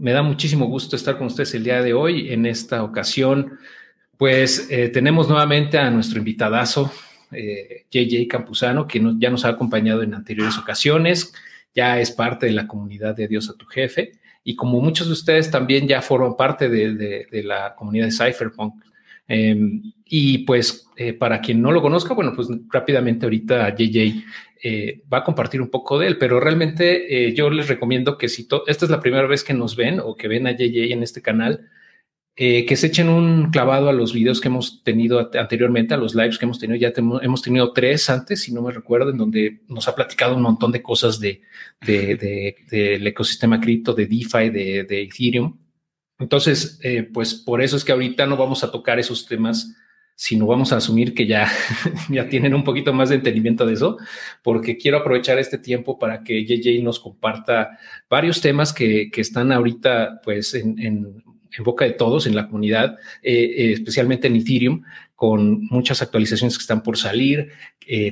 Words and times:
me 0.00 0.12
da 0.12 0.22
muchísimo 0.22 0.66
gusto 0.66 0.96
estar 0.96 1.18
con 1.18 1.26
ustedes 1.26 1.54
el 1.54 1.64
día 1.64 1.82
de 1.82 1.94
hoy. 1.94 2.32
En 2.32 2.46
esta 2.46 2.82
ocasión, 2.82 3.58
pues 4.16 4.68
eh, 4.70 4.88
tenemos 4.88 5.28
nuevamente 5.28 5.78
a 5.78 5.90
nuestro 5.90 6.18
invitadazo, 6.18 6.92
JJ 7.30 8.22
eh, 8.22 8.28
Campuzano, 8.28 8.86
que 8.86 9.02
ya 9.18 9.30
nos 9.30 9.44
ha 9.44 9.48
acompañado 9.48 10.02
en 10.02 10.14
anteriores 10.14 10.56
ocasiones, 10.58 11.32
ya 11.74 12.00
es 12.00 12.10
parte 12.10 12.46
de 12.46 12.52
la 12.52 12.66
comunidad 12.66 13.14
de 13.14 13.28
Dios 13.28 13.50
a 13.50 13.54
tu 13.54 13.66
jefe. 13.66 14.12
Y 14.44 14.56
como 14.56 14.80
muchos 14.80 15.08
de 15.08 15.12
ustedes 15.12 15.50
también 15.50 15.86
ya 15.86 16.00
forman 16.00 16.36
parte 16.36 16.68
de, 16.68 17.26
de 17.30 17.42
la 17.42 17.74
comunidad 17.74 18.06
de 18.06 18.12
Cypherpunk, 18.12 18.82
Em, 19.28 19.82
y 20.06 20.38
pues 20.38 20.88
eh, 20.96 21.12
para 21.12 21.40
quien 21.42 21.60
no 21.60 21.70
lo 21.70 21.82
conozca, 21.82 22.14
bueno, 22.14 22.32
pues 22.34 22.48
rápidamente 22.72 23.26
ahorita 23.26 23.76
JJ 23.76 24.24
eh, 24.64 25.02
va 25.12 25.18
a 25.18 25.24
compartir 25.24 25.60
un 25.60 25.68
poco 25.68 25.98
de 25.98 26.06
él, 26.06 26.16
pero 26.16 26.40
realmente 26.40 27.26
eh, 27.26 27.34
yo 27.34 27.50
les 27.50 27.68
recomiendo 27.68 28.16
que 28.16 28.30
si 28.30 28.48
esta 28.66 28.84
es 28.86 28.90
la 28.90 29.00
primera 29.00 29.26
vez 29.26 29.44
que 29.44 29.52
nos 29.52 29.76
ven 29.76 30.00
o 30.00 30.16
que 30.16 30.28
ven 30.28 30.46
a 30.46 30.52
JJ 30.52 30.92
en 30.92 31.02
este 31.02 31.20
canal, 31.20 31.68
que 32.34 32.76
se 32.76 32.86
echen 32.86 33.08
un 33.08 33.50
clavado 33.50 33.88
a 33.88 33.92
los 33.92 34.12
videos 34.12 34.40
que 34.40 34.46
hemos 34.46 34.84
tenido 34.84 35.28
anteriormente, 35.34 35.94
a 35.94 35.96
los 35.96 36.14
lives 36.14 36.38
que 36.38 36.44
hemos 36.44 36.60
tenido. 36.60 36.78
Ya 36.78 36.92
hemos 37.20 37.42
tenido 37.42 37.72
tres 37.72 38.08
antes, 38.10 38.42
si 38.42 38.54
no 38.54 38.62
me 38.62 38.70
recuerdo, 38.70 39.10
en 39.10 39.16
donde 39.16 39.62
nos 39.66 39.88
ha 39.88 39.96
platicado 39.96 40.36
un 40.36 40.42
montón 40.42 40.70
de 40.70 40.80
cosas 40.80 41.18
de, 41.18 41.40
del 41.84 43.04
ecosistema 43.08 43.60
cripto, 43.60 43.92
de 43.92 44.06
DeFi, 44.06 44.50
de, 44.50 44.84
de 44.84 45.02
Ethereum. 45.02 45.58
Entonces, 46.18 46.80
eh, 46.82 47.02
pues 47.02 47.34
por 47.34 47.62
eso 47.62 47.76
es 47.76 47.84
que 47.84 47.92
ahorita 47.92 48.26
no 48.26 48.36
vamos 48.36 48.64
a 48.64 48.72
tocar 48.72 48.98
esos 48.98 49.26
temas, 49.26 49.76
sino 50.16 50.46
vamos 50.46 50.72
a 50.72 50.78
asumir 50.78 51.14
que 51.14 51.26
ya, 51.26 51.48
ya 52.08 52.28
tienen 52.28 52.54
un 52.54 52.64
poquito 52.64 52.92
más 52.92 53.08
de 53.08 53.16
entendimiento 53.16 53.64
de 53.64 53.74
eso, 53.74 53.98
porque 54.42 54.76
quiero 54.76 54.98
aprovechar 54.98 55.38
este 55.38 55.58
tiempo 55.58 55.98
para 55.98 56.24
que 56.24 56.44
JJ 56.44 56.82
nos 56.82 56.98
comparta 56.98 57.78
varios 58.10 58.40
temas 58.40 58.72
que, 58.72 59.10
que 59.12 59.20
están 59.20 59.52
ahorita 59.52 60.20
pues 60.24 60.54
en, 60.54 60.78
en, 60.80 61.22
en, 61.56 61.64
boca 61.64 61.84
de 61.84 61.92
todos 61.92 62.26
en 62.26 62.34
la 62.34 62.46
comunidad, 62.46 62.96
eh, 63.22 63.32
eh, 63.32 63.72
especialmente 63.72 64.26
en 64.26 64.36
Ethereum, 64.36 64.82
con 65.14 65.64
muchas 65.66 66.02
actualizaciones 66.02 66.58
que 66.58 66.62
están 66.62 66.82
por 66.82 66.96
salir, 66.96 67.50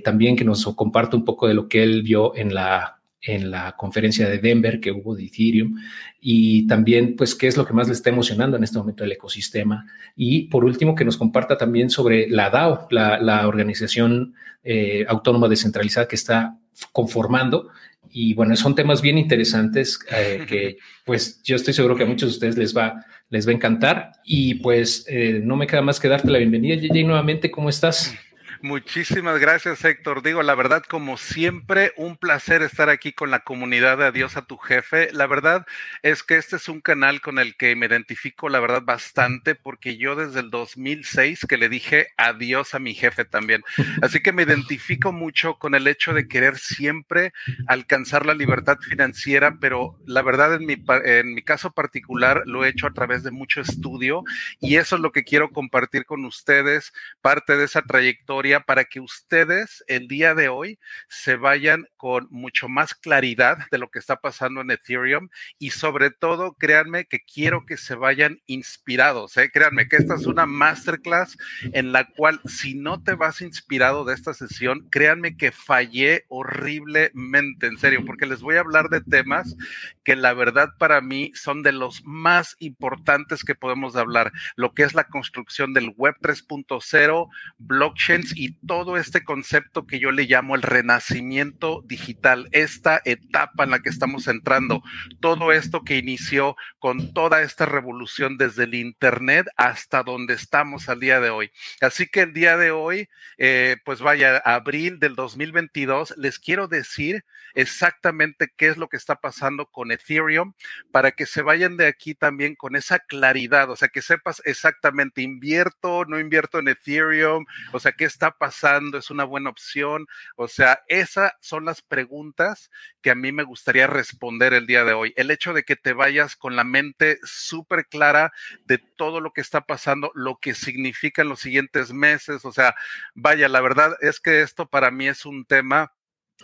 también 0.03 0.37
que 0.37 0.45
nos 0.45 0.65
comparta 0.75 1.17
un 1.17 1.25
poco 1.25 1.47
de 1.47 1.55
lo 1.55 1.69
que 1.69 1.83
él 1.85 2.03
vio 2.03 2.35
en 2.35 2.53
la 2.53 2.96
en 3.27 3.51
la 3.51 3.75
conferencia 3.77 4.29
de 4.29 4.39
Denver 4.39 4.81
que 4.81 4.93
hubo 4.93 5.17
de 5.17 5.25
Ethereum 5.25 5.75
y 6.21 6.67
también 6.69 7.17
pues 7.17 7.35
qué 7.35 7.49
es 7.49 7.57
lo 7.57 7.67
que 7.67 7.73
más 7.73 7.89
le 7.89 7.95
está 7.95 8.11
emocionando 8.11 8.57
en 8.57 8.63
este 8.65 8.79
momento 8.79 9.05
el 9.05 9.13
ecosistema. 9.13 9.85
Y 10.15 10.45
por 10.45 10.65
último 10.65 10.95
que 10.95 11.05
nos 11.05 11.17
comparta 11.17 11.59
también 11.59 11.91
sobre 11.91 12.29
la 12.31 12.51
DAO, 12.51 12.87
la, 12.91 13.49
organización 13.49 14.35
eh, 14.63 15.05
autónoma 15.09 15.49
descentralizada 15.49 16.07
que 16.07 16.15
está 16.15 16.57
conformando. 16.93 17.69
Y 18.11 18.35
bueno, 18.35 18.55
son 18.55 18.77
temas 18.77 19.03
bien 19.03 19.19
interesantes 19.19 19.99
eh, 20.11 20.45
que 20.49 20.79
pues 21.05 21.43
yo 21.43 21.57
estoy 21.57 21.75
seguro 21.75 21.97
que 21.97 22.05
a 22.05 22.07
muchos 22.07 22.31
de 22.31 22.35
ustedes 22.35 22.57
les 22.57 22.77
va, 22.77 23.05
les 23.29 23.47
va 23.47 23.51
a 23.51 23.55
encantar. 23.55 24.13
Y 24.25 24.55
pues 24.55 25.05
eh, 25.09 25.41
no 25.43 25.57
me 25.57 25.67
queda 25.67 25.83
más 25.83 25.99
que 25.99 26.09
darte 26.09 26.31
la 26.31 26.39
bienvenida, 26.39 26.77
JJ, 26.77 27.05
nuevamente, 27.05 27.51
¿cómo 27.51 27.69
estás? 27.69 28.15
Muchísimas 28.63 29.39
gracias, 29.39 29.85
Héctor. 29.85 30.23
Digo, 30.23 30.43
la 30.43 30.55
verdad, 30.55 30.83
como 30.83 31.19
siempre, 31.19 31.93
un 31.97 32.17
placer 32.17 32.63
estar 32.63 32.89
aquí 32.89 33.13
con 33.13 33.31
la 33.31 33.41
comunidad 33.41 33.99
de 33.99 34.07
Adiós 34.07 34.37
a 34.37 34.47
tu 34.47 34.57
jefe. 34.57 35.11
La 35.13 35.27
verdad 35.27 35.67
es 36.03 36.23
que 36.23 36.37
este 36.37 36.57
es 36.57 36.69
un 36.69 36.81
canal 36.81 37.21
con 37.21 37.39
el 37.39 37.57
que 37.57 37.77
me 37.77 37.87
identifico, 37.87 38.49
la 38.49 38.61
verdad, 38.61 38.83
bastante, 38.83 39.55
porque 39.55 39.99
yo 39.99 40.17
desde 40.17 40.41
el 40.41 40.51
2006 40.51 41.47
que 41.47 41.59
le 41.59 41.69
dije 41.69 42.09
adiós 42.17 42.75
a 42.75 42.79
mi 42.79 42.95
jefe 42.95 43.25
también. 43.25 43.63
Así 44.01 44.21
que 44.21 44.33
me 44.33 44.45
identifico 44.45 45.13
mucho 45.13 45.59
con 45.59 45.75
el 45.75 45.87
hecho 45.87 46.15
de 46.15 46.27
querer 46.27 46.57
siempre 46.59 47.33
alcanzar 47.67 48.25
la 48.25 48.35
libertad 48.35 48.79
financiera, 48.81 49.59
pero 49.61 49.99
la 50.07 50.23
verdad, 50.23 50.55
en 50.55 50.67
mi, 50.67 50.77
en 51.05 51.35
mi 51.35 51.43
caso 51.43 51.73
particular, 51.73 52.43
lo 52.47 52.65
he 52.65 52.69
hecho 52.69 52.87
a 52.87 52.95
través 52.95 53.23
de 53.23 53.31
mucho 53.31 53.61
estudio 53.61 54.25
y 54.61 54.77
eso 54.77 54.97
es 54.97 55.03
lo 55.03 55.13
que 55.13 55.25
quiero 55.25 55.51
compartir 55.51 56.07
con 56.07 56.25
ustedes, 56.25 56.93
parte 57.21 57.57
de 57.57 57.65
esa 57.65 57.83
trayectoria 57.83 58.46
para 58.67 58.85
que 58.85 59.01
ustedes 59.01 59.85
el 59.89 60.09
día 60.09 60.35
de 60.35 60.49
hoy 60.49 60.79
se 61.09 61.37
vayan 61.37 61.87
con 61.97 62.29
mucho 62.31 62.69
más 62.69 62.95
claridad 62.95 63.59
de 63.71 63.79
lo 63.79 63.91
que 63.91 63.99
está 63.99 64.17
pasando 64.17 64.61
en 64.61 64.71
Ethereum 64.71 65.29
y 65.59 65.71
sobre 65.71 66.11
todo, 66.11 66.55
créanme 66.55 67.07
que 67.07 67.21
quiero 67.21 67.67
que 67.67 67.77
se 67.77 67.95
vayan 67.95 68.41
inspirados, 68.47 69.37
¿eh? 69.37 69.51
créanme 69.53 69.89
que 69.89 69.97
esta 69.97 70.15
es 70.15 70.27
una 70.27 70.47
masterclass 70.47 71.37
en 71.73 71.93
la 71.93 72.05
cual 72.05 72.41
si 72.45 72.75
no 72.75 73.03
te 73.03 73.15
vas 73.15 73.41
inspirado 73.41 74.05
de 74.05 74.15
esta 74.15 74.33
sesión, 74.35 74.89
créanme 74.91 75.37
que 75.37 75.53
fallé 75.53 76.25
horriblemente, 76.29 77.67
en 77.67 77.79
serio, 77.79 78.05
porque 78.05 78.27
les 78.27 78.41
voy 78.41 78.57
a 78.57 78.61
hablar 78.61 78.89
de 78.89 79.01
temas 79.01 79.57
que 80.05 80.17
la 80.17 80.35
verdad 80.35 80.71
para 80.79 81.01
mí 81.01 81.33
son 81.35 81.63
de 81.63 81.73
los 81.73 82.05
más 82.05 82.57
importantes 82.61 83.43
que 83.43 83.55
podemos 83.55 83.97
hablar, 83.97 84.33
lo 84.55 84.73
que 84.73 84.85
es 84.85 84.95
la 84.95 85.05
construcción 85.05 85.73
del 85.75 85.93
Web 85.97 86.17
3.0, 86.21 87.29
blockchains 87.59 88.36
y 88.37 88.53
todo 88.67 88.97
este 88.99 89.25
concepto 89.25 89.87
que 89.87 89.99
yo 89.99 90.11
le 90.11 90.25
llamo 90.25 90.55
el 90.55 90.63
renacimiento 90.63 91.83
digital, 91.87 92.49
esta 92.53 93.01
etapa 93.05 93.65
en 93.65 93.71
la 93.71 93.81
que 93.81 93.89
estamos 93.89 94.29
entrando, 94.29 94.83
todo 95.21 95.53
esto 95.53 95.83
que 95.83 95.97
inició 95.97 96.55
con 96.79 97.15
toda 97.15 97.41
esta 97.43 97.65
revolución 97.65 98.37
desde 98.37 98.65
el 98.65 98.75
Internet 98.75 99.47
hasta 99.57 100.03
donde 100.03 100.35
estamos 100.35 100.89
al 100.89 101.01
día 101.01 101.19
de 101.21 101.31
hoy. 101.31 101.51
Así 101.81 102.07
que 102.07 102.21
el 102.21 102.35
día 102.35 102.57
de 102.57 102.71
hoy, 102.71 103.09
eh, 103.39 103.77
pues 103.85 104.01
vaya, 104.01 104.37
abril 104.39 104.99
del 104.99 105.15
2022, 105.15 106.15
les 106.19 106.39
quiero 106.39 106.69
decir 106.69 107.25
exactamente 107.55 108.53
qué 108.55 108.69
es 108.69 108.77
lo 108.77 108.89
que 108.89 108.99
está 108.99 109.17
pasando 109.17 109.67
con 109.67 109.91
Ethereum 109.91 110.53
para 110.93 111.13
que 111.13 111.25
se 111.25 111.41
vayan 111.41 111.79
de 111.79 111.87
aquí 111.87 112.15
también 112.15 112.55
con 112.55 112.77
esa 112.77 112.99
claridad, 112.99 113.71
o 113.71 113.77
sea, 113.77 113.89
que 113.89 114.03
sepas 114.03 114.43
exactamente, 114.45 115.23
invierto, 115.23 116.05
no 116.05 116.21
invierto 116.21 116.59
en 116.59 116.69
Ethereum, 116.69 117.47
o 117.73 117.81
sea, 117.81 117.93
qué 117.93 118.05
está 118.05 118.26
pasando? 118.33 118.99
¿Es 118.99 119.11
una 119.11 119.25
buena 119.25 119.51
opción? 119.51 120.07
O 120.37 120.49
sea, 120.49 120.81
esas 120.89 121.33
son 121.41 121.65
las 121.65 121.83
preguntas 121.83 122.71
que 123.03 123.11
a 123.11 123.15
mí 123.15 123.33
me 123.33 123.45
gustaría 123.45 123.87
responder 123.87 124.53
el 124.55 124.67
día 124.67 124.85
de 124.85 124.93
hoy. 124.93 125.13
El 125.17 125.31
hecho 125.31 125.53
de 125.53 125.63
que 125.65 125.77
te 125.77 125.93
vayas 125.93 126.37
con 126.37 126.57
la 126.57 126.65
mente 126.65 127.19
súper 127.23 127.87
clara 127.87 128.33
de 128.65 128.79
todo 128.79 129.21
lo 129.21 129.33
que 129.33 129.41
está 129.41 129.63
pasando, 129.63 130.11
lo 130.15 130.39
que 130.41 130.55
significa 130.55 131.23
en 131.23 131.29
los 131.29 131.41
siguientes 131.41 131.93
meses. 131.93 132.45
O 132.45 132.53
sea, 132.53 132.75
vaya, 133.15 133.49
la 133.49 133.61
verdad 133.61 133.97
es 134.01 134.21
que 134.21 134.43
esto 134.43 134.67
para 134.69 134.91
mí 134.91 135.09
es 135.09 135.27
un 135.27 135.45
tema 135.45 135.93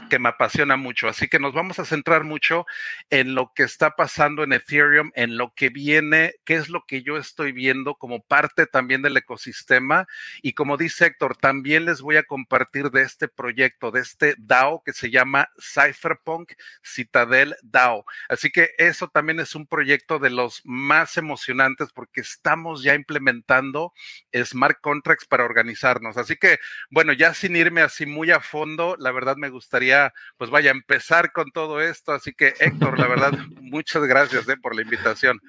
que 0.08 0.18
me 0.18 0.30
apasiona 0.30 0.76
mucho. 0.76 1.08
Así 1.08 1.28
que 1.28 1.38
nos 1.38 1.52
vamos 1.52 1.78
a 1.78 1.84
centrar 1.84 2.24
mucho 2.24 2.64
en 3.10 3.34
lo 3.34 3.52
que 3.54 3.62
está 3.62 3.90
pasando 3.90 4.42
en 4.42 4.52
Ethereum, 4.52 5.10
en 5.14 5.36
lo 5.36 5.52
que 5.54 5.68
viene, 5.68 6.34
qué 6.44 6.54
es 6.54 6.68
lo 6.68 6.84
que 6.86 7.02
yo 7.02 7.18
estoy 7.18 7.52
viendo 7.52 7.96
como 7.96 8.22
parte 8.22 8.66
también 8.66 9.02
del 9.02 9.16
ecosistema. 9.16 10.06
Y 10.40 10.54
como 10.54 10.76
dice 10.76 11.06
Héctor, 11.06 11.36
también 11.36 11.84
les 11.84 12.00
voy 12.00 12.16
a 12.16 12.22
compartir 12.22 12.90
de 12.90 13.02
este 13.02 13.28
proyecto, 13.28 13.90
de 13.90 14.00
este 14.00 14.34
DAO 14.38 14.82
que 14.82 14.92
se 14.92 15.10
llama 15.10 15.50
Cypherpunk 15.60 16.52
Citadel 16.82 17.56
DAO. 17.62 18.04
Así 18.28 18.50
que 18.50 18.70
eso 18.78 19.08
también 19.08 19.40
es 19.40 19.54
un 19.54 19.66
proyecto 19.66 20.18
de 20.18 20.30
los 20.30 20.62
más 20.64 21.16
emocionantes 21.18 21.92
porque 21.92 22.22
estamos 22.22 22.82
ya 22.82 22.94
implementando 22.94 23.92
smart 24.32 24.80
contracts 24.80 25.26
para 25.26 25.44
organizarnos. 25.44 26.16
Así 26.16 26.36
que, 26.36 26.58
bueno, 26.90 27.12
ya 27.12 27.34
sin 27.34 27.56
irme 27.56 27.82
así 27.82 28.06
muy 28.06 28.30
a 28.30 28.40
fondo, 28.40 28.96
la 28.98 29.12
verdad 29.12 29.36
me 29.36 29.50
gustaría 29.50 29.81
pues 30.36 30.50
vaya, 30.50 30.70
a 30.70 30.74
empezar 30.74 31.32
con 31.32 31.50
todo 31.52 31.80
esto. 31.80 32.12
Así 32.12 32.32
que, 32.32 32.54
Héctor, 32.58 32.98
la 32.98 33.08
verdad, 33.08 33.32
muchas 33.60 34.04
gracias 34.04 34.48
eh, 34.48 34.56
por 34.60 34.74
la 34.74 34.82
invitación. 34.82 35.40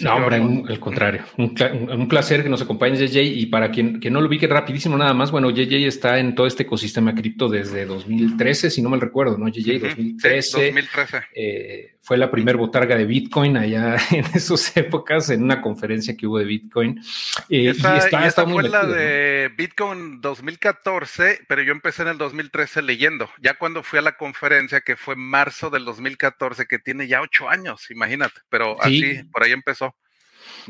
no, 0.00 0.16
hombre, 0.16 0.36
al 0.36 0.80
contrario. 0.80 1.24
Un, 1.36 2.08
placer 2.08 2.42
que 2.42 2.48
nos 2.48 2.62
acompañes, 2.62 3.00
JJ. 3.00 3.22
Y 3.22 3.46
para 3.46 3.70
quien, 3.70 4.00
que 4.00 4.10
no 4.10 4.20
lo 4.20 4.28
ubique 4.28 4.46
rapidísimo 4.46 4.96
nada 4.96 5.14
más, 5.14 5.30
bueno, 5.30 5.50
JJ 5.50 5.86
está 5.86 6.18
en 6.18 6.34
todo 6.34 6.46
este 6.46 6.64
ecosistema 6.64 7.14
cripto 7.14 7.48
desde 7.48 7.86
2013, 7.86 8.70
si 8.70 8.82
no 8.82 8.90
me 8.90 8.98
recuerdo, 8.98 9.38
¿no? 9.38 9.48
JJ, 9.48 9.78
2013. 9.80 10.66
2013. 10.66 11.22
Eh, 11.34 11.93
fue 12.04 12.18
la 12.18 12.30
primer 12.30 12.58
botarga 12.58 12.96
de 12.96 13.06
Bitcoin 13.06 13.56
allá 13.56 13.96
en 14.10 14.26
esas 14.34 14.76
épocas, 14.76 15.30
en 15.30 15.42
una 15.42 15.62
conferencia 15.62 16.14
que 16.14 16.26
hubo 16.26 16.38
de 16.38 16.44
Bitcoin. 16.44 17.00
Eh, 17.48 17.70
esta, 17.70 17.94
y 17.94 17.98
está, 17.98 18.26
esta 18.26 18.46
fue 18.46 18.62
la 18.68 18.84
de 18.84 19.50
Bitcoin 19.56 20.20
2014, 20.20 21.46
pero 21.48 21.62
yo 21.62 21.72
empecé 21.72 22.02
en 22.02 22.08
el 22.08 22.18
2013 22.18 22.82
leyendo. 22.82 23.30
Ya 23.40 23.54
cuando 23.54 23.82
fui 23.82 23.98
a 23.98 24.02
la 24.02 24.18
conferencia, 24.18 24.82
que 24.82 24.96
fue 24.96 25.14
en 25.14 25.20
marzo 25.20 25.70
del 25.70 25.86
2014, 25.86 26.66
que 26.66 26.78
tiene 26.78 27.08
ya 27.08 27.22
ocho 27.22 27.48
años, 27.48 27.90
imagínate, 27.90 28.38
pero 28.50 28.80
así, 28.82 29.22
por 29.32 29.42
ahí 29.42 29.52
empezó. 29.52 29.96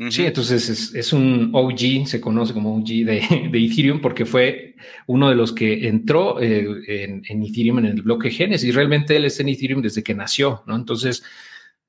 Sí, 0.09 0.25
entonces 0.25 0.93
es, 0.93 1.13
un 1.13 1.51
OG, 1.53 2.07
se 2.07 2.19
conoce 2.19 2.53
como 2.53 2.75
OG 2.75 2.85
de, 3.05 3.17
Ethereum 3.53 4.01
porque 4.01 4.25
fue 4.25 4.75
uno 5.07 5.29
de 5.29 5.35
los 5.35 5.53
que 5.53 5.87
entró 5.87 6.41
eh, 6.41 7.21
en, 7.27 7.43
Ethereum 7.43 7.79
en 7.79 7.85
el 7.85 8.01
bloque 8.01 8.29
Genesis. 8.29 8.75
Realmente 8.75 9.15
él 9.15 9.25
está 9.25 9.43
en 9.43 9.49
Ethereum 9.49 9.81
desde 9.81 10.03
que 10.03 10.13
nació, 10.13 10.63
¿no? 10.67 10.75
Entonces, 10.75 11.23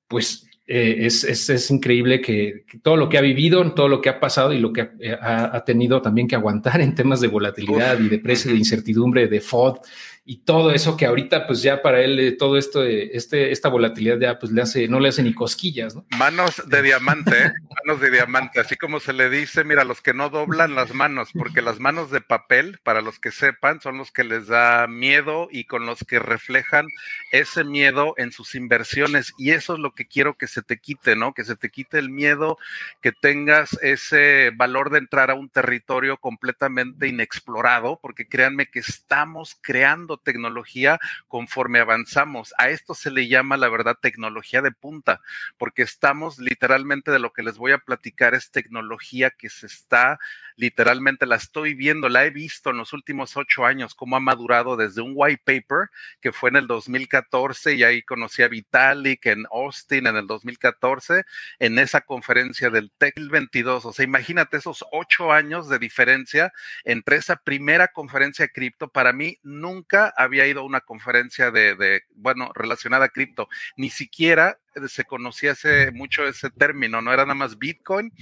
pues 0.06 0.48
eh, 0.68 1.06
es, 1.06 1.70
increíble 1.70 2.20
que, 2.20 2.64
todo 2.82 2.96
lo 2.96 3.08
que 3.08 3.18
ha 3.18 3.22
vivido, 3.22 3.72
todo 3.72 3.88
lo 3.88 4.00
que 4.00 4.08
ha 4.08 4.20
pasado 4.20 4.52
y 4.52 4.58
lo 4.58 4.72
que 4.72 4.88
ha, 5.20 5.64
tenido 5.64 6.00
también 6.02 6.28
que 6.28 6.36
aguantar 6.36 6.80
en 6.80 6.94
temas 6.94 7.20
de 7.20 7.28
volatilidad 7.28 7.98
y 8.00 8.08
de 8.08 8.18
precio, 8.18 8.52
de 8.52 8.58
incertidumbre, 8.58 9.28
de 9.28 9.40
FOD 9.40 9.78
y 10.28 10.38
todo 10.38 10.72
eso 10.72 10.96
que 10.96 11.06
ahorita 11.06 11.46
pues 11.46 11.62
ya 11.62 11.82
para 11.82 12.00
él 12.00 12.18
eh, 12.18 12.32
todo 12.32 12.58
esto, 12.58 12.82
este, 12.82 13.52
esta 13.52 13.68
volatilidad 13.68 14.18
ya 14.18 14.38
pues 14.40 14.50
le 14.50 14.60
hace, 14.60 14.88
no 14.88 14.98
le 14.98 15.10
hace 15.10 15.22
ni 15.22 15.32
cosquillas, 15.32 15.94
¿no? 15.94 16.04
Manos 16.18 16.60
de 16.66 16.82
diamante, 16.82 17.44
¿eh? 17.44 17.52
manos 17.84 18.00
de 18.00 18.10
diamante, 18.10 18.58
así 18.58 18.74
como 18.74 18.98
se 18.98 19.12
le 19.12 19.30
dice, 19.30 19.62
mira, 19.62 19.84
los 19.84 20.02
que 20.02 20.14
no 20.14 20.28
doblan 20.28 20.74
las 20.74 20.92
manos, 20.92 21.28
porque 21.32 21.62
las 21.62 21.78
manos 21.78 22.10
de 22.10 22.20
papel, 22.20 22.80
para 22.82 23.02
los 23.02 23.20
que 23.20 23.30
sepan, 23.30 23.80
son 23.80 23.98
los 23.98 24.10
que 24.10 24.24
les 24.24 24.48
da 24.48 24.88
miedo 24.88 25.46
y 25.48 25.64
con 25.64 25.86
los 25.86 26.00
que 26.00 26.18
reflejan 26.18 26.88
ese 27.30 27.62
miedo 27.62 28.14
en 28.16 28.32
sus 28.32 28.56
inversiones 28.56 29.32
y 29.38 29.52
eso 29.52 29.74
es 29.74 29.78
lo 29.78 29.92
que 29.92 30.08
quiero 30.08 30.36
que 30.36 30.48
se 30.48 30.62
te 30.62 30.78
quite, 30.78 31.14
¿no? 31.14 31.34
Que 31.34 31.44
se 31.44 31.54
te 31.54 31.70
quite 31.70 32.00
el 32.00 32.10
miedo, 32.10 32.58
que 33.00 33.12
tengas 33.12 33.78
ese 33.80 34.50
valor 34.56 34.90
de 34.90 34.98
entrar 34.98 35.30
a 35.30 35.34
un 35.34 35.50
territorio 35.50 36.16
completamente 36.16 37.06
inexplorado, 37.06 38.00
porque 38.02 38.26
créanme 38.26 38.66
que 38.66 38.80
estamos 38.80 39.56
creando 39.62 40.15
tecnología 40.18 40.98
conforme 41.28 41.80
avanzamos. 41.80 42.54
A 42.58 42.70
esto 42.70 42.94
se 42.94 43.10
le 43.10 43.28
llama, 43.28 43.56
la 43.56 43.68
verdad, 43.68 43.96
tecnología 44.00 44.62
de 44.62 44.72
punta, 44.72 45.20
porque 45.58 45.82
estamos 45.82 46.38
literalmente 46.38 47.10
de 47.10 47.18
lo 47.18 47.32
que 47.32 47.42
les 47.42 47.56
voy 47.56 47.72
a 47.72 47.78
platicar 47.78 48.34
es 48.34 48.50
tecnología 48.50 49.30
que 49.30 49.48
se 49.48 49.66
está 49.66 50.18
literalmente 50.56 51.26
la 51.26 51.36
estoy 51.36 51.74
viendo, 51.74 52.08
la 52.08 52.24
he 52.24 52.30
visto 52.30 52.70
en 52.70 52.78
los 52.78 52.92
últimos 52.92 53.36
ocho 53.36 53.64
años, 53.64 53.94
cómo 53.94 54.16
ha 54.16 54.20
madurado 54.20 54.76
desde 54.76 55.02
un 55.02 55.12
white 55.14 55.42
paper 55.44 55.90
que 56.20 56.32
fue 56.32 56.50
en 56.50 56.56
el 56.56 56.66
2014 56.66 57.74
y 57.74 57.84
ahí 57.84 58.02
conocí 58.02 58.42
a 58.42 58.48
Vitalik 58.48 59.26
en 59.26 59.46
Austin 59.50 60.06
en 60.06 60.16
el 60.16 60.26
2014, 60.26 61.24
en 61.58 61.78
esa 61.78 62.00
conferencia 62.00 62.70
del 62.70 62.90
TEC 62.90 63.14
22. 63.30 63.84
O 63.84 63.92
sea, 63.92 64.04
imagínate 64.04 64.56
esos 64.56 64.84
ocho 64.92 65.32
años 65.32 65.68
de 65.68 65.78
diferencia 65.78 66.52
entre 66.84 67.16
esa 67.16 67.36
primera 67.36 67.88
conferencia 67.88 68.48
cripto. 68.48 68.88
Para 68.88 69.12
mí 69.12 69.38
nunca 69.42 70.05
había 70.16 70.46
ido 70.46 70.60
a 70.60 70.64
una 70.64 70.80
conferencia 70.80 71.50
de, 71.50 72.02
bueno, 72.14 72.50
relacionada 72.54 73.06
a 73.06 73.10
cripto, 73.10 73.48
ni 73.76 73.90
siquiera 73.90 74.58
se 74.88 75.04
conocía 75.04 75.52
hace 75.52 75.90
mucho 75.90 76.26
ese 76.26 76.50
término, 76.50 77.00
no 77.00 77.12
era 77.12 77.24
nada 77.24 77.34
más 77.34 77.58
Bitcoin 77.58 78.12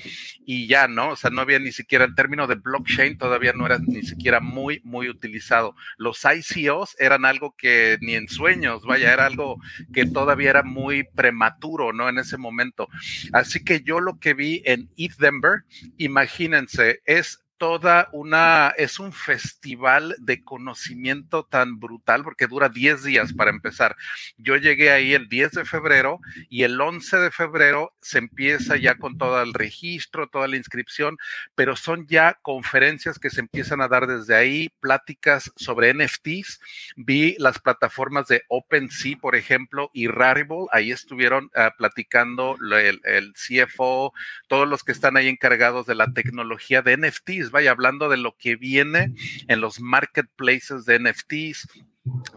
y 0.46 0.66
ya, 0.68 0.86
¿no? 0.86 1.10
O 1.10 1.16
sea, 1.16 1.30
no 1.30 1.40
había 1.40 1.58
ni 1.58 1.72
siquiera 1.72 2.04
el 2.04 2.14
término 2.14 2.46
de 2.46 2.54
blockchain, 2.54 3.18
todavía 3.18 3.52
no 3.52 3.66
era 3.66 3.78
ni 3.78 4.02
siquiera 4.02 4.40
muy, 4.40 4.80
muy 4.84 5.08
utilizado. 5.08 5.74
Los 5.96 6.22
ICOs 6.24 6.96
eran 6.98 7.24
algo 7.24 7.56
que 7.56 7.98
ni 8.00 8.14
en 8.14 8.28
sueños, 8.28 8.84
vaya, 8.84 9.12
era 9.12 9.26
algo 9.26 9.60
que 9.92 10.06
todavía 10.06 10.50
era 10.50 10.62
muy 10.62 11.04
prematuro, 11.04 11.92
¿no? 11.92 12.08
En 12.08 12.18
ese 12.18 12.36
momento. 12.36 12.88
Así 13.32 13.64
que 13.64 13.82
yo 13.82 14.00
lo 14.00 14.18
que 14.18 14.34
vi 14.34 14.62
en 14.64 14.90
ETH 14.96 15.16
Denver, 15.18 15.64
imagínense, 15.98 17.00
es 17.04 17.43
toda 17.58 18.08
una, 18.12 18.74
es 18.76 18.98
un 18.98 19.12
festival 19.12 20.14
de 20.18 20.42
conocimiento 20.42 21.44
tan 21.44 21.78
brutal 21.78 22.22
porque 22.24 22.46
dura 22.46 22.68
10 22.68 23.04
días 23.04 23.32
para 23.32 23.50
empezar. 23.50 23.96
Yo 24.36 24.56
llegué 24.56 24.90
ahí 24.90 25.14
el 25.14 25.28
10 25.28 25.52
de 25.52 25.64
febrero 25.64 26.20
y 26.48 26.64
el 26.64 26.80
11 26.80 27.16
de 27.18 27.30
febrero 27.30 27.94
se 28.00 28.18
empieza 28.18 28.76
ya 28.76 28.96
con 28.96 29.18
todo 29.18 29.40
el 29.42 29.54
registro, 29.54 30.28
toda 30.28 30.48
la 30.48 30.56
inscripción, 30.56 31.16
pero 31.54 31.76
son 31.76 32.06
ya 32.06 32.38
conferencias 32.42 33.18
que 33.18 33.30
se 33.30 33.40
empiezan 33.40 33.80
a 33.80 33.88
dar 33.88 34.06
desde 34.06 34.34
ahí, 34.34 34.70
pláticas 34.80 35.52
sobre 35.56 35.94
NFTs. 35.94 36.60
Vi 36.96 37.36
las 37.38 37.58
plataformas 37.58 38.26
de 38.28 38.42
OpenSea, 38.48 39.16
por 39.20 39.36
ejemplo, 39.36 39.90
y 39.92 40.08
Rarible, 40.08 40.66
ahí 40.72 40.90
estuvieron 40.90 41.46
uh, 41.46 41.70
platicando 41.76 42.56
el, 42.60 43.00
el 43.04 43.32
CFO, 43.34 44.12
todos 44.48 44.68
los 44.68 44.82
que 44.82 44.92
están 44.92 45.16
ahí 45.16 45.28
encargados 45.28 45.86
de 45.86 45.94
la 45.94 46.12
tecnología 46.12 46.82
de 46.82 46.96
NFTs 46.96 47.43
vaya 47.50 47.70
hablando 47.70 48.08
de 48.08 48.16
lo 48.16 48.36
que 48.36 48.56
viene 48.56 49.14
en 49.48 49.60
los 49.60 49.80
marketplaces 49.80 50.84
de 50.84 50.98
NFTs, 50.98 51.68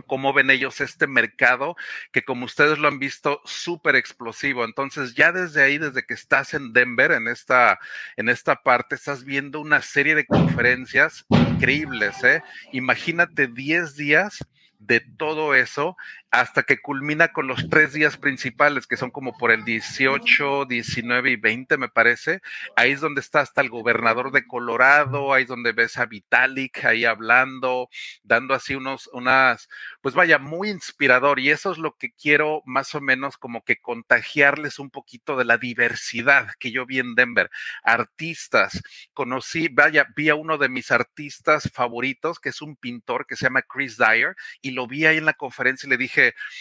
cómo 0.06 0.34
ven 0.34 0.50
ellos 0.50 0.80
este 0.82 1.08
mercado 1.08 1.76
que 2.12 2.24
como 2.24 2.46
ustedes 2.46 2.78
lo 2.78 2.88
han 2.88 3.00
visto 3.00 3.42
súper 3.46 3.96
explosivo. 3.96 4.64
Entonces 4.64 5.14
ya 5.16 5.32
desde 5.32 5.64
ahí, 5.64 5.78
desde 5.78 6.06
que 6.06 6.14
estás 6.14 6.54
en 6.54 6.74
Denver, 6.74 7.12
en 7.12 7.28
esta, 7.28 7.80
en 8.16 8.30
esta 8.30 8.64
parte, 8.64 8.96
estás 8.96 9.24
viendo 9.24 9.60
una 9.60 9.82
serie 9.82 10.16
de 10.16 10.26
conferencias 10.26 11.26
increíbles. 11.30 12.24
¿eh? 12.24 12.42
Imagínate 12.72 13.48
10 13.48 13.96
días 13.96 14.40
de 14.80 15.00
todo 15.00 15.56
eso 15.56 15.98
hasta 16.32 16.64
que 16.64 16.82
culmina 16.82 17.30
con 17.30 17.48
los 17.48 17.70
tres 17.70 17.94
días 17.94 18.18
principales, 18.18 18.86
que 18.86 18.98
son 18.98 19.12
como 19.12 19.38
por 19.38 19.52
el 19.52 19.64
18, 19.64 20.66
19 20.66 21.32
y 21.32 21.36
20, 21.38 21.78
me 21.78 21.88
parece. 21.88 22.42
Ahí 22.76 22.92
es 22.92 23.02
donde 23.02 23.22
está 23.22 23.40
hasta 23.40 23.62
el 23.62 23.70
gobernador 23.70 24.32
de 24.32 24.46
Colorado, 24.46 25.34
ahí 25.34 25.44
es 25.44 25.50
donde 25.50 25.72
ves 25.72 25.98
a 25.98 26.06
Vitalik 26.06 26.84
ahí 26.84 27.06
hablando, 27.06 27.90
dando 28.24 28.54
así 28.54 28.76
unos, 28.76 29.10
unas, 29.14 29.70
pues 30.02 30.16
vaya, 30.16 30.38
muy 30.38 30.70
inspirador. 30.70 31.40
Y 31.40 31.50
eso 31.50 31.72
es 31.72 31.78
lo 31.78 31.96
que 31.96 32.12
quiero 32.12 32.62
más 32.66 32.94
o 32.94 33.02
menos 33.02 33.38
como 33.38 33.64
que 33.64 33.80
contagiarles 33.80 34.80
un 34.80 34.90
poquito 34.90 35.38
de 35.38 35.46
la 35.46 35.58
diversidad 35.58 36.50
que 36.60 36.72
yo 36.72 36.86
vi 36.86 37.00
en 37.00 37.16
Denver. 37.16 37.50
Artistas, 37.84 38.82
conocí, 39.14 39.70
vaya, 39.70 40.08
vi 40.16 40.30
a 40.30 40.36
uno 40.36 40.58
de 40.58 40.68
mis 40.68 40.92
artistas 40.92 41.70
favoritos, 41.74 42.40
que 42.40 42.50
es 42.50 42.62
un 42.62 42.76
pintor 42.76 43.26
que 43.26 43.38
se 43.38 43.46
llama 43.46 43.62
Chris 43.62 43.98
Dyer, 43.98 44.36
y 44.62 44.72
lo 44.72 44.88
vi 44.88 45.06
ahí 45.06 45.18
en 45.18 45.26
la 45.26 45.34
conferencia 45.34 45.88
y 45.88 45.90
le 45.90 45.98
dije, 45.98 46.17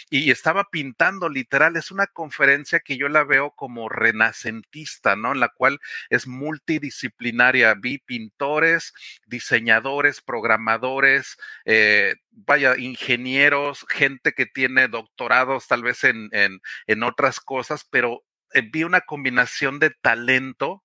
y 0.09 0.31
estaba 0.31 0.69
pintando 0.69 1.29
literal, 1.29 1.75
es 1.75 1.91
una 1.91 2.07
conferencia 2.07 2.79
que 2.79 2.97
yo 2.97 3.09
la 3.09 3.23
veo 3.23 3.51
como 3.51 3.89
renacentista, 3.89 5.15
¿no? 5.15 5.33
En 5.33 5.39
la 5.39 5.49
cual 5.49 5.79
es 6.09 6.27
multidisciplinaria. 6.27 7.75
Vi 7.75 7.99
pintores, 7.99 8.93
diseñadores, 9.25 10.21
programadores, 10.21 11.37
eh, 11.65 12.15
vaya, 12.31 12.77
ingenieros, 12.77 13.85
gente 13.89 14.33
que 14.33 14.45
tiene 14.45 14.87
doctorados 14.87 15.67
tal 15.67 15.83
vez 15.83 16.03
en, 16.03 16.29
en, 16.31 16.61
en 16.87 17.03
otras 17.03 17.39
cosas, 17.39 17.85
pero 17.89 18.23
eh, 18.53 18.61
vi 18.61 18.83
una 18.83 19.01
combinación 19.01 19.79
de 19.79 19.89
talento 19.89 20.83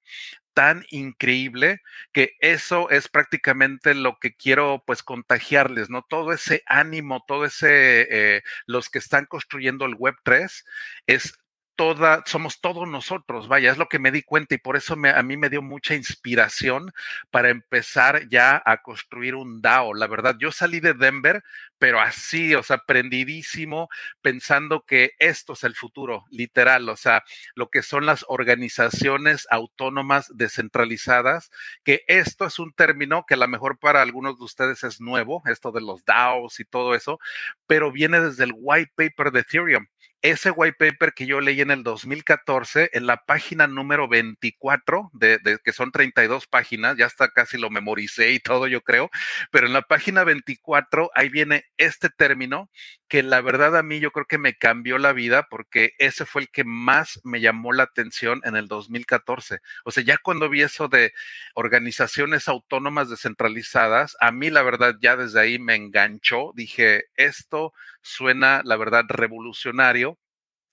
tan 0.54 0.84
increíble 0.90 1.82
que 2.12 2.37
eso 2.40 2.90
es 2.90 3.08
prácticamente 3.08 3.94
lo 3.94 4.19
que 4.19 4.34
quiero 4.34 4.82
pues 4.87 5.02
contagiarles, 5.02 5.90
¿no? 5.90 6.02
Todo 6.02 6.32
ese 6.32 6.62
ánimo, 6.66 7.25
todo 7.26 7.44
ese, 7.44 8.08
eh, 8.10 8.43
los 8.66 8.88
que 8.90 8.99
están 8.99 9.26
construyendo 9.26 9.84
el 9.87 9.94
Web 9.94 10.16
3 10.25 10.64
es 11.06 11.41
toda, 11.76 12.22
somos 12.26 12.60
todos 12.60 12.88
nosotros, 12.88 13.48
vaya, 13.48 13.70
es 13.72 13.78
lo 13.78 13.88
que 13.88 13.98
me 13.98 14.10
di 14.10 14.22
cuenta 14.22 14.54
y 14.54 14.58
por 14.58 14.76
eso 14.76 14.94
a 14.94 15.22
mí 15.22 15.36
me 15.36 15.48
dio 15.48 15.62
mucha 15.62 15.94
inspiración 15.94 16.92
para 17.30 17.50
empezar 17.50 18.28
ya 18.28 18.62
a 18.64 18.82
construir 18.82 19.34
un 19.34 19.60
DAO. 19.62 19.94
La 19.94 20.06
verdad, 20.06 20.36
yo 20.38 20.52
salí 20.52 20.80
de 20.80 20.94
Denver, 20.94 21.42
pero 21.78 22.00
así, 22.00 22.54
o 22.54 22.62
sea, 22.62 22.78
prendidísimo, 22.86 23.88
pensando 24.20 24.84
que 24.86 25.12
esto 25.19 25.54
es 25.54 25.64
el 25.64 25.74
futuro, 25.74 26.24
literal, 26.30 26.88
o 26.88 26.96
sea, 26.96 27.24
lo 27.54 27.70
que 27.70 27.82
son 27.82 28.06
las 28.06 28.25
organizaciones 28.28 29.46
autónomas 29.50 30.30
descentralizadas, 30.34 31.50
que 31.85 32.04
esto 32.06 32.47
es 32.47 32.58
un 32.58 32.73
término 32.73 33.25
que 33.26 33.35
a 33.35 33.38
lo 33.38 33.49
mejor 33.49 33.78
para 33.78 34.02
algunos 34.02 34.38
de 34.38 34.44
ustedes 34.44 34.85
es 34.85 35.00
nuevo, 35.00 35.42
esto 35.47 35.73
de 35.73 35.80
los 35.80 36.04
DAOs 36.04 36.61
y 36.61 36.64
todo 36.64 36.94
eso, 36.94 37.18
pero 37.66 37.90
viene 37.90 38.20
desde 38.20 38.44
el 38.44 38.52
white 38.54 38.92
paper 38.94 39.32
de 39.32 39.40
Ethereum 39.40 39.87
ese 40.23 40.50
white 40.50 40.76
paper 40.79 41.12
que 41.14 41.26
yo 41.26 41.41
leí 41.41 41.61
en 41.61 41.71
el 41.71 41.83
2014, 41.83 42.91
en 42.93 43.07
la 43.07 43.25
página 43.25 43.67
número 43.67 44.09
24, 44.09 45.11
de, 45.12 45.38
de, 45.38 45.59
que 45.59 45.73
son 45.73 45.91
32 45.91 46.47
páginas, 46.47 46.97
ya 46.97 47.07
hasta 47.07 47.31
casi 47.31 47.59
lo 47.59 47.71
memoricé 47.71 48.31
y 48.31 48.38
todo, 48.38 48.69
yo 48.69 48.83
creo, 48.83 49.11
pero 49.50 49.67
en 49.67 49.73
la 49.73 49.83
página 49.83 50.25
24 50.25 51.11
ahí 51.14 51.29
viene 51.29 51.64
este 51.76 52.09
término 52.09 52.71
que 53.12 53.23
la 53.23 53.43
verdad 53.43 53.76
a 53.76 53.83
mí 53.83 54.00
yo 54.00 54.11
creo 54.11 54.25
que 54.25 54.38
me 54.38 54.55
cambió 54.55 54.97
la 54.97 55.12
vida 55.12 55.47
porque 55.50 55.93
ese 55.99 56.25
fue 56.25 56.41
el 56.41 56.49
que 56.50 56.64
más 56.64 57.21
me 57.25 57.43
llamó 57.43 57.75
la 57.75 57.83
atención 57.83 58.41
en 58.45 58.57
el 58.57 58.69
2014. 58.69 59.59
O 59.85 59.91
sea, 59.91 60.02
ya 60.02 60.17
cuando 60.17 60.49
vi 60.49 60.62
eso 60.62 60.88
de 60.88 61.12
organizaciones 61.55 62.49
autónomas 62.49 63.11
descentralizadas, 63.11 64.17
a 64.19 64.33
mí 64.33 64.49
la 64.49 64.62
verdad 64.62 64.97
ya 64.99 65.17
desde 65.17 65.41
ahí 65.41 65.59
me 65.59 65.75
enganchó, 65.75 66.52
dije, 66.55 67.05
esto 67.17 67.75
suena 68.02 68.62
la 68.64 68.76
verdad 68.76 69.04
revolucionario 69.09 70.18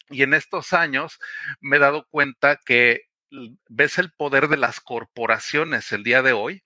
y 0.09 0.23
en 0.23 0.33
estos 0.33 0.73
años 0.73 1.19
me 1.61 1.77
he 1.77 1.79
dado 1.79 2.07
cuenta 2.09 2.57
que 2.65 3.03
ves 3.69 3.97
el 3.99 4.11
poder 4.11 4.47
de 4.47 4.57
las 4.57 4.79
corporaciones 4.79 5.91
el 5.91 6.03
día 6.03 6.21
de 6.21 6.33
hoy 6.33 6.63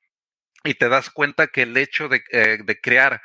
y 0.63 0.75
te 0.75 0.89
das 0.89 1.09
cuenta 1.09 1.47
que 1.47 1.63
el 1.63 1.75
hecho 1.75 2.07
de, 2.07 2.23
eh, 2.31 2.59
de 2.63 2.79
crear 2.79 3.21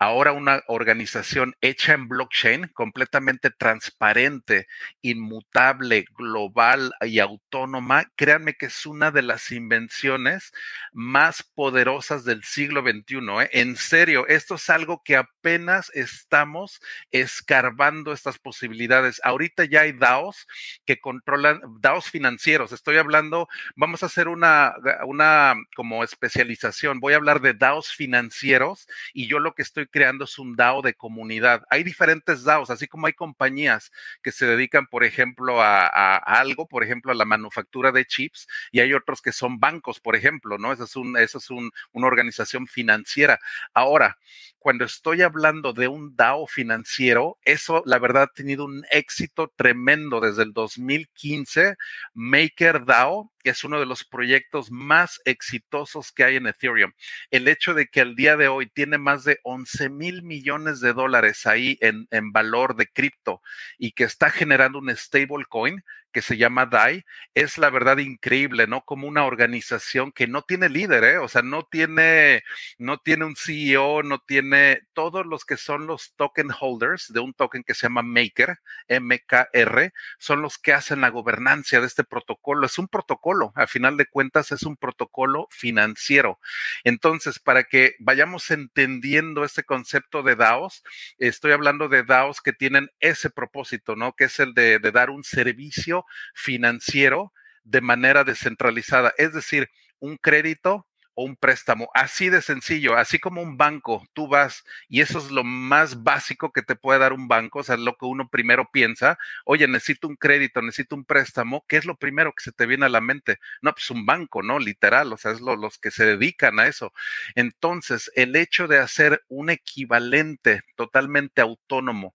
ahora 0.00 0.32
una 0.32 0.62
organización 0.66 1.54
hecha 1.60 1.92
en 1.92 2.08
blockchain, 2.08 2.68
completamente 2.72 3.50
transparente, 3.50 4.66
inmutable, 5.02 6.06
global 6.16 6.94
y 7.02 7.18
autónoma, 7.18 8.10
créanme 8.16 8.54
que 8.54 8.66
es 8.66 8.86
una 8.86 9.10
de 9.10 9.20
las 9.20 9.52
invenciones 9.52 10.52
más 10.94 11.42
poderosas 11.42 12.24
del 12.24 12.42
siglo 12.44 12.80
XXI. 12.80 13.42
¿eh? 13.42 13.50
En 13.52 13.76
serio, 13.76 14.26
esto 14.26 14.54
es 14.54 14.70
algo 14.70 15.02
que 15.04 15.16
apenas 15.16 15.90
estamos 15.94 16.80
escarbando 17.10 18.14
estas 18.14 18.38
posibilidades. 18.38 19.20
Ahorita 19.22 19.66
ya 19.66 19.82
hay 19.82 19.92
DAOs 19.92 20.46
que 20.86 20.98
controlan, 20.98 21.60
DAOs 21.78 22.08
financieros. 22.08 22.72
Estoy 22.72 22.96
hablando, 22.96 23.48
vamos 23.76 24.02
a 24.02 24.06
hacer 24.06 24.28
una, 24.28 24.72
una 25.04 25.56
como 25.76 26.02
especialización. 26.04 27.00
Voy 27.00 27.12
a 27.12 27.16
hablar 27.16 27.42
de 27.42 27.52
DAOs 27.52 27.92
financieros 27.92 28.88
y 29.12 29.28
yo 29.28 29.40
lo 29.40 29.54
que 29.54 29.60
estoy 29.60 29.89
creando 29.90 30.24
es 30.24 30.38
un 30.38 30.56
DAO 30.56 30.82
de 30.82 30.94
comunidad. 30.94 31.64
Hay 31.70 31.82
diferentes 31.82 32.44
DAOs, 32.44 32.70
así 32.70 32.86
como 32.86 33.06
hay 33.06 33.12
compañías 33.12 33.90
que 34.22 34.32
se 34.32 34.46
dedican, 34.46 34.86
por 34.86 35.04
ejemplo, 35.04 35.60
a, 35.62 36.16
algo, 36.16 36.66
por 36.66 36.82
ejemplo, 36.82 37.12
a 37.12 37.14
la 37.14 37.24
manufactura 37.24 37.92
de 37.92 38.04
chips, 38.04 38.46
y 38.70 38.80
hay 38.80 38.92
otros 38.94 39.20
que 39.22 39.32
son 39.32 39.58
bancos, 39.60 40.00
por 40.00 40.16
ejemplo, 40.16 40.58
¿no? 40.58 40.72
Esa 40.72 40.84
es, 40.84 40.96
un, 40.96 41.16
eso 41.18 41.38
es 41.38 41.50
una 41.50 42.06
organización 42.06 42.66
financiera. 42.66 43.38
Ahora, 43.74 44.18
cuando 44.60 44.84
estoy 44.84 45.22
hablando 45.22 45.72
de 45.72 45.88
un 45.88 46.14
DAO 46.16 46.46
financiero, 46.46 47.38
eso 47.46 47.82
la 47.86 47.98
verdad 47.98 48.24
ha 48.24 48.32
tenido 48.34 48.66
un 48.66 48.84
éxito 48.90 49.50
tremendo 49.56 50.20
desde 50.20 50.42
el 50.42 50.52
2015. 50.52 51.76
MakerDAO 52.12 53.32
es 53.42 53.64
uno 53.64 53.80
de 53.80 53.86
los 53.86 54.04
proyectos 54.04 54.70
más 54.70 55.18
exitosos 55.24 56.12
que 56.12 56.24
hay 56.24 56.36
en 56.36 56.46
Ethereum. 56.46 56.92
El 57.30 57.48
hecho 57.48 57.72
de 57.72 57.86
que 57.86 58.02
al 58.02 58.14
día 58.14 58.36
de 58.36 58.48
hoy 58.48 58.68
tiene 58.68 58.98
más 58.98 59.24
de 59.24 59.40
11 59.44 59.88
mil 59.88 60.22
millones 60.22 60.80
de 60.80 60.92
dólares 60.92 61.46
ahí 61.46 61.78
en 61.80 62.06
valor 62.32 62.76
de 62.76 62.86
cripto 62.86 63.40
y 63.78 63.92
que 63.92 64.04
está 64.04 64.30
generando 64.30 64.78
un 64.78 64.94
stablecoin, 64.94 65.82
que 66.10 66.22
se 66.22 66.36
llama 66.36 66.66
DAI, 66.66 67.04
es 67.34 67.58
la 67.58 67.70
verdad 67.70 67.98
increíble, 67.98 68.66
¿no? 68.66 68.82
Como 68.82 69.06
una 69.08 69.24
organización 69.24 70.12
que 70.12 70.26
no 70.26 70.42
tiene 70.42 70.68
líder, 70.68 71.04
¿eh? 71.04 71.18
O 71.18 71.28
sea, 71.28 71.42
no 71.42 71.64
tiene, 71.64 72.42
no 72.78 72.98
tiene 72.98 73.24
un 73.24 73.36
CEO, 73.36 74.02
no 74.02 74.18
tiene 74.18 74.82
todos 74.92 75.26
los 75.26 75.44
que 75.44 75.56
son 75.56 75.86
los 75.86 76.14
token 76.16 76.48
holders 76.58 77.12
de 77.12 77.20
un 77.20 77.34
token 77.34 77.62
que 77.64 77.74
se 77.74 77.86
llama 77.86 78.02
Maker, 78.02 78.58
MKR, 78.88 79.92
son 80.18 80.42
los 80.42 80.58
que 80.58 80.72
hacen 80.72 81.00
la 81.00 81.10
gobernancia 81.10 81.80
de 81.80 81.86
este 81.86 82.04
protocolo. 82.04 82.66
Es 82.66 82.78
un 82.78 82.88
protocolo, 82.88 83.52
a 83.54 83.66
final 83.66 83.96
de 83.96 84.06
cuentas 84.06 84.52
es 84.52 84.62
un 84.64 84.76
protocolo 84.76 85.46
financiero. 85.50 86.38
Entonces, 86.84 87.38
para 87.38 87.64
que 87.64 87.94
vayamos 88.00 88.50
entendiendo 88.50 89.44
este 89.44 89.64
concepto 89.64 90.22
de 90.22 90.36
DAOs, 90.36 90.82
estoy 91.18 91.52
hablando 91.52 91.88
de 91.88 92.02
DAOs 92.02 92.40
que 92.40 92.52
tienen 92.52 92.90
ese 93.00 93.30
propósito, 93.30 93.96
¿no? 93.96 94.14
Que 94.14 94.24
es 94.24 94.40
el 94.40 94.54
de, 94.54 94.78
de 94.78 94.92
dar 94.92 95.10
un 95.10 95.24
servicio 95.24 95.99
financiero 96.34 97.32
de 97.64 97.80
manera 97.80 98.24
descentralizada, 98.24 99.12
es 99.18 99.32
decir, 99.32 99.70
un 99.98 100.16
crédito 100.16 100.86
o 101.14 101.24
un 101.24 101.36
préstamo, 101.36 101.90
así 101.94 102.30
de 102.30 102.40
sencillo, 102.40 102.96
así 102.96 103.18
como 103.18 103.42
un 103.42 103.56
banco, 103.56 104.06
tú 104.12 104.28
vas 104.28 104.64
y 104.88 105.00
eso 105.00 105.18
es 105.18 105.30
lo 105.30 105.44
más 105.44 106.02
básico 106.02 106.52
que 106.52 106.62
te 106.62 106.76
puede 106.76 107.00
dar 107.00 107.12
un 107.12 107.28
banco, 107.28 107.60
o 107.60 107.62
sea, 107.62 107.76
lo 107.76 107.96
que 107.96 108.06
uno 108.06 108.28
primero 108.28 108.70
piensa, 108.72 109.18
oye, 109.44 109.66
necesito 109.68 110.08
un 110.08 110.16
crédito, 110.16 110.62
necesito 110.62 110.94
un 110.96 111.04
préstamo, 111.04 111.64
¿qué 111.68 111.76
es 111.76 111.84
lo 111.84 111.96
primero 111.96 112.32
que 112.32 112.44
se 112.44 112.52
te 112.52 112.66
viene 112.66 112.86
a 112.86 112.88
la 112.88 113.00
mente? 113.00 113.38
No, 113.60 113.72
pues 113.72 113.90
un 113.90 114.06
banco, 114.06 114.42
¿no? 114.42 114.58
Literal, 114.58 115.12
o 115.12 115.16
sea, 115.16 115.32
es 115.32 115.40
lo, 115.40 115.56
los 115.56 115.78
que 115.78 115.90
se 115.90 116.06
dedican 116.06 116.58
a 116.60 116.66
eso. 116.66 116.92
Entonces, 117.34 118.10
el 118.14 118.36
hecho 118.36 118.68
de 118.68 118.78
hacer 118.78 119.22
un 119.28 119.50
equivalente 119.50 120.62
totalmente 120.76 121.40
autónomo 121.42 122.14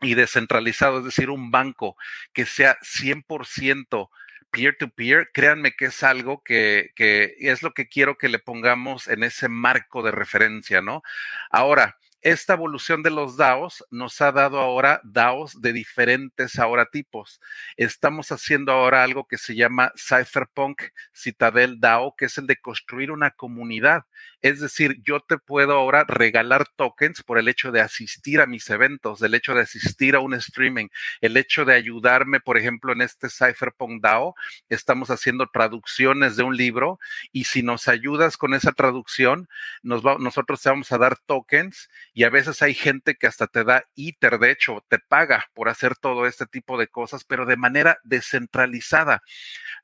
y 0.00 0.14
descentralizado, 0.14 0.98
es 0.98 1.04
decir, 1.04 1.30
un 1.30 1.50
banco 1.50 1.96
que 2.32 2.46
sea 2.46 2.78
100% 2.82 4.10
peer-to-peer, 4.50 5.30
créanme 5.32 5.72
que 5.72 5.86
es 5.86 6.02
algo 6.02 6.42
que, 6.42 6.90
que, 6.94 7.34
es 7.38 7.62
lo 7.62 7.72
que 7.72 7.88
quiero 7.88 8.16
que 8.16 8.28
le 8.28 8.38
pongamos 8.38 9.08
en 9.08 9.22
ese 9.22 9.48
marco 9.48 10.02
de 10.02 10.10
referencia, 10.10 10.80
¿no? 10.80 11.02
Ahora, 11.50 11.98
esta 12.20 12.54
evolución 12.54 13.04
de 13.04 13.10
los 13.10 13.36
DAOs 13.36 13.84
nos 13.90 14.20
ha 14.20 14.32
dado 14.32 14.58
ahora 14.58 15.00
DAOs 15.04 15.60
de 15.60 15.72
diferentes 15.72 16.58
ahora 16.58 16.86
tipos. 16.86 17.40
Estamos 17.76 18.32
haciendo 18.32 18.72
ahora 18.72 19.04
algo 19.04 19.28
que 19.28 19.38
se 19.38 19.54
llama 19.54 19.92
Cypherpunk 19.96 20.82
Citadel 21.14 21.78
DAO, 21.78 22.16
que 22.16 22.24
es 22.24 22.36
el 22.36 22.48
de 22.48 22.56
construir 22.56 23.12
una 23.12 23.30
comunidad. 23.30 24.02
Es 24.40 24.60
decir, 24.60 25.00
yo 25.04 25.20
te 25.20 25.38
puedo 25.38 25.72
ahora 25.72 26.04
regalar 26.06 26.66
tokens 26.76 27.22
por 27.22 27.38
el 27.38 27.48
hecho 27.48 27.72
de 27.72 27.80
asistir 27.80 28.40
a 28.40 28.46
mis 28.46 28.70
eventos, 28.70 29.20
el 29.22 29.34
hecho 29.34 29.54
de 29.54 29.62
asistir 29.62 30.14
a 30.14 30.20
un 30.20 30.34
streaming, 30.34 30.88
el 31.20 31.36
hecho 31.36 31.64
de 31.64 31.74
ayudarme, 31.74 32.40
por 32.40 32.56
ejemplo, 32.56 32.92
en 32.92 33.02
este 33.02 33.28
Cypherpunk 33.30 34.00
DAO, 34.02 34.34
estamos 34.68 35.10
haciendo 35.10 35.48
traducciones 35.52 36.36
de 36.36 36.44
un 36.44 36.56
libro 36.56 37.00
y 37.32 37.44
si 37.44 37.62
nos 37.62 37.88
ayudas 37.88 38.36
con 38.36 38.54
esa 38.54 38.72
traducción, 38.72 39.48
nos 39.82 40.04
nosotros 40.20 40.62
te 40.62 40.68
vamos 40.68 40.92
a 40.92 40.98
dar 40.98 41.16
tokens 41.18 41.90
y 42.14 42.24
a 42.24 42.30
veces 42.30 42.62
hay 42.62 42.74
gente 42.74 43.16
que 43.16 43.26
hasta 43.26 43.46
te 43.46 43.64
da 43.64 43.84
ITER, 43.94 44.38
de 44.38 44.52
hecho, 44.52 44.84
te 44.88 44.98
paga 44.98 45.50
por 45.54 45.68
hacer 45.68 45.96
todo 45.96 46.26
este 46.26 46.46
tipo 46.46 46.78
de 46.78 46.88
cosas, 46.88 47.24
pero 47.24 47.46
de 47.46 47.56
manera 47.56 47.98
descentralizada. 48.04 49.22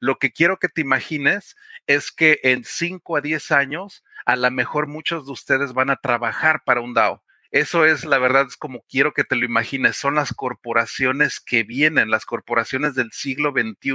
Lo 0.01 0.19
que 0.19 0.33
quiero 0.33 0.59
que 0.59 0.69
te 0.69 0.81
imagines 0.81 1.57
es 1.87 2.13
que 2.13 2.41
en 2.45 2.65
5 2.65 3.17
a 3.17 3.21
10 3.21 3.51
años, 3.53 4.05
a 4.25 4.37
lo 4.37 4.51
mejor 4.51 4.87
muchos 4.87 5.27
de 5.27 5.33
ustedes 5.33 5.73
van 5.73 5.91
a 5.91 5.97
trabajar 5.97 6.63
para 6.65 6.81
un 6.81 6.95
DAO. 6.95 7.23
Eso 7.55 7.85
es, 7.85 8.05
la 8.05 8.19
verdad, 8.19 8.47
es 8.49 8.57
como 8.57 8.85
quiero 8.91 9.13
que 9.13 9.23
te 9.23 9.37
lo 9.37 9.45
imagines. 9.45 9.97
Son 9.97 10.17
las 10.17 10.33
corporaciones 10.35 11.39
que 11.39 11.63
vienen, 11.63 12.11
las 12.11 12.27
corporaciones 12.27 12.97
del 12.97 13.13
siglo 13.13 13.53
XXI. 13.53 13.95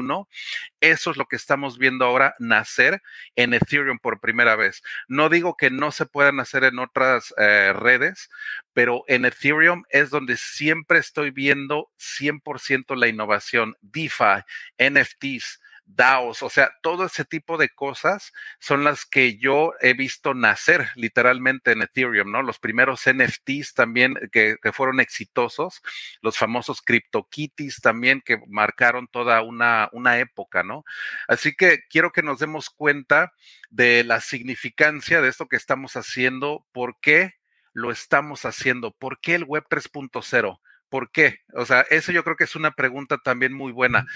Eso 0.80 1.12
es 1.12 1.18
lo 1.18 1.26
que 1.26 1.36
estamos 1.36 1.78
viendo 1.78 2.06
ahora 2.06 2.36
nacer 2.40 3.02
en 3.36 3.54
Ethereum 3.54 4.00
por 4.00 4.22
primera 4.22 4.56
vez. 4.56 4.82
No 5.10 5.28
digo 5.28 5.58
que 5.58 5.72
no 5.72 5.92
se 5.92 6.06
puedan 6.06 6.40
hacer 6.40 6.64
en 6.64 6.80
otras 6.80 7.34
eh, 7.38 7.74
redes, 7.74 8.30
pero 8.72 9.04
en 9.10 9.26
Ethereum 9.26 9.84
es 9.90 10.10
donde 10.10 10.38
siempre 10.38 11.00
estoy 11.00 11.32
viendo 11.32 11.92
100% 11.98 12.96
la 12.96 13.10
innovación. 13.10 13.76
DeFi, 13.82 14.46
NFTs, 14.78 15.60
DAOs, 15.96 16.44
o 16.44 16.50
sea, 16.50 16.72
todo 16.82 17.06
ese 17.06 17.26
tipo 17.26 17.58
de 17.58 17.70
cosas 17.70 18.32
son 18.60 18.84
las 18.84 19.06
que 19.06 19.38
yo 19.38 19.74
he 19.82 19.94
visto 19.94 20.36
nacer 20.36 20.90
literalmente 20.96 21.72
en 21.72 21.82
Ethereum, 21.82 22.32
¿no? 22.32 22.44
Los 22.44 22.60
primeros 22.60 23.02
NFTs 23.08 23.74
también 23.74 24.16
que, 24.32 24.58
fueron 24.72 25.00
exitosos, 25.00 25.82
los 26.22 26.38
famosos 26.38 26.82
CryptoKitties 26.84 27.82
también 27.82 28.22
que 28.24 28.40
marcaron 28.48 29.08
toda 29.08 29.42
una, 29.42 29.90
una 29.92 30.20
época, 30.20 30.62
¿no? 30.62 30.86
Así 31.28 31.56
que 31.56 31.80
quiero 31.90 32.12
que 32.12 32.22
nos 32.22 32.40
demos 32.40 32.70
cuenta 32.70 33.34
de 33.72 34.04
la 34.04 34.22
significancia 34.22 35.22
de 35.22 35.30
esto 35.30 35.48
que 35.48 35.56
estamos 35.56 35.96
haciendo, 35.96 36.68
por 36.72 37.00
qué 37.00 37.34
lo 37.74 37.92
estamos 37.92 38.46
haciendo, 38.46 38.92
por 38.92 39.20
qué 39.20 39.36
el 39.36 39.44
Web 39.44 39.66
3.0 39.70 40.60
¿Por 40.90 41.12
qué? 41.12 41.40
O 41.54 41.66
sea, 41.66 41.82
eso 41.90 42.12
yo 42.12 42.24
creo 42.24 42.36
que 42.36 42.44
es 42.46 42.56
una 42.56 42.72
pregunta 42.72 43.18
también 43.24 43.54
muy 43.54 43.72
buena. 43.72 44.08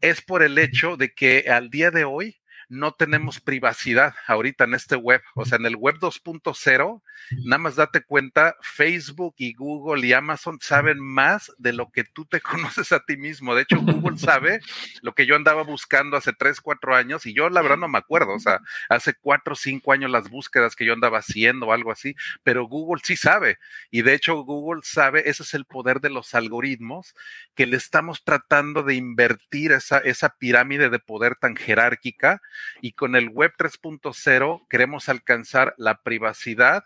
Es 0.00 0.22
por 0.22 0.42
el 0.42 0.58
hecho 0.58 0.96
de 0.96 1.12
que 1.14 1.46
al 1.50 1.70
día 1.70 1.90
de 1.90 2.04
hoy 2.04 2.41
no 2.72 2.92
tenemos 2.92 3.38
privacidad 3.38 4.14
ahorita 4.26 4.64
en 4.64 4.74
este 4.74 4.96
web. 4.96 5.20
O 5.34 5.44
sea, 5.44 5.56
en 5.58 5.66
el 5.66 5.76
web 5.76 5.96
2.0, 5.98 7.02
nada 7.44 7.58
más 7.58 7.76
date 7.76 8.02
cuenta, 8.02 8.56
Facebook 8.62 9.34
y 9.36 9.52
Google 9.52 10.06
y 10.06 10.14
Amazon 10.14 10.58
saben 10.60 10.98
más 10.98 11.52
de 11.58 11.74
lo 11.74 11.90
que 11.90 12.04
tú 12.04 12.24
te 12.24 12.40
conoces 12.80 12.92
a 12.92 13.00
ti 13.00 13.18
mismo. 13.18 13.54
De 13.54 13.62
hecho, 13.62 13.78
Google 13.80 14.16
sabe 14.18 14.60
lo 15.02 15.14
que 15.14 15.26
yo 15.26 15.36
andaba 15.36 15.62
buscando 15.62 16.16
hace 16.16 16.32
3, 16.32 16.60
4 16.62 16.96
años 16.96 17.26
y 17.26 17.34
yo 17.34 17.50
la 17.50 17.60
verdad 17.60 17.76
no 17.76 17.88
me 17.88 17.98
acuerdo. 17.98 18.34
O 18.34 18.40
sea, 18.40 18.60
hace 18.88 19.12
4 19.20 19.52
o 19.52 19.56
5 19.56 19.92
años 19.92 20.10
las 20.10 20.30
búsquedas 20.30 20.74
que 20.74 20.86
yo 20.86 20.94
andaba 20.94 21.18
haciendo 21.18 21.66
o 21.66 21.72
algo 21.72 21.92
así, 21.92 22.16
pero 22.42 22.66
Google 22.66 23.02
sí 23.04 23.16
sabe. 23.16 23.58
Y 23.90 24.00
de 24.00 24.14
hecho, 24.14 24.36
Google 24.36 24.80
sabe, 24.82 25.28
ese 25.28 25.42
es 25.42 25.52
el 25.52 25.66
poder 25.66 26.00
de 26.00 26.08
los 26.08 26.34
algoritmos 26.34 27.14
que 27.54 27.66
le 27.66 27.76
estamos 27.76 28.24
tratando 28.24 28.82
de 28.82 28.94
invertir 28.94 29.72
esa, 29.72 29.98
esa 29.98 30.30
pirámide 30.38 30.88
de 30.88 30.98
poder 30.98 31.36
tan 31.36 31.54
jerárquica 31.54 32.40
y 32.80 32.92
con 32.92 33.16
el 33.16 33.28
Web 33.28 33.52
3.0 33.58 34.66
queremos 34.68 35.08
alcanzar 35.08 35.74
la 35.78 36.02
privacidad, 36.02 36.82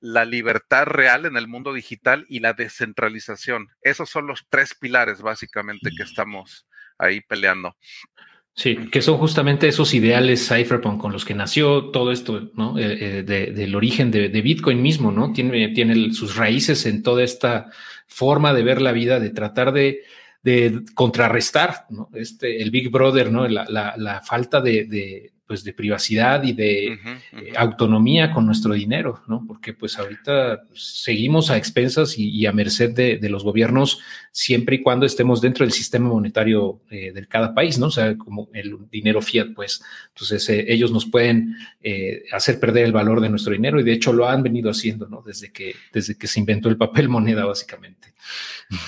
la 0.00 0.24
libertad 0.24 0.84
real 0.84 1.26
en 1.26 1.36
el 1.36 1.48
mundo 1.48 1.72
digital 1.72 2.26
y 2.28 2.40
la 2.40 2.52
descentralización. 2.52 3.68
Esos 3.82 4.10
son 4.10 4.26
los 4.26 4.46
tres 4.48 4.74
pilares 4.74 5.22
básicamente 5.22 5.90
que 5.96 6.02
estamos 6.02 6.66
ahí 6.98 7.20
peleando. 7.20 7.76
Sí, 8.54 8.88
que 8.90 9.02
son 9.02 9.18
justamente 9.18 9.68
esos 9.68 9.92
ideales 9.92 10.48
cypherpunk 10.48 10.98
con 10.98 11.12
los 11.12 11.26
que 11.26 11.34
nació 11.34 11.90
todo 11.90 12.10
esto, 12.10 12.50
¿no? 12.54 12.78
Eh, 12.78 13.18
eh, 13.18 13.22
del 13.22 13.74
origen 13.74 14.10
de, 14.10 14.28
Bitcoin 14.28 14.80
mismo, 14.80 15.12
¿no? 15.12 15.34
Tiene, 15.34 15.68
tiene 15.74 16.14
sus 16.14 16.36
raíces 16.36 16.86
en 16.86 17.02
toda 17.02 17.22
esta 17.22 17.70
forma 18.06 18.54
de 18.54 18.62
ver 18.62 18.80
la 18.80 18.92
vida, 18.92 19.20
de 19.20 19.28
tratar 19.28 19.72
de 19.72 20.04
de 20.46 20.84
contrarrestar 20.94 21.86
¿no? 21.90 22.08
este, 22.14 22.62
el 22.62 22.70
Big 22.70 22.88
Brother, 22.88 23.32
¿no? 23.32 23.48
la, 23.48 23.66
la, 23.96 24.22
falta 24.22 24.60
de, 24.60 24.84
de, 24.84 25.32
pues, 25.46 25.64
de 25.64 25.72
privacidad 25.72 26.42
y 26.42 26.52
de 26.52 26.86
eh, 26.86 26.98
autonomía 27.56 28.32
con 28.32 28.46
nuestro 28.46 28.74
dinero, 28.74 29.22
¿no? 29.28 29.44
porque 29.46 29.72
pues 29.72 29.98
ahorita 29.98 30.64
seguimos 30.74 31.50
a 31.50 31.56
expensas 31.56 32.18
y, 32.18 32.46
a 32.46 32.52
merced 32.52 32.90
de, 32.90 33.28
los 33.28 33.44
gobiernos 33.44 34.00
siempre 34.32 34.76
y 34.76 34.82
cuando 34.82 35.06
estemos 35.06 35.40
dentro 35.40 35.64
del 35.64 35.72
sistema 35.72 36.08
monetario 36.08 36.80
eh, 36.90 37.12
de 37.12 37.26
cada 37.26 37.54
país, 37.54 37.78
¿no? 37.78 37.86
o 37.86 37.90
sea, 37.90 38.16
como 38.16 38.48
el 38.52 38.76
dinero 38.90 39.22
fiat, 39.22 39.48
pues 39.54 39.82
entonces 40.08 40.48
eh, 40.48 40.64
ellos 40.68 40.90
nos 40.92 41.06
pueden 41.06 41.56
hacer 42.32 42.58
perder 42.58 42.84
el 42.84 42.92
valor 42.92 43.20
de 43.20 43.28
nuestro 43.28 43.52
dinero 43.52 43.78
y 43.78 43.84
de 43.84 43.92
hecho 43.92 44.12
lo 44.12 44.28
han 44.28 44.42
venido 44.42 44.70
haciendo 44.70 45.06
¿no? 45.08 45.22
desde, 45.24 45.52
que, 45.52 45.76
desde 45.92 46.16
que 46.16 46.26
se 46.26 46.40
inventó 46.40 46.68
el 46.68 46.76
papel 46.76 47.08
moneda 47.08 47.44
básicamente. 47.44 48.16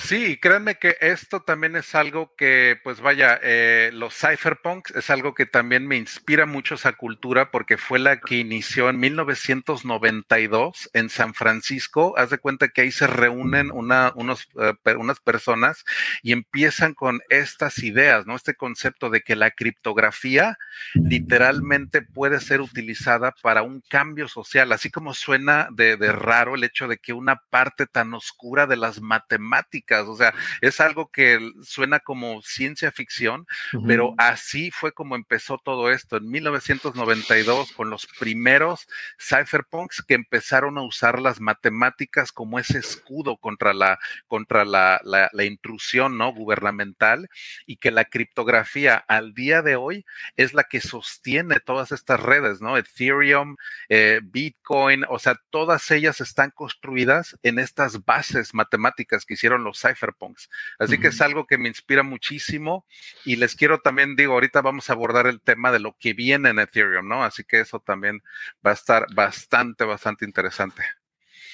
Sí, 0.03 0.37
créanme 0.37 0.75
que 0.75 0.97
esto 0.99 1.41
también 1.41 1.77
es 1.77 1.95
algo 1.95 2.35
que, 2.35 2.77
pues 2.83 2.99
vaya, 2.99 3.39
eh, 3.41 3.91
los 3.93 4.13
cypherpunks 4.13 4.95
es 4.95 5.09
algo 5.09 5.33
que 5.33 5.45
también 5.45 5.87
me 5.87 5.95
inspira 5.95 6.45
mucho 6.49 6.75
esa 6.75 6.93
cultura 6.93 7.51
porque 7.51 7.77
fue 7.77 7.99
la 7.99 8.19
que 8.19 8.37
inició 8.37 8.89
en 8.89 8.99
1992 8.99 10.89
en 10.93 11.09
San 11.09 11.33
Francisco. 11.33 12.13
Haz 12.17 12.31
de 12.31 12.37
cuenta 12.37 12.67
que 12.67 12.81
ahí 12.81 12.91
se 12.91 13.07
reúnen 13.07 13.71
una, 13.71 14.11
unos, 14.15 14.47
eh, 14.59 14.73
unas 14.95 15.19
personas 15.19 15.85
y 16.21 16.33
empiezan 16.33 16.93
con 16.93 17.21
estas 17.29 17.79
ideas, 17.79 18.25
¿no? 18.25 18.35
Este 18.35 18.55
concepto 18.55 19.09
de 19.09 19.21
que 19.21 19.35
la 19.35 19.51
criptografía 19.51 20.57
literalmente 20.93 22.01
puede 22.01 22.39
ser 22.39 22.61
utilizada 22.61 23.33
para 23.41 23.61
un 23.61 23.81
cambio 23.89 24.27
social, 24.27 24.71
así 24.71 24.89
como 24.89 25.13
suena 25.13 25.69
de, 25.71 25.97
de 25.97 26.11
raro 26.11 26.55
el 26.55 26.63
hecho 26.63 26.87
de 26.87 26.97
que 26.97 27.13
una 27.13 27.41
parte 27.49 27.85
tan 27.85 28.13
oscura 28.13 28.67
de 28.67 28.77
las 28.77 29.01
matemáticas, 29.01 30.07
o 30.07 30.15
sea, 30.15 30.33
es 30.61 30.79
algo 30.79 31.09
que 31.11 31.39
suena 31.63 31.99
como 31.99 32.41
ciencia 32.41 32.91
ficción, 32.91 33.45
pero 33.85 34.13
así 34.17 34.71
fue 34.71 34.91
como 34.91 35.15
empezó 35.15 35.57
todo 35.57 35.91
esto, 35.91 36.17
en 36.17 36.29
1992, 36.39 37.73
con 37.73 37.89
los 37.89 38.07
primeros 38.19 38.87
cypherpunks 39.19 40.01
que 40.01 40.13
empezaron 40.13 40.77
a 40.77 40.83
usar 40.83 41.19
las 41.19 41.41
matemáticas 41.41 42.31
como 42.31 42.59
ese 42.59 42.79
escudo 42.79 43.37
contra 43.37 43.73
la, 43.73 43.99
contra 44.27 44.63
la, 44.63 45.01
la, 45.03 45.43
intrusión 45.43 46.17
¿no? 46.17 46.33
gubernamental 46.33 47.29
y 47.65 47.77
que 47.77 47.91
la 47.91 48.05
criptografía 48.05 48.95
al 48.95 49.33
día 49.33 49.61
de 49.61 49.75
hoy 49.75 50.05
es 50.37 50.53
la 50.53 50.63
que 50.63 50.79
sostiene 50.79 51.59
todas 51.59 51.91
estas 51.91 52.19
redes, 52.19 52.61
¿no? 52.61 52.77
Ethereum, 52.77 53.57
eh, 53.89 54.21
Bitcoin, 54.23 55.03
o 55.09 55.19
sea, 55.19 55.35
todas 55.49 55.91
ellas 55.91 56.21
están 56.21 56.51
construidas 56.51 57.37
en 57.43 57.59
estas 57.59 58.05
bases 58.05 58.53
matemáticas 58.53 59.25
que 59.25 59.33
hicieron 59.33 59.63
los 59.63 59.81
cypherpunks. 59.81 60.49
Así 60.77 60.99
que 60.99 61.07
es 61.07 61.19
algo 61.21 61.45
que 61.45 61.57
me 61.57 61.67
inspira 61.67 62.03
muchísimo 62.03 62.85
y 63.25 63.35
les 63.35 63.55
quiero 63.55 63.79
también, 63.79 64.15
digo, 64.15 64.33
ahorita 64.33 64.61
vamos 64.61 64.89
a 64.89 64.93
abordar 64.93 65.27
el 65.27 65.41
tema 65.41 65.71
de 65.71 65.79
lo 65.79 65.97
que 65.99 66.13
viene 66.13 66.28
en 66.33 66.59
Ethereum, 66.59 67.07
¿no? 67.07 67.23
Así 67.23 67.43
que 67.43 67.61
eso 67.61 67.79
también 67.79 68.21
va 68.65 68.71
a 68.71 68.73
estar 68.73 69.05
bastante, 69.13 69.83
bastante 69.83 70.25
interesante. 70.25 70.83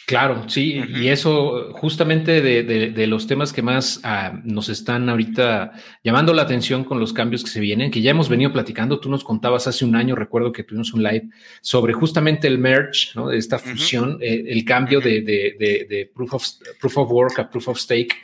Claro, 0.06 0.48
sí, 0.48 0.84
y 0.88 1.08
eso 1.08 1.74
justamente 1.74 2.40
de, 2.40 3.08
los 3.08 3.26
temas 3.26 3.52
que 3.52 3.64
más 3.64 4.02
ah, 4.04 4.40
nos 4.44 4.70
están 4.70 5.10
ahorita 5.10 5.72
llamando 6.04 6.32
la 6.32 6.44
atención 6.44 6.84
con 6.84 7.00
los 7.00 7.12
cambios 7.12 7.44
que 7.44 7.50
se 7.50 7.60
vienen, 7.60 7.90
que 7.90 8.04
ya 8.04 8.12
hemos 8.12 8.30
venido 8.30 8.54
platicando, 8.54 9.00
tú 9.00 9.10
nos 9.10 9.24
contabas 9.24 9.66
hace 9.66 9.84
un 9.84 9.96
año, 9.96 10.16
recuerdo 10.16 10.52
que 10.52 10.64
tuvimos 10.64 10.94
un 10.94 11.02
live 11.02 11.28
sobre 11.62 11.94
justamente 11.94 12.48
el 12.48 12.60
merge, 12.60 13.10
¿no? 13.16 13.30
De 13.30 13.40
esta 13.40 13.58
fusión, 13.58 14.20
eh, 14.22 14.44
el 14.48 14.64
cambio 14.64 15.00
de, 15.00 16.12
proof, 16.14 16.36
of, 16.36 16.46
proof 16.80 16.98
of 17.00 17.12
work 17.12 17.40
a 17.40 17.50
proof 17.50 17.70
of 17.70 17.80
stake 17.80 18.16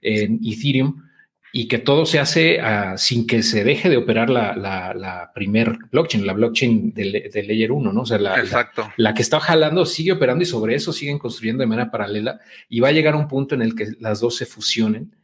en 0.00 0.40
Ethereum 0.42 1.05
y 1.52 1.68
que 1.68 1.78
todo 1.78 2.06
se 2.06 2.18
hace 2.18 2.60
uh, 2.60 2.98
sin 2.98 3.26
que 3.26 3.42
se 3.42 3.64
deje 3.64 3.88
de 3.88 3.96
operar 3.96 4.28
la, 4.28 4.54
la, 4.56 4.92
la 4.94 5.32
primer 5.34 5.78
blockchain, 5.90 6.26
la 6.26 6.34
blockchain 6.34 6.92
del, 6.92 7.12
Layer 7.12 7.72
1, 7.72 7.92
¿no? 7.92 8.02
O 8.02 8.06
sea, 8.06 8.18
la, 8.18 8.38
Exacto. 8.38 8.90
la, 8.96 9.14
que 9.14 9.22
está 9.22 9.40
jalando 9.40 9.86
sigue 9.86 10.12
operando 10.12 10.42
y 10.42 10.46
sobre 10.46 10.74
eso 10.74 10.92
siguen 10.92 11.18
construyendo 11.18 11.62
de 11.62 11.66
manera 11.66 11.90
paralela 11.90 12.40
y 12.68 12.80
va 12.80 12.88
a 12.88 12.92
llegar 12.92 13.14
un 13.14 13.28
punto 13.28 13.54
en 13.54 13.62
el 13.62 13.74
que 13.74 13.86
las 14.00 14.20
dos 14.20 14.36
se 14.36 14.46
fusionen 14.46 15.14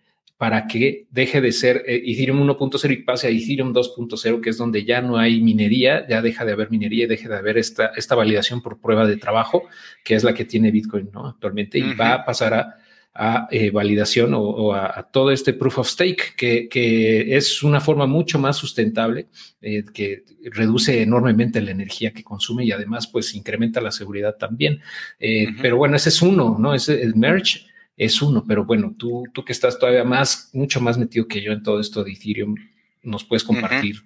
para 0.42 0.66
que 0.66 1.06
deje 1.10 1.40
de 1.40 1.52
ser 1.52 1.84
eh, 1.86 2.02
Ethereum 2.04 2.40
1.0 2.48 2.92
y 2.92 2.96
pase 3.04 3.28
a 3.28 3.30
Ethereum 3.30 3.72
2.0, 3.72 4.40
que 4.40 4.50
es 4.50 4.56
donde 4.56 4.84
ya 4.84 5.00
no 5.00 5.16
hay 5.16 5.40
minería, 5.40 6.04
ya 6.08 6.20
deja 6.20 6.44
de 6.44 6.50
haber 6.50 6.68
minería 6.68 7.04
y 7.04 7.06
deja 7.06 7.28
de 7.28 7.36
haber 7.36 7.58
esta, 7.58 7.92
esta 7.94 8.16
validación 8.16 8.60
por 8.60 8.80
prueba 8.80 9.06
de 9.06 9.16
trabajo, 9.18 9.68
que 10.02 10.16
es 10.16 10.24
la 10.24 10.34
que 10.34 10.44
tiene 10.44 10.72
Bitcoin 10.72 11.10
¿no? 11.12 11.28
actualmente, 11.28 11.78
y 11.78 11.94
va 11.94 12.14
a 12.14 12.24
pasar 12.24 12.54
a 12.54 12.78
a 13.14 13.46
eh, 13.50 13.70
validación 13.70 14.32
o, 14.34 14.74
a, 14.74 15.02
todo 15.10 15.30
este 15.30 15.52
proof 15.52 15.78
of 15.78 15.88
stake, 15.88 16.34
que, 16.36 17.36
es 17.36 17.62
una 17.62 17.80
forma 17.80 18.06
mucho 18.06 18.38
más 18.38 18.56
sustentable, 18.56 19.28
eh, 19.60 19.84
que 19.92 20.24
reduce 20.50 21.02
enormemente 21.02 21.60
la 21.60 21.72
energía 21.72 22.12
que 22.12 22.24
consume 22.24 22.64
y 22.64 22.72
además 22.72 23.06
pues 23.06 23.34
incrementa 23.34 23.80
la 23.80 23.92
seguridad 23.92 24.36
también. 24.36 24.80
Eh, 25.18 25.48
pero 25.60 25.76
bueno, 25.76 25.96
ese 25.96 26.08
es 26.08 26.22
uno, 26.22 26.56
¿no? 26.58 26.74
Ese, 26.74 27.02
el 27.02 27.14
merge 27.14 27.66
es 27.96 28.22
uno, 28.22 28.44
pero 28.46 28.64
bueno, 28.64 28.94
tú, 28.96 29.24
tú 29.32 29.44
que 29.44 29.52
estás 29.52 29.78
todavía 29.78 30.04
más, 30.04 30.50
mucho 30.54 30.80
más 30.80 30.96
metido 30.96 31.28
que 31.28 31.42
yo 31.42 31.52
en 31.52 31.62
todo 31.62 31.80
esto 31.80 32.02
de 32.02 32.12
Ethereum, 32.12 32.54
nos 33.02 33.24
puedes 33.24 33.44
compartir 33.44 33.96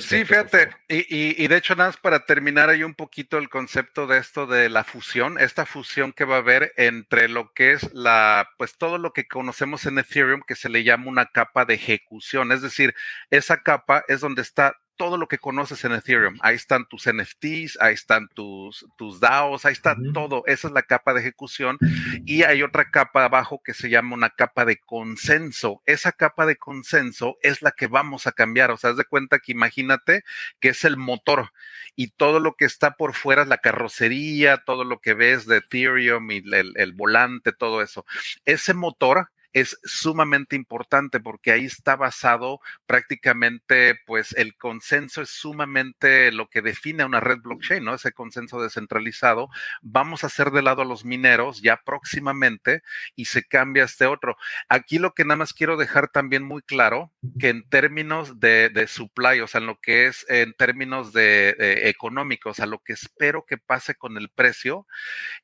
sí, 0.00 0.24
fíjate, 0.24 0.70
y, 0.88 1.42
y, 1.42 1.48
de 1.48 1.56
hecho, 1.56 1.74
nada 1.74 1.90
más 1.90 1.96
para 1.96 2.26
terminar 2.26 2.68
ahí 2.68 2.82
un 2.82 2.94
poquito 2.94 3.38
el 3.38 3.48
concepto 3.48 4.06
de 4.06 4.18
esto 4.18 4.46
de 4.46 4.68
la 4.68 4.84
fusión, 4.84 5.38
esta 5.38 5.66
fusión 5.66 6.12
que 6.12 6.24
va 6.24 6.36
a 6.36 6.38
haber 6.38 6.72
entre 6.76 7.28
lo 7.28 7.52
que 7.52 7.72
es 7.72 7.92
la, 7.92 8.48
pues 8.58 8.76
todo 8.76 8.98
lo 8.98 9.12
que 9.12 9.26
conocemos 9.26 9.86
en 9.86 9.98
Ethereum, 9.98 10.42
que 10.46 10.54
se 10.54 10.68
le 10.68 10.84
llama 10.84 11.08
una 11.08 11.26
capa 11.26 11.64
de 11.64 11.74
ejecución, 11.74 12.52
es 12.52 12.62
decir, 12.62 12.94
esa 13.30 13.62
capa 13.62 14.04
es 14.08 14.20
donde 14.20 14.42
está 14.42 14.76
todo 14.98 15.16
lo 15.16 15.28
que 15.28 15.38
conoces 15.38 15.82
en 15.84 15.92
Ethereum. 15.92 16.36
Ahí 16.42 16.56
están 16.56 16.86
tus 16.86 17.08
NFTs, 17.10 17.78
ahí 17.80 17.94
están 17.94 18.28
tus, 18.34 18.84
tus 18.98 19.20
DAOs, 19.20 19.64
ahí 19.64 19.72
está 19.72 19.96
todo. 20.12 20.42
Esa 20.46 20.68
es 20.68 20.74
la 20.74 20.82
capa 20.82 21.14
de 21.14 21.20
ejecución. 21.20 21.78
Y 22.26 22.42
hay 22.42 22.62
otra 22.62 22.90
capa 22.90 23.24
abajo 23.24 23.62
que 23.64 23.72
se 23.72 23.88
llama 23.88 24.14
una 24.14 24.30
capa 24.30 24.66
de 24.66 24.78
consenso. 24.78 25.80
Esa 25.86 26.12
capa 26.12 26.44
de 26.44 26.56
consenso 26.56 27.38
es 27.42 27.62
la 27.62 27.70
que 27.70 27.86
vamos 27.86 28.26
a 28.26 28.32
cambiar. 28.32 28.72
O 28.72 28.76
sea, 28.76 28.90
haz 28.90 28.96
de 28.96 29.04
cuenta 29.04 29.38
que 29.38 29.52
imagínate 29.52 30.24
que 30.60 30.70
es 30.70 30.84
el 30.84 30.96
motor 30.96 31.52
y 31.94 32.08
todo 32.08 32.40
lo 32.40 32.56
que 32.56 32.64
está 32.64 32.96
por 32.96 33.14
fuera 33.14 33.42
es 33.42 33.48
la 33.48 33.58
carrocería, 33.58 34.58
todo 34.58 34.84
lo 34.84 35.00
que 35.00 35.14
ves 35.14 35.46
de 35.46 35.58
Ethereum 35.58 36.30
y 36.32 36.38
el, 36.38 36.72
el 36.76 36.92
volante, 36.92 37.52
todo 37.52 37.82
eso. 37.82 38.04
Ese 38.44 38.74
motor 38.74 39.30
es 39.52 39.78
sumamente 39.84 40.56
importante 40.56 41.20
porque 41.20 41.52
ahí 41.52 41.64
está 41.64 41.96
basado 41.96 42.60
prácticamente, 42.86 43.98
pues 44.06 44.32
el 44.36 44.56
consenso 44.56 45.22
es 45.22 45.30
sumamente 45.30 46.32
lo 46.32 46.48
que 46.48 46.62
define 46.62 47.04
una 47.04 47.20
red 47.20 47.38
blockchain, 47.38 47.82
¿no? 47.82 47.94
Ese 47.94 48.12
consenso 48.12 48.60
descentralizado. 48.60 49.48
Vamos 49.80 50.22
a 50.22 50.28
hacer 50.28 50.50
de 50.50 50.62
lado 50.62 50.82
a 50.82 50.84
los 50.84 51.04
mineros 51.04 51.62
ya 51.62 51.78
próximamente 51.84 52.82
y 53.16 53.26
se 53.26 53.44
cambia 53.44 53.84
este 53.84 54.06
otro. 54.06 54.36
Aquí 54.68 54.98
lo 54.98 55.14
que 55.14 55.24
nada 55.24 55.36
más 55.36 55.52
quiero 55.52 55.76
dejar 55.76 56.08
también 56.08 56.42
muy 56.42 56.62
claro, 56.62 57.12
que 57.38 57.48
en 57.48 57.68
términos 57.68 58.40
de, 58.40 58.86
supply, 58.88 59.40
o 59.40 59.46
sea, 59.46 59.60
en 59.60 59.66
lo 59.66 59.80
que 59.80 60.06
es 60.06 60.26
en 60.28 60.52
términos 60.54 61.12
de, 61.12 61.54
de 61.58 61.88
económicos, 61.88 62.60
a 62.60 62.66
lo 62.66 62.80
que 62.80 62.92
espero 62.92 63.44
que 63.46 63.58
pase 63.58 63.94
con 63.94 64.16
el 64.18 64.28
precio, 64.28 64.86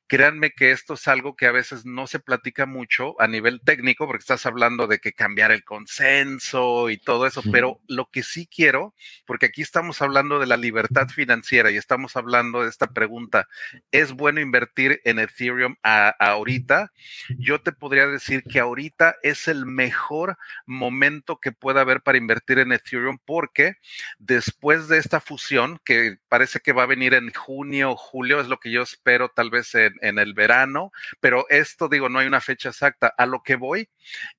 créanme 0.07 0.51
que 0.51 0.71
esto 0.71 0.93
es 0.93 1.07
algo 1.07 1.35
que 1.35 1.47
a 1.47 1.51
veces 1.51 1.85
no 1.85 2.07
se 2.07 2.19
platica 2.19 2.65
mucho 2.65 3.19
a 3.19 3.27
nivel 3.27 3.61
técnico 3.61 3.94
porque 3.97 4.21
estás 4.21 4.45
hablando 4.45 4.87
de 4.87 4.99
que 4.99 5.13
cambiar 5.13 5.51
el 5.51 5.63
consenso 5.63 6.89
y 6.89 6.97
todo 6.97 7.25
eso, 7.25 7.41
pero 7.51 7.79
lo 7.87 8.09
que 8.11 8.23
sí 8.23 8.47
quiero, 8.47 8.93
porque 9.25 9.47
aquí 9.47 9.61
estamos 9.61 10.01
hablando 10.01 10.39
de 10.39 10.47
la 10.47 10.57
libertad 10.57 11.07
financiera 11.07 11.71
y 11.71 11.77
estamos 11.77 12.15
hablando 12.15 12.63
de 12.63 12.69
esta 12.69 12.87
pregunta, 12.87 13.47
¿es 13.91 14.11
bueno 14.11 14.41
invertir 14.41 15.01
en 15.05 15.19
Ethereum 15.19 15.75
ahorita? 15.83 16.91
Yo 17.37 17.61
te 17.61 17.71
podría 17.71 18.07
decir 18.07 18.43
que 18.43 18.59
ahorita 18.59 19.15
es 19.23 19.47
el 19.47 19.65
mejor 19.65 20.37
momento 20.65 21.39
que 21.39 21.51
pueda 21.51 21.81
haber 21.81 22.01
para 22.01 22.17
invertir 22.17 22.59
en 22.59 22.71
Ethereum 22.71 23.17
porque 23.23 23.75
después 24.19 24.87
de 24.87 24.97
esta 24.97 25.21
fusión, 25.21 25.79
que 25.83 26.17
parece 26.27 26.59
que 26.59 26.73
va 26.73 26.83
a 26.83 26.87
venir 26.87 27.13
en 27.13 27.31
junio 27.31 27.91
o 27.91 27.95
julio, 27.95 28.39
es 28.39 28.47
lo 28.47 28.59
que 28.59 28.71
yo 28.71 28.81
espero 28.81 29.29
tal 29.29 29.49
vez 29.49 29.73
en, 29.75 29.93
en 30.01 30.19
el 30.19 30.33
verano, 30.33 30.91
pero 31.19 31.45
esto 31.49 31.87
digo, 31.87 32.09
no 32.09 32.19
hay 32.19 32.27
una 32.27 32.41
fecha 32.41 32.69
exacta. 32.69 33.13
A 33.17 33.25
lo 33.25 33.43
que 33.43 33.55
voy 33.55 33.84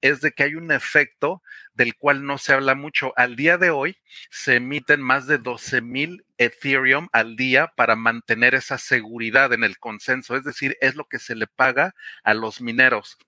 es 0.00 0.20
de 0.20 0.32
que 0.32 0.44
hay 0.44 0.54
un 0.54 0.72
efecto 0.72 1.42
del 1.74 1.94
cual 1.96 2.24
no 2.24 2.38
se 2.38 2.52
habla 2.52 2.74
mucho. 2.74 3.12
Al 3.16 3.36
día 3.36 3.58
de 3.58 3.70
hoy 3.70 3.96
se 4.30 4.56
emiten 4.56 5.00
más 5.02 5.26
de 5.26 5.38
12 5.38 5.82
mil 5.82 6.24
Ethereum 6.38 7.08
al 7.12 7.36
día 7.36 7.72
para 7.76 7.96
mantener 7.96 8.54
esa 8.54 8.78
seguridad 8.78 9.52
en 9.52 9.64
el 9.64 9.78
consenso, 9.78 10.36
es 10.36 10.44
decir, 10.44 10.76
es 10.80 10.94
lo 10.94 11.06
que 11.06 11.18
se 11.18 11.34
le 11.34 11.46
paga 11.46 11.94
a 12.24 12.34
los 12.34 12.60
mineros 12.60 13.18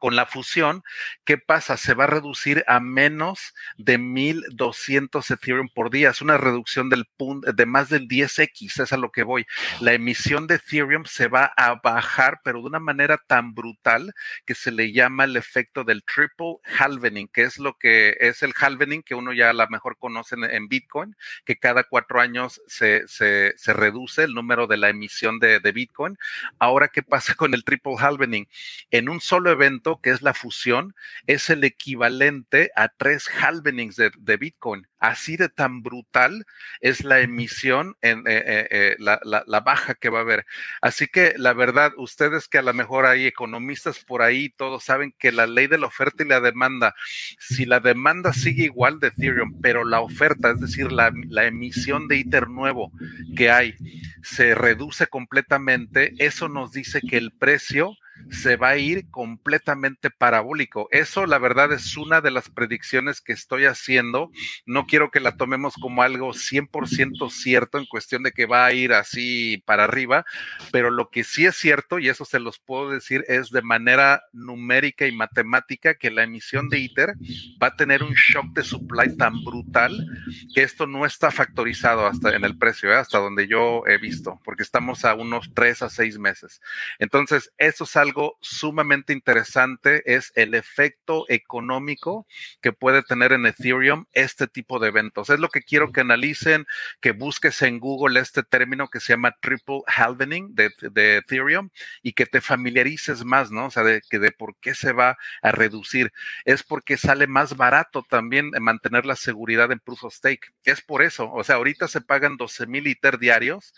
con 0.00 0.16
la 0.16 0.26
fusión, 0.26 0.82
¿qué 1.24 1.38
pasa? 1.38 1.76
Se 1.76 1.94
va 1.94 2.04
a 2.04 2.08
reducir 2.08 2.64
a 2.66 2.80
menos 2.80 3.54
de 3.76 3.98
1200 3.98 5.30
Ethereum 5.30 5.68
por 5.72 5.90
día. 5.90 6.10
Es 6.10 6.22
una 6.22 6.38
reducción 6.38 6.88
del 6.88 7.04
punto 7.04 7.52
de 7.52 7.66
más 7.66 7.90
del 7.90 8.08
10x, 8.08 8.82
es 8.82 8.92
a 8.92 8.96
lo 8.96 9.12
que 9.12 9.22
voy. 9.22 9.46
La 9.80 9.92
emisión 9.92 10.46
de 10.46 10.56
Ethereum 10.56 11.04
se 11.04 11.28
va 11.28 11.52
a 11.56 11.76
bajar, 11.76 12.40
pero 12.42 12.60
de 12.60 12.66
una 12.66 12.80
manera 12.80 13.18
tan 13.18 13.54
brutal 13.54 14.12
que 14.46 14.54
se 14.54 14.72
le 14.72 14.92
llama 14.92 15.24
el 15.24 15.36
efecto 15.36 15.84
del 15.84 16.02
triple 16.02 16.56
halvening, 16.78 17.28
que 17.28 17.42
es 17.42 17.58
lo 17.58 17.76
que 17.76 18.16
es 18.20 18.42
el 18.42 18.54
halvening 18.58 19.02
que 19.02 19.14
uno 19.14 19.32
ya 19.32 19.50
a 19.50 19.52
lo 19.52 19.68
mejor 19.68 19.98
conoce 19.98 20.36
en, 20.36 20.68
Bitcoin, 20.68 21.14
que 21.44 21.58
cada 21.58 21.84
cuatro 21.84 22.20
años 22.20 22.62
se, 22.66 23.06
se, 23.06 23.52
se, 23.56 23.72
reduce 23.74 24.22
el 24.22 24.32
número 24.32 24.66
de 24.66 24.76
la 24.76 24.88
emisión 24.88 25.38
de, 25.38 25.60
de 25.60 25.72
Bitcoin. 25.72 26.16
Ahora, 26.58 26.88
¿qué 26.88 27.02
pasa 27.02 27.34
con 27.34 27.52
el 27.52 27.64
triple 27.64 27.96
halvening? 27.98 28.46
En 28.90 29.08
un 29.08 29.20
solo 29.20 29.50
evento, 29.50 29.89
que 29.98 30.10
es 30.10 30.22
la 30.22 30.34
fusión 30.34 30.94
es 31.26 31.50
el 31.50 31.64
equivalente 31.64 32.70
a 32.76 32.88
tres 32.88 33.28
halvenings 33.28 33.96
de, 33.96 34.36
Bitcoin. 34.36 34.86
Así 34.98 35.36
de 35.36 35.48
tan 35.48 35.82
brutal 35.82 36.44
es 36.80 37.04
la 37.04 37.20
emisión, 37.20 37.96
en 38.02 38.20
eh, 38.26 38.42
eh, 38.46 38.68
eh, 38.70 38.96
la, 38.98 39.60
baja 39.60 39.94
que 39.94 40.10
va 40.10 40.18
a 40.18 40.22
haber. 40.22 40.46
Así 40.80 41.06
que 41.08 41.34
la 41.36 41.52
verdad, 41.52 41.92
ustedes 41.96 42.48
que 42.48 42.58
a 42.58 42.62
lo 42.62 42.72
mejor 42.74 43.06
hay 43.06 43.26
economistas 43.26 44.04
por 44.04 44.22
ahí, 44.22 44.50
todos 44.50 44.84
saben 44.84 45.14
que 45.18 45.32
la 45.32 45.46
ley 45.46 45.66
de 45.66 45.78
la 45.78 45.86
oferta 45.86 46.22
y 46.22 46.28
la 46.28 46.40
demanda, 46.40 46.94
si 47.38 47.64
la 47.64 47.80
demanda 47.80 48.32
sigue 48.32 48.64
igual 48.64 49.00
de 49.00 49.08
Ethereum, 49.08 49.60
pero 49.60 49.84
la 49.84 50.00
oferta, 50.00 50.50
es 50.50 50.60
decir, 50.60 50.92
la, 50.92 51.12
la 51.28 51.46
emisión 51.46 52.08
de 52.08 52.16
ITER 52.16 52.48
nuevo 52.48 52.92
que 53.36 53.50
hay, 53.50 53.74
se 54.22 54.54
reduce 54.54 55.06
completamente, 55.06 56.12
eso 56.18 56.48
nos 56.48 56.72
dice 56.72 57.00
que 57.00 57.16
el 57.16 57.32
precio 57.32 57.96
se 58.30 58.56
va 58.56 58.70
a 58.70 58.78
ir 58.78 59.10
completamente 59.10 60.10
parabólico. 60.10 60.88
Eso, 60.90 61.26
la 61.26 61.38
verdad, 61.38 61.72
es 61.72 61.96
una 61.96 62.20
de 62.20 62.30
las 62.30 62.48
predicciones 62.48 63.20
que 63.20 63.32
estoy 63.32 63.64
haciendo. 63.64 64.30
No 64.66 64.86
quiero 64.86 65.10
que 65.10 65.20
la 65.20 65.36
tomemos 65.36 65.74
como 65.74 66.02
algo 66.02 66.32
100% 66.32 67.30
cierto 67.30 67.78
en 67.78 67.86
cuestión 67.86 68.22
de 68.22 68.32
que 68.32 68.46
va 68.46 68.66
a 68.66 68.72
ir 68.72 68.92
así 68.92 69.62
para 69.66 69.84
arriba, 69.84 70.24
pero 70.72 70.90
lo 70.90 71.10
que 71.10 71.24
sí 71.24 71.46
es 71.46 71.56
cierto, 71.56 71.98
y 71.98 72.08
eso 72.08 72.24
se 72.24 72.40
los 72.40 72.58
puedo 72.58 72.90
decir, 72.90 73.24
es 73.28 73.50
de 73.50 73.62
manera 73.62 74.22
numérica 74.32 75.06
y 75.06 75.12
matemática 75.12 75.94
que 75.94 76.10
la 76.10 76.22
emisión 76.22 76.68
de 76.68 76.78
ITER 76.78 77.14
va 77.62 77.68
a 77.68 77.76
tener 77.76 78.02
un 78.02 78.14
shock 78.14 78.52
de 78.52 78.62
supply 78.62 79.16
tan 79.16 79.42
brutal 79.44 80.06
que 80.54 80.62
esto 80.62 80.86
no 80.86 81.06
está 81.06 81.30
factorizado 81.30 82.06
hasta 82.06 82.34
en 82.34 82.44
el 82.44 82.56
precio, 82.58 82.90
¿eh? 82.90 82.96
hasta 82.96 83.18
donde 83.18 83.46
yo 83.46 83.82
he 83.86 83.98
visto, 83.98 84.40
porque 84.44 84.62
estamos 84.62 85.04
a 85.04 85.14
unos 85.14 85.50
3 85.54 85.82
a 85.82 85.90
6 85.90 86.18
meses. 86.18 86.60
Entonces, 86.98 87.52
eso 87.58 87.84
es 87.84 87.96
algo 87.96 88.09
algo 88.10 88.36
sumamente 88.40 89.12
interesante 89.12 90.02
es 90.04 90.32
el 90.34 90.54
efecto 90.54 91.26
económico 91.28 92.26
que 92.60 92.72
puede 92.72 93.02
tener 93.02 93.32
en 93.32 93.46
Ethereum 93.46 94.06
este 94.12 94.48
tipo 94.48 94.80
de 94.80 94.88
eventos. 94.88 95.30
Es 95.30 95.38
lo 95.38 95.48
que 95.48 95.62
quiero 95.62 95.92
que 95.92 96.00
analicen, 96.00 96.66
que 97.00 97.12
busques 97.12 97.62
en 97.62 97.78
Google 97.78 98.18
este 98.18 98.42
término 98.42 98.88
que 98.88 98.98
se 98.98 99.12
llama 99.12 99.36
triple 99.40 99.82
halvening 99.86 100.54
de, 100.54 100.72
Ethereum 101.18 101.70
y 102.02 102.12
que 102.12 102.26
te 102.26 102.40
familiarices 102.40 103.24
más, 103.24 103.52
¿no? 103.52 103.66
O 103.66 103.70
sea, 103.70 103.84
de, 103.84 104.02
que 104.10 104.18
de 104.18 104.32
por 104.32 104.56
qué 104.56 104.74
se 104.74 104.92
va 104.92 105.16
a 105.42 105.52
reducir. 105.52 106.12
Es 106.44 106.64
porque 106.64 106.96
sale 106.96 107.28
más 107.28 107.56
barato 107.56 108.04
también 108.08 108.50
mantener 108.60 109.06
la 109.06 109.16
seguridad 109.16 109.70
en 109.70 109.78
Proof 109.78 110.04
of 110.04 110.14
Stake. 110.14 110.52
Es 110.64 110.80
por 110.82 111.02
eso. 111.02 111.30
O 111.32 111.44
sea, 111.44 111.56
ahorita 111.56 111.86
se 111.86 112.00
pagan 112.00 112.36
12 112.36 112.66
mil 112.66 112.86
ITER 112.88 113.18
diarios 113.18 113.72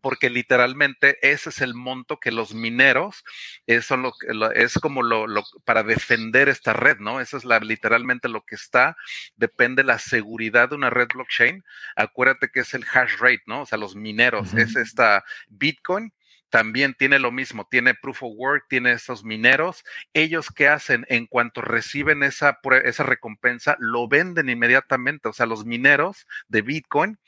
porque 0.00 0.30
literalmente 0.30 1.18
ese 1.22 1.50
es 1.50 1.60
el 1.60 1.74
monto 1.74 2.18
que 2.18 2.32
los 2.32 2.54
mineros, 2.54 3.24
eso 3.66 3.96
lo, 3.96 4.12
es 4.52 4.74
como 4.74 5.02
lo, 5.02 5.26
para 5.64 5.82
defender 5.82 6.48
esta 6.48 6.72
red, 6.72 6.98
¿no? 6.98 7.20
Eso 7.20 7.36
es 7.36 7.44
la, 7.44 7.58
literalmente 7.60 8.28
lo 8.28 8.44
que 8.44 8.54
está, 8.54 8.96
depende 9.36 9.84
la 9.84 9.98
seguridad 9.98 10.70
de 10.70 10.76
una 10.76 10.90
red 10.90 11.08
blockchain. 11.12 11.62
Acuérdate 11.96 12.50
que 12.50 12.60
es 12.60 12.74
el 12.74 12.84
hash 12.84 13.16
rate, 13.18 13.42
¿no? 13.46 13.62
O 13.62 13.66
sea, 13.66 13.78
los 13.78 13.94
mineros, 13.94 14.54
es 14.54 14.76
esta 14.76 15.24
Bitcoin 15.48 16.12
también 16.52 16.92
tiene 16.92 17.18
lo 17.18 17.32
mismo, 17.32 17.66
tiene 17.70 17.94
proof 17.94 18.24
of 18.24 18.34
work, 18.36 18.66
tiene 18.68 18.92
esos 18.92 19.24
mineros. 19.24 19.84
Ellos 20.12 20.48
qué 20.54 20.68
hacen 20.68 21.06
en 21.08 21.26
cuanto 21.26 21.62
reciben 21.62 22.22
esa, 22.22 22.60
esa 22.84 23.04
recompensa, 23.04 23.74
lo 23.78 24.06
venden 24.06 24.50
inmediatamente. 24.50 25.30
O 25.30 25.32
sea, 25.32 25.46
los 25.46 25.64
mineros 25.64 26.26
de 26.48 26.60
Bitcoin 26.60 27.18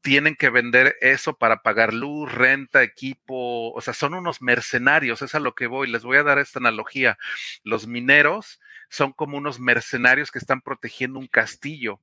tienen 0.00 0.36
que 0.36 0.48
vender 0.48 0.96
eso 1.02 1.36
para 1.36 1.62
pagar 1.62 1.92
luz, 1.92 2.32
renta, 2.32 2.82
equipo. 2.82 3.72
O 3.74 3.80
sea, 3.82 3.92
son 3.92 4.14
unos 4.14 4.40
mercenarios, 4.40 5.20
es 5.20 5.34
a 5.34 5.40
lo 5.40 5.54
que 5.54 5.66
voy. 5.66 5.86
Les 5.90 6.02
voy 6.02 6.16
a 6.16 6.22
dar 6.22 6.38
esta 6.38 6.58
analogía. 6.58 7.18
Los 7.64 7.86
mineros 7.86 8.58
son 8.92 9.12
como 9.12 9.38
unos 9.38 9.58
mercenarios 9.58 10.30
que 10.30 10.38
están 10.38 10.60
protegiendo 10.60 11.18
un 11.18 11.26
castillo 11.26 11.98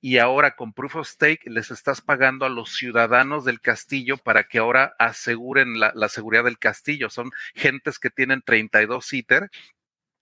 y 0.00 0.16
ahora 0.16 0.56
con 0.56 0.72
Proof 0.72 0.96
of 0.96 1.06
Stake 1.06 1.50
les 1.50 1.70
estás 1.70 2.00
pagando 2.00 2.46
a 2.46 2.48
los 2.48 2.74
ciudadanos 2.74 3.44
del 3.44 3.60
castillo 3.60 4.16
para 4.16 4.44
que 4.44 4.58
ahora 4.58 4.94
aseguren 4.98 5.78
la, 5.78 6.08
seguridad 6.08 6.44
del 6.44 6.58
castillo. 6.58 7.10
Son 7.10 7.30
gentes 7.54 7.98
que 7.98 8.08
tienen 8.08 8.40
32 8.40 9.12
ITER 9.12 9.50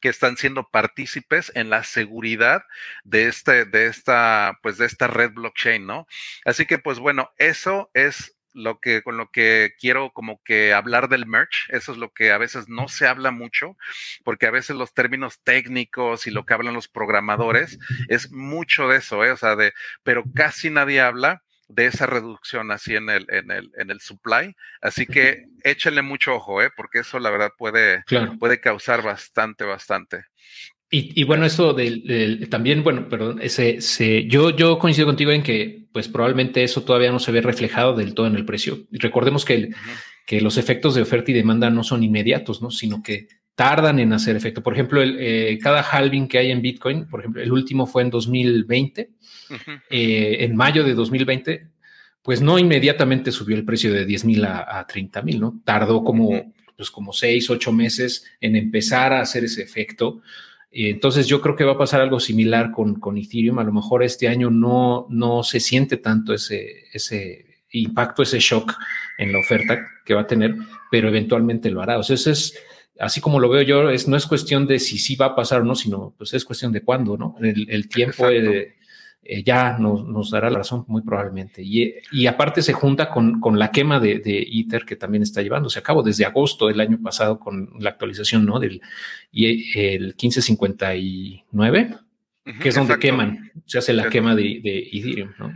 que 0.01 0.09
están 0.09 0.37
siendo 0.37 0.69
partícipes 0.69 1.53
en 1.55 1.71
la 1.71 1.85
seguridad 1.85 2.65
de 3.05 3.29
este, 3.29 3.65
de 3.65 3.87
esta, 3.87 4.59
pues 4.61 4.77
de 4.77 4.87
esta 4.87 5.07
red 5.07 5.31
blockchain, 5.33 5.87
¿no? 5.87 6.09
Así 6.45 6.67
que, 6.67 6.79
pues 6.79 6.99
bueno, 6.99 7.31
eso 7.37 7.91
es 7.95 8.38
lo 8.59 8.81
que 8.81 9.03
con 9.03 9.17
lo 9.17 9.31
que 9.31 9.75
quiero 9.79 10.11
como 10.13 10.43
que 10.43 10.73
hablar 10.73 11.09
del 11.09 11.27
merch, 11.27 11.69
eso 11.71 11.93
es 11.93 11.99
lo 11.99 12.13
que 12.13 12.33
a 12.33 12.39
veces 12.39 12.69
no 12.69 12.89
se 12.89 13.07
habla 13.07 13.31
mucho, 13.31 13.77
porque 14.25 14.47
a 14.47 14.51
veces 14.51 14.77
los 14.77 14.93
términos 14.93 15.41
técnicos 15.43 16.27
y 16.27 16.31
lo 16.31 16.45
que 16.45 16.55
hablan 16.55 16.75
los 16.75 16.89
programadores 16.89 17.79
es 18.09 18.31
mucho 18.31 18.89
de 18.89 18.99
eso, 18.99 19.25
¿eh? 19.25 19.31
o 19.31 19.37
sea, 19.37 19.57
de, 19.57 19.73
pero 20.03 20.25
casi 20.35 20.71
nadie 20.71 21.01
habla 21.01 21.43
de 21.69 21.87
esa 21.87 22.07
reducción 22.07 22.71
así 22.71 22.97
en 22.97 23.11
el, 23.11 23.27
en 23.29 23.51
el, 23.51 23.71
en 23.77 23.91
el 23.91 24.01
supply. 24.01 24.57
Así 24.81 25.07
que 25.07 25.45
échenle 25.63 26.03
mucho 26.03 26.35
ojo, 26.35 26.63
¿eh? 26.63 26.71
porque 26.75 27.01
eso 27.01 27.19
la 27.19 27.31
verdad 27.31 27.53
puede, 27.57 28.05
puede 28.39 28.61
causar 28.61 29.03
bastante, 29.03 29.65
bastante. 29.65 30.25
Y, 30.91 31.23
bueno, 31.25 31.45
eso 31.45 31.75
del, 31.75 32.49
también, 32.49 32.83
bueno, 32.83 33.11
perdón, 33.11 33.41
ese, 33.43 34.27
yo, 34.27 34.57
yo 34.57 34.79
coincido 34.79 35.07
contigo 35.07 35.33
en 35.33 35.43
que 35.43 35.87
pues 35.93 36.09
probablemente 36.09 36.65
eso 36.65 36.83
todavía 36.83 37.13
no 37.13 37.19
se 37.19 37.31
ve 37.31 37.43
reflejado 37.43 37.95
del 37.95 38.15
todo 38.15 38.27
en 38.27 38.37
el 38.37 38.47
precio. 38.47 38.87
recordemos 38.93 39.45
que, 39.45 39.71
que 40.27 40.41
los 40.41 40.57
efectos 40.57 40.95
de 40.95 41.03
oferta 41.03 41.31
y 41.31 41.35
demanda 41.35 41.69
no 41.69 41.85
son 41.85 42.03
inmediatos, 42.03 42.63
¿no? 42.63 42.71
sino 42.71 43.03
que 43.03 43.29
tardan 43.55 43.99
en 43.99 44.13
hacer 44.13 44.37
efecto. 44.37 44.63
Por 44.63 44.73
ejemplo, 44.73 45.03
el, 45.03 45.17
eh, 45.19 45.59
cada 45.61 45.83
halving 45.83 46.29
que 46.29 46.39
hay 46.39 46.53
en 46.53 46.63
Bitcoin, 46.63 47.09
por 47.09 47.21
ejemplo, 47.21 47.43
el 47.43 47.51
último 47.51 47.87
fue 47.87 48.03
en 48.03 48.11
2020, 48.11 49.11
eh, 49.91 50.37
en 50.41 50.55
mayo 50.55 50.85
de 50.85 50.95
2020, 50.95 51.67
pues 52.23 52.41
no 52.41 52.59
inmediatamente 52.59 53.33
subió 53.33 53.57
el 53.57 53.65
precio 53.65 53.93
de 53.93 54.07
10 54.07 54.25
mil 54.27 54.45
a, 54.45 54.79
a 54.79 54.87
30 54.87 55.23
mil, 55.23 55.41
¿no? 55.41 55.61
Tardó 55.65 56.05
como, 56.05 56.55
pues 56.77 56.91
como 56.91 57.13
seis, 57.13 57.51
ocho 57.51 57.73
meses 57.73 58.25
en 58.41 58.55
empezar 58.55 59.13
a 59.13 59.23
hacer 59.23 59.45
ese 59.45 59.63
efecto. 59.63 60.23
Entonces 60.71 61.27
yo 61.27 61.41
creo 61.41 61.57
que 61.57 61.65
va 61.65 61.73
a 61.73 61.79
pasar 61.79 62.01
algo 62.01 62.21
similar 62.21 62.71
con, 62.71 63.01
con 63.01 63.17
Ethereum. 63.17 63.59
A 63.59 63.65
lo 63.65 63.73
mejor 63.73 64.03
este 64.03 64.29
año 64.29 64.51
no, 64.51 65.07
no 65.09 65.43
se 65.43 65.61
siente 65.61 65.97
tanto 65.97 66.35
ese, 66.35 66.85
ese 66.93 67.47
impacto, 67.71 68.23
ese 68.23 68.39
shock 68.39 68.75
en 69.19 69.33
la 69.33 69.41
oferta 69.41 69.79
que 70.05 70.15
va 70.15 70.23
a 70.23 70.27
tener, 70.27 70.55
pero 70.91 71.09
eventualmente 71.09 71.71
lo 71.71 71.83
hará. 71.83 71.99
O 71.99 72.03
sea, 72.03 72.15
eso 72.15 72.31
es, 72.31 72.59
así 72.99 73.21
como 73.21 73.41
lo 73.41 73.49
veo 73.49 73.63
yo, 73.63 73.91
es, 73.91 74.09
no 74.09 74.17
es 74.17 74.27
cuestión 74.27 74.67
de 74.67 74.79
si 74.79 74.99
sí 74.99 75.17
va 75.17 75.27
a 75.27 75.37
pasar 75.37 75.63
o 75.63 75.65
no, 75.65 75.75
sino 75.75 76.15
pues 76.17 76.35
es 76.35 76.45
cuestión 76.45 76.73
de 76.73 76.83
cuándo, 76.83 77.17
¿no? 77.17 77.37
El, 77.41 77.89
tiempo 77.89 78.29
de, 78.29 78.77
eh, 79.23 79.43
ya 79.43 79.79
nos, 79.79 80.31
dará 80.31 80.51
la 80.51 80.59
razón 80.59 80.85
muy 80.89 81.03
probablemente. 81.03 81.63
Y, 81.63 82.27
aparte 82.27 82.63
se 82.63 82.73
junta 82.73 83.11
con, 83.11 83.41
la 83.59 83.71
quema 83.71 84.01
de, 84.01 84.19
de, 84.19 84.45
ITER 84.47 84.85
que 84.85 84.97
también 84.97 85.23
está 85.23 85.43
llevándose 85.43 85.79
a 85.79 85.83
cabo 85.83 86.03
desde 86.03 86.25
agosto 86.25 86.69
del 86.69 86.81
año 86.81 86.99
pasado 87.03 87.39
con 87.39 87.71
la 87.79 87.91
actualización 87.91 88.47
¿no? 88.47 88.59
del 88.59 88.81
y 89.31 89.79
el 89.79 90.15
1559, 90.21 91.97
que 92.61 92.69
es 92.69 92.75
donde 92.75 92.99
queman, 92.99 93.53
se 93.67 93.79
hace 93.79 93.93
la 93.93 94.09
quema 94.09 94.35
de, 94.35 94.61
de 94.63 94.89
Ethereum. 94.93 95.33
¿no? 95.39 95.53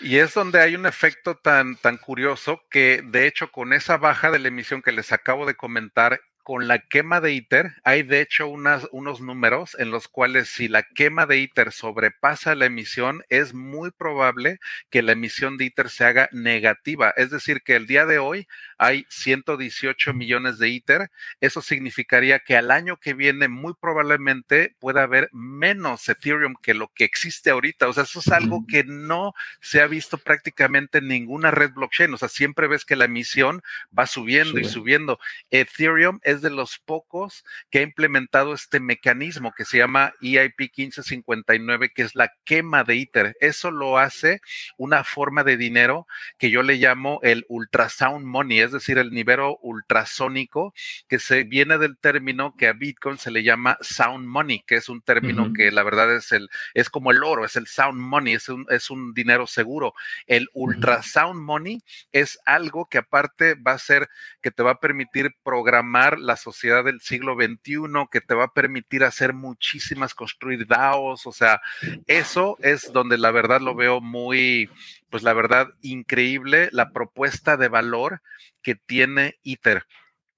Y 0.00 0.16
es 0.18 0.34
donde 0.34 0.60
hay 0.60 0.74
un 0.74 0.86
efecto 0.86 1.36
tan, 1.36 1.76
tan 1.76 1.96
curioso 1.96 2.62
que, 2.70 3.02
de 3.04 3.26
hecho, 3.26 3.50
con 3.50 3.72
esa 3.72 3.96
baja 3.96 4.30
de 4.30 4.38
la 4.38 4.48
emisión 4.48 4.82
que 4.82 4.92
les 4.92 5.12
acabo 5.12 5.46
de 5.46 5.54
comentar, 5.54 6.20
con 6.48 6.66
la 6.66 6.78
quema 6.78 7.20
de 7.20 7.34
ITER, 7.34 7.74
hay 7.84 8.02
de 8.04 8.22
hecho 8.22 8.48
unos 8.48 9.20
números 9.20 9.76
en 9.78 9.90
los 9.90 10.08
cuales 10.08 10.48
si 10.48 10.66
la 10.66 10.82
quema 10.82 11.26
de 11.26 11.36
ITER 11.40 11.72
sobrepasa 11.72 12.54
la 12.54 12.64
emisión, 12.64 13.22
es 13.28 13.52
muy 13.52 13.90
probable 13.90 14.58
que 14.88 15.02
la 15.02 15.12
emisión 15.12 15.58
de 15.58 15.66
ITER 15.66 15.90
se 15.90 16.06
haga 16.06 16.30
negativa. 16.32 17.12
Es 17.18 17.28
decir, 17.28 17.60
que 17.60 17.76
el 17.76 17.86
día 17.86 18.06
de 18.06 18.18
hoy 18.18 18.48
hay 18.78 19.04
118 19.10 20.14
millones 20.14 20.56
de 20.56 20.70
ITER. 20.70 21.10
Eso 21.42 21.60
significaría 21.60 22.38
que 22.38 22.56
al 22.56 22.70
año 22.70 22.96
que 22.96 23.12
viene 23.12 23.48
muy 23.48 23.74
probablemente 23.78 24.74
pueda 24.78 25.02
haber 25.02 25.28
menos 25.32 26.08
Ethereum 26.08 26.54
que 26.62 26.72
lo 26.72 26.88
que 26.94 27.04
existe 27.04 27.50
ahorita. 27.50 27.88
O 27.88 27.92
sea, 27.92 28.04
eso 28.04 28.20
es 28.20 28.28
algo 28.28 28.64
que 28.66 28.84
no 28.84 29.34
se 29.60 29.82
ha 29.82 29.86
visto 29.86 30.16
prácticamente 30.16 30.96
en 30.96 31.08
ninguna 31.08 31.50
red 31.50 31.72
blockchain. 31.72 32.14
O 32.14 32.16
sea, 32.16 32.30
siempre 32.30 32.68
ves 32.68 32.86
que 32.86 32.96
la 32.96 33.04
emisión 33.04 33.60
va 33.96 34.06
subiendo 34.06 34.58
y 34.58 34.64
subiendo. 34.64 35.18
Ethereum 35.50 36.20
es 36.22 36.37
de 36.42 36.50
los 36.50 36.78
pocos 36.78 37.44
que 37.70 37.78
ha 37.78 37.82
implementado 37.82 38.54
este 38.54 38.80
mecanismo 38.80 39.52
que 39.56 39.64
se 39.64 39.78
llama 39.78 40.12
EIP 40.20 40.58
1559, 40.58 41.90
que 41.94 42.02
es 42.02 42.14
la 42.14 42.32
quema 42.44 42.84
de 42.84 42.96
ITER. 42.96 43.36
Eso 43.40 43.70
lo 43.70 43.98
hace 43.98 44.40
una 44.76 45.04
forma 45.04 45.44
de 45.44 45.56
dinero 45.56 46.06
que 46.38 46.50
yo 46.50 46.62
le 46.62 46.76
llamo 46.76 47.20
el 47.22 47.46
ultrasound 47.48 48.26
money, 48.26 48.60
es 48.60 48.72
decir, 48.72 48.98
el 48.98 49.10
nivel 49.10 49.28
ultrasónico, 49.60 50.74
que 51.08 51.18
se 51.18 51.44
viene 51.44 51.78
del 51.78 51.98
término 51.98 52.54
que 52.56 52.68
a 52.68 52.72
Bitcoin 52.72 53.18
se 53.18 53.30
le 53.30 53.42
llama 53.42 53.78
sound 53.80 54.26
money, 54.26 54.62
que 54.66 54.76
es 54.76 54.88
un 54.88 55.02
término 55.02 55.52
que 55.52 55.70
la 55.70 55.82
verdad 55.82 56.14
es 56.14 56.32
el, 56.32 56.48
es 56.74 56.90
como 56.90 57.10
el 57.10 57.22
oro, 57.22 57.44
es 57.44 57.56
el 57.56 57.66
sound 57.66 58.00
money, 58.00 58.34
es 58.34 58.48
un, 58.48 58.66
es 58.70 58.90
un 58.90 59.12
dinero 59.14 59.46
seguro. 59.46 59.94
El 60.26 60.48
ultrasound 60.54 61.40
money 61.40 61.82
es 62.12 62.38
algo 62.46 62.86
que 62.86 62.98
aparte 62.98 63.54
va 63.54 63.72
a 63.72 63.78
ser 63.78 64.08
que 64.40 64.50
te 64.50 64.62
va 64.62 64.72
a 64.72 64.80
permitir 64.80 65.34
programar 65.42 66.18
la 66.28 66.36
sociedad 66.36 66.84
del 66.84 67.00
siglo 67.00 67.34
XXI 67.34 68.06
que 68.12 68.20
te 68.20 68.34
va 68.34 68.44
a 68.44 68.52
permitir 68.52 69.02
hacer 69.02 69.32
muchísimas, 69.34 70.14
construir 70.14 70.66
DAOs, 70.66 71.26
o 71.26 71.32
sea, 71.32 71.60
eso 72.06 72.56
es 72.60 72.92
donde 72.92 73.18
la 73.18 73.32
verdad 73.32 73.60
lo 73.60 73.74
veo 73.74 74.00
muy, 74.00 74.70
pues 75.10 75.24
la 75.24 75.32
verdad, 75.32 75.68
increíble 75.82 76.68
la 76.70 76.92
propuesta 76.92 77.56
de 77.56 77.68
valor 77.68 78.22
que 78.62 78.76
tiene 78.76 79.38
ITER 79.42 79.84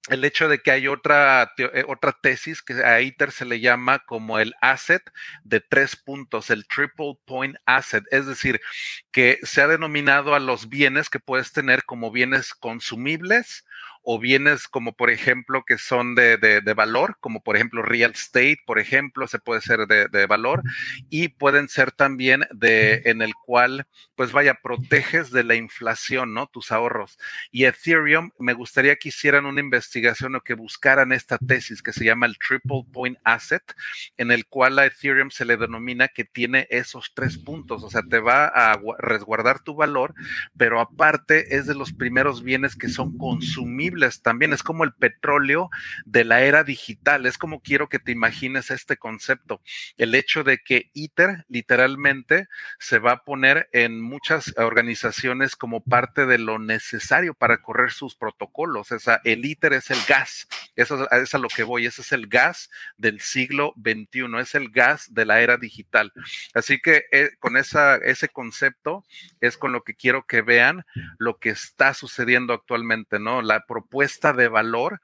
el 0.09 0.25
hecho 0.25 0.49
de 0.49 0.59
que 0.59 0.71
hay 0.71 0.87
otra, 0.87 1.53
eh, 1.57 1.83
otra 1.87 2.17
tesis 2.21 2.61
que 2.61 2.73
a 2.83 3.01
ITER 3.01 3.31
se 3.31 3.45
le 3.45 3.59
llama 3.59 3.99
como 3.99 4.39
el 4.39 4.55
asset 4.59 5.03
de 5.43 5.59
tres 5.59 5.95
puntos, 5.95 6.49
el 6.49 6.67
triple 6.67 7.19
point 7.25 7.55
asset, 7.65 8.03
es 8.09 8.25
decir, 8.25 8.61
que 9.11 9.39
se 9.43 9.61
ha 9.61 9.67
denominado 9.67 10.33
a 10.33 10.39
los 10.39 10.69
bienes 10.69 11.09
que 11.09 11.19
puedes 11.19 11.51
tener 11.51 11.83
como 11.83 12.11
bienes 12.11 12.53
consumibles 12.55 13.63
o 14.03 14.19
bienes 14.19 14.67
como 14.67 14.93
por 14.93 15.09
ejemplo 15.09 15.63
que 15.65 15.77
son 15.77 16.15
de, 16.15 16.37
de, 16.37 16.73
valor, 16.73 17.17
como 17.19 17.41
por 17.43 17.55
ejemplo 17.55 17.81
real 17.81 18.11
estate, 18.11 18.59
por 18.65 18.79
ejemplo, 18.79 19.27
se 19.27 19.39
puede 19.39 19.61
ser 19.61 19.87
de, 19.87 20.07
de, 20.07 20.25
valor 20.25 20.63
y 21.09 21.29
pueden 21.29 21.69
ser 21.69 21.91
también 21.91 22.45
de 22.51 23.01
en 23.05 23.21
el 23.21 23.33
cual 23.35 23.85
pues 24.15 24.31
vaya, 24.31 24.59
proteges 24.61 25.31
de 25.31 25.43
la 25.43 25.55
inflación, 25.55 26.33
¿no? 26.33 26.47
Tus 26.47 26.71
ahorros. 26.71 27.17
Y 27.51 27.65
Ethereum, 27.65 28.31
me 28.37 28.53
gustaría 28.53 28.95
que 28.95 29.09
hicieran 29.09 29.45
una 29.45 29.61
investigación 29.61 30.35
o 30.35 30.41
que 30.41 30.53
buscaran 30.53 31.11
esta 31.11 31.37
tesis 31.37 31.81
que 31.81 31.93
se 31.93 32.05
llama 32.05 32.27
el 32.27 32.37
Triple 32.37 32.85
Point 32.91 33.17
Asset, 33.23 33.63
en 34.17 34.31
el 34.31 34.45
cual 34.45 34.77
a 34.79 34.85
Ethereum 34.85 35.31
se 35.31 35.45
le 35.45 35.57
denomina 35.57 36.07
que 36.07 36.23
tiene 36.23 36.67
esos 36.69 37.13
tres 37.15 37.37
puntos, 37.37 37.83
o 37.83 37.89
sea, 37.89 38.03
te 38.03 38.19
va 38.19 38.45
a 38.45 38.79
resguardar 38.99 39.59
tu 39.63 39.75
valor, 39.75 40.13
pero 40.55 40.79
aparte 40.79 41.55
es 41.55 41.65
de 41.65 41.75
los 41.75 41.91
primeros 41.93 42.43
bienes 42.43 42.75
que 42.75 42.89
son 42.89 43.17
consumibles 43.17 43.90
también, 44.21 44.53
es 44.53 44.63
como 44.63 44.83
el 44.83 44.93
petróleo 44.93 45.69
de 46.05 46.23
la 46.23 46.41
era 46.41 46.63
digital, 46.63 47.25
es 47.25 47.37
como 47.37 47.61
quiero 47.61 47.89
que 47.89 47.99
te 47.99 48.11
imagines 48.11 48.71
este 48.71 48.97
concepto, 48.97 49.61
el 49.97 50.15
hecho 50.15 50.43
de 50.43 50.59
que 50.59 50.89
ITER 50.93 51.45
literalmente 51.47 52.47
se 52.79 52.99
va 52.99 53.11
a 53.13 53.23
poner 53.23 53.69
en 53.73 54.01
muchas 54.01 54.53
organizaciones 54.57 55.55
como 55.55 55.83
parte 55.83 56.25
de 56.25 56.37
lo 56.37 56.59
necesario 56.59 57.33
para 57.33 57.61
correr 57.61 57.91
sus 57.91 58.15
protocolos. 58.15 58.91
Esa, 58.91 59.21
el 59.23 59.45
ITER 59.45 59.73
es 59.73 59.91
el 59.91 59.99
gas, 60.07 60.47
eso 60.75 61.07
es 61.11 61.35
a 61.35 61.37
lo 61.37 61.47
que 61.47 61.63
voy, 61.63 61.85
ese 61.85 62.01
es 62.01 62.11
el 62.11 62.27
gas 62.27 62.69
del 62.97 63.19
siglo 63.19 63.73
XXI, 63.77 64.39
es 64.39 64.55
el 64.55 64.69
gas 64.69 65.13
de 65.13 65.25
la 65.25 65.41
era 65.41 65.57
digital. 65.57 66.11
Así 66.53 66.79
que 66.79 67.05
eh, 67.11 67.31
con 67.39 67.57
esa, 67.57 67.97
ese 67.97 68.29
concepto 68.29 69.05
es 69.39 69.57
con 69.57 69.71
lo 69.71 69.83
que 69.83 69.95
quiero 69.95 70.25
que 70.25 70.41
vean 70.41 70.85
lo 71.17 71.37
que 71.37 71.49
está 71.49 71.93
sucediendo 71.93 72.53
actualmente, 72.53 73.19
¿no? 73.19 73.41
La 73.41 73.65
propuesta 73.81 74.33
de 74.33 74.47
valor 74.47 75.01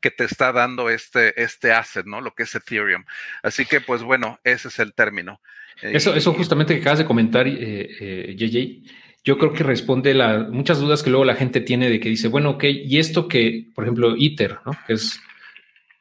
que 0.00 0.10
te 0.10 0.24
está 0.24 0.52
dando 0.52 0.90
este, 0.90 1.40
este 1.42 1.72
asset, 1.72 2.06
¿no? 2.06 2.20
Lo 2.20 2.34
que 2.34 2.42
es 2.42 2.54
Ethereum. 2.54 3.04
Así 3.42 3.64
que, 3.64 3.80
pues 3.80 4.02
bueno, 4.02 4.38
ese 4.44 4.68
es 4.68 4.78
el 4.78 4.92
término. 4.92 5.40
Eso, 5.80 6.14
eso 6.14 6.32
justamente 6.34 6.74
que 6.74 6.80
acabas 6.80 6.98
de 6.98 7.04
comentar, 7.04 7.46
eh, 7.46 7.56
eh, 8.00 8.34
JJ, 8.36 8.90
yo 9.24 9.38
creo 9.38 9.52
que 9.52 9.64
responde 9.64 10.20
a 10.22 10.38
muchas 10.38 10.78
dudas 10.78 11.02
que 11.02 11.10
luego 11.10 11.24
la 11.24 11.36
gente 11.36 11.60
tiene 11.60 11.88
de 11.88 12.00
que 12.00 12.10
dice, 12.10 12.28
bueno, 12.28 12.50
ok, 12.50 12.64
y 12.64 12.98
esto 12.98 13.28
que, 13.28 13.70
por 13.74 13.84
ejemplo, 13.84 14.14
Ether, 14.18 14.58
¿no? 14.66 14.72
Que 14.86 14.94
es, 14.94 15.20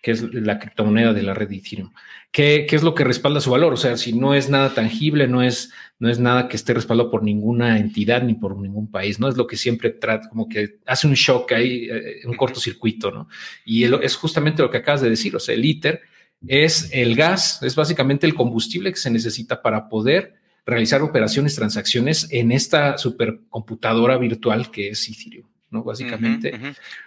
que 0.03 0.11
es 0.11 0.21
la 0.33 0.59
criptomoneda 0.59 1.13
de 1.13 1.23
la 1.23 1.33
red 1.33 1.49
Ethereum, 1.49 1.93
¿qué, 2.29 2.65
¿qué, 2.69 2.75
es 2.75 2.83
lo 2.83 2.93
que 2.93 3.05
respalda 3.05 3.39
su 3.39 3.51
valor? 3.51 3.71
O 3.71 3.77
sea, 3.77 3.95
si 3.95 4.11
no 4.11 4.33
es 4.33 4.49
nada 4.49 4.73
tangible, 4.73 5.29
no 5.29 5.41
es, 5.41 5.71
no 5.97 6.09
es 6.09 6.19
nada 6.19 6.49
que 6.49 6.57
esté 6.57 6.73
respaldado 6.73 7.09
por 7.09 7.23
ninguna 7.23 7.79
entidad 7.79 8.21
ni 8.21 8.33
por 8.33 8.59
ningún 8.59 8.91
país, 8.91 9.21
¿no? 9.21 9.29
Es 9.29 9.37
lo 9.37 9.47
que 9.47 9.55
siempre 9.55 9.91
trata, 9.91 10.27
como 10.27 10.49
que 10.49 10.79
hace 10.85 11.07
un 11.07 11.13
shock 11.13 11.53
ahí, 11.53 11.87
eh, 11.89 12.19
un 12.25 12.35
cortocircuito, 12.35 13.11
¿no? 13.11 13.29
Y 13.63 13.85
es 13.85 14.17
justamente 14.17 14.61
lo 14.61 14.69
que 14.69 14.79
acabas 14.79 14.99
de 14.99 15.09
decir, 15.09 15.33
o 15.37 15.39
sea, 15.39 15.55
el 15.55 15.63
Ether 15.63 16.01
es 16.45 16.89
el 16.91 17.15
gas, 17.15 17.63
es 17.63 17.73
básicamente 17.73 18.27
el 18.27 18.35
combustible 18.35 18.91
que 18.91 18.99
se 18.99 19.09
necesita 19.09 19.61
para 19.61 19.87
poder 19.87 20.33
realizar 20.65 21.01
operaciones, 21.01 21.55
transacciones 21.55 22.27
en 22.29 22.51
esta 22.51 22.97
supercomputadora 22.97 24.17
virtual 24.17 24.69
que 24.69 24.89
es 24.89 25.07
Ethereum, 25.07 25.47
¿no? 25.69 25.85
Básicamente 25.85 26.59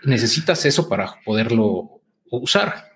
necesitas 0.02 0.64
eso 0.64 0.88
para 0.88 1.20
poderlo 1.26 1.95
usar. 2.30 2.95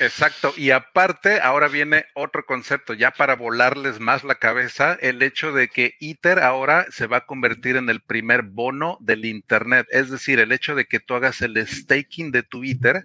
Exacto, 0.00 0.52
y 0.56 0.70
aparte 0.70 1.40
ahora 1.40 1.68
viene 1.68 2.06
otro 2.14 2.44
concepto, 2.44 2.94
ya 2.94 3.12
para 3.12 3.36
volarles 3.36 4.00
más 4.00 4.24
la 4.24 4.34
cabeza, 4.34 4.98
el 5.00 5.22
hecho 5.22 5.52
de 5.52 5.68
que 5.68 5.94
ITER 6.00 6.40
ahora 6.40 6.86
se 6.90 7.06
va 7.06 7.18
a 7.18 7.26
convertir 7.26 7.76
en 7.76 7.88
el 7.88 8.00
primer 8.00 8.42
bono 8.42 8.98
del 9.00 9.24
Internet, 9.24 9.86
es 9.90 10.10
decir, 10.10 10.40
el 10.40 10.50
hecho 10.50 10.74
de 10.74 10.86
que 10.86 10.98
tú 10.98 11.14
hagas 11.14 11.42
el 11.42 11.64
staking 11.64 12.32
de 12.32 12.42
tu 12.42 12.64
ITER, 12.64 13.04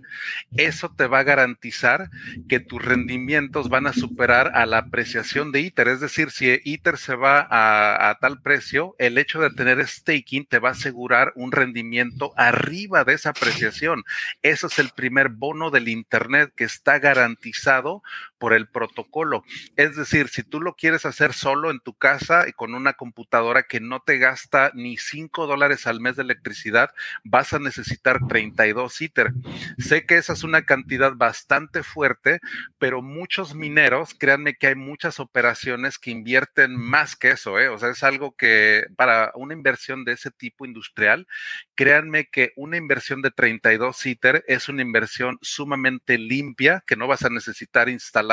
eso 0.57 0.89
te 0.89 1.05
va 1.05 1.19
a 1.19 1.23
garantizar 1.23 2.09
que 2.47 2.59
tus 2.59 2.83
rendimientos 2.83 3.69
van 3.69 3.85
a 3.85 3.93
superar 3.93 4.51
a 4.55 4.65
la 4.65 4.79
apreciación 4.79 5.51
de 5.51 5.59
ITER, 5.59 5.89
es 5.89 5.99
decir, 5.99 6.31
si 6.31 6.59
ITER 6.63 6.97
se 6.97 7.13
va 7.13 7.47
a, 7.51 8.17
tal 8.19 8.41
precio, 8.41 8.95
el 8.97 9.19
hecho 9.19 9.39
de 9.39 9.51
tener 9.51 9.85
staking 9.85 10.47
te 10.47 10.57
va 10.57 10.69
a 10.69 10.71
asegurar 10.71 11.33
un 11.35 11.51
rendimiento 11.51 12.33
arriba 12.35 13.03
de 13.03 13.13
esa 13.13 13.29
apreciación. 13.29 14.03
Eso 14.41 14.67
es 14.67 14.79
el 14.79 14.89
primer 14.89 15.29
bono 15.29 15.69
del 15.69 15.87
Internet 15.87 16.51
que 16.55 16.63
está 16.63 16.78
garantizado 16.99 18.01
por 18.39 18.53
el 18.53 18.67
protocolo. 18.67 19.43
Es 19.75 19.95
decir, 19.95 20.29
si 20.29 20.43
tú 20.43 20.61
lo 20.61 20.75
quieres 20.75 21.05
hacer 21.05 21.33
solo 21.33 21.69
en 21.69 21.79
tu 21.79 21.93
casa 21.93 22.45
y 22.47 22.53
con 22.53 22.73
una 22.73 22.93
computadora 22.93 23.63
que 23.63 23.79
no 23.79 23.99
te 23.99 24.17
gasta 24.17 24.71
ni 24.73 24.97
5 24.97 25.45
dólares 25.45 25.85
al 25.85 25.99
mes 25.99 26.15
de 26.15 26.23
electricidad, 26.23 26.91
vas 27.23 27.53
a 27.53 27.59
necesitar 27.59 28.19
32 28.27 29.01
ITER. 29.01 29.33
Sé 29.77 30.05
que 30.05 30.17
esa 30.17 30.33
es 30.33 30.43
una 30.43 30.63
cantidad 30.63 31.13
bastante 31.13 31.83
fuerte, 31.83 32.39
pero 32.77 33.01
muchos 33.01 33.53
mineros, 33.53 34.15
créanme 34.15 34.55
que 34.55 34.67
hay 34.67 34.75
muchas 34.75 35.19
operaciones 35.19 35.99
que 35.99 36.11
invierten 36.11 36.75
más 36.75 37.15
que 37.15 37.31
eso, 37.31 37.59
¿eh? 37.59 37.67
o 37.67 37.77
sea, 37.77 37.89
es 37.89 38.03
algo 38.03 38.35
que 38.35 38.85
para 38.95 39.31
una 39.35 39.53
inversión 39.53 40.05
de 40.05 40.13
ese 40.13 40.31
tipo 40.31 40.65
industrial, 40.65 41.27
créanme 41.75 42.29
que 42.29 42.53
una 42.55 42.77
inversión 42.77 43.21
de 43.21 43.31
32 43.31 44.05
ITER 44.05 44.43
es 44.47 44.69
una 44.69 44.81
inversión 44.81 45.37
sumamente 45.41 46.17
limpia 46.17 46.83
que 46.87 46.95
no 46.95 47.07
vas 47.07 47.25
a 47.25 47.29
necesitar 47.29 47.89
instalar 47.89 48.28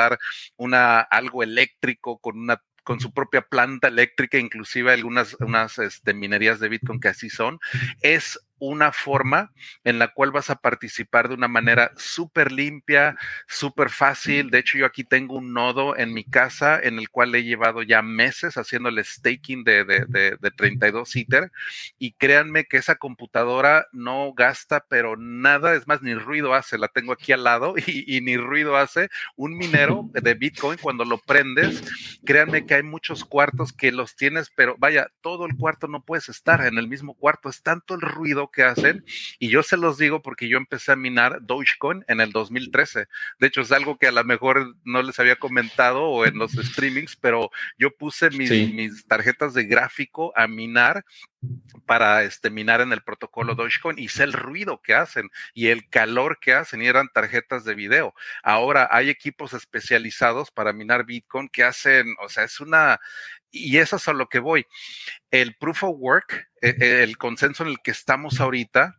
una, 0.57 0.99
algo 0.99 1.43
eléctrico 1.43 2.19
con 2.19 2.39
una 2.39 2.61
con 2.87 3.01
su 3.01 3.11
propia 3.11 3.41
planta 3.41 3.89
eléctrica, 3.89 4.37
inclusive 4.37 4.93
algunas 4.93 5.35
unas, 5.41 5.77
este, 5.77 6.13
minerías 6.13 6.61
de 6.61 6.69
Bitcoin 6.69 7.01
que 7.01 7.09
así 7.09 7.29
son, 7.29 7.59
es 8.01 8.39
una 8.59 8.91
forma 8.91 9.51
en 9.83 9.99
la 9.99 10.09
cual 10.13 10.31
vas 10.31 10.49
a 10.49 10.55
participar 10.55 11.27
de 11.27 11.35
una 11.35 11.47
manera 11.47 11.91
súper 11.95 12.51
limpia, 12.51 13.17
súper 13.47 13.89
fácil. 13.89 14.49
De 14.49 14.59
hecho, 14.59 14.77
yo 14.77 14.85
aquí 14.85 15.03
tengo 15.03 15.35
un 15.35 15.53
nodo 15.53 15.97
en 15.97 16.13
mi 16.13 16.23
casa 16.23 16.79
en 16.81 16.99
el 16.99 17.09
cual 17.09 17.35
he 17.35 17.43
llevado 17.43 17.83
ya 17.83 18.01
meses 18.01 18.57
haciendo 18.57 18.89
el 18.89 19.03
staking 19.03 19.63
de, 19.63 19.83
de, 19.83 20.05
de, 20.07 20.51
32 20.51 21.15
ITER 21.15 21.51
y 21.99 22.13
créanme 22.13 22.65
que 22.65 22.77
esa 22.77 22.95
computadora 22.95 23.87
no 23.91 24.33
gasta, 24.33 24.85
pero 24.87 25.15
nada, 25.17 25.75
es 25.75 25.87
más, 25.87 26.01
ni 26.01 26.13
ruido 26.15 26.53
hace. 26.53 26.77
La 26.77 26.87
tengo 26.87 27.13
aquí 27.13 27.31
al 27.31 27.43
lado 27.43 27.75
y, 27.85 28.17
y 28.17 28.21
ni 28.21 28.37
ruido 28.37 28.77
hace. 28.77 29.09
Un 29.35 29.57
minero 29.57 30.09
de 30.13 30.33
Bitcoin, 30.33 30.79
cuando 30.81 31.05
lo 31.05 31.17
prendes, 31.19 31.83
créanme 32.25 32.65
que 32.65 32.75
hay 32.75 32.83
muchos 32.83 33.25
cuartos 33.25 33.73
que 33.73 33.91
los 33.91 34.15
tienes, 34.15 34.51
pero 34.55 34.75
vaya, 34.77 35.11
todo 35.21 35.45
el 35.45 35.55
cuarto 35.55 35.87
no 35.87 36.03
puedes 36.03 36.29
estar 36.29 36.65
en 36.65 36.77
el 36.77 36.87
mismo 36.87 37.13
cuarto. 37.13 37.49
Es 37.49 37.61
tanto 37.61 37.95
el 37.95 38.01
ruido 38.01 38.46
que 38.49 38.63
hacen. 38.63 39.03
Y 39.39 39.49
yo 39.49 39.63
se 39.63 39.77
los 39.77 39.97
digo 39.97 40.21
porque 40.21 40.47
yo 40.47 40.57
empecé 40.57 40.91
a 40.91 40.95
minar 40.95 41.39
Dogecoin 41.41 42.03
en 42.07 42.21
el 42.21 42.31
2013. 42.31 43.07
De 43.39 43.47
hecho, 43.47 43.61
es 43.61 43.71
algo 43.71 43.97
que 43.97 44.07
a 44.07 44.11
lo 44.11 44.23
mejor 44.23 44.75
no 44.83 45.01
les 45.01 45.19
había 45.19 45.37
comentado 45.37 46.03
o 46.03 46.25
en 46.25 46.37
los 46.37 46.51
streamings, 46.53 47.15
pero 47.15 47.49
yo 47.77 47.91
puse 47.91 48.29
mis, 48.31 48.51
mis 48.73 49.05
tarjetas 49.07 49.53
de 49.53 49.65
gráfico 49.65 50.33
a 50.35 50.47
minar 50.47 51.03
para 51.85 52.23
este, 52.23 52.49
minar 52.49 52.81
en 52.81 52.91
el 52.91 53.01
protocolo 53.01 53.55
Dogecoin 53.55 53.97
y 53.97 54.09
sé 54.09 54.23
el 54.23 54.33
ruido 54.33 54.81
que 54.81 54.93
hacen 54.93 55.29
y 55.53 55.67
el 55.67 55.87
calor 55.89 56.39
que 56.39 56.53
hacen 56.53 56.81
y 56.81 56.87
eran 56.87 57.09
tarjetas 57.09 57.63
de 57.63 57.75
video. 57.75 58.13
Ahora 58.43 58.89
hay 58.91 59.09
equipos 59.09 59.53
especializados 59.53 60.51
para 60.51 60.73
minar 60.73 61.05
Bitcoin 61.05 61.47
que 61.47 61.63
hacen, 61.63 62.15
o 62.21 62.29
sea, 62.29 62.43
es 62.43 62.59
una, 62.59 62.99
y 63.51 63.77
eso 63.77 63.95
es 63.97 64.07
a 64.07 64.13
lo 64.13 64.27
que 64.27 64.39
voy. 64.39 64.65
El 65.31 65.55
proof 65.55 65.83
of 65.83 65.95
work, 65.97 66.49
e, 66.61 66.75
e, 66.79 67.03
el 67.03 67.17
consenso 67.17 67.63
en 67.63 67.69
el 67.69 67.79
que 67.83 67.91
estamos 67.91 68.39
ahorita, 68.39 68.97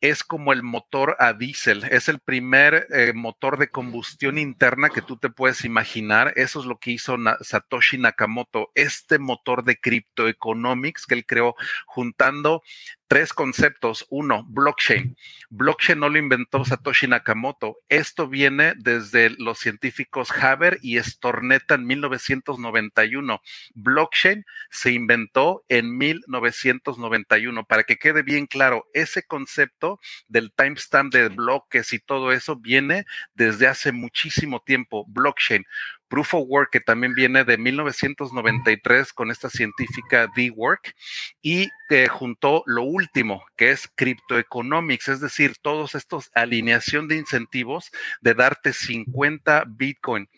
es 0.00 0.22
como 0.22 0.52
el 0.52 0.62
motor 0.62 1.16
a 1.18 1.32
diésel, 1.32 1.82
es 1.84 2.08
el 2.08 2.20
primer 2.20 2.86
eh, 2.90 3.12
motor 3.14 3.58
de 3.58 3.68
combustión 3.68 4.38
interna 4.38 4.90
que 4.90 5.02
tú 5.02 5.16
te 5.16 5.28
puedes 5.28 5.64
imaginar. 5.64 6.32
Eso 6.36 6.60
es 6.60 6.66
lo 6.66 6.78
que 6.78 6.92
hizo 6.92 7.16
Satoshi 7.40 7.98
Nakamoto, 7.98 8.70
este 8.74 9.18
motor 9.18 9.64
de 9.64 9.76
criptoeconomics 9.76 11.04
que 11.06 11.14
él 11.14 11.26
creó 11.26 11.56
juntando 11.86 12.62
tres 13.08 13.32
conceptos. 13.32 14.06
Uno, 14.10 14.44
blockchain. 14.48 15.16
Blockchain 15.50 15.98
no 15.98 16.08
lo 16.08 16.18
inventó 16.18 16.64
Satoshi 16.64 17.08
Nakamoto. 17.08 17.78
Esto 17.88 18.28
viene 18.28 18.74
desde 18.76 19.30
los 19.30 19.58
científicos 19.58 20.30
Haber 20.30 20.78
y 20.82 20.98
Stornetta 20.98 21.74
en 21.74 21.86
1991. 21.86 23.40
Blockchain 23.74 24.44
se 24.70 24.92
inventó 24.92 25.64
en 25.68 25.96
1991. 25.96 27.64
Para 27.64 27.84
que 27.84 27.96
quede 27.96 28.22
bien 28.22 28.46
claro, 28.46 28.86
ese 28.92 29.24
concepto 29.24 29.98
del 30.28 30.52
timestamp 30.52 31.12
de 31.12 31.28
bloques 31.30 31.92
y 31.94 31.98
todo 31.98 32.30
eso 32.32 32.56
viene 32.56 33.06
desde 33.34 33.66
hace 33.66 33.90
muchísimo 33.90 34.60
tiempo. 34.60 35.06
Blockchain. 35.08 35.64
Proof 36.08 36.34
of 36.34 36.44
Work, 36.48 36.70
que 36.72 36.80
también 36.80 37.14
viene 37.14 37.44
de 37.44 37.58
1993 37.58 39.12
con 39.12 39.30
esta 39.30 39.50
científica 39.50 40.28
D-Work, 40.34 40.94
y 41.42 41.68
que 41.88 42.08
juntó 42.08 42.62
lo 42.66 42.82
último, 42.82 43.44
que 43.56 43.70
es 43.70 43.88
Cryptoeconomics, 43.94 45.08
es 45.08 45.20
decir, 45.20 45.56
todos 45.62 45.94
estos 45.94 46.30
alineación 46.34 47.08
de 47.08 47.16
incentivos 47.16 47.90
de 48.20 48.34
darte 48.34 48.72
50 48.72 49.64
Bitcoin 49.66 50.28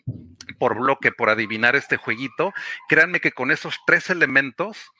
por 0.59 0.77
bloque 0.77 1.11
por 1.11 1.29
adivinar 1.29 1.75
este 1.75 1.97
jueguito. 1.97 2.53
Créanme 2.87 3.19
que 3.19 3.31
con 3.31 3.51
esos 3.51 3.79
tres 3.85 4.09
elementos, 4.09 4.91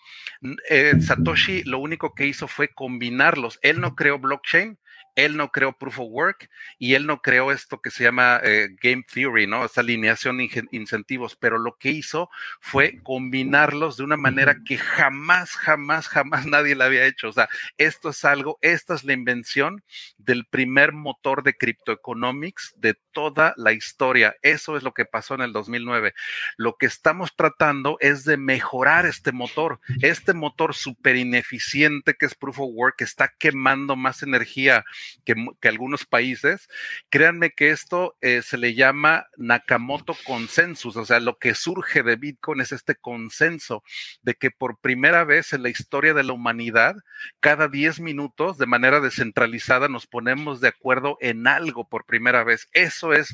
eh, 0.70 0.94
Satoshi 1.00 1.64
lo 1.64 1.80
único 1.80 2.14
que 2.14 2.28
hizo 2.28 2.48
fue 2.48 2.70
combinarlos. 2.70 3.60
Él 3.62 3.80
no 3.80 3.96
creó 3.96 4.20
blockchain, 4.20 4.78
él 5.16 5.38
no 5.38 5.52
creó 5.52 5.74
Proof 5.74 6.00
of 6.00 6.08
Work 6.10 6.50
y 6.78 6.94
él 6.94 7.06
no 7.06 7.22
creó 7.22 7.52
esto 7.52 7.82
que 7.82 7.92
se 7.92 8.04
llama 8.04 8.40
eh, 8.44 8.70
Game 8.82 9.04
Theory, 9.12 9.48
¿no? 9.48 9.66
Esa 9.66 9.82
alineación 9.82 10.38
de 10.38 10.68
incentivos, 10.72 11.36
pero 11.36 11.58
lo 11.58 11.78
que 11.78 11.90
hizo 11.90 12.30
fue 12.60 13.02
combinarlos 13.04 13.98
de 13.98 14.04
una 14.04 14.18
manera 14.18 14.58
que 14.66 14.78
jamás, 14.78 15.52
jamás, 15.52 16.08
jamás 16.08 16.46
nadie 16.46 16.76
la 16.76 16.86
había 16.86 17.06
hecho. 17.06 17.30
O 17.30 17.34
sea, 17.34 17.50
esto 17.78 18.10
es 18.10 18.24
algo, 18.26 18.58
esta 18.62 18.96
es 18.96 19.04
la 19.04 19.14
invención 19.14 19.84
del 20.18 20.46
primer 20.46 20.94
motor 20.94 21.44
de 21.44 21.56
criptoeconomics 21.56 22.74
de 22.78 22.96
toda 23.12 23.54
la 23.58 23.74
historia. 23.74 24.36
Eso 24.42 24.78
es 24.78 24.84
lo 24.84 24.94
que 24.94 25.06
pasó 25.06 25.36
en 25.36 25.42
el 25.42 25.54
2009. 25.54 26.14
Lo 26.58 26.78
que 26.78 26.86
estamos 26.86 27.36
tratando 27.36 27.98
es 28.00 28.24
de 28.24 28.38
mejorar 28.38 29.06
este 29.06 29.32
motor. 29.32 29.80
Este 30.02 30.34
motor 30.34 30.76
súper 30.76 31.16
ineficiente 31.16 32.16
que 32.16 32.26
es 32.26 32.36
Proof 32.36 32.60
of 32.60 32.70
Work, 32.74 32.98
que 32.98 33.04
está 33.04 33.34
quemando 33.38 33.96
más 33.96 34.24
energía 34.24 34.86
que, 35.26 35.36
algunos 35.68 36.06
países. 36.06 36.68
Créanme 37.10 37.52
que 37.52 37.72
esto 37.72 38.18
eh, 38.22 38.42
se 38.42 38.58
le 38.58 38.76
llama 38.76 39.28
Nakamoto 39.38 40.16
Consensus, 40.26 40.96
o 40.98 41.06
sea, 41.06 41.20
lo 41.20 41.38
que 41.38 41.56
surge 41.56 42.04
de 42.04 42.16
Bitcoin 42.16 42.62
es 42.62 42.72
este 42.72 42.96
consenso 42.96 43.84
de 44.22 44.36
que 44.36 44.52
por 44.52 44.80
primera 44.80 45.24
vez 45.24 45.54
en 45.54 45.64
la 45.64 45.70
historia 45.70 46.14
de 46.14 46.24
la 46.24 46.34
humanidad, 46.34 46.96
cada 47.40 47.68
10 47.68 48.00
minutos, 48.00 48.58
de 48.58 48.66
manera 48.66 49.00
descentralizada, 49.00 49.88
nos 49.88 50.08
ponemos 50.08 50.62
de 50.62 50.70
acuerdo 50.70 51.18
en 51.22 51.48
algo 51.48 51.88
por 51.88 52.06
primera 52.06 52.44
vez. 52.44 52.68
Eso 52.74 53.14
es 53.14 53.32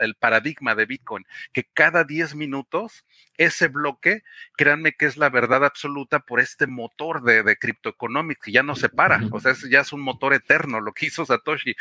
el 0.00 0.14
paradigma 0.16 0.74
de 0.74 0.86
Bitcoin, 0.86 1.26
que 1.52 1.64
cada 1.64 2.04
10 2.04 2.34
minutos 2.34 3.04
ese 3.38 3.68
bloque, 3.68 4.22
créanme 4.56 4.92
que 4.92 5.06
es 5.06 5.16
la 5.16 5.30
verdad 5.30 5.64
absoluta 5.64 6.20
por 6.20 6.40
este 6.40 6.66
motor 6.66 7.22
de, 7.22 7.42
de 7.42 7.56
que 7.56 8.52
ya 8.52 8.62
no 8.62 8.76
se 8.76 8.88
para, 8.88 9.20
o 9.30 9.40
sea, 9.40 9.54
ya 9.70 9.80
es 9.80 9.92
un 9.92 10.00
motor 10.00 10.34
eterno, 10.42 10.80
lo 10.80 10.92
que 10.92 11.06
hizo 11.06 11.24
Satoshi. 11.24 11.74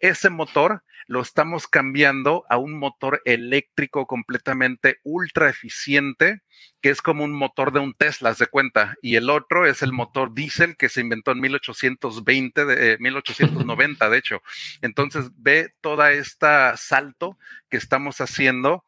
Ese 0.00 0.30
motor 0.30 0.82
lo 1.08 1.22
estamos 1.22 1.66
cambiando 1.66 2.44
a 2.50 2.58
un 2.58 2.78
motor 2.78 3.22
eléctrico 3.24 4.06
completamente 4.06 4.98
ultra 5.04 5.48
eficiente, 5.48 6.42
que 6.82 6.90
es 6.90 7.00
como 7.00 7.24
un 7.24 7.32
motor 7.32 7.72
de 7.72 7.80
un 7.80 7.94
Tesla, 7.94 8.34
de 8.34 8.46
cuenta, 8.46 8.94
y 9.00 9.16
el 9.16 9.30
otro 9.30 9.66
es 9.66 9.82
el 9.82 9.92
motor 9.92 10.34
diésel 10.34 10.76
que 10.76 10.90
se 10.90 11.00
inventó 11.00 11.32
en 11.32 11.40
1820, 11.40 12.64
de, 12.66 12.98
1890, 12.98 14.06
eh, 14.06 14.10
de 14.10 14.18
hecho. 14.18 14.42
Entonces, 14.82 15.30
ve 15.36 15.72
toda 15.80 16.12
esta 16.12 16.76
salto 16.76 17.38
que 17.70 17.78
estamos 17.78 18.20
haciendo 18.20 18.84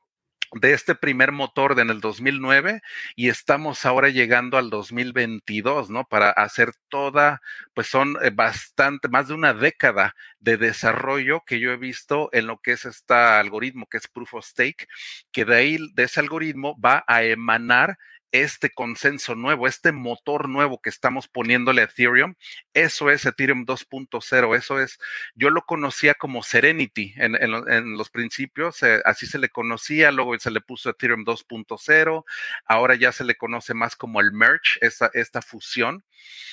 de 0.52 0.72
este 0.72 0.94
primer 0.94 1.32
motor 1.32 1.78
en 1.78 1.90
el 1.90 2.00
2009 2.00 2.82
y 3.14 3.28
estamos 3.28 3.84
ahora 3.86 4.08
llegando 4.08 4.58
al 4.58 4.68
2022, 4.70 5.90
¿no? 5.90 6.04
Para 6.04 6.30
hacer 6.30 6.72
toda, 6.88 7.40
pues 7.74 7.86
son 7.86 8.16
eh, 8.22 8.30
bastante, 8.30 9.08
más 9.08 9.28
de 9.28 9.34
una 9.34 9.54
década 9.54 10.14
de 10.40 10.56
desarrollo 10.56 11.42
que 11.46 11.60
yo 11.60 11.70
he 11.70 11.76
visto 11.76 12.30
en 12.32 12.46
lo 12.46 12.58
que 12.58 12.72
es 12.72 12.84
este 12.84 13.14
algoritmo, 13.14 13.86
que 13.86 13.98
es 13.98 14.08
Proof 14.08 14.34
of 14.34 14.44
Stake, 14.44 14.86
que 15.32 15.44
de 15.44 15.56
ahí, 15.56 15.78
de 15.94 16.04
ese 16.04 16.20
algoritmo 16.20 16.78
va 16.80 17.04
a 17.06 17.22
emanar 17.22 17.98
este 18.32 18.70
consenso 18.70 19.34
nuevo, 19.34 19.66
este 19.66 19.92
motor 19.92 20.48
nuevo 20.48 20.80
que 20.80 20.90
estamos 20.90 21.28
poniéndole 21.28 21.82
a 21.82 21.84
Ethereum, 21.84 22.34
eso 22.74 23.10
es 23.10 23.24
Ethereum 23.26 23.66
2.0, 23.66 24.56
eso 24.56 24.80
es, 24.80 24.98
yo 25.34 25.50
lo 25.50 25.62
conocía 25.62 26.14
como 26.14 26.42
Serenity 26.42 27.14
en, 27.16 27.32
los 27.96 28.10
principios, 28.10 28.82
eh, 28.82 29.00
así 29.04 29.26
se 29.26 29.38
le 29.38 29.48
conocía, 29.48 30.10
luego 30.12 30.38
se 30.38 30.50
le 30.50 30.60
puso 30.60 30.90
Ethereum 30.90 31.24
2.0, 31.24 32.24
ahora 32.66 32.94
ya 32.94 33.12
se 33.12 33.24
le 33.24 33.34
conoce 33.36 33.74
más 33.74 33.96
como 33.96 34.20
el 34.20 34.32
merge, 34.32 34.78
esta, 34.80 35.10
esta 35.14 35.42
fusión, 35.42 36.04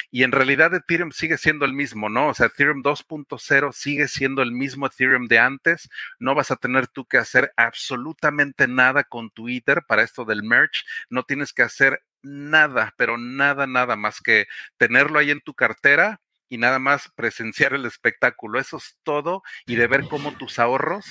y 0.10 0.24
en 0.24 0.32
realidad 0.32 0.74
Ethereum 0.74 1.12
sigue 1.12 1.38
siendo 1.38 1.66
el 1.66 1.74
mismo, 1.74 2.10
¿no? 2.10 2.30
O 2.30 2.34
sea, 2.34 2.48
Ethereum 2.48 2.82
2.0 2.82 3.74
sigue 3.74 4.08
siendo 4.08 4.42
el 4.42 4.52
mismo 4.52 4.88
Ethereum 4.88 5.28
de 5.28 5.40
antes, 5.40 5.90
no 6.20 6.34
vas 6.34 6.52
a 6.52 6.56
tener 6.56 6.88
tú 6.88 7.06
que 7.06 7.18
hacer 7.18 7.54
absolutamente 7.58 8.68
nada 8.68 9.04
con 9.04 9.30
Twitter 9.30 9.84
para 9.88 10.04
esto 10.04 10.26
del 10.26 10.44
merge, 10.44 10.84
no 11.10 11.24
tienes 11.24 11.54
que 11.54 11.66
hacer 11.67 12.03
nada, 12.21 12.93
pero 12.97 13.17
nada, 13.17 13.67
nada 13.67 13.95
más 13.95 14.19
que 14.21 14.47
tenerlo 14.77 15.19
ahí 15.19 15.32
en 15.32 15.41
tu 15.41 15.53
cartera 15.53 16.21
y 16.49 16.58
nada 16.58 16.80
más 16.80 17.10
presenciar 17.15 17.73
el 17.73 17.86
espectáculo. 17.86 18.60
Eso 18.60 18.77
es 18.77 18.97
todo 19.03 19.43
y 19.65 19.75
de 19.75 19.88
ver 19.88 20.08
cómo 20.10 20.34
tus 20.38 20.60
ahorros 20.60 21.06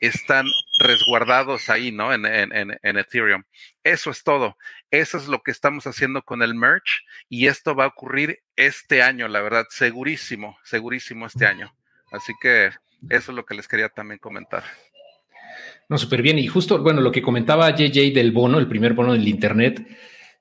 están 0.00 0.46
resguardados 0.78 1.68
ahí, 1.68 1.92
¿no? 1.92 2.12
En, 2.12 2.24
en, 2.24 2.96
Ethereum. 2.96 3.44
Eso 3.82 4.10
es 4.10 4.22
todo. 4.22 4.56
Eso 4.90 5.18
es 5.18 5.26
lo 5.28 5.42
que 5.42 5.50
estamos 5.50 5.86
haciendo 5.86 6.22
con 6.22 6.42
el 6.42 6.54
merch 6.54 7.04
y 7.28 7.48
esto 7.48 7.74
va 7.74 7.84
a 7.84 7.88
ocurrir 7.88 8.42
este 8.54 9.02
año, 9.02 9.28
la 9.28 9.40
verdad, 9.40 9.66
segurísimo, 9.70 10.58
segurísimo 10.62 11.26
este 11.26 11.46
año. 11.46 11.74
Así 12.12 12.32
que 12.40 12.66
eso 13.10 13.32
es 13.32 13.36
lo 13.36 13.44
que 13.44 13.54
les 13.54 13.68
quería 13.68 13.88
también 13.88 14.18
comentar. 14.18 14.64
No, 15.88 15.98
súper 15.98 16.22
bien. 16.22 16.38
Y 16.38 16.46
justo, 16.46 16.82
bueno, 16.82 17.00
lo 17.00 17.12
que 17.12 17.22
comentaba 17.22 17.74
JJ 17.74 18.12
del 18.12 18.32
bono, 18.32 18.58
el 18.58 18.66
primer 18.66 18.94
bono 18.94 19.12
del 19.12 19.28
Internet, 19.28 19.86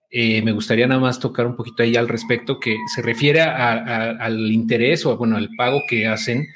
eh, 0.10 0.42
me 0.42 0.52
gustaría 0.52 0.88
nada 0.88 1.02
más 1.02 1.20
tocar 1.20 1.46
un 1.46 1.56
poquito 1.56 1.84
ahí 1.84 1.96
al 1.96 2.08
respecto, 2.08 2.60
que 2.60 2.78
se 2.94 3.02
refiere 3.02 3.42
al 3.42 4.52
interés 4.52 5.06
o, 5.06 5.18
bueno, 5.18 5.38
al 5.38 5.50
pago 5.58 5.82
que 5.88 6.08
hacen 6.08 6.48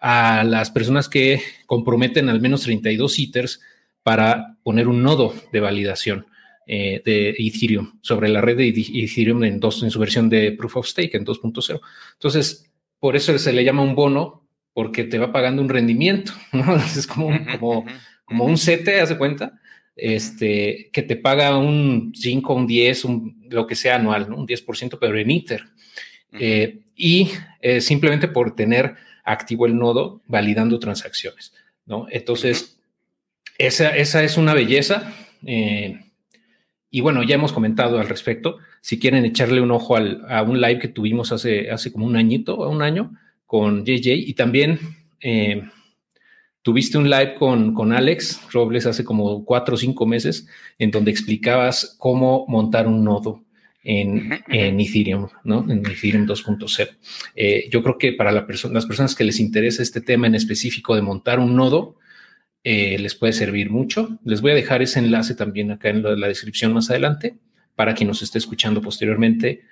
a 0.00 0.44
las 0.44 0.70
personas 0.70 1.08
que 1.08 1.40
comprometen 1.66 2.28
al 2.28 2.40
menos 2.40 2.62
32 2.62 3.18
ITERs 3.18 3.60
para 4.02 4.56
poner 4.62 4.88
un 4.88 5.02
nodo 5.02 5.34
de 5.52 5.60
validación 5.60 6.26
eh, 6.66 7.02
de 7.04 7.30
Ethereum 7.38 7.98
sobre 8.02 8.28
la 8.28 8.40
red 8.40 8.56
de 8.56 8.68
Ethereum 8.68 9.44
en, 9.44 9.60
dos, 9.60 9.82
en 9.82 9.90
su 9.90 9.98
versión 9.98 10.28
de 10.28 10.52
Proof 10.52 10.76
of 10.76 10.86
Stake 10.86 11.16
en 11.16 11.24
2.0. 11.24 11.80
Entonces, 12.12 12.70
por 12.98 13.16
eso 13.16 13.38
se 13.38 13.52
le 13.52 13.64
llama 13.64 13.82
un 13.82 13.94
bono, 13.94 14.46
porque 14.74 15.04
te 15.04 15.18
va 15.18 15.32
pagando 15.32 15.62
un 15.62 15.68
rendimiento, 15.68 16.32
¿no? 16.52 16.76
Es 16.76 17.06
como, 17.06 17.30
como, 17.58 17.86
como 18.28 18.44
un 18.44 18.58
CETE, 18.58 19.00
hace 19.00 19.16
cuenta, 19.16 19.58
este, 19.96 20.90
que 20.92 21.02
te 21.02 21.16
paga 21.16 21.56
un 21.58 22.12
5, 22.14 22.54
un 22.54 22.66
10, 22.66 23.04
un, 23.06 23.46
lo 23.50 23.66
que 23.66 23.74
sea 23.74 23.96
anual, 23.96 24.28
¿no? 24.28 24.36
un 24.36 24.46
10%, 24.46 24.98
pero 25.00 25.18
en 25.18 25.30
ITER. 25.30 25.64
Eh, 26.32 26.80
y 26.94 27.30
eh, 27.60 27.80
simplemente 27.80 28.28
por 28.28 28.54
tener 28.54 28.94
activo 29.24 29.66
el 29.66 29.76
nodo 29.76 30.22
validando 30.26 30.78
transacciones, 30.78 31.54
¿no? 31.86 32.06
Entonces, 32.10 32.78
esa, 33.56 33.96
esa, 33.96 34.22
es 34.22 34.36
una 34.36 34.54
belleza. 34.54 35.12
Eh, 35.46 36.00
y 36.90 37.00
bueno, 37.00 37.22
ya 37.22 37.34
hemos 37.34 37.52
comentado 37.52 37.98
al 37.98 38.08
respecto. 38.08 38.58
Si 38.82 38.98
quieren 38.98 39.24
echarle 39.24 39.60
un 39.60 39.70
ojo 39.70 39.96
al, 39.96 40.24
a 40.28 40.42
un 40.42 40.60
live 40.60 40.78
que 40.78 40.88
tuvimos 40.88 41.32
hace, 41.32 41.70
hace 41.70 41.92
como 41.92 42.06
un 42.06 42.16
añito, 42.16 42.56
un 42.68 42.82
año, 42.82 43.14
con 43.46 43.84
JJ, 43.84 44.14
y 44.14 44.34
también 44.34 44.78
Tuviste 46.68 46.98
un 46.98 47.08
live 47.08 47.34
con, 47.36 47.72
con 47.72 47.94
Alex 47.94 48.42
Robles 48.52 48.84
hace 48.84 49.02
como 49.02 49.42
cuatro 49.46 49.74
o 49.74 49.78
cinco 49.78 50.04
meses 50.04 50.46
en 50.78 50.90
donde 50.90 51.10
explicabas 51.10 51.96
cómo 51.98 52.44
montar 52.46 52.86
un 52.86 53.02
nodo 53.02 53.42
en, 53.82 54.38
en 54.48 54.78
Ethereum, 54.78 55.28
¿no? 55.44 55.64
En 55.66 55.78
Ethereum 55.78 56.26
2.0. 56.26 56.90
Eh, 57.36 57.70
yo 57.70 57.82
creo 57.82 57.96
que 57.96 58.12
para 58.12 58.32
la 58.32 58.46
las 58.70 58.84
personas 58.84 59.14
que 59.14 59.24
les 59.24 59.40
interesa 59.40 59.82
este 59.82 60.02
tema 60.02 60.26
en 60.26 60.34
específico 60.34 60.94
de 60.94 61.00
montar 61.00 61.38
un 61.38 61.56
nodo, 61.56 61.96
eh, 62.64 62.98
les 62.98 63.14
puede 63.14 63.32
servir 63.32 63.70
mucho. 63.70 64.18
Les 64.22 64.42
voy 64.42 64.50
a 64.50 64.54
dejar 64.54 64.82
ese 64.82 64.98
enlace 64.98 65.34
también 65.34 65.70
acá 65.70 65.88
en 65.88 66.02
la, 66.02 66.28
descripción 66.28 66.74
más 66.74 66.90
adelante 66.90 67.38
para 67.76 67.94
quien 67.94 68.08
nos 68.08 68.20
esté 68.20 68.36
escuchando 68.36 68.82
posteriormente. 68.82 69.62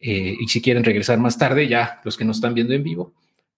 Eh, 0.00 0.34
y 0.38 0.48
si 0.48 0.60
quieren 0.60 0.84
regresar 0.84 1.18
más 1.18 1.38
tarde, 1.38 1.66
ya 1.66 2.02
los 2.04 2.18
que 2.18 2.26
nos 2.26 2.36
están 2.36 2.52
viendo 2.52 2.74
en 2.74 2.82
vivo, 2.82 3.14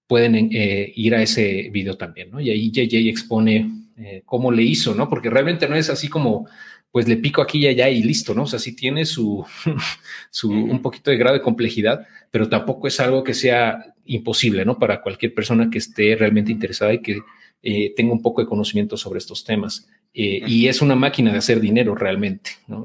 pueden 0.06 0.34
eh, 0.52 0.92
ir 0.94 1.14
a 1.14 1.22
ese 1.22 1.70
video 1.72 1.96
también, 1.96 2.30
¿no? 2.30 2.40
Y 2.40 2.50
ahí 2.50 2.70
JJ 2.70 3.08
expone 3.08 3.70
eh, 3.96 4.22
cómo 4.24 4.50
le 4.50 4.62
hizo, 4.62 4.94
¿no? 4.94 5.08
Porque 5.08 5.30
realmente 5.30 5.68
no 5.68 5.76
es 5.76 5.88
así 5.88 6.08
como, 6.08 6.46
pues 6.90 7.08
le 7.08 7.16
pico 7.16 7.42
aquí 7.42 7.58
y 7.58 7.66
allá 7.66 7.88
y 7.88 8.02
listo, 8.02 8.34
¿no? 8.34 8.42
O 8.42 8.46
sea, 8.46 8.58
sí 8.58 8.74
tiene 8.76 9.04
su, 9.04 9.44
su 10.30 10.50
un 10.50 10.82
poquito 10.82 11.10
de 11.10 11.16
grado 11.16 11.36
de 11.36 11.42
complejidad, 11.42 12.06
pero 12.30 12.48
tampoco 12.48 12.88
es 12.88 13.00
algo 13.00 13.24
que 13.24 13.34
sea 13.34 13.94
imposible, 14.04 14.64
¿no? 14.64 14.78
Para 14.78 15.00
cualquier 15.00 15.34
persona 15.34 15.70
que 15.70 15.78
esté 15.78 16.16
realmente 16.16 16.52
interesada 16.52 16.92
y 16.92 17.00
que 17.00 17.20
eh, 17.62 17.94
tenga 17.96 18.12
un 18.12 18.20
poco 18.20 18.42
de 18.42 18.46
conocimiento 18.46 18.96
sobre 18.96 19.18
estos 19.18 19.44
temas. 19.44 19.88
Eh, 20.12 20.42
y 20.46 20.68
es 20.68 20.82
una 20.82 20.94
máquina 20.94 21.32
de 21.32 21.38
hacer 21.38 21.60
dinero 21.60 21.94
realmente, 21.94 22.50
¿no? 22.68 22.84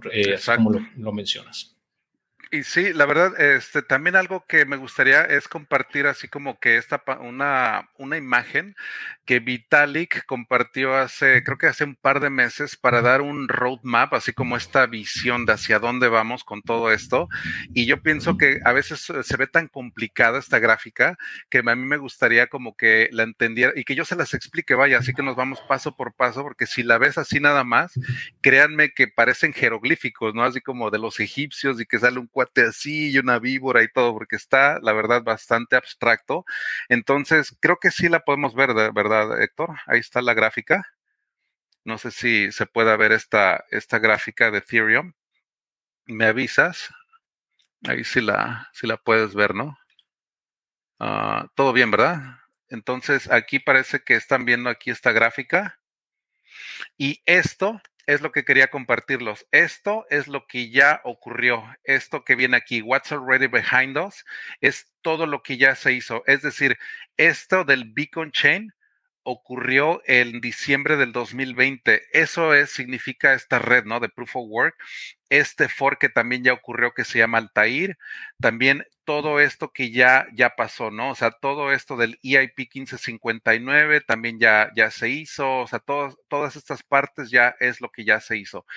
Como 0.55 0.71
lo 0.97 1.11
mencionas. 1.11 1.75
Y 2.51 2.63
sí, 2.63 2.93
la 2.93 3.05
verdad, 3.05 3.39
este, 3.39 3.83
también 3.83 4.15
algo 4.15 4.43
que 4.47 4.65
me 4.65 4.75
gustaría 4.75 5.21
es 5.21 5.47
compartir 5.47 6.07
así 6.07 6.27
como 6.27 6.59
que 6.59 6.77
esta 6.77 7.03
una, 7.21 7.89
una 7.99 8.17
imagen 8.17 8.75
que 9.23 9.39
Vitalik 9.39 10.25
compartió 10.25 10.95
hace, 10.95 11.43
creo 11.43 11.59
que 11.59 11.67
hace 11.67 11.83
un 11.83 11.95
par 11.95 12.19
de 12.19 12.31
meses 12.31 12.75
para 12.75 13.03
dar 13.03 13.21
un 13.21 13.47
roadmap, 13.47 14.15
así 14.15 14.33
como 14.33 14.57
esta 14.57 14.87
visión 14.87 15.45
de 15.45 15.53
hacia 15.53 15.77
dónde 15.77 16.07
vamos 16.07 16.43
con 16.43 16.63
todo 16.63 16.91
esto. 16.91 17.27
Y 17.75 17.85
yo 17.85 18.01
pienso 18.01 18.37
que 18.37 18.59
a 18.65 18.73
veces 18.73 19.01
se 19.21 19.37
ve 19.37 19.45
tan 19.45 19.67
complicada 19.67 20.39
esta 20.39 20.57
gráfica 20.57 21.19
que 21.51 21.59
a 21.59 21.75
mí 21.75 21.85
me 21.85 21.97
gustaría 21.97 22.47
como 22.47 22.75
que 22.75 23.09
la 23.11 23.21
entendiera 23.21 23.73
y 23.75 23.83
que 23.83 23.93
yo 23.93 24.05
se 24.05 24.15
las 24.15 24.33
explique, 24.33 24.73
vaya, 24.73 24.97
así 24.97 25.13
que 25.13 25.21
nos 25.21 25.35
vamos 25.35 25.61
paso 25.67 25.95
por 25.95 26.15
paso, 26.15 26.41
porque 26.41 26.65
si 26.65 26.81
la 26.81 26.97
ves 26.97 27.19
así 27.19 27.39
nada 27.39 27.63
más, 27.63 27.93
créanme 28.41 28.89
que 28.89 29.07
parecen 29.07 29.53
jeroglíficos, 29.53 30.33
¿no? 30.33 30.43
Así 30.43 30.61
como 30.61 30.89
de 30.89 30.97
los 30.97 31.19
egipcios 31.19 31.79
y 31.79 31.85
que 31.85 31.99
sale 31.99 32.17
un 32.17 32.27
así 32.41 33.11
y 33.11 33.17
una 33.19 33.39
víbora 33.39 33.83
y 33.83 33.91
todo, 33.91 34.13
porque 34.13 34.35
está, 34.35 34.79
la 34.81 34.93
verdad, 34.93 35.23
bastante 35.23 35.75
abstracto. 35.75 36.45
Entonces, 36.89 37.55
creo 37.59 37.77
que 37.79 37.91
sí 37.91 38.09
la 38.09 38.21
podemos 38.21 38.55
ver, 38.55 38.73
¿verdad, 38.93 39.41
Héctor? 39.41 39.77
Ahí 39.87 39.99
está 39.99 40.21
la 40.21 40.33
gráfica. 40.33 40.85
No 41.83 41.97
sé 41.97 42.11
si 42.11 42.51
se 42.51 42.65
puede 42.65 42.95
ver 42.97 43.11
esta, 43.11 43.65
esta 43.71 43.99
gráfica 43.99 44.51
de 44.51 44.59
Ethereum. 44.59 45.13
¿Me 46.05 46.25
avisas? 46.25 46.89
Ahí 47.87 48.03
sí 48.03 48.21
la, 48.21 48.69
la 48.81 48.97
puedes 48.97 49.35
ver, 49.35 49.55
¿no? 49.55 49.77
Ah, 50.99 51.47
todo 51.55 51.73
bien, 51.73 51.91
¿verdad? 51.91 52.39
Entonces, 52.69 53.31
aquí 53.31 53.59
parece 53.59 54.01
que 54.03 54.15
están 54.15 54.45
viendo 54.45 54.69
aquí 54.69 54.91
esta 54.91 55.11
gráfica. 55.11 55.79
Y 56.97 57.21
esto 57.25 57.81
es 58.09 58.21
lo 58.21 58.31
que 58.31 58.43
quería 58.43 58.71
compartirlos. 58.71 59.45
Esto 59.51 60.07
es 60.09 60.27
lo 60.27 60.47
que 60.47 60.71
ya 60.71 60.99
ocurrió. 61.03 61.63
Esto 61.83 62.25
que 62.25 62.33
viene 62.35 62.57
aquí, 62.57 62.81
what's 62.81 63.11
already 63.11 63.45
behind 63.45 63.99
us, 63.99 64.25
es 64.61 64.91
todo 65.03 65.27
lo 65.27 65.43
que 65.43 65.57
ya 65.57 65.75
se 65.75 65.93
hizo. 65.93 66.23
Es 66.25 66.41
decir, 66.41 66.79
esto 67.17 67.65
del 67.65 67.85
Beacon 67.93 68.31
Chain 68.31 68.73
ocurrió 69.21 70.01
en 70.05 70.41
diciembre 70.41 70.97
del 70.97 71.11
2020. 71.11 72.01
Eso 72.11 72.55
es, 72.55 72.71
significa 72.71 73.33
esta 73.33 73.59
red, 73.59 73.85
¿no? 73.85 73.99
De 73.99 74.09
Proof 74.09 74.37
of 74.37 74.45
Work. 74.49 74.75
Este 75.29 75.69
fork 75.69 75.99
que 75.99 76.09
también 76.09 76.43
ya 76.43 76.53
ocurrió 76.53 76.93
que 76.95 77.05
se 77.05 77.19
llama 77.19 77.37
Altair. 77.37 77.95
También 78.41 78.87
todo 79.09 79.39
esto 79.39 79.71
que 79.73 79.89
ya, 79.89 80.27
ya 80.35 80.51
pasó, 80.51 80.91
¿no? 80.91 81.09
O 81.09 81.15
sea, 81.15 81.31
todo 81.31 81.73
esto 81.73 81.97
del 81.97 82.19
EIP 82.21 82.59
1559 82.59 84.01
también 84.01 84.39
ya, 84.39 84.71
ya 84.75 84.91
se 84.91 85.09
hizo. 85.09 85.61
O 85.61 85.67
sea, 85.67 85.79
todas 85.79 86.55
estas 86.55 86.83
partes 86.83 87.31
ya 87.31 87.55
es 87.59 87.81
lo 87.81 87.89
que 87.91 88.05
ya 88.05 88.19
se 88.19 88.37
hizo. 88.37 88.67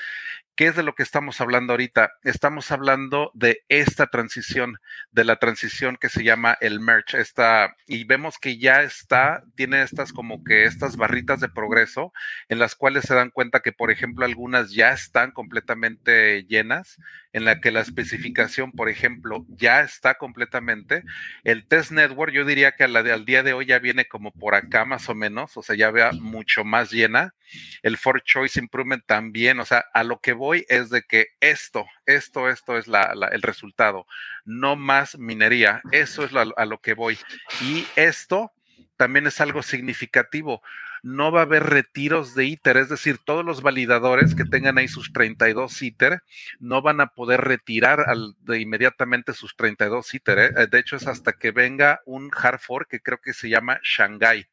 ¿Qué 0.62 0.68
es 0.68 0.76
de 0.76 0.84
lo 0.84 0.94
que 0.94 1.02
estamos 1.02 1.40
hablando 1.40 1.72
ahorita? 1.72 2.12
Estamos 2.22 2.70
hablando 2.70 3.32
de 3.34 3.64
esta 3.68 4.06
transición, 4.06 4.78
de 5.10 5.24
la 5.24 5.40
transición 5.40 5.98
que 6.00 6.08
se 6.08 6.22
llama 6.22 6.56
el 6.60 6.78
merge. 6.78 7.20
Esta, 7.20 7.74
y 7.88 8.04
vemos 8.04 8.38
que 8.38 8.58
ya 8.58 8.82
está, 8.82 9.42
tiene 9.56 9.82
estas 9.82 10.12
como 10.12 10.44
que 10.44 10.66
estas 10.66 10.96
barritas 10.96 11.40
de 11.40 11.48
progreso 11.48 12.12
en 12.48 12.60
las 12.60 12.76
cuales 12.76 13.06
se 13.06 13.14
dan 13.16 13.30
cuenta 13.30 13.58
que, 13.58 13.72
por 13.72 13.90
ejemplo, 13.90 14.24
algunas 14.24 14.70
ya 14.70 14.92
están 14.92 15.32
completamente 15.32 16.44
llenas, 16.44 16.96
en 17.32 17.44
la 17.44 17.60
que 17.60 17.72
la 17.72 17.80
especificación, 17.80 18.70
por 18.70 18.88
ejemplo, 18.88 19.44
ya 19.48 19.80
está 19.80 20.14
completamente. 20.14 21.02
El 21.42 21.66
test 21.66 21.90
network, 21.90 22.32
yo 22.32 22.44
diría 22.44 22.76
que 22.76 22.84
al 22.84 23.24
día 23.24 23.42
de 23.42 23.52
hoy 23.52 23.66
ya 23.66 23.80
viene 23.80 24.06
como 24.06 24.30
por 24.30 24.54
acá 24.54 24.84
más 24.84 25.08
o 25.08 25.14
menos, 25.16 25.56
o 25.56 25.62
sea, 25.62 25.74
ya 25.74 25.90
vea 25.90 26.12
mucho 26.12 26.62
más 26.62 26.92
llena. 26.92 27.34
El 27.82 27.96
for 27.96 28.22
choice 28.22 28.60
improvement 28.60 29.04
también, 29.06 29.58
o 29.58 29.64
sea, 29.64 29.84
a 29.92 30.04
lo 30.04 30.20
que 30.20 30.32
voy 30.34 30.51
es 30.68 30.90
de 30.90 31.02
que 31.02 31.28
esto, 31.40 31.86
esto, 32.06 32.48
esto 32.48 32.78
es 32.78 32.86
el 32.86 33.42
resultado, 33.42 34.06
no 34.44 34.76
más 34.76 35.18
minería, 35.18 35.82
eso 35.90 36.24
es 36.24 36.32
a 36.34 36.64
lo 36.64 36.78
que 36.78 36.94
voy. 36.94 37.18
Y 37.60 37.86
esto 37.96 38.52
también 38.96 39.26
es 39.26 39.40
algo 39.40 39.62
significativo. 39.62 40.62
No 41.02 41.32
va 41.32 41.40
a 41.40 41.42
haber 41.42 41.64
retiros 41.64 42.36
de 42.36 42.44
ITER, 42.44 42.76
es 42.76 42.88
decir, 42.88 43.18
todos 43.18 43.44
los 43.44 43.60
validadores 43.60 44.36
que 44.36 44.44
tengan 44.44 44.78
ahí 44.78 44.86
sus 44.86 45.12
32 45.12 45.82
ITER 45.82 46.22
no 46.60 46.80
van 46.80 47.00
a 47.00 47.08
poder 47.08 47.40
retirar 47.40 48.04
de 48.38 48.60
inmediatamente 48.60 49.32
sus 49.32 49.56
32 49.56 50.14
ITER. 50.14 50.38
¿eh? 50.38 50.66
De 50.70 50.78
hecho, 50.78 50.94
es 50.94 51.08
hasta 51.08 51.32
que 51.32 51.50
venga 51.50 52.00
un 52.06 52.30
hard 52.32 52.60
fork 52.60 52.88
que 52.88 53.00
creo 53.00 53.18
que 53.20 53.32
se 53.32 53.48
llama 53.48 53.80
Shanghai. 53.82 54.46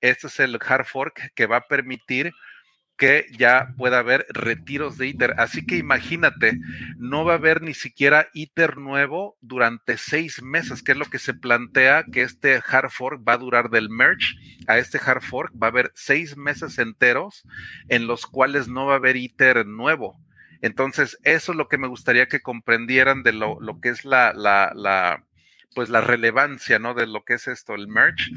Este 0.00 0.28
es 0.28 0.38
el 0.38 0.60
hard 0.64 0.84
fork 0.84 1.32
que 1.34 1.46
va 1.46 1.56
a 1.56 1.66
permitir 1.66 2.32
que 2.98 3.26
ya 3.38 3.74
pueda 3.78 4.00
haber 4.00 4.26
retiros 4.28 4.98
de 4.98 5.06
ITER. 5.06 5.36
Así 5.38 5.64
que 5.64 5.76
imagínate, 5.76 6.58
no 6.96 7.24
va 7.24 7.34
a 7.34 7.36
haber 7.36 7.62
ni 7.62 7.72
siquiera 7.72 8.28
ITER 8.34 8.76
nuevo 8.76 9.38
durante 9.40 9.96
seis 9.96 10.42
meses, 10.42 10.82
que 10.82 10.92
es 10.92 10.98
lo 10.98 11.06
que 11.06 11.20
se 11.20 11.32
plantea 11.32 12.04
que 12.12 12.22
este 12.22 12.60
hard 12.66 12.90
fork 12.90 13.26
va 13.26 13.34
a 13.34 13.38
durar 13.38 13.70
del 13.70 13.88
merge 13.88 14.34
a 14.66 14.78
este 14.78 14.98
hard 14.98 15.22
fork. 15.22 15.52
Va 15.54 15.68
a 15.68 15.70
haber 15.70 15.92
seis 15.94 16.36
meses 16.36 16.78
enteros 16.78 17.44
en 17.88 18.08
los 18.08 18.26
cuales 18.26 18.66
no 18.66 18.86
va 18.86 18.94
a 18.94 18.96
haber 18.96 19.16
ITER 19.16 19.64
nuevo. 19.64 20.18
Entonces, 20.60 21.18
eso 21.22 21.52
es 21.52 21.56
lo 21.56 21.68
que 21.68 21.78
me 21.78 21.86
gustaría 21.86 22.26
que 22.26 22.40
comprendieran 22.40 23.22
de 23.22 23.32
lo, 23.32 23.58
que 23.80 23.90
es 23.90 24.04
la, 24.04 24.32
la, 24.32 24.72
la, 24.74 25.24
pues 25.72 25.88
la 25.88 26.00
relevancia, 26.00 26.80
¿no? 26.80 26.94
De 26.94 27.06
lo 27.06 27.22
que 27.22 27.34
es 27.34 27.46
esto, 27.46 27.76
el 27.76 27.86
merge 27.86 28.32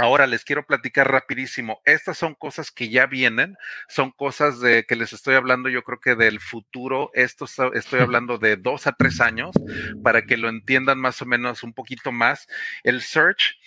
Ahora 0.00 0.28
les 0.28 0.44
quiero 0.44 0.64
platicar 0.64 1.10
rapidísimo. 1.10 1.82
Estas 1.84 2.16
son 2.16 2.36
cosas 2.36 2.70
que 2.70 2.88
ya 2.88 3.06
vienen, 3.06 3.56
son 3.88 4.12
cosas 4.12 4.60
de 4.60 4.84
que 4.84 4.94
les 4.94 5.12
estoy 5.12 5.34
hablando, 5.34 5.68
yo 5.68 5.82
creo 5.82 5.98
que 5.98 6.14
del 6.14 6.38
futuro. 6.38 7.10
Esto 7.14 7.46
estoy 7.74 7.98
hablando 7.98 8.38
de 8.38 8.54
dos 8.54 8.86
a 8.86 8.92
tres 8.92 9.20
años 9.20 9.50
para 10.04 10.22
que 10.22 10.36
lo 10.36 10.48
entiendan 10.48 11.00
más 11.00 11.20
o 11.20 11.26
menos 11.26 11.64
un 11.64 11.74
poquito 11.74 12.12
más. 12.12 12.46
El 12.84 13.02
search 13.02 13.58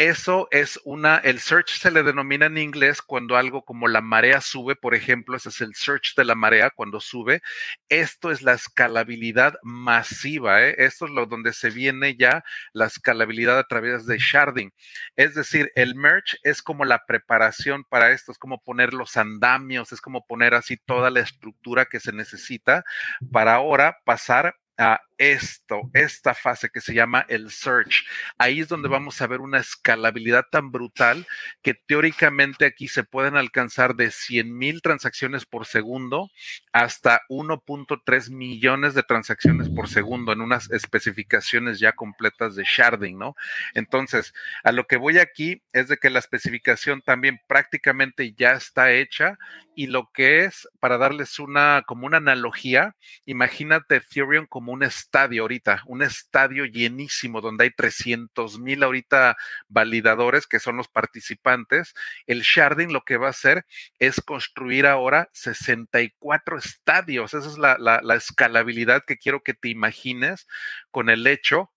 eso 0.00 0.48
es 0.50 0.80
una, 0.84 1.18
el 1.18 1.40
search 1.40 1.78
se 1.78 1.90
le 1.90 2.02
denomina 2.02 2.46
en 2.46 2.56
inglés 2.56 3.02
cuando 3.02 3.36
algo 3.36 3.66
como 3.66 3.86
la 3.86 4.00
marea 4.00 4.40
sube, 4.40 4.74
por 4.74 4.94
ejemplo, 4.94 5.36
ese 5.36 5.50
es 5.50 5.60
el 5.60 5.74
search 5.74 6.14
de 6.16 6.24
la 6.24 6.34
marea 6.34 6.70
cuando 6.70 7.02
sube. 7.02 7.42
Esto 7.90 8.30
es 8.30 8.40
la 8.40 8.54
escalabilidad 8.54 9.56
masiva, 9.62 10.62
¿eh? 10.62 10.74
esto 10.78 11.04
es 11.04 11.10
lo 11.10 11.26
donde 11.26 11.52
se 11.52 11.68
viene 11.68 12.16
ya 12.16 12.42
la 12.72 12.86
escalabilidad 12.86 13.58
a 13.58 13.64
través 13.64 14.06
de 14.06 14.16
sharding. 14.16 14.72
Es 15.16 15.34
decir, 15.34 15.70
el 15.74 15.94
merge 15.94 16.38
es 16.44 16.62
como 16.62 16.86
la 16.86 17.04
preparación 17.04 17.84
para 17.84 18.10
esto, 18.12 18.32
es 18.32 18.38
como 18.38 18.62
poner 18.62 18.94
los 18.94 19.18
andamios, 19.18 19.92
es 19.92 20.00
como 20.00 20.24
poner 20.24 20.54
así 20.54 20.78
toda 20.78 21.10
la 21.10 21.20
estructura 21.20 21.84
que 21.84 22.00
se 22.00 22.12
necesita 22.12 22.84
para 23.30 23.52
ahora 23.52 23.98
pasar 24.06 24.54
a 24.78 25.02
esto, 25.20 25.90
esta 25.92 26.32
fase 26.32 26.70
que 26.70 26.80
se 26.80 26.94
llama 26.94 27.26
el 27.28 27.50
search. 27.50 28.06
Ahí 28.38 28.60
es 28.60 28.68
donde 28.68 28.88
vamos 28.88 29.20
a 29.20 29.26
ver 29.26 29.40
una 29.40 29.58
escalabilidad 29.58 30.46
tan 30.50 30.72
brutal 30.72 31.26
que 31.60 31.74
teóricamente 31.74 32.64
aquí 32.64 32.88
se 32.88 33.04
pueden 33.04 33.36
alcanzar 33.36 33.94
de 33.96 34.10
100 34.10 34.56
mil 34.56 34.80
transacciones 34.80 35.44
por 35.44 35.66
segundo 35.66 36.30
hasta 36.72 37.20
1.3 37.28 38.30
millones 38.30 38.94
de 38.94 39.02
transacciones 39.02 39.68
por 39.68 39.90
segundo 39.90 40.32
en 40.32 40.40
unas 40.40 40.70
especificaciones 40.70 41.80
ya 41.80 41.92
completas 41.92 42.56
de 42.56 42.64
sharding, 42.64 43.18
¿no? 43.18 43.36
Entonces, 43.74 44.32
a 44.64 44.72
lo 44.72 44.86
que 44.86 44.96
voy 44.96 45.18
aquí 45.18 45.62
es 45.74 45.88
de 45.88 45.98
que 45.98 46.08
la 46.08 46.18
especificación 46.18 47.02
también 47.02 47.40
prácticamente 47.46 48.32
ya 48.32 48.52
está 48.52 48.92
hecha 48.92 49.36
y 49.74 49.86
lo 49.86 50.10
que 50.12 50.44
es, 50.44 50.68
para 50.80 50.98
darles 50.98 51.38
una, 51.38 51.84
como 51.86 52.06
una 52.06 52.18
analogía, 52.18 52.96
imagínate 53.24 53.96
Ethereum 53.96 54.46
como 54.46 54.72
un 54.72 54.82
estadio 55.10 55.42
ahorita, 55.42 55.82
un 55.86 56.02
estadio 56.02 56.64
llenísimo 56.66 57.40
donde 57.40 57.64
hay 57.64 57.70
300 57.72 58.60
mil 58.60 58.84
ahorita 58.84 59.36
validadores 59.68 60.46
que 60.46 60.60
son 60.60 60.76
los 60.76 60.86
participantes. 60.86 61.94
El 62.28 62.42
sharding 62.42 62.92
lo 62.92 63.02
que 63.02 63.16
va 63.16 63.26
a 63.26 63.30
hacer 63.30 63.66
es 63.98 64.20
construir 64.20 64.86
ahora 64.86 65.28
64 65.32 66.58
estadios. 66.58 67.34
Esa 67.34 67.48
es 67.48 67.58
la, 67.58 67.76
la 67.78 68.14
escalabilidad 68.14 69.02
que 69.04 69.18
quiero 69.18 69.42
que 69.42 69.54
te 69.54 69.68
imagines 69.68 70.46
con 70.92 71.10
el 71.10 71.26
hecho 71.26 71.72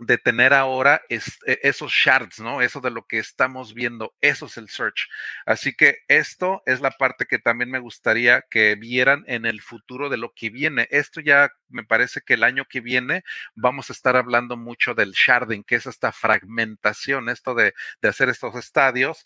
de 0.00 0.18
tener 0.18 0.52
ahora 0.52 1.02
e, 1.08 1.20
esos 1.62 1.92
shards, 1.92 2.40
¿no? 2.40 2.62
Eso 2.62 2.80
de 2.80 2.90
lo 2.90 3.06
que 3.06 3.18
estamos 3.18 3.74
viendo, 3.74 4.14
eso 4.20 4.46
es 4.46 4.56
el 4.56 4.68
search. 4.68 5.08
Así 5.46 5.74
que 5.74 5.98
esto 6.08 6.62
es 6.66 6.80
la 6.80 6.90
parte 6.92 7.26
que 7.26 7.38
también 7.38 7.70
me 7.70 7.78
gustaría 7.78 8.42
que 8.50 8.74
vieran 8.74 9.24
en 9.26 9.46
el 9.46 9.60
futuro 9.60 10.08
de 10.08 10.16
lo 10.16 10.32
que 10.34 10.50
viene. 10.50 10.88
Esto 10.90 11.20
ya 11.20 11.50
me 11.68 11.84
parece 11.84 12.22
que 12.22 12.34
el 12.34 12.44
año 12.44 12.64
que 12.64 12.80
viene 12.80 13.22
vamos 13.54 13.90
a 13.90 13.92
estar 13.92 14.16
hablando 14.16 14.56
mucho 14.56 14.94
del 14.94 15.12
sharding, 15.12 15.64
que 15.64 15.76
es 15.76 15.86
esta 15.86 16.12
fragmentación, 16.12 17.28
esto 17.28 17.54
de, 17.54 17.74
de 18.00 18.08
hacer 18.08 18.28
estos 18.28 18.54
estadios. 18.56 19.24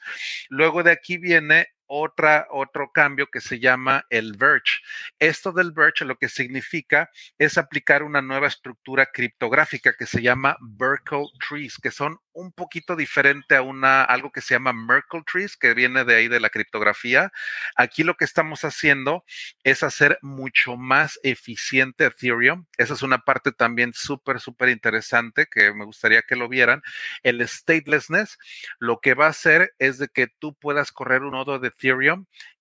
Luego 0.48 0.82
de 0.82 0.92
aquí 0.92 1.18
viene 1.18 1.68
otra, 1.96 2.48
otro 2.50 2.90
cambio 2.92 3.28
que 3.30 3.40
se 3.40 3.60
llama 3.60 4.04
el 4.10 4.36
Verge. 4.36 4.82
Esto 5.20 5.52
del 5.52 5.70
Verge 5.70 6.04
lo 6.04 6.16
que 6.16 6.28
significa 6.28 7.08
es 7.38 7.56
aplicar 7.56 8.02
una 8.02 8.20
nueva 8.20 8.48
estructura 8.48 9.06
criptográfica 9.12 9.94
que 9.96 10.06
se 10.06 10.20
llama 10.20 10.56
Merkle 10.60 11.26
Trees, 11.48 11.78
que 11.80 11.92
son 11.92 12.18
un 12.32 12.50
poquito 12.50 12.96
diferente 12.96 13.54
a 13.54 13.62
una, 13.62 14.02
algo 14.02 14.32
que 14.32 14.40
se 14.40 14.54
llama 14.54 14.72
Merkle 14.72 15.22
Trees, 15.30 15.56
que 15.56 15.72
viene 15.72 16.04
de 16.04 16.16
ahí 16.16 16.26
de 16.26 16.40
la 16.40 16.50
criptografía. 16.50 17.30
Aquí 17.76 18.02
lo 18.02 18.16
que 18.16 18.24
estamos 18.24 18.64
haciendo 18.64 19.24
es 19.62 19.84
hacer 19.84 20.18
mucho 20.20 20.76
más 20.76 21.20
eficiente 21.22 22.06
Ethereum. 22.06 22.66
Esa 22.76 22.94
es 22.94 23.02
una 23.02 23.18
parte 23.18 23.52
también 23.52 23.92
súper, 23.94 24.40
súper 24.40 24.70
interesante 24.70 25.46
que 25.48 25.72
me 25.72 25.84
gustaría 25.84 26.22
que 26.22 26.34
lo 26.34 26.48
vieran. 26.48 26.82
El 27.22 27.46
statelessness 27.46 28.36
lo 28.80 28.98
que 29.00 29.14
va 29.14 29.26
a 29.26 29.30
hacer 29.30 29.74
es 29.78 29.98
de 29.98 30.08
que 30.08 30.26
tú 30.26 30.56
puedas 30.56 30.90
correr 30.90 31.22
un 31.22 31.32
nodo 31.32 31.60
de 31.60 31.68
Ethereum 31.68 31.83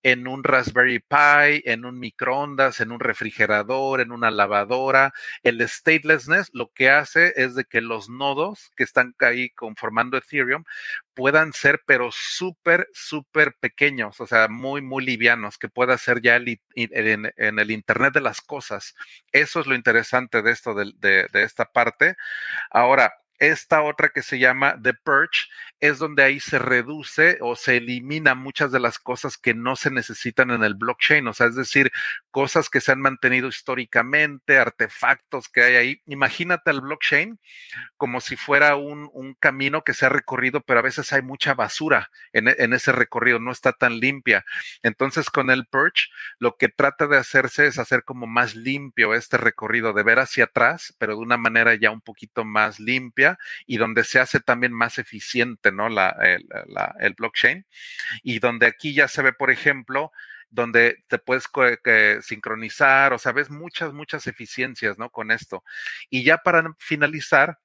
en 0.02 0.28
un 0.28 0.44
Raspberry 0.44 0.98
Pi, 0.98 1.62
en 1.64 1.84
un 1.86 1.98
microondas, 1.98 2.80
en 2.80 2.92
un 2.92 3.00
refrigerador, 3.00 4.00
en 4.00 4.12
una 4.12 4.30
lavadora. 4.30 5.14
El 5.42 5.66
statelessness 5.66 6.50
lo 6.52 6.70
que 6.72 6.90
hace 6.90 7.32
es 7.36 7.54
de 7.54 7.64
que 7.64 7.80
los 7.80 8.10
nodos 8.10 8.70
que 8.76 8.84
están 8.84 9.14
ahí 9.20 9.50
conformando 9.50 10.18
Ethereum 10.18 10.64
puedan 11.14 11.52
ser, 11.54 11.82
pero 11.86 12.10
súper, 12.12 12.88
súper 12.92 13.54
pequeños, 13.60 14.20
o 14.20 14.26
sea, 14.26 14.48
muy, 14.48 14.82
muy 14.82 15.04
livianos, 15.04 15.56
que 15.58 15.68
pueda 15.68 15.96
ser 15.96 16.20
ya 16.20 16.36
en, 16.36 17.32
el 17.36 17.70
Internet 17.70 18.12
de 18.12 18.20
las 18.20 18.40
cosas. 18.42 18.94
Eso 19.32 19.60
es 19.60 19.66
lo 19.66 19.74
interesante 19.74 20.42
de 20.42 20.50
esto, 20.50 20.74
de, 20.74 20.92
de 21.32 21.42
esta 21.42 21.64
parte. 21.64 22.16
Ahora, 22.70 23.12
esta 23.38 23.82
otra 23.82 24.10
que 24.10 24.22
se 24.22 24.38
llama 24.38 24.78
The 24.80 24.94
Purge 24.94 25.48
es 25.80 25.98
donde 25.98 26.22
ahí 26.22 26.40
se 26.40 26.58
reduce 26.58 27.38
o 27.40 27.56
se 27.56 27.76
elimina 27.76 28.34
muchas 28.34 28.72
de 28.72 28.80
las 28.80 28.98
cosas 28.98 29.36
que 29.36 29.54
no 29.54 29.76
se 29.76 29.90
necesitan 29.90 30.50
en 30.50 30.62
el 30.64 30.74
blockchain, 30.74 31.26
o 31.26 31.34
sea, 31.34 31.48
es 31.48 31.56
decir, 31.56 31.92
cosas 32.30 32.70
que 32.70 32.80
se 32.80 32.92
han 32.92 33.00
mantenido 33.00 33.48
históricamente, 33.48 34.58
artefactos 34.58 35.48
que 35.48 35.62
hay 35.62 35.74
ahí. 35.76 36.02
Imagínate 36.06 36.70
el 36.70 36.80
blockchain 36.80 37.38
como 37.96 38.20
si 38.20 38.36
fuera 38.36 38.76
un, 38.76 39.04
camino 39.40 39.82
que 39.82 39.94
se 39.94 40.06
ha 40.06 40.08
recorrido, 40.08 40.60
pero 40.60 40.78
a 40.78 40.82
veces 40.82 41.12
hay 41.12 41.22
mucha 41.22 41.54
basura 41.54 42.10
en, 42.32 42.48
en, 42.48 42.72
ese 42.72 42.92
recorrido, 42.92 43.38
no 43.40 43.50
está 43.50 43.72
tan 43.72 43.98
limpia. 43.98 44.44
Entonces, 44.82 45.28
con 45.28 45.50
el 45.50 45.66
Purge, 45.66 46.08
lo 46.38 46.56
que 46.56 46.68
trata 46.68 47.06
de 47.06 47.18
hacerse 47.18 47.66
es 47.66 47.78
hacer 47.78 48.04
como 48.04 48.26
más 48.26 48.54
limpio 48.54 49.14
este 49.14 49.36
recorrido, 49.36 49.92
de 49.92 50.02
ver 50.02 50.18
hacia 50.18 50.44
atrás, 50.44 50.94
pero 50.98 51.14
de 51.14 51.20
una 51.20 51.36
manera 51.36 51.74
ya 51.74 51.90
un 51.90 52.00
poquito 52.00 52.44
más 52.44 52.78
limpia 52.80 53.23
y 53.66 53.76
donde 53.78 54.04
se 54.04 54.20
hace 54.20 54.40
también 54.40 54.72
más 54.72 54.98
eficiente, 54.98 55.72
¿no? 55.72 55.88
La, 55.88 56.16
el, 57.00 57.14
blockchain. 57.14 57.66
Y 58.22 58.38
donde 58.38 58.66
aquí 58.66 58.94
ya 58.94 59.08
se 59.08 59.22
ve, 59.22 59.32
por 59.32 59.50
ejemplo, 59.50 60.12
donde 60.50 61.04
te 61.08 61.18
puedes 61.18 61.48
sincronizar, 62.22 63.12
o 63.12 63.18
sea, 63.18 63.32
ves 63.32 63.50
muchas, 63.50 63.92
muchas 63.92 64.26
eficiencias, 64.26 64.98
¿no? 64.98 65.10
Con 65.10 65.30
esto. 65.30 65.64
Y 66.10 66.24
ya 66.24 66.38
para 66.38 66.74
finalizar, 66.78 67.58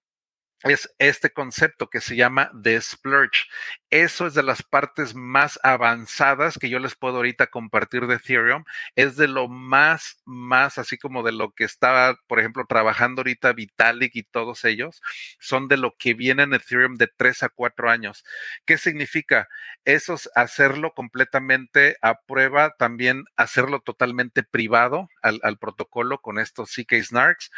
es 0.64 0.94
este 0.98 1.32
concepto 1.32 1.90
que 1.90 2.02
se 2.02 2.16
llama 2.16 2.52
The 2.64 2.82
Splurge. 2.82 3.46
Eso 3.92 4.28
es 4.28 4.36
de 4.36 4.44
las 4.44 4.62
partes 4.62 5.16
más 5.16 5.60
avanzadas 5.64 6.60
que 6.60 6.70
yo 6.70 6.78
les 6.78 6.96
puedo 6.96 7.18
ahorita 7.18 7.48
compartir 7.48 8.06
de 8.06 8.16
Ethereum. 8.16 8.64
Es 8.96 9.16
de 9.16 9.28
lo 9.28 9.48
más, 9.48 10.22
más, 10.26 10.78
así 10.78 10.98
como 10.98 11.24
de 11.24 11.32
lo 11.32 11.54
que 11.54 11.64
estaba, 11.64 12.20
por 12.28 12.40
ejemplo, 12.40 12.66
trabajando 12.68 13.22
ahorita 13.22 13.54
Vitalik 13.54 14.16
y 14.16 14.24
todos 14.24 14.64
ellos, 14.64 15.02
son 15.40 15.68
de 15.68 15.78
lo 15.78 15.96
que 15.98 16.14
viene 16.14 16.44
en 16.44 16.54
Ethereum 16.54 16.98
de 16.98 17.08
tres 17.08 17.42
a 17.42 17.50
cuatro 17.50 17.90
años. 17.90 18.24
¿Qué 18.66 18.78
significa? 18.78 19.48
Eso 19.86 20.14
es 20.14 20.30
hacerlo 20.36 20.94
completamente 20.94 21.98
a 22.04 22.22
prueba, 22.22 22.76
también 22.78 23.26
hacerlo 23.38 23.80
totalmente 23.80 24.44
privado 24.44 25.10
al, 25.24 25.58
protocolo 25.58 26.22
con 26.22 26.38
estos 26.38 26.70
CK 26.76 27.02
Snarks, 27.02 27.52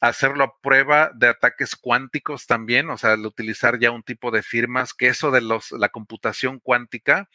hacerlo 0.00 0.44
a 0.44 0.60
prueba 0.60 1.10
de 1.14 1.28
ataques 1.28 1.74
cuánticos 1.74 2.46
también, 2.46 2.90
o 2.90 2.98
sea, 2.98 3.12
al 3.12 3.24
utilizar 3.24 3.78
ya 3.78 3.90
un 3.90 4.02
tipo 4.02 4.30
de 4.30 4.42
firmas, 4.42 4.92
que 4.92 5.08
eso 5.08 5.30
de 5.30 5.40
los, 5.40 5.69
la 5.72 5.88
computación 5.90 6.58
cuántica, 6.60 7.28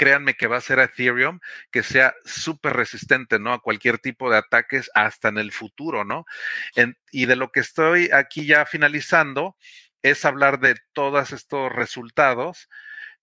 créanme 0.00 0.34
que 0.34 0.46
va 0.46 0.56
a 0.56 0.62
ser 0.62 0.78
Ethereum 0.78 1.40
que 1.70 1.82
sea 1.82 2.14
súper 2.24 2.72
resistente, 2.72 3.38
¿no? 3.38 3.52
A 3.52 3.60
cualquier 3.60 3.98
tipo 3.98 4.30
de 4.30 4.38
ataques 4.38 4.90
hasta 4.94 5.28
en 5.28 5.36
el 5.36 5.52
futuro, 5.52 6.04
¿no? 6.04 6.24
y 7.12 7.26
de 7.26 7.36
lo 7.36 7.52
que 7.52 7.60
estoy 7.60 8.10
aquí 8.10 8.46
ya 8.46 8.64
finalizando 8.64 9.56
es 10.02 10.24
hablar 10.24 10.58
de 10.60 10.76
todos 10.94 11.32
estos 11.32 11.70
resultados 11.70 12.70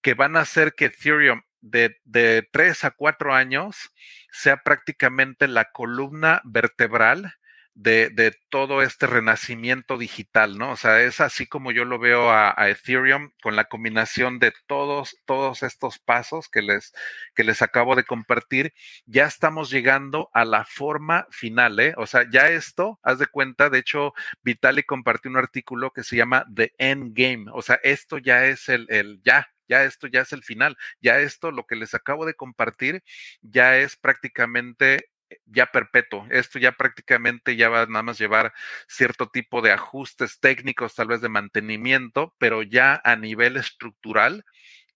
que 0.01 0.13
van 0.13 0.37
a 0.37 0.41
hacer 0.41 0.75
que 0.75 0.85
Ethereum 0.85 1.41
de, 1.61 1.97
de 2.03 2.47
tres 2.51 2.83
a 2.83 2.91
cuatro 2.91 3.33
años 3.33 3.91
sea 4.31 4.57
prácticamente 4.57 5.47
la 5.47 5.71
columna 5.71 6.41
vertebral 6.45 7.33
de, 7.77 8.35
todo 8.49 8.81
este 8.81 9.05
renacimiento 9.05 9.97
digital, 9.97 10.57
¿no? 10.57 10.71
O 10.71 10.77
sea, 10.77 11.01
es 11.01 11.21
así 11.21 11.45
como 11.45 11.71
yo 11.71 11.85
lo 11.85 11.99
veo 11.99 12.31
a, 12.31 12.55
Ethereum 12.69 13.31
con 13.41 13.55
la 13.55 13.65
combinación 13.65 14.39
de 14.39 14.51
todos, 14.65 15.17
todos 15.25 15.61
estos 15.63 15.99
pasos 15.99 16.49
que 16.49 16.61
les, 16.63 16.93
que 17.35 17.43
les 17.43 17.61
acabo 17.61 17.95
de 17.95 18.03
compartir. 18.03 18.73
Ya 19.05 19.25
estamos 19.25 19.69
llegando 19.69 20.29
a 20.33 20.43
la 20.43 20.65
forma 20.65 21.27
final, 21.29 21.79
¿eh? 21.79 21.93
O 21.97 22.07
sea, 22.07 22.25
ya 22.31 22.49
esto, 22.49 22.99
haz 23.03 23.19
de 23.19 23.27
cuenta, 23.27 23.69
de 23.69 23.79
hecho, 23.79 24.13
Vitali 24.41 24.83
compartió 24.83 25.29
un 25.29 25.37
artículo 25.37 25.91
que 25.91 26.03
se 26.03 26.15
llama 26.15 26.45
The 26.53 26.73
End 26.79 27.13
Game. 27.15 27.45
O 27.53 27.61
sea, 27.61 27.79
esto 27.83 28.17
ya 28.17 28.45
es 28.45 28.69
el, 28.69 28.87
el 28.89 29.21
ya, 29.23 29.51
ya 29.67 29.83
esto 29.83 30.07
ya 30.07 30.21
es 30.21 30.33
el 30.33 30.43
final, 30.43 30.77
ya 31.01 31.19
esto, 31.19 31.51
lo 31.51 31.65
que 31.67 31.75
les 31.75 31.93
acabo 31.93 32.25
de 32.25 32.33
compartir, 32.33 33.03
ya 33.41 33.77
es 33.77 33.97
prácticamente 33.97 35.09
ya 35.45 35.67
perpetuo. 35.67 36.27
Esto 36.29 36.59
ya 36.59 36.73
prácticamente 36.73 37.55
ya 37.55 37.69
va 37.69 37.85
nada 37.85 38.03
más 38.03 38.17
llevar 38.17 38.53
cierto 38.87 39.29
tipo 39.29 39.61
de 39.61 39.71
ajustes 39.71 40.39
técnicos, 40.39 40.95
tal 40.95 41.07
vez 41.07 41.21
de 41.21 41.29
mantenimiento, 41.29 42.35
pero 42.37 42.63
ya 42.63 43.01
a 43.03 43.15
nivel 43.15 43.57
estructural, 43.57 44.45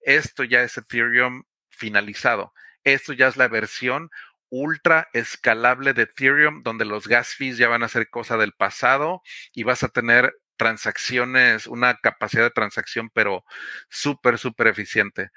esto 0.01 0.43
ya 0.43 0.63
es 0.63 0.77
Ethereum 0.77 1.43
finalizado. 1.69 2.53
Esto 2.83 3.13
ya 3.13 3.27
es 3.27 3.37
la 3.37 3.47
versión 3.47 4.09
ultra 4.49 5.07
escalable 5.13 5.93
de 5.93 6.03
Ethereum, 6.03 6.63
donde 6.63 6.85
los 6.85 7.07
gas 7.07 7.29
fees 7.35 7.57
ya 7.57 7.69
van 7.69 7.83
a 7.83 7.87
ser 7.87 8.09
cosa 8.09 8.37
del 8.37 8.53
pasado 8.53 9.21
y 9.53 9.63
vas 9.63 9.83
a 9.83 9.89
tener 9.89 10.33
transacciones, 10.57 11.67
una 11.67 11.97
capacidad 11.97 12.43
de 12.43 12.51
transacción, 12.51 13.09
pero 13.13 13.45
súper, 13.89 14.37
súper 14.37 14.67
eficiente. 14.67 15.31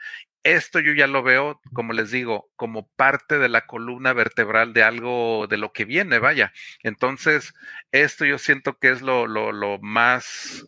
Esto 0.45 0.79
yo 0.79 0.93
ya 0.93 1.07
lo 1.07 1.23
veo, 1.23 1.59
como 1.73 1.95
les 1.95 2.11
digo, 2.11 2.51
como 2.55 2.87
parte 2.87 3.39
de 3.39 3.49
la 3.49 3.67
columna 3.67 4.13
vertebral 4.13 4.75
de 4.75 4.83
algo 4.83 5.47
de 5.49 5.57
lo 5.57 5.73
que 5.73 5.87
viene, 5.87 6.19
vaya. 6.19 6.53
Entonces, 6.83 7.55
esto 7.93 8.27
yo 8.27 8.37
siento 8.39 8.79
que 8.79 8.91
es 8.91 9.01
lo, 9.01 9.27
lo, 9.27 9.79
más 9.79 10.67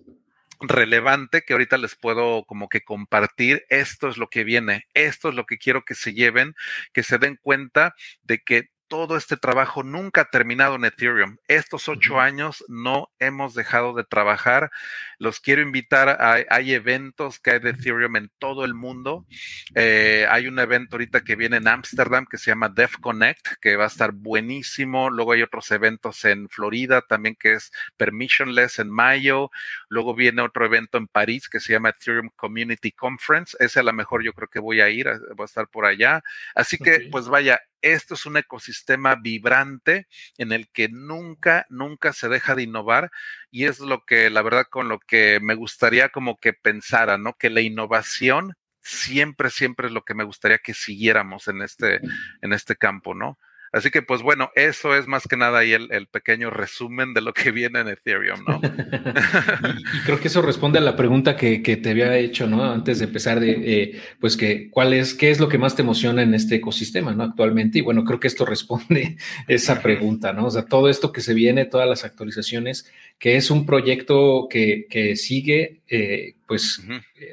relevante 0.61 1.43
que 1.43 1.53
ahorita 1.53 1.77
les 1.77 1.95
puedo 1.95 2.45
como 2.47 2.71
que 2.71 2.85
compartir. 2.85 3.67
Esto 3.69 4.09
es 4.09 4.17
lo 4.17 4.29
que 4.31 4.45
viene, 4.45 4.87
esto 4.95 5.29
es 5.29 5.35
lo 5.35 5.45
que 5.45 5.59
quiero 5.59 5.85
que 5.85 5.95
se 5.95 6.15
lleven, 6.15 6.55
que 6.95 7.03
se 7.03 7.19
den 7.19 7.37
cuenta 7.37 7.95
de 8.23 8.43
que 8.43 8.71
todo 8.89 9.17
este 9.17 9.37
trabajo 9.37 9.83
nunca 9.83 10.23
ha 10.23 10.25
terminado 10.31 10.77
en 10.77 10.85
Ethereum. 10.85 11.37
Estos 11.49 11.89
ocho 11.89 12.21
años 12.21 12.65
no 12.69 13.11
hemos 13.19 13.55
dejado 13.55 13.95
de 13.95 14.05
trabajar. 14.05 14.71
Los 15.19 15.41
quiero 15.41 15.63
invitar 15.63 16.09
a, 16.09 16.45
hay 16.49 16.73
eventos 16.73 17.39
que 17.41 17.53
hay 17.53 17.59
de 17.61 17.71
Ethereum 17.71 18.17
en 18.17 18.31
todo 18.39 18.65
el 18.65 18.75
mundo. 18.75 19.27
Eh, 19.75 20.27
hay 20.31 20.47
un 20.47 20.59
evento 20.59 20.97
ahorita 20.97 21.23
que 21.23 21.37
viene 21.37 21.57
en 21.57 21.69
Ámsterdam 21.69 22.27
que 22.27 22.39
se 22.39 22.51
llama 22.51 22.69
Def 22.69 22.97
Connect, 22.99 23.59
que 23.61 23.77
va 23.77 23.85
a 23.85 23.89
estar 23.89 24.13
buenísimo. 24.13 25.11
Luego 25.11 25.33
hay 25.33 25.43
otros 25.43 25.71
eventos 25.71 26.25
en 26.25 26.49
Florida 26.49 27.03
también 27.03 27.37
que 27.39 27.55
es 27.55 27.73
Permissionless 27.97 28.79
en 28.79 28.91
mayo. 28.91 29.51
Luego 29.89 30.15
viene 30.15 30.43
otro 30.43 30.65
evento 30.65 30.99
en 30.99 31.09
París 31.09 31.49
que 31.49 31.61
se 31.61 31.73
llama 31.73 31.91
Ethereum 31.91 32.31
Community 32.37 32.93
Conference. 32.93 33.57
Ese 33.61 33.81
a 33.81 33.83
lo 33.83 33.93
mejor 33.93 34.23
yo 34.23 34.33
creo 34.33 34.49
que 34.49 34.61
voy 34.61 34.81
a 34.81 34.89
ir, 34.89 35.09
voy 35.35 35.45
a 35.45 35.47
estar 35.47 35.69
por 35.69 35.87
allá. 35.87 36.23
Así 36.55 36.79
que, 36.79 37.09
pues 37.11 37.29
vaya, 37.29 37.61
esto 37.83 38.15
es 38.15 38.27
un 38.27 38.37
ecosistema 38.37 39.15
vibrante 39.17 40.09
en 40.39 40.53
el 40.53 40.69
que 40.71 40.89
nunca, 40.89 41.67
nunca 41.69 42.13
se 42.13 42.29
deja 42.29 42.55
de 42.55 42.65
innovar 42.65 43.11
y 43.51 43.65
es 43.65 43.81
lo 43.81 44.05
que, 44.05 44.31
la 44.31 44.43
verdad, 44.43 44.67
con 44.71 44.89
lo 44.89 44.99
que 44.99 45.39
me 45.41 45.55
gustaría 45.55 46.09
como 46.09 46.37
que 46.37 46.53
pensara, 46.53 47.19
¿no? 47.19 47.35
Que 47.35 47.51
la 47.51 47.61
innovación 47.61 48.55
siempre, 48.81 49.51
siempre 49.51 49.89
es 49.89 49.93
lo 49.93 50.05
que 50.05 50.15
me 50.15 50.25
gustaría 50.25 50.59
que 50.59 50.75
siguiéramos 50.75 51.49
en 51.49 51.63
este, 51.63 52.01
en 52.41 52.53
este 52.53 52.77
campo, 52.77 53.15
¿no? 53.15 53.39
Así 53.73 53.91
que, 53.91 54.03
pues 54.03 54.23
bueno, 54.23 54.51
eso 54.55 54.95
es 54.95 55.07
más 55.07 55.27
que 55.27 55.37
nada 55.37 55.59
ahí 55.59 55.73
el, 55.73 56.07
pequeño 56.07 56.51
resumen 56.51 57.15
de 57.15 57.21
lo 57.21 57.33
que 57.33 57.51
viene 57.51 57.81
en 57.81 57.89
Ethereum, 57.89 58.45
¿no? 58.47 58.61
y, 59.95 60.01
creo 60.05 60.21
que 60.21 60.29
eso 60.29 60.43
responde 60.43 60.79
a 60.79 60.83
la 60.83 60.97
pregunta 60.97 61.37
que, 61.37 61.59
te 61.59 61.91
había 61.91 62.17
hecho, 62.17 62.47
¿no? 62.47 62.65
Antes 62.65 63.01
de 63.01 63.07
empezar, 63.07 63.41
de, 63.41 63.51
eh, 63.51 64.01
pues 64.21 64.37
que, 64.37 64.71
¿cuál 64.71 64.93
es, 64.93 65.15
qué 65.15 65.31
es 65.31 65.41
lo 65.41 65.49
que 65.49 65.59
más 65.59 65.75
te 65.75 65.83
emociona 65.83 66.23
en 66.23 66.35
este 66.35 66.57
ecosistema, 66.57 67.13
¿no? 67.13 67.25
Actualmente. 67.25 67.79
Y 67.79 67.83
bueno, 67.83 68.05
creo 68.05 68.21
que 68.21 68.29
esto 68.29 68.45
responde 68.45 69.17
esa 69.49 69.83
pregunta, 69.83 70.33
¿no? 70.33 70.47
O 70.47 70.51
sea, 70.51 70.65
todo 70.65 70.89
esto 70.89 71.13
que 71.13 71.21
se 71.21 71.35
viene, 71.35 71.65
todas 71.65 71.89
las 71.89 72.05
actualizaciones, 72.05 72.91
que 73.19 73.37
es 73.37 73.51
un 73.51 73.67
proyecto 73.67 74.47
que, 74.49 74.87
que 74.89 75.17
sigue, 75.17 75.81
eh, 75.89 76.35
pues 76.47 76.83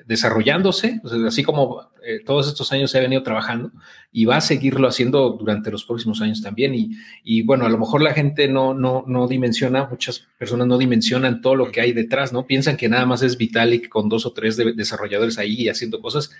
desarrollándose, 0.05 1.01
así 1.27 1.43
como 1.43 1.91
todos 2.25 2.47
estos 2.47 2.71
años 2.71 2.91
se 2.91 2.97
ha 2.97 3.01
venido 3.01 3.23
trabajando 3.23 3.71
y 4.11 4.25
va 4.25 4.37
a 4.37 4.41
seguirlo 4.41 4.87
haciendo 4.87 5.29
durante 5.31 5.71
los 5.71 5.85
próximos 5.85 6.21
años 6.21 6.41
también. 6.41 6.73
Y, 6.73 6.91
y 7.23 7.43
bueno, 7.43 7.65
a 7.65 7.69
lo 7.69 7.77
mejor 7.77 8.01
la 8.01 8.13
gente 8.13 8.47
no, 8.47 8.73
no, 8.73 9.03
no 9.07 9.27
dimensiona, 9.27 9.85
muchas 9.85 10.27
personas 10.37 10.67
no 10.67 10.77
dimensionan 10.77 11.41
todo 11.41 11.55
lo 11.55 11.71
que 11.71 11.81
hay 11.81 11.93
detrás, 11.93 12.33
¿no? 12.33 12.45
Piensan 12.45 12.75
que 12.75 12.89
nada 12.89 13.05
más 13.05 13.21
es 13.21 13.37
Vitalik 13.37 13.87
con 13.89 14.09
dos 14.09 14.25
o 14.25 14.33
tres 14.33 14.57
desarrolladores 14.57 15.37
ahí 15.37 15.69
haciendo 15.69 16.01
cosas, 16.01 16.31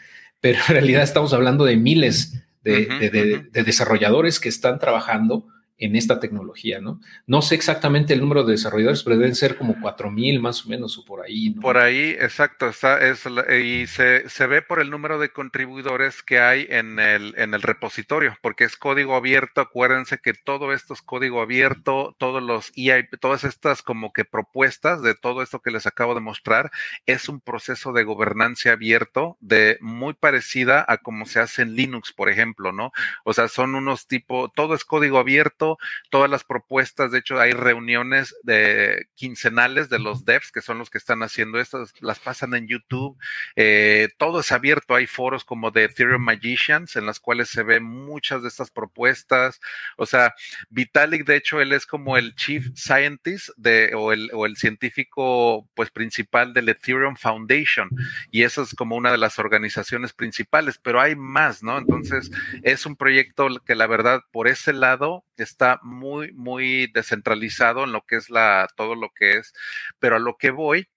pero 0.42 0.60
en 0.68 0.74
realidad 0.74 1.04
estamos 1.04 1.34
hablando 1.34 1.66
de 1.66 1.78
miles 1.78 2.44
de, 2.64 3.50
de 3.52 3.64
desarrolladores 3.64 4.40
que 4.40 4.50
están 4.50 4.80
trabajando 4.80 5.48
en 5.78 5.96
esta 5.96 6.20
tecnología, 6.20 6.80
¿no? 6.80 7.00
No 7.26 7.42
sé 7.42 7.56
exactamente 7.56 8.14
el 8.14 8.22
número 8.22 8.44
de 8.44 8.54
desarrolladores, 8.54 9.04
pero 9.04 9.18
deben 9.18 9.36
ser 9.36 9.58
como 9.58 9.80
cuatro 9.82 10.12
mil 10.12 10.40
más 10.40 10.66
o 10.66 10.70
menos 10.70 10.98
o 10.98 11.06
por 11.06 11.26
ahí. 11.26 11.50
¿no? 11.50 11.62
Por 11.62 11.78
ahí, 11.78 12.16
exacto, 12.20 12.70
y 12.70 13.88
se, 13.88 14.30
se, 14.30 14.48
ve 14.48 14.62
por 14.62 14.80
el 14.80 14.90
número 14.90 15.18
de 15.20 15.30
contribuidores 15.30 16.22
que 16.22 16.40
hay 16.40 16.68
en 16.70 17.00
el, 17.00 17.34
en 17.38 17.54
el 17.54 17.62
repositorio, 17.62 18.38
porque 18.42 18.66
es 18.66 18.78
código 18.78 19.16
abierto. 19.16 19.62
Acuérdense 19.62 20.20
que 20.20 20.34
todo 20.34 20.74
esto 20.74 20.94
es 20.94 21.02
código 21.02 21.42
abierto, 21.42 22.16
todos 22.20 22.44
los 22.44 22.72
EIP, 22.76 23.20
todas 23.20 23.44
estas 23.44 23.82
como 23.82 24.14
que 24.14 24.26
propuestas 24.26 25.02
de 25.02 25.16
todo 25.16 25.42
esto 25.42 25.62
que 25.62 25.72
les 25.72 25.88
acabo 25.88 26.14
de 26.14 26.22
mostrar, 26.22 26.72
es 27.06 27.28
un 27.30 27.42
proceso 27.42 27.94
de 27.94 28.04
gobernancia 28.04 28.74
abierto, 28.74 29.38
de 29.42 29.78
muy 29.82 30.14
parecida 30.14 30.86
a 30.88 30.98
como 30.98 31.26
se 31.26 31.40
hace 31.40 31.64
en 31.64 31.76
Linux, 31.76 32.14
por 32.14 32.30
ejemplo, 32.30 32.72
¿no? 32.72 32.92
O 33.24 33.34
sea, 33.34 33.48
son 33.48 33.76
unos 33.76 34.08
tipo, 34.08 34.50
todo 34.50 34.76
es 34.76 34.86
código 34.86 35.18
abierto 35.18 35.63
todas 36.10 36.30
las 36.30 36.44
propuestas, 36.44 37.12
de 37.12 37.20
hecho 37.20 37.40
hay 37.40 37.52
reuniones 37.52 38.36
de 38.44 39.08
quincenales 39.16 39.90
de 39.90 40.00
los 40.00 40.26
devs, 40.26 40.52
que 40.52 40.62
son 40.62 40.78
los 40.78 40.90
que 40.90 40.98
están 40.98 41.24
haciendo 41.24 41.60
esto, 41.60 41.86
las 42.02 42.20
pasan 42.20 42.54
en 42.54 42.68
YouTube, 42.68 43.18
eh, 43.56 44.10
todo 44.18 44.42
es 44.42 44.52
abierto, 44.52 44.96
hay 44.96 45.08
foros 45.08 45.44
como 45.44 45.72
de 45.72 45.86
Ethereum 45.86 46.22
Magicians 46.22 46.96
en 46.96 47.06
las 47.06 47.20
cuales 47.20 47.50
se 47.50 47.64
ven 47.64 47.84
muchas 47.84 48.42
de 48.42 48.48
estas 48.48 48.72
propuestas, 48.72 49.60
o 49.98 50.06
sea, 50.06 50.34
Vitalik, 50.70 51.26
de 51.26 51.38
hecho, 51.38 51.62
él 51.62 51.74
es 51.74 51.86
como 51.86 52.18
el 52.18 52.36
chief 52.36 52.68
scientist 52.76 53.50
de, 53.58 53.94
o, 53.96 54.12
el, 54.14 54.30
o 54.34 54.46
el 54.46 54.56
científico 54.58 55.68
pues 55.76 55.92
principal 55.92 56.54
del 56.54 56.70
Ethereum 56.70 57.16
Foundation, 57.16 57.90
y 58.32 58.44
eso 58.44 58.64
es 58.64 58.74
como 58.74 58.96
una 58.96 59.12
de 59.12 59.18
las 59.18 59.40
organizaciones 59.40 60.14
principales, 60.14 60.80
pero 60.82 61.02
hay 61.02 61.16
más, 61.16 61.64
¿no? 61.64 61.78
Entonces, 61.78 62.32
es 62.64 62.86
un 62.86 62.96
proyecto 62.96 63.48
que 63.66 63.76
la 63.76 63.88
verdad, 63.88 64.22
por 64.32 64.48
ese 64.48 64.74
lado, 64.74 65.26
está 65.54 65.80
muy, 65.84 66.32
muy 66.34 66.88
descentralizado 66.88 67.84
en 67.84 67.92
lo 67.94 68.02
que 68.02 68.18
es 68.18 68.30
la, 68.30 68.68
todo 68.76 68.96
lo 68.96 69.10
que 69.16 69.38
es, 69.38 69.54
pero 70.00 70.16
a 70.18 70.20
lo 70.20 70.38
que 70.38 70.52
voy 70.52 70.90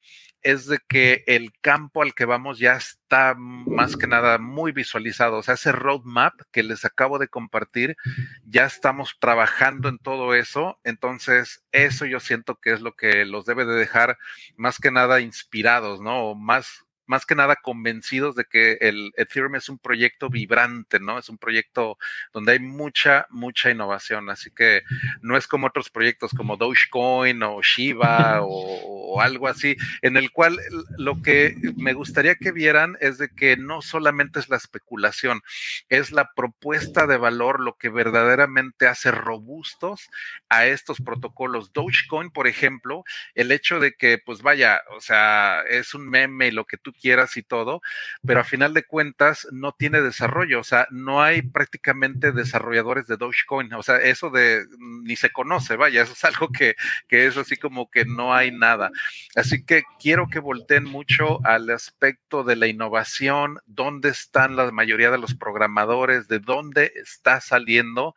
es 0.42 0.66
de 0.66 0.78
que 0.86 1.24
el 1.26 1.52
campo 1.60 2.02
al 2.02 2.14
que 2.14 2.24
vamos 2.24 2.60
ya 2.60 2.74
está 2.74 3.34
más 3.36 3.96
que 3.96 4.06
nada 4.06 4.38
muy 4.38 4.70
visualizado. 4.70 5.38
O 5.38 5.42
sea, 5.42 5.54
ese 5.54 5.72
roadmap 5.72 6.34
que 6.52 6.62
les 6.62 6.84
acabo 6.84 7.18
de 7.18 7.26
compartir, 7.26 7.96
ya 8.44 8.64
estamos 8.64 9.16
trabajando 9.18 9.88
en 9.88 9.98
todo 9.98 10.34
eso. 10.34 10.78
Entonces, 10.84 11.64
eso 11.72 12.06
yo 12.06 12.20
siento 12.20 12.60
que 12.60 12.72
es 12.72 12.80
lo 12.80 12.94
que 12.94 13.24
los 13.24 13.44
debe 13.44 13.64
de 13.64 13.74
dejar 13.74 14.18
más 14.56 14.78
que 14.78 14.92
nada 14.92 15.20
inspirados, 15.20 16.00
¿no? 16.00 16.30
O 16.30 16.34
más 16.36 16.85
más 17.06 17.26
que 17.26 17.34
nada 17.34 17.56
convencidos 17.56 18.34
de 18.34 18.44
que 18.44 18.78
el 18.80 19.12
Ethereum 19.16 19.56
es 19.56 19.68
un 19.68 19.78
proyecto 19.78 20.28
vibrante, 20.28 21.00
¿no? 21.00 21.18
Es 21.18 21.28
un 21.28 21.38
proyecto 21.38 21.98
donde 22.32 22.52
hay 22.52 22.58
mucha, 22.58 23.26
mucha 23.30 23.70
innovación. 23.70 24.30
Así 24.30 24.50
que 24.50 24.82
no 25.20 25.36
es 25.36 25.46
como 25.46 25.68
otros 25.68 25.90
proyectos 25.90 26.32
como 26.32 26.56
Dogecoin 26.56 27.42
o 27.42 27.62
Shiba 27.62 28.40
o, 28.42 29.20
algo 29.20 29.48
así, 29.48 29.76
en 30.02 30.18
el 30.18 30.30
cual 30.30 30.58
lo 30.98 31.22
que 31.22 31.56
me 31.76 31.94
gustaría 31.94 32.34
que 32.34 32.52
vieran 32.52 32.98
es 33.00 33.16
de 33.16 33.30
que 33.30 33.56
no 33.56 33.80
solamente 33.80 34.38
es 34.38 34.50
la 34.50 34.58
especulación, 34.58 35.42
es 35.88 36.12
la 36.12 36.32
propuesta 36.34 37.06
de 37.06 37.16
valor 37.16 37.60
lo 37.60 37.78
que 37.78 37.88
verdaderamente 37.88 38.86
hace 38.86 39.10
robustos 39.10 40.10
a 40.50 40.66
estos 40.66 41.00
protocolos. 41.00 41.72
Dogecoin, 41.72 42.30
por 42.30 42.46
ejemplo, 42.46 43.04
el 43.34 43.52
hecho 43.52 43.80
de 43.80 43.94
que, 43.94 44.18
pues 44.18 44.42
vaya, 44.42 44.82
o 44.94 45.00
sea, 45.00 45.62
es 45.68 45.94
un 45.94 46.08
meme 46.08 46.48
y 46.48 46.50
lo 46.50 46.66
que 46.66 46.76
tú 46.76 46.92
quieras 46.96 47.36
y 47.36 47.42
todo, 47.42 47.82
pero 48.26 48.40
a 48.40 48.44
final 48.44 48.74
de 48.74 48.84
cuentas 48.84 49.46
no 49.52 49.72
tiene 49.72 50.00
desarrollo, 50.00 50.60
o 50.60 50.64
sea, 50.64 50.86
no 50.90 51.22
hay 51.22 51.42
prácticamente 51.42 52.32
desarrolladores 52.32 53.06
de 53.06 53.16
Dogecoin, 53.16 53.72
o 53.74 53.82
sea, 53.82 53.98
eso 53.98 54.30
de 54.30 54.64
ni 54.78 55.16
se 55.16 55.30
conoce, 55.30 55.76
vaya, 55.76 56.02
eso 56.02 56.12
es 56.12 56.24
algo 56.24 56.48
que, 56.48 56.74
que 57.08 57.26
es 57.26 57.36
así 57.36 57.56
como 57.56 57.90
que 57.90 58.04
no 58.04 58.34
hay 58.34 58.50
nada. 58.50 58.90
Así 59.34 59.64
que 59.64 59.84
quiero 60.00 60.28
que 60.28 60.38
volteen 60.38 60.84
mucho 60.84 61.44
al 61.44 61.70
aspecto 61.70 62.44
de 62.44 62.56
la 62.56 62.66
innovación, 62.66 63.60
dónde 63.66 64.08
están 64.10 64.56
la 64.56 64.70
mayoría 64.70 65.10
de 65.10 65.18
los 65.18 65.34
programadores, 65.34 66.28
de 66.28 66.38
dónde 66.38 66.92
está 66.96 67.40
saliendo 67.40 68.14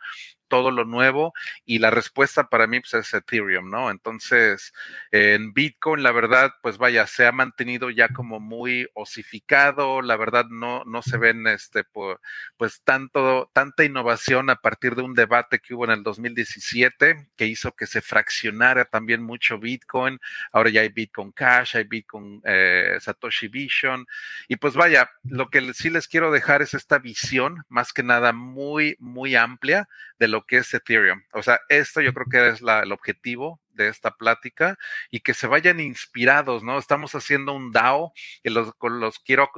todo 0.50 0.72
lo 0.72 0.84
nuevo 0.86 1.34
y 1.66 1.80
la 1.80 1.92
respuesta 1.92 2.50
para 2.50 2.68
mí 2.68 2.82
pues, 2.82 2.94
es 2.96 3.14
Ethereum, 3.14 3.70
¿no? 3.70 3.90
Entonces, 3.90 4.74
en 5.12 5.54
Bitcoin, 5.54 6.04
la 6.04 6.12
verdad, 6.12 6.52
pues 6.62 6.78
vaya, 6.78 7.08
se 7.08 7.26
ha 7.26 7.32
mantenido 7.32 7.90
ya 7.90 8.10
como 8.10 8.40
muy 8.40 8.88
osificado, 8.94 10.02
la 10.02 10.18
verdad 10.18 10.46
no, 10.50 10.84
no 10.86 11.02
se 11.02 11.18
ven 11.18 11.48
este, 11.48 11.86
pues 12.58 12.82
tanto, 12.84 13.50
tanta 13.54 13.84
innovación 13.86 14.50
a 14.50 14.58
partir 14.58 14.96
de 14.96 15.04
un 15.04 15.14
debate 15.14 15.60
que 15.60 15.74
hubo 15.74 15.86
en 15.86 15.92
el 15.92 16.04
2017 16.04 17.30
que 17.36 17.46
hizo 17.46 17.72
que 17.74 17.88
se 17.88 18.02
fraccionara 18.02 18.86
también 18.86 19.24
mucho 19.24 19.60
Bitcoin, 19.60 20.20
ahora 20.52 20.70
ya 20.70 20.82
hay 20.82 20.90
Bitcoin 20.90 21.32
Cash, 21.32 21.78
hay 21.78 21.84
Bitcoin 21.84 22.42
eh, 22.44 22.98
Satoshi 23.00 23.48
Vision, 23.48 24.06
y 24.48 24.56
pues 24.56 24.74
vaya, 24.74 25.10
lo 25.24 25.50
que 25.50 25.74
sí 25.74 25.90
les 25.90 26.08
quiero 26.08 26.32
dejar 26.32 26.62
es 26.62 26.74
esta 26.74 27.00
visión, 27.00 27.64
más 27.70 27.94
que 27.94 28.04
nada 28.04 28.34
muy, 28.34 28.96
muy 29.00 29.36
amplia 29.36 29.88
de 30.18 30.28
lo 30.28 30.39
que 30.46 30.58
es 30.58 30.74
Ethereum. 30.74 31.22
O 31.34 31.44
sea, 31.44 31.60
esto 31.70 32.02
yo 32.02 32.14
creo 32.14 32.28
que 32.30 32.50
es 32.50 32.62
el 32.62 32.92
objetivo 32.92 33.62
de 33.80 33.88
esta 33.88 34.12
plática 34.12 34.78
y 35.10 35.22
que 35.22 35.34
se 35.34 35.48
vayan 35.48 35.80
inspirados, 35.80 36.64
¿no? 36.64 36.78
Estamos 36.78 37.16
haciendo 37.16 37.54
un 37.54 37.72
DAO 37.72 38.14
que 38.44 38.50
los, 38.50 38.74
los 38.82 39.20
quiero, 39.20 39.50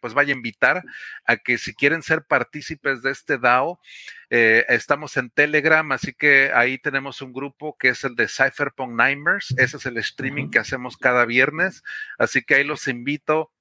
pues 0.00 0.12
vaya 0.14 0.34
a 0.34 0.36
invitar 0.36 0.82
a 1.24 1.36
que 1.36 1.56
si 1.56 1.74
quieren 1.74 2.02
ser 2.02 2.24
partícipes 2.24 3.00
de 3.02 3.12
este 3.12 3.38
DAO, 3.38 3.80
eh, 4.28 4.66
estamos 4.68 5.16
en 5.16 5.30
Telegram, 5.30 5.90
así 5.92 6.12
que 6.12 6.50
ahí 6.54 6.78
tenemos 6.78 7.22
un 7.22 7.32
grupo 7.32 7.76
que 7.78 7.88
es 7.88 8.04
el 8.04 8.14
de 8.16 8.28
Cypherpunk 8.28 9.00
Nimers, 9.00 9.54
ese 9.56 9.76
es 9.76 9.86
el 9.86 9.96
streaming 9.98 10.50
que 10.50 10.58
hacemos 10.58 10.96
cada 10.96 11.24
viernes, 11.24 11.82
así 12.18 12.42
que 12.42 12.56
ahí 12.56 12.64
los 12.64 12.88
invito 12.88 13.52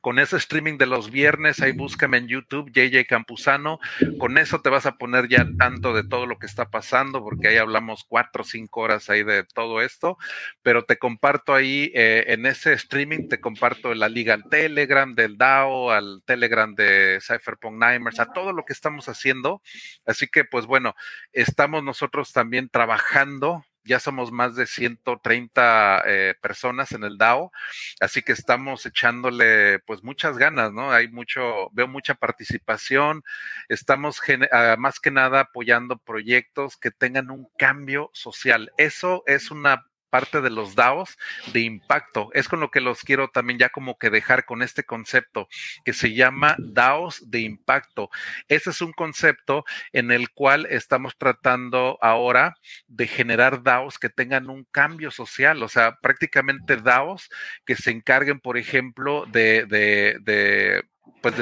con 0.00 0.18
ese 0.18 0.36
streaming 0.36 0.78
de 0.78 0.86
los 0.86 1.10
viernes, 1.10 1.60
ahí 1.60 1.72
búscame 1.72 2.16
en 2.18 2.28
YouTube, 2.28 2.70
JJ 2.72 3.06
Campuzano, 3.06 3.78
con 4.18 4.38
eso 4.38 4.60
te 4.60 4.70
vas 4.70 4.86
a 4.86 4.96
poner 4.96 5.28
ya 5.28 5.46
tanto 5.58 5.92
de 5.92 6.04
todo 6.04 6.26
lo 6.26 6.38
que 6.38 6.46
está 6.46 6.70
pasando, 6.70 7.22
porque 7.22 7.48
ahí 7.48 7.56
hablamos 7.58 8.04
cuatro 8.04 8.42
o 8.42 8.46
cinco 8.46 8.80
horas 8.80 9.10
ahí 9.10 9.22
de 9.22 9.44
todo 9.44 9.82
esto, 9.82 10.16
pero 10.62 10.84
te 10.84 10.96
comparto 10.96 11.54
ahí 11.54 11.92
eh, 11.94 12.24
en 12.28 12.46
ese 12.46 12.72
streaming, 12.72 13.28
te 13.28 13.40
comparto 13.40 13.94
la 13.94 14.08
liga 14.08 14.34
al 14.34 14.48
Telegram 14.48 15.14
del 15.14 15.36
DAO, 15.36 15.90
al 15.90 16.22
Telegram 16.24 16.74
de 16.74 17.18
Cypherpunk 17.20 17.74
Nimers, 17.74 18.20
a 18.20 18.32
todo 18.32 18.52
lo 18.52 18.64
que 18.64 18.72
estamos 18.72 19.08
haciendo, 19.08 19.60
así 20.06 20.28
que 20.28 20.44
pues 20.44 20.66
bueno, 20.66 20.94
estamos 21.32 21.84
nosotros 21.84 22.32
también 22.32 22.68
trabajando 22.70 23.64
ya 23.84 24.00
somos 24.00 24.32
más 24.32 24.56
de 24.56 24.66
130 24.66 26.02
eh, 26.06 26.34
personas 26.40 26.92
en 26.92 27.04
el 27.04 27.18
DAO, 27.18 27.52
así 28.00 28.22
que 28.22 28.32
estamos 28.32 28.86
echándole 28.86 29.78
pues 29.80 30.02
muchas 30.02 30.38
ganas, 30.38 30.72
¿no? 30.72 30.92
Hay 30.92 31.08
mucho, 31.08 31.70
veo 31.72 31.86
mucha 31.88 32.14
participación, 32.14 33.22
estamos 33.68 34.20
ah, 34.52 34.76
más 34.78 35.00
que 35.00 35.10
nada 35.10 35.40
apoyando 35.40 35.98
proyectos 35.98 36.76
que 36.76 36.90
tengan 36.90 37.30
un 37.30 37.48
cambio 37.58 38.10
social. 38.12 38.72
Eso 38.78 39.22
es 39.26 39.50
una 39.50 39.86
parte 40.14 40.40
de 40.40 40.50
los 40.50 40.76
DAOs 40.76 41.18
de 41.52 41.62
impacto. 41.62 42.30
Es 42.34 42.46
con 42.46 42.60
lo 42.60 42.70
que 42.70 42.80
los 42.80 43.00
quiero 43.00 43.30
también 43.30 43.58
ya 43.58 43.70
como 43.70 43.98
que 43.98 44.10
dejar 44.10 44.44
con 44.44 44.62
este 44.62 44.84
concepto 44.84 45.48
que 45.84 45.92
se 45.92 46.14
llama 46.14 46.54
DAOs 46.60 47.28
de 47.32 47.40
impacto. 47.40 48.10
Ese 48.46 48.70
es 48.70 48.80
un 48.80 48.92
concepto 48.92 49.64
en 49.92 50.12
el 50.12 50.30
cual 50.30 50.68
estamos 50.70 51.18
tratando 51.18 51.98
ahora 52.00 52.54
de 52.86 53.08
generar 53.08 53.64
DAOs 53.64 53.98
que 53.98 54.08
tengan 54.08 54.50
un 54.50 54.62
cambio 54.70 55.10
social, 55.10 55.60
o 55.64 55.68
sea, 55.68 55.98
prácticamente 56.00 56.76
DAOs 56.76 57.28
que 57.66 57.74
se 57.74 57.90
encarguen, 57.90 58.38
por 58.38 58.56
ejemplo, 58.56 59.26
de, 59.26 59.66
de, 59.66 60.84
pues 61.20 61.34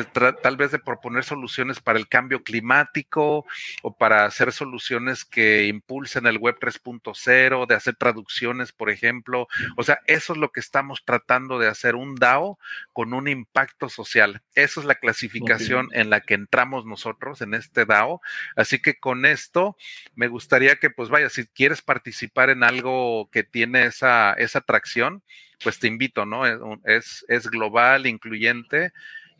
tal 0.42 0.56
vez 0.56 0.70
de 0.70 0.78
proponer 0.78 1.24
soluciones 1.24 1.80
para 1.80 1.98
el 1.98 2.08
cambio 2.08 2.44
climático 2.44 3.44
o 3.82 3.96
para 3.96 4.24
hacer 4.24 4.52
soluciones 4.52 5.24
que 5.24 5.66
impulsen 5.66 6.26
el 6.26 6.38
web 6.38 6.56
3.0, 6.60 7.66
de 7.66 7.74
hacer 7.74 7.96
traducciones, 7.96 8.70
por 8.70 8.90
ejemplo. 8.90 9.48
O 9.76 9.82
sea, 9.82 9.98
eso 10.06 10.34
es 10.34 10.38
lo 10.38 10.52
que 10.52 10.60
estamos 10.60 11.04
tratando 11.04 11.58
de 11.58 11.66
hacer, 11.66 11.96
un 11.96 12.14
DAO 12.14 12.58
con 12.92 13.12
un 13.12 13.26
impacto 13.26 13.88
social. 13.88 14.42
Esa 14.54 14.80
es 14.80 14.86
la 14.86 14.94
clasificación 14.94 15.88
en 15.92 16.10
la 16.10 16.20
que 16.20 16.34
entramos 16.34 16.86
nosotros 16.86 17.40
en 17.40 17.54
este 17.54 17.84
DAO. 17.84 18.20
Así 18.54 18.80
que 18.80 19.00
con 19.00 19.26
esto 19.26 19.76
me 20.14 20.28
gustaría 20.28 20.76
que, 20.76 20.90
pues 20.90 21.08
vaya, 21.08 21.28
si 21.28 21.46
quieres 21.46 21.82
participar 21.82 22.50
en 22.50 22.62
algo 22.62 23.28
que 23.32 23.42
tiene 23.42 23.86
esa, 23.86 24.32
esa 24.34 24.60
atracción, 24.60 25.24
pues 25.62 25.78
te 25.78 25.88
invito, 25.88 26.24
¿no? 26.24 26.44
Es, 26.84 27.24
es 27.28 27.48
global, 27.48 28.06
incluyente 28.06 28.92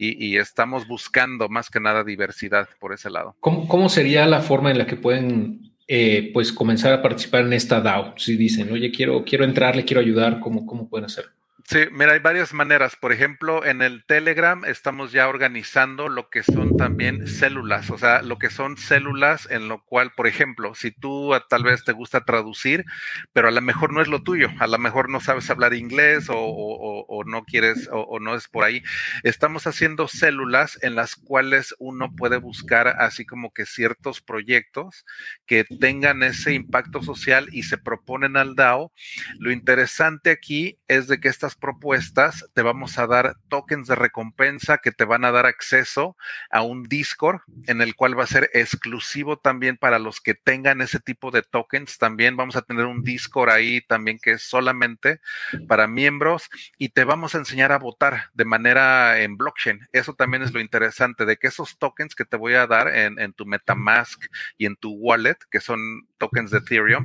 y, 0.02 0.36
estamos 0.36 0.86
buscando 0.86 1.48
más 1.48 1.70
que 1.70 1.80
nada 1.80 2.02
diversidad 2.04 2.68
por 2.80 2.92
ese 2.92 3.10
lado. 3.10 3.36
¿Cómo, 3.40 3.88
sería 3.88 4.26
la 4.26 4.40
forma 4.40 4.70
en 4.70 4.78
la 4.78 4.86
que 4.86 4.96
pueden 4.96 5.72
eh, 5.86 6.30
pues 6.34 6.52
comenzar 6.52 6.92
a 6.92 7.02
participar 7.02 7.44
en 7.44 7.52
esta 7.52 7.80
DAO? 7.80 8.14
Si 8.16 8.36
dicen, 8.36 8.72
oye, 8.72 8.90
quiero, 8.90 9.24
quiero 9.24 9.44
entrarle, 9.44 9.84
quiero 9.84 10.00
ayudar, 10.00 10.40
¿cómo, 10.40 10.66
cómo 10.66 10.88
pueden 10.88 11.06
hacerlo? 11.06 11.32
Sí, 11.68 11.78
mira, 11.92 12.12
hay 12.12 12.18
varias 12.18 12.52
maneras. 12.52 12.96
Por 12.96 13.12
ejemplo, 13.12 13.64
en 13.64 13.82
el 13.82 14.04
Telegram 14.04 14.64
estamos 14.64 15.12
ya 15.12 15.28
organizando 15.28 16.08
lo 16.08 16.28
que 16.28 16.42
son 16.42 16.76
también 16.76 17.26
células, 17.28 17.90
o 17.90 17.98
sea, 17.98 18.20
lo 18.22 18.38
que 18.38 18.50
son 18.50 18.76
células 18.76 19.48
en 19.50 19.68
lo 19.68 19.84
cual, 19.84 20.12
por 20.12 20.26
ejemplo, 20.26 20.74
si 20.74 20.90
tú 20.90 21.32
tal 21.48 21.62
vez 21.62 21.84
te 21.84 21.92
gusta 21.92 22.24
traducir, 22.24 22.84
pero 23.32 23.48
a 23.48 23.50
lo 23.52 23.60
mejor 23.60 23.92
no 23.92 24.02
es 24.02 24.08
lo 24.08 24.22
tuyo, 24.22 24.48
a 24.58 24.66
lo 24.66 24.78
mejor 24.78 25.08
no 25.08 25.20
sabes 25.20 25.48
hablar 25.50 25.72
inglés 25.72 26.26
o, 26.28 27.22
no 27.26 27.44
quieres 27.44 27.88
o, 27.92 28.18
no 28.18 28.34
es 28.34 28.48
por 28.48 28.64
ahí, 28.64 28.82
estamos 29.22 29.66
haciendo 29.66 30.08
células 30.08 30.78
en 30.82 30.94
las 30.94 31.14
cuales 31.14 31.74
uno 31.78 32.12
puede 32.16 32.38
buscar 32.38 32.88
así 32.88 33.24
como 33.24 33.52
que 33.52 33.66
ciertos 33.66 34.20
proyectos 34.20 35.04
que 35.46 35.64
tengan 35.64 36.22
ese 36.22 36.54
impacto 36.54 37.02
social 37.02 37.48
y 37.52 37.62
se 37.62 37.78
proponen 37.78 38.36
al 38.36 38.56
DAO. 38.56 38.92
Lo 39.38 39.52
interesante 39.52 40.30
aquí 40.30 40.78
es 40.88 41.06
de 41.06 41.20
que 41.20 41.28
estas 41.28 41.52
propuestas 41.62 42.44
te 42.54 42.60
vamos 42.60 42.98
a 42.98 43.06
dar 43.06 43.36
tokens 43.48 43.86
de 43.86 43.94
recompensa 43.94 44.78
que 44.78 44.90
te 44.90 45.04
van 45.04 45.24
a 45.24 45.30
dar 45.30 45.46
acceso 45.46 46.16
a 46.50 46.62
un 46.62 46.82
Discord 46.82 47.40
en 47.68 47.80
el 47.80 47.94
cual 47.94 48.18
va 48.18 48.24
a 48.24 48.26
ser 48.26 48.50
exclusivo 48.52 49.38
también 49.38 49.76
para 49.76 50.00
los 50.00 50.20
que 50.20 50.34
tengan 50.34 50.80
ese 50.80 50.98
tipo 50.98 51.30
de 51.30 51.42
tokens. 51.42 51.98
También 51.98 52.36
vamos 52.36 52.56
a 52.56 52.62
tener 52.62 52.86
un 52.86 53.04
Discord 53.04 53.50
ahí 53.50 53.80
también 53.80 54.18
que 54.18 54.32
es 54.32 54.42
solamente 54.42 55.20
para 55.68 55.86
miembros 55.86 56.50
y 56.78 56.88
te 56.88 57.04
vamos 57.04 57.34
a 57.34 57.38
enseñar 57.38 57.70
a 57.70 57.78
votar 57.78 58.30
de 58.34 58.44
manera 58.44 59.20
en 59.20 59.36
blockchain. 59.36 59.88
Eso 59.92 60.14
también 60.14 60.42
es 60.42 60.52
lo 60.52 60.60
interesante 60.60 61.24
de 61.24 61.36
que 61.36 61.46
esos 61.46 61.78
tokens 61.78 62.16
que 62.16 62.24
te 62.24 62.36
voy 62.36 62.54
a 62.54 62.66
dar 62.66 62.88
en, 62.88 63.20
en 63.20 63.32
tu 63.32 63.46
MetaMask 63.46 64.24
y 64.58 64.66
en 64.66 64.74
tu 64.74 64.90
wallet, 64.94 65.36
que 65.48 65.60
son 65.60 66.08
tokens 66.22 66.52
de 66.52 66.58
Ethereum, 66.58 67.04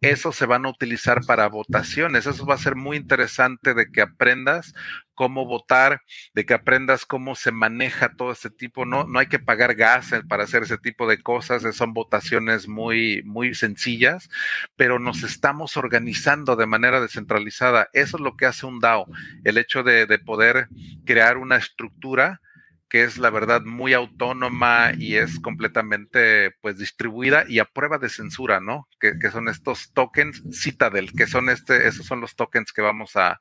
esos 0.00 0.34
se 0.34 0.44
van 0.44 0.66
a 0.66 0.70
utilizar 0.70 1.24
para 1.24 1.48
votaciones. 1.48 2.26
Eso 2.26 2.44
va 2.44 2.54
a 2.54 2.58
ser 2.58 2.74
muy 2.74 2.96
interesante 2.96 3.74
de 3.74 3.92
que 3.92 4.00
aprendas 4.00 4.74
cómo 5.14 5.46
votar, 5.46 6.02
de 6.34 6.44
que 6.44 6.52
aprendas 6.52 7.06
cómo 7.06 7.36
se 7.36 7.52
maneja 7.52 8.16
todo 8.16 8.32
este 8.32 8.50
tipo. 8.50 8.84
No, 8.84 9.04
no 9.04 9.20
hay 9.20 9.26
que 9.26 9.38
pagar 9.38 9.76
gas 9.76 10.10
para 10.28 10.42
hacer 10.42 10.64
ese 10.64 10.78
tipo 10.78 11.06
de 11.06 11.22
cosas. 11.22 11.62
Son 11.76 11.94
votaciones 11.94 12.66
muy, 12.66 13.22
muy 13.24 13.54
sencillas, 13.54 14.28
pero 14.74 14.98
nos 14.98 15.22
estamos 15.22 15.76
organizando 15.76 16.56
de 16.56 16.66
manera 16.66 17.00
descentralizada. 17.00 17.88
Eso 17.92 18.16
es 18.16 18.20
lo 18.20 18.36
que 18.36 18.46
hace 18.46 18.66
un 18.66 18.80
DAO, 18.80 19.06
el 19.44 19.58
hecho 19.58 19.84
de, 19.84 20.06
de 20.06 20.18
poder 20.18 20.68
crear 21.04 21.38
una 21.38 21.56
estructura 21.56 22.40
que 22.88 23.04
es 23.04 23.18
la 23.18 23.30
verdad 23.30 23.62
muy 23.62 23.92
autónoma 23.92 24.92
y 24.96 25.16
es 25.16 25.40
completamente 25.40 26.52
pues 26.60 26.78
distribuida 26.78 27.44
y 27.48 27.58
a 27.58 27.64
prueba 27.64 27.98
de 27.98 28.08
censura, 28.08 28.60
¿no? 28.60 28.88
Que, 29.00 29.14
son 29.30 29.48
estos 29.48 29.92
tokens 29.92 30.42
Citadel, 30.52 31.12
que 31.12 31.26
son 31.26 31.48
este, 31.48 31.88
esos 31.88 32.06
son 32.06 32.20
los 32.20 32.36
tokens 32.36 32.72
que 32.72 32.82
vamos 32.82 33.16
a, 33.16 33.40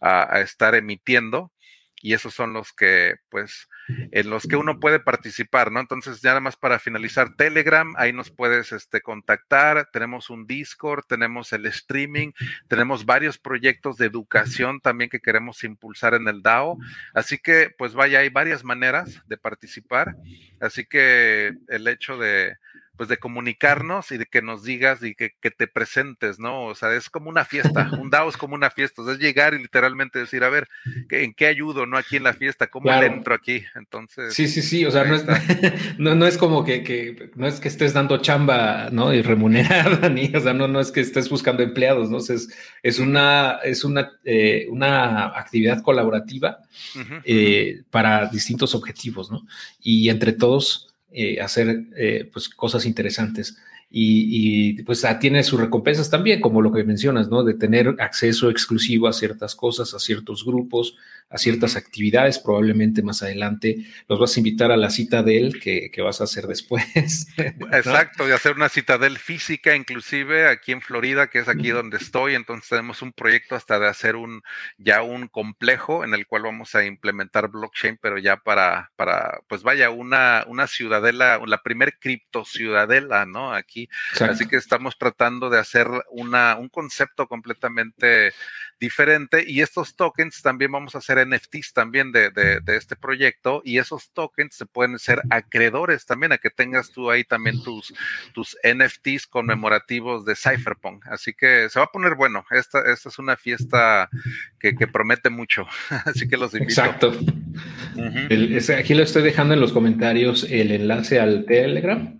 a 0.00 0.40
estar 0.40 0.74
emitiendo 0.74 1.52
y 2.02 2.12
esos 2.12 2.34
son 2.34 2.52
los 2.52 2.72
que 2.72 3.16
pues 3.28 3.68
en 3.88 4.30
los 4.30 4.46
que 4.46 4.56
uno 4.56 4.80
puede 4.80 4.98
participar, 5.00 5.70
¿no? 5.70 5.80
Entonces, 5.80 6.20
ya 6.20 6.30
nada 6.30 6.40
más 6.40 6.56
para 6.56 6.78
finalizar, 6.78 7.34
Telegram, 7.36 7.94
ahí 7.96 8.12
nos 8.12 8.30
puedes 8.30 8.72
este, 8.72 9.00
contactar, 9.00 9.88
tenemos 9.92 10.28
un 10.28 10.46
Discord, 10.46 11.04
tenemos 11.06 11.52
el 11.52 11.66
streaming, 11.66 12.32
tenemos 12.68 13.06
varios 13.06 13.38
proyectos 13.38 13.96
de 13.96 14.06
educación 14.06 14.80
también 14.80 15.10
que 15.10 15.20
queremos 15.20 15.62
impulsar 15.64 16.14
en 16.14 16.26
el 16.26 16.42
DAO, 16.42 16.78
así 17.14 17.38
que, 17.38 17.70
pues 17.78 17.94
vaya, 17.94 18.20
hay 18.20 18.28
varias 18.28 18.64
maneras 18.64 19.22
de 19.26 19.36
participar, 19.36 20.16
así 20.60 20.84
que 20.84 21.52
el 21.68 21.86
hecho 21.86 22.18
de, 22.18 22.56
pues 22.96 23.08
de 23.08 23.18
comunicarnos 23.18 24.10
y 24.10 24.18
de 24.18 24.26
que 24.26 24.42
nos 24.42 24.62
digas 24.64 25.02
y 25.02 25.14
que, 25.14 25.30
te 25.50 25.66
presentes, 25.66 26.38
¿no? 26.38 26.64
O 26.64 26.74
sea, 26.74 26.94
es 26.94 27.08
como 27.08 27.28
una 27.30 27.44
fiesta, 27.44 27.90
un 28.00 28.10
DAO 28.10 28.28
es 28.28 28.36
como 28.36 28.54
una 28.54 28.70
fiesta, 28.70 29.02
es 29.10 29.18
llegar 29.18 29.54
y 29.54 29.58
literalmente 29.58 30.18
decir, 30.18 30.42
a 30.44 30.48
ver, 30.48 30.68
¿en 31.10 31.34
qué 31.34 31.46
ayudo, 31.46 31.86
no? 31.86 31.96
Aquí 31.96 32.16
en 32.16 32.24
la 32.24 32.32
fiesta, 32.32 32.66
¿cómo 32.66 32.92
entro 32.92 33.34
aquí? 33.34 33.62
Entonces. 33.74 34.34
Sí, 34.34 34.48
sí, 34.48 34.62
sí, 34.62 34.84
o 34.84 34.90
sea, 34.90 35.04
no 35.04 35.14
es, 35.14 35.24
no, 35.98 36.26
es, 36.26 36.36
como 36.36 36.64
que, 36.64 37.30
no 37.36 37.46
es 37.46 37.60
que 37.60 37.68
estés 37.68 37.92
dando 37.92 38.18
chamba, 38.18 38.88
¿no? 38.90 39.12
Y 39.12 39.22
remunerada, 39.22 40.08
ni, 40.10 40.34
o 40.34 40.40
sea, 40.40 40.52
no, 40.52 40.68
no 40.68 40.80
es 40.80 40.90
que 40.90 41.00
estés 41.00 41.28
buscando 41.28 41.62
empleados, 41.62 42.10
¿no? 42.10 42.18
es, 42.18 42.48
es 42.82 42.98
una, 42.98 43.58
es 43.62 43.84
una, 43.84 44.12
eh, 44.24 44.66
una 44.70 45.26
actividad 45.38 45.82
colaborativa 45.82 46.58
eh, 47.24 47.82
para 47.90 48.26
distintos 48.26 48.74
objetivos, 48.74 49.30
¿no? 49.30 49.46
Y 49.80 50.08
entre 50.08 50.32
todos 50.32 50.95
eh, 51.12 51.40
hacer 51.40 51.84
eh, 51.96 52.28
pues, 52.32 52.48
cosas 52.48 52.86
interesantes. 52.86 53.56
Y, 53.88 54.82
pues 54.82 55.04
ah, 55.04 55.18
tiene 55.18 55.42
sus 55.42 55.60
recompensas 55.60 56.10
también, 56.10 56.40
como 56.40 56.60
lo 56.60 56.72
que 56.72 56.84
mencionas, 56.84 57.28
¿no? 57.28 57.44
De 57.44 57.54
tener 57.54 57.94
acceso 57.98 58.50
exclusivo 58.50 59.06
a 59.06 59.12
ciertas 59.12 59.54
cosas, 59.54 59.94
a 59.94 60.00
ciertos 60.00 60.44
grupos, 60.44 60.96
a 61.28 61.38
ciertas 61.38 61.76
actividades. 61.76 62.38
Probablemente 62.38 63.02
más 63.02 63.22
adelante 63.22 63.86
los 64.08 64.18
vas 64.18 64.36
a 64.36 64.40
invitar 64.40 64.70
a 64.70 64.76
la 64.76 64.90
cita 64.90 65.22
de 65.22 65.38
él 65.38 65.60
que, 65.60 65.90
vas 66.02 66.20
a 66.20 66.24
hacer 66.24 66.46
después. 66.46 66.84
Exacto, 67.72 68.26
de 68.26 68.34
hacer 68.34 68.54
una 68.54 68.68
citadel 68.68 69.18
física, 69.18 69.74
inclusive 69.74 70.46
aquí 70.46 70.72
en 70.72 70.80
Florida, 70.80 71.28
que 71.28 71.40
es 71.40 71.48
aquí 71.48 71.70
donde 71.70 71.96
estoy. 71.96 72.34
Entonces 72.34 72.68
tenemos 72.68 73.02
un 73.02 73.12
proyecto 73.12 73.56
hasta 73.56 73.78
de 73.78 73.88
hacer 73.88 74.14
un 74.14 74.42
ya 74.78 75.02
un 75.02 75.28
complejo 75.28 76.04
en 76.04 76.14
el 76.14 76.26
cual 76.26 76.42
vamos 76.42 76.74
a 76.74 76.84
implementar 76.84 77.48
blockchain, 77.48 77.98
pero 78.00 78.18
ya 78.18 78.36
para, 78.36 78.92
para 78.96 79.40
pues 79.48 79.62
vaya, 79.62 79.90
una, 79.90 80.44
una 80.46 80.66
ciudadela, 80.66 81.40
la 81.44 81.62
primer 81.62 81.98
cripto 81.98 82.44
ciudadela, 82.44 83.26
¿no? 83.26 83.52
Aquí. 83.52 83.88
Así 84.20 84.46
que 84.46 84.56
estamos 84.56 84.96
tratando 84.98 85.50
de 85.50 85.58
hacer 85.58 85.88
una, 86.10 86.56
un 86.56 86.68
concepto 86.68 87.26
completamente 87.26 88.32
diferente 88.78 89.44
y 89.46 89.60
estos 89.60 89.96
tokens 89.96 90.42
también 90.42 90.70
vamos 90.72 90.94
a 90.94 90.98
hacer 90.98 91.26
NFTs 91.26 91.72
también 91.72 92.12
de, 92.12 92.30
de, 92.30 92.76
este 92.76 92.96
proyecto 92.96 93.62
y 93.64 93.78
esos 93.78 94.10
tokens 94.10 94.54
se 94.54 94.66
pueden 94.66 94.98
ser 94.98 95.22
acreedores 95.30 96.04
también 96.04 96.32
a 96.32 96.38
que 96.38 96.50
tengas 96.50 96.90
tú 96.90 97.10
ahí 97.10 97.24
también 97.24 97.62
tus, 97.62 97.94
tus 98.34 98.56
NFTs 98.62 99.26
conmemorativos 99.26 100.24
de 100.24 100.36
Cypherpunk. 100.36 101.06
Así 101.08 101.32
que 101.32 101.68
se 101.70 101.78
va 101.78 101.86
a 101.86 101.90
poner 101.90 102.14
bueno. 102.14 102.44
Esta, 102.50 102.80
esta 102.92 103.08
es 103.08 103.18
una 103.18 103.36
fiesta 103.36 104.10
que, 104.58 104.74
promete 104.86 105.30
mucho. 105.30 105.66
Así 106.04 106.28
que 106.28 106.36
los 106.36 106.54
invito. 106.54 106.80
Exacto. 106.80 107.12
aquí 108.78 108.94
lo 108.94 109.02
estoy 109.02 109.22
dejando 109.22 109.54
en 109.54 109.60
los 109.60 109.72
comentarios 109.72 110.44
el 110.48 110.70
enlace 110.72 111.18
al 111.18 111.44
Telegram. 111.46 112.18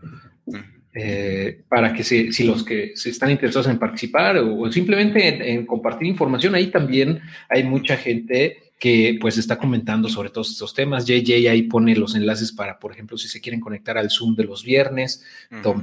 Eh, 0.99 1.61
para 1.69 1.93
que 1.93 2.03
si, 2.03 2.33
los 2.45 2.65
que 2.65 2.93
se 2.95 3.11
están 3.11 3.31
interesados 3.31 3.67
en 3.67 3.79
participar 3.79 4.39
o, 4.39 4.73
simplemente 4.73 5.53
en, 5.53 5.67
compartir 5.67 6.09
información, 6.09 6.55
ahí 6.55 6.69
también 6.69 7.21
hay 7.51 7.65
mucha 7.65 7.99
gente 7.99 8.73
que 8.79 9.19
pues 9.21 9.37
está 9.37 9.59
comentando 9.59 10.09
sobre 10.09 10.31
todos 10.31 10.51
estos 10.51 10.73
temas. 10.73 11.05
JJ 11.05 11.51
ahí 11.51 11.65
pone 11.65 11.95
los 11.97 12.15
enlaces 12.15 12.51
para, 12.51 12.79
por 12.79 12.93
ejemplo, 12.93 13.19
si 13.19 13.29
se 13.29 13.43
quieren 13.43 13.61
conectar 13.61 13.99
al 13.99 14.11
Zoom 14.11 14.37
de 14.37 14.45
los 14.45 14.65
viernes, 14.65 15.23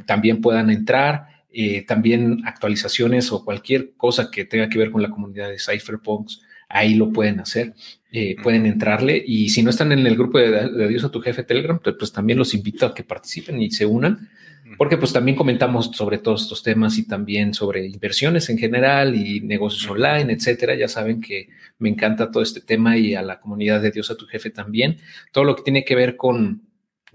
también 0.08 0.42
puedan 0.42 0.72
entrar. 0.72 1.28
Eh, 1.56 1.86
también 1.86 2.42
actualizaciones 2.46 3.32
o 3.32 3.46
cualquier 3.46 3.92
cosa 3.96 4.32
que 4.32 4.46
tenga 4.46 4.68
que 4.68 4.80
ver 4.80 4.90
con 4.90 5.04
la 5.04 5.12
comunidad 5.12 5.50
de 5.50 5.60
Cypherpunks, 5.60 6.42
ahí 6.68 6.96
lo 6.96 7.12
pueden 7.12 7.40
hacer. 7.40 7.76
Eh, 8.12 8.36
pueden 8.42 8.66
entrarle 8.66 9.24
y 9.24 9.50
si 9.50 9.62
no 9.62 9.70
están 9.70 9.92
en 9.92 10.08
el 10.08 10.16
grupo 10.16 10.40
de, 10.40 10.50
de 10.50 10.86
Adiós 10.86 11.04
a 11.04 11.12
tu 11.12 11.22
jefe 11.22 11.44
Telegram, 11.44 11.80
pues, 11.84 11.96
pues 12.00 12.12
también 12.12 12.40
los 12.40 12.56
invito 12.56 12.88
a 12.88 12.96
que 12.96 13.04
participen 13.04 13.62
y 13.62 13.70
se 13.70 13.86
unan 13.86 14.30
porque 14.78 14.98
pues 14.98 15.14
también 15.14 15.36
comentamos 15.36 15.92
sobre 15.94 16.18
todos 16.18 16.44
estos 16.44 16.64
temas 16.64 16.98
y 16.98 17.08
también 17.08 17.54
sobre 17.54 17.86
inversiones 17.86 18.50
en 18.50 18.58
general 18.58 19.16
y 19.16 19.42
negocios 19.42 19.90
online, 19.90 20.34
etcétera. 20.34 20.76
Ya 20.76 20.88
saben 20.88 21.22
que 21.22 21.50
me 21.80 21.90
encanta 21.90 22.32
todo 22.32 22.44
este 22.44 22.62
tema 22.62 22.98
y 22.98 23.16
a 23.16 23.22
la 23.22 23.40
comunidad 23.40 23.82
de 23.82 23.92
Dios 23.92 24.10
a 24.12 24.18
tu 24.18 24.26
jefe 24.26 24.50
también. 24.50 24.98
Todo 25.32 25.44
lo 25.44 25.56
que 25.56 25.64
tiene 25.64 25.84
que 25.84 25.96
ver 25.96 26.16
con 26.16 26.64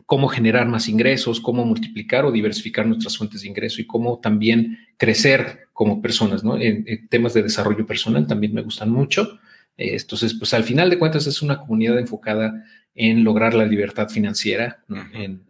cómo 0.06 0.28
generar 0.28 0.68
más 0.68 0.88
ingresos, 0.88 1.40
cómo 1.40 1.64
multiplicar 1.64 2.24
o 2.24 2.32
diversificar 2.32 2.86
nuestras 2.86 3.16
fuentes 3.16 3.42
de 3.42 3.48
ingreso 3.48 3.80
y 3.80 3.86
cómo 3.86 4.20
también 4.20 4.78
crecer 4.96 5.68
como 5.72 6.00
personas, 6.00 6.44
¿no? 6.44 6.58
En, 6.58 7.08
temas 7.08 7.34
de 7.34 7.42
desarrollo 7.42 7.86
personal 7.86 8.26
también 8.26 8.54
me 8.54 8.62
gustan 8.62 8.90
mucho. 8.90 9.38
entonces, 9.76 10.34
pues 10.34 10.54
al 10.54 10.64
final 10.64 10.90
de 10.90 10.98
cuentas 10.98 11.26
es 11.26 11.42
una 11.42 11.58
comunidad 11.58 11.98
enfocada 11.98 12.64
en 12.94 13.22
lograr 13.22 13.54
la 13.54 13.64
libertad 13.64 14.08
financiera, 14.08 14.82
en, 15.12 15.44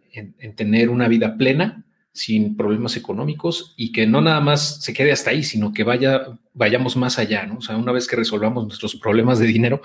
tener 0.55 0.89
una 0.89 1.07
vida 1.07 1.37
plena, 1.37 1.83
sin 2.11 2.57
problemas 2.57 2.97
económicos 2.97 3.73
y 3.77 3.91
que 3.91 4.07
no 4.07 4.21
nada 4.21 4.41
más 4.41 4.83
se 4.83 4.93
quede 4.93 5.11
hasta 5.11 5.29
ahí, 5.29 5.43
sino 5.43 5.73
que 5.73 5.83
vaya, 5.83 6.39
vayamos 6.53 6.97
más 6.97 7.19
allá, 7.19 7.45
¿no? 7.45 7.57
O 7.57 7.61
sea, 7.61 7.77
una 7.77 7.91
vez 7.91 8.07
que 8.07 8.15
resolvamos 8.15 8.65
nuestros 8.65 8.95
problemas 8.95 9.39
de 9.39 9.47
dinero, 9.47 9.81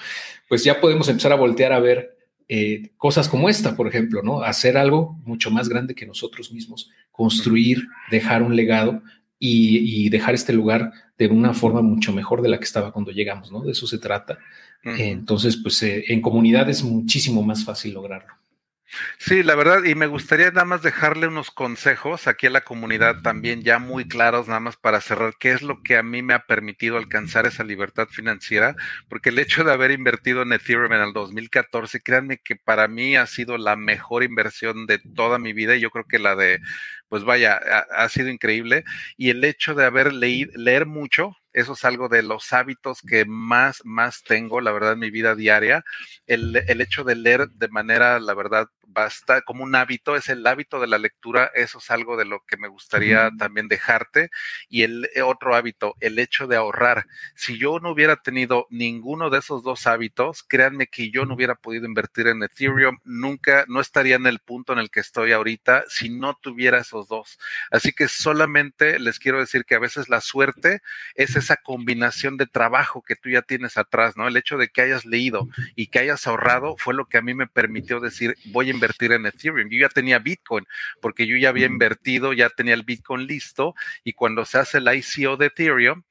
pues 0.49 0.65
ya 0.65 0.81
podemos 0.81 1.09
empezar 1.09 1.33
a 1.33 1.37
voltear 1.37 1.73
a 1.73 1.81
ver 1.81 2.17
eh, 2.49 2.91
cosas 2.97 3.29
como 3.29 3.49
esta, 3.49 3.77
por 3.77 3.89
ejemplo, 3.89 4.23
¿no? 4.23 4.43
Hacer 4.43 4.77
algo 4.77 5.19
mucho 5.25 5.51
más 5.51 5.69
grande 5.69 5.95
que 5.95 6.07
nosotros 6.07 6.53
mismos, 6.53 6.91
construir, 7.11 7.87
dejar 8.11 8.43
un 8.43 8.57
legado 8.57 9.03
y, 9.39 10.09
dejar 10.09 10.35
este 10.35 10.53
lugar 10.53 10.93
de 11.19 11.27
una 11.27 11.53
forma 11.53 11.83
mucho 11.83 12.13
mejor 12.13 12.41
de 12.41 12.49
la 12.49 12.59
que 12.59 12.65
estaba 12.65 12.93
cuando 12.93 13.11
llegamos, 13.11 13.53
¿no? 13.53 13.63
De 13.63 13.73
eso 13.73 13.87
se 13.87 13.99
trata. 13.99 14.39
Entonces, 14.83 15.57
pues 15.57 15.83
eh, 15.83 16.05
en 16.09 16.21
comunidad 16.21 16.69
es 16.69 16.83
muchísimo 16.83 17.43
más 17.43 17.65
fácil 17.65 17.95
lograrlo. 17.95 18.35
Sí, 19.19 19.43
la 19.43 19.55
verdad, 19.55 19.85
y 19.85 19.95
me 19.95 20.07
gustaría 20.07 20.51
nada 20.51 20.65
más 20.65 20.83
dejarle 20.83 21.27
unos 21.27 21.51
consejos 21.51 22.27
aquí 22.27 22.47
a 22.47 22.51
la 22.51 22.63
comunidad 22.63 23.23
también 23.23 23.63
ya 23.63 23.79
muy 23.79 24.07
claros, 24.07 24.49
nada 24.49 24.61
más 24.61 24.77
para 24.77 25.01
cerrar, 25.01 25.35
qué 25.39 25.53
es 25.53 25.63
lo 25.63 25.83
que 25.83 25.97
a 25.97 26.03
mí 26.03 26.23
me 26.23 26.35
ha 26.35 26.47
permitido 26.47 26.97
alcanzar 26.97 27.47
esa 27.47 27.65
libertad 27.65 28.09
financiera, 28.09 28.77
porque 29.09 29.31
el 29.31 29.39
hecho 29.39 29.65
de 29.65 29.73
haber 29.73 29.91
invertido 29.91 30.43
en 30.43 30.53
Ethereum 30.53 30.93
en 30.93 31.01
el 31.01 31.13
2014, 31.13 32.01
créanme 32.01 32.39
que 32.39 32.57
para 32.57 32.89
mí 32.89 33.17
ha 33.17 33.27
sido 33.27 33.59
la 33.59 33.77
mejor 33.77 34.23
inversión 34.23 34.87
de 34.87 34.99
toda 34.99 35.39
mi 35.39 35.53
vida 35.53 35.77
y 35.77 35.81
yo 35.81 35.91
creo 35.91 36.05
que 36.07 36.19
la 36.19 36.37
de, 36.37 36.61
pues 37.09 37.25
vaya, 37.25 37.57
ha, 37.57 38.09
sido 38.09 38.29
increíble. 38.29 38.85
Y 39.17 39.31
el 39.31 39.45
hecho 39.45 39.75
de 39.75 39.85
haber 39.85 40.13
leído, 40.13 40.53
leer 40.57 40.87
mucho, 40.87 41.37
eso 41.55 41.73
es 41.73 41.85
algo 41.85 42.09
de 42.09 42.23
los 42.23 42.53
hábitos 42.53 43.01
que 43.01 43.25
más, 43.25 43.81
más 43.85 44.23
tengo, 44.25 44.61
la 44.61 44.73
verdad, 44.73 44.93
en 44.93 44.99
mi 44.99 45.11
vida 45.11 45.35
diaria. 45.35 45.85
El, 46.27 46.57
el 46.57 46.81
hecho 46.81 47.05
de 47.05 47.15
leer 47.15 47.49
de 47.49 47.69
manera, 47.69 48.19
la 48.21 48.35
verdad, 48.35 48.69
basta 48.95 49.43
como 49.43 49.65
un 49.65 49.75
hábito, 49.75 50.17
es 50.17 50.29
el 50.29 50.47
hábito 50.47 50.81
de 50.81 50.87
la 50.87 50.99
lectura, 50.99 51.51
eso 51.55 51.79
es 51.79 51.91
algo 51.91 52.17
de 52.17 52.25
lo 52.25 52.45
que 52.47 52.57
me 52.57 52.69
gustaría 52.69 53.31
también 53.39 53.69
dejarte. 53.69 54.31
Y 54.69 54.83
el 54.83 55.09
eh, 55.15 55.23
otro 55.23 55.55
hábito, 55.55 55.95
el 56.01 56.19
hecho 56.19 56.47
de 56.47 56.57
ahorrar. 56.57 57.07
Si 57.35 57.59
yo 57.59 57.81
no 57.81 57.91
hubiera 57.91 58.17
tenido 58.17 58.67
ninguno 58.71 59.31
de 59.31 59.39
esos 59.39 59.63
dos 59.63 59.87
hábitos, 59.87 60.43
créanme 60.43 60.87
que 60.87 61.11
yo 61.11 61.27
no 61.27 61.35
hubiera 61.35 61.57
podido 61.57 61.87
invertir 61.87 62.29
en 62.29 62.43
Ethereum, 62.43 62.99
nunca, 63.05 63.65
no 63.69 63.81
estaría 63.81 64.17
en 64.17 64.27
el 64.27 64.39
punto 64.39 64.73
en 64.73 64.79
el 64.79 64.91
que 64.91 65.01
estoy 65.01 65.33
ahorita 65.33 65.85
si 65.89 66.09
no 66.09 66.35
tuviera 66.41 66.79
esos 66.79 67.09
dos. 67.09 67.39
Así 67.71 67.93
que 67.93 68.09
solamente 68.09 68.99
les 68.99 69.19
quiero 69.19 69.41
decir 69.41 69.65
que 69.65 69.75
a 69.75 69.81
veces 69.81 70.09
la 70.09 70.21
suerte 70.21 70.81
es 71.15 71.37
esa 71.45 71.57
combinación 71.57 72.37
de 72.37 72.47
trabajo 72.47 73.03
que 73.03 73.17
tú 73.17 73.29
ya 73.31 73.43
tienes 73.43 73.77
atrás, 73.77 74.17
¿no? 74.17 74.27
El 74.27 74.37
hecho 74.37 74.57
de 74.57 74.69
que 74.69 74.83
hayas 74.83 75.05
leído 75.05 75.49
y 75.77 75.89
que 75.89 76.01
hayas 76.01 76.27
ahorrado 76.27 76.77
fue 76.79 76.95
lo 76.95 77.07
que 77.07 77.19
a 77.19 77.23
mí 77.23 77.35
me 77.35 77.47
permitió 77.47 78.01
decir, 78.01 78.37
voy 78.47 78.69
a 78.69 78.71
invertir 78.71 79.13
en 79.13 79.27
Ethereum. 79.27 79.69
Yo 79.69 79.81
ya 79.81 79.89
tenía 79.89 80.19
Bitcoin 80.19 80.67
porque 81.01 81.27
yo 81.27 81.37
ya 81.37 81.51
había 81.51 81.67
invertido, 81.67 82.33
ya 82.33 82.51
tenía 82.51 82.75
el 82.75 82.83
Bitcoin 82.83 83.27
listo 83.27 83.75
y 84.03 84.15
cuando 84.15 84.45
se 84.45 84.59
hace 84.59 84.79
el 84.79 84.89
ICO 84.93 85.37
de 85.37 85.47
Ethereum, 85.47 86.03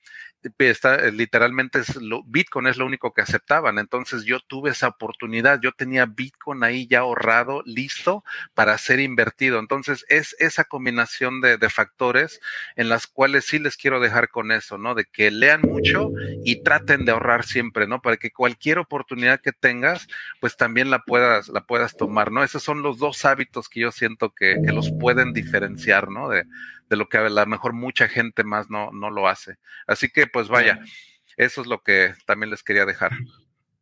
está, 0.60 0.96
eh, 0.96 1.12
literalmente 1.12 1.80
es 1.80 1.96
lo, 1.96 2.24
Bitcoin 2.24 2.68
es 2.68 2.78
lo 2.78 2.86
único 2.86 3.14
que 3.14 3.22
aceptaban. 3.22 3.78
Entonces 3.80 4.24
yo 4.26 4.40
tuve 4.40 4.72
esa 4.72 4.88
oportunidad. 4.88 5.60
Yo 5.62 5.72
tenía 5.72 6.06
Bitcoin 6.06 6.64
ahí 6.64 6.88
ya 6.88 7.00
ahorrado, 7.00 7.64
listo 7.66 8.24
para 8.54 8.78
ser 8.78 9.00
invertido. 9.00 9.60
Entonces 9.60 10.06
es 10.10 10.36
esa 10.40 10.64
combinación 10.66 11.42
de, 11.42 11.58
factores 11.70 12.42
en 12.76 12.90
las 12.90 13.08
cuales 13.08 13.46
sí 13.46 13.58
les 13.58 13.78
quiero 13.78 14.00
dejar 14.00 14.30
con 14.30 14.52
eso, 14.52 14.78
¿no? 14.78 14.96
De 14.96 15.06
que 15.06 15.32
lean 15.32 15.62
mucho 15.62 16.12
y 16.44 16.62
traten 16.62 17.06
de 17.06 17.14
ahorrar 17.14 17.46
siempre, 17.46 17.88
¿no? 17.88 18.02
Para 18.02 18.18
que 18.18 18.32
cualquier 18.32 18.80
oportunidad 18.80 19.40
que 19.40 19.54
tengas, 19.54 20.08
pues 20.40 20.58
también 20.58 20.92
la 20.92 21.00
puedas, 21.00 21.48
la 21.48 21.62
puedas 21.62 21.96
tomar, 21.96 22.32
¿no? 22.32 22.44
Esos 22.44 22.62
son 22.62 22.84
los 22.84 22.98
dos 23.00 23.24
hábitos 23.26 23.70
que 23.70 23.80
yo 23.80 23.92
siento 23.92 24.32
que, 24.32 24.58
que 24.64 24.74
los 24.74 24.92
pueden 24.92 25.34
diferenciar, 25.34 26.10
¿no? 26.10 26.30
De, 26.30 26.46
de 26.90 26.98
lo 26.98 27.10
que 27.10 27.18
a 27.18 27.30
lo 27.30 27.46
mejor 27.46 27.74
mucha 27.74 28.08
gente 28.08 28.44
más 28.44 28.70
no, 28.70 28.92
no 28.92 29.10
lo 29.10 29.28
hace. 29.28 29.58
Así 29.88 30.10
que 30.10 30.28
pues 30.28 30.48
vaya, 30.48 30.80
eso 31.38 31.62
es 31.62 31.68
lo 31.68 31.82
que 31.82 32.14
también 32.26 32.50
les 32.50 32.64
quería 32.64 32.86
dejar. 32.86 33.12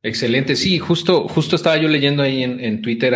Excelente, 0.03 0.55
sí, 0.55 0.79
justo, 0.79 1.27
justo 1.27 1.55
estaba 1.55 1.77
yo 1.77 1.87
leyendo 1.87 2.23
ahí 2.23 2.41
en, 2.41 2.81
Twitter, 2.81 3.13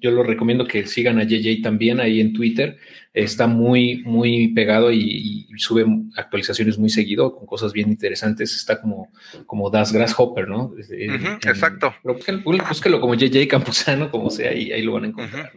yo 0.00 0.10
lo 0.10 0.24
recomiendo 0.24 0.66
que 0.66 0.88
sigan 0.88 1.20
a 1.20 1.22
JJ 1.22 1.62
también 1.62 2.00
ahí 2.00 2.20
en 2.20 2.32
Twitter, 2.32 2.78
está 3.12 3.46
muy, 3.46 4.02
muy 4.02 4.48
pegado 4.48 4.90
y, 4.90 5.46
sube 5.56 5.86
actualizaciones 6.16 6.78
muy 6.78 6.90
seguido 6.90 7.36
con 7.36 7.46
cosas 7.46 7.72
bien 7.72 7.90
interesantes, 7.90 8.56
está 8.56 8.80
como, 8.80 9.12
como 9.46 9.70
Das 9.70 9.92
Grasshopper, 9.92 10.48
¿no? 10.48 10.74
exacto. 10.80 11.94
búsquelo, 12.02 13.00
como 13.00 13.14
JJ 13.14 13.46
Campuzano, 13.46 14.10
como 14.10 14.30
sea, 14.30 14.52
y 14.52 14.72
ahí 14.72 14.82
lo 14.82 14.94
van 14.94 15.04
a 15.04 15.08
encontrar, 15.08 15.52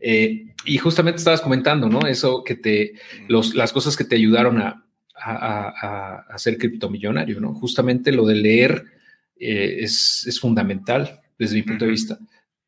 eh, 0.00 0.46
y 0.64 0.78
justamente 0.78 1.18
estabas 1.18 1.42
comentando, 1.42 1.90
¿no? 1.90 2.06
Eso 2.08 2.42
que 2.42 2.54
te, 2.54 2.94
los, 3.28 3.54
las 3.54 3.70
cosas 3.70 3.98
que 3.98 4.04
te 4.04 4.16
ayudaron 4.16 4.62
a, 4.62 4.82
a, 5.14 6.24
a 6.26 6.38
ser 6.38 6.56
criptomillonario, 6.56 7.38
¿no? 7.38 7.52
Justamente 7.52 8.12
lo 8.12 8.24
de 8.24 8.36
leer 8.36 8.94
eh, 9.36 9.78
es, 9.80 10.38
fundamental 10.40 11.20
desde 11.38 11.56
mi 11.56 11.62
punto 11.62 11.84
de 11.84 11.90
vista. 11.90 12.18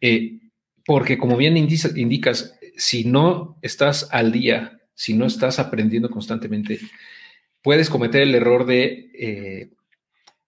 Eh, 0.00 0.38
porque 0.84 1.18
como 1.18 1.36
bien 1.36 1.56
indicas, 1.56 2.54
si 2.76 3.04
no 3.04 3.58
estás 3.62 4.08
al 4.12 4.32
día, 4.32 4.80
si 4.94 5.14
no 5.14 5.26
estás 5.26 5.58
aprendiendo 5.58 6.10
constantemente, 6.10 6.78
puedes 7.62 7.90
cometer 7.90 8.22
el 8.22 8.34
error 8.34 8.66
de, 8.66 9.10
eh, 9.18 9.70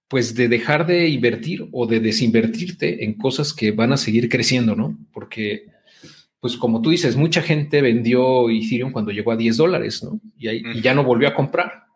pues, 0.09 0.35
de 0.35 0.49
dejar 0.49 0.87
de 0.87 1.09
invertir 1.09 1.69
o 1.73 1.87
de 1.87 2.01
desinvertirte 2.01 3.05
en 3.05 3.15
cosas 3.15 3.53
que 3.53 3.73
van 3.73 3.93
a 3.93 3.97
seguir 3.97 4.29
creciendo, 4.29 4.77
¿no? 4.77 4.99
Porque, 5.13 5.67
pues, 6.41 6.57
como 6.57 6.81
tú 6.81 6.91
dices, 6.91 7.17
mucha 7.17 7.43
gente 7.43 7.83
vendió 7.83 8.49
Ethereum 8.49 8.93
cuando 8.93 9.11
llegó 9.11 9.33
a 9.33 9.37
10 9.37 9.57
dólares, 9.57 10.03
¿no? 10.05 10.21
Y, 10.39 10.49
y 10.49 10.81
ya 10.81 10.95
no 10.95 11.05
volvió 11.05 11.29
a 11.29 11.35
comprar. 11.35 11.89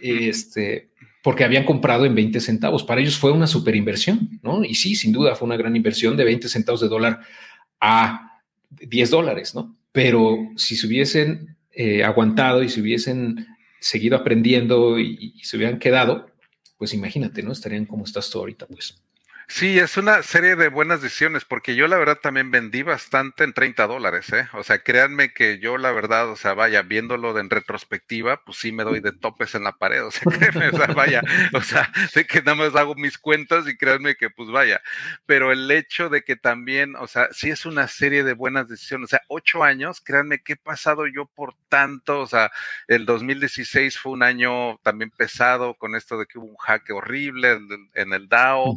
Este, 0.00 0.90
porque 1.24 1.42
habían 1.42 1.64
comprado 1.64 2.04
en 2.04 2.14
20 2.14 2.38
centavos. 2.38 2.84
Para 2.84 3.00
ellos 3.00 3.16
fue 3.16 3.32
una 3.32 3.46
super 3.46 3.74
inversión, 3.74 4.38
¿no? 4.42 4.62
Y 4.62 4.74
sí, 4.74 4.94
sin 4.94 5.10
duda 5.10 5.34
fue 5.34 5.46
una 5.46 5.56
gran 5.56 5.74
inversión 5.74 6.18
de 6.18 6.24
20 6.24 6.50
centavos 6.50 6.82
de 6.82 6.88
dólar 6.88 7.20
a 7.80 8.42
10 8.68 9.10
dólares, 9.10 9.54
¿no? 9.54 9.74
Pero 9.90 10.36
si 10.56 10.76
se 10.76 10.86
hubiesen 10.86 11.56
eh, 11.72 12.04
aguantado 12.04 12.62
y 12.62 12.68
se 12.68 12.82
hubiesen 12.82 13.46
seguido 13.80 14.18
aprendiendo 14.18 14.98
y, 14.98 15.32
y, 15.34 15.44
se 15.44 15.56
hubieran 15.56 15.78
quedado, 15.78 16.26
pues 16.76 16.92
imagínate, 16.92 17.42
¿no? 17.42 17.52
Estarían 17.52 17.86
como 17.86 18.04
estás 18.04 18.28
tú 18.28 18.40
ahorita, 18.40 18.66
pues. 18.66 19.02
Sí, 19.46 19.78
es 19.78 19.96
una 19.96 20.22
serie 20.22 20.56
de 20.56 20.68
buenas 20.68 21.02
decisiones, 21.02 21.44
porque 21.44 21.74
yo 21.76 21.86
la 21.86 21.98
verdad 21.98 22.18
también 22.20 22.50
vendí 22.50 22.82
bastante 22.82 23.44
en 23.44 23.52
30 23.52 23.86
dólares, 23.86 24.32
¿eh? 24.32 24.48
O 24.54 24.62
sea, 24.64 24.78
créanme 24.82 25.32
que 25.32 25.58
yo 25.58 25.76
la 25.76 25.92
verdad, 25.92 26.30
o 26.30 26.36
sea, 26.36 26.54
vaya, 26.54 26.82
viéndolo 26.82 27.34
de 27.34 27.42
en 27.42 27.50
retrospectiva, 27.50 28.42
pues 28.44 28.58
sí 28.58 28.72
me 28.72 28.84
doy 28.84 29.00
de 29.00 29.12
topes 29.12 29.54
en 29.54 29.64
la 29.64 29.72
pared, 29.72 30.04
o 30.04 30.10
sea, 30.10 30.22
créanme, 30.32 30.68
o 30.68 30.76
sea, 30.76 30.86
vaya, 30.94 31.22
o 31.52 31.60
sea, 31.60 31.92
sé 32.10 32.26
que 32.26 32.40
nada 32.40 32.54
más 32.54 32.74
hago 32.74 32.94
mis 32.94 33.18
cuentas 33.18 33.68
y 33.68 33.76
créanme 33.76 34.14
que 34.16 34.30
pues 34.30 34.50
vaya, 34.50 34.80
pero 35.26 35.52
el 35.52 35.70
hecho 35.70 36.08
de 36.08 36.22
que 36.22 36.36
también, 36.36 36.96
o 36.96 37.06
sea, 37.06 37.28
sí 37.32 37.50
es 37.50 37.66
una 37.66 37.86
serie 37.86 38.24
de 38.24 38.32
buenas 38.32 38.68
decisiones, 38.68 39.06
o 39.06 39.10
sea, 39.10 39.20
ocho 39.28 39.62
años, 39.62 40.00
créanme 40.00 40.42
que 40.42 40.54
he 40.54 40.56
pasado 40.56 41.06
yo 41.06 41.26
por 41.26 41.54
tanto, 41.68 42.20
o 42.20 42.26
sea, 42.26 42.50
el 42.88 43.04
2016 43.04 43.98
fue 43.98 44.12
un 44.12 44.22
año 44.22 44.78
también 44.78 45.10
pesado 45.10 45.74
con 45.74 45.94
esto 45.94 46.18
de 46.18 46.26
que 46.26 46.38
hubo 46.38 46.46
un 46.46 46.56
hack 46.56 46.90
horrible 46.90 47.58
en 47.94 48.12
el 48.12 48.28
DAO, 48.28 48.76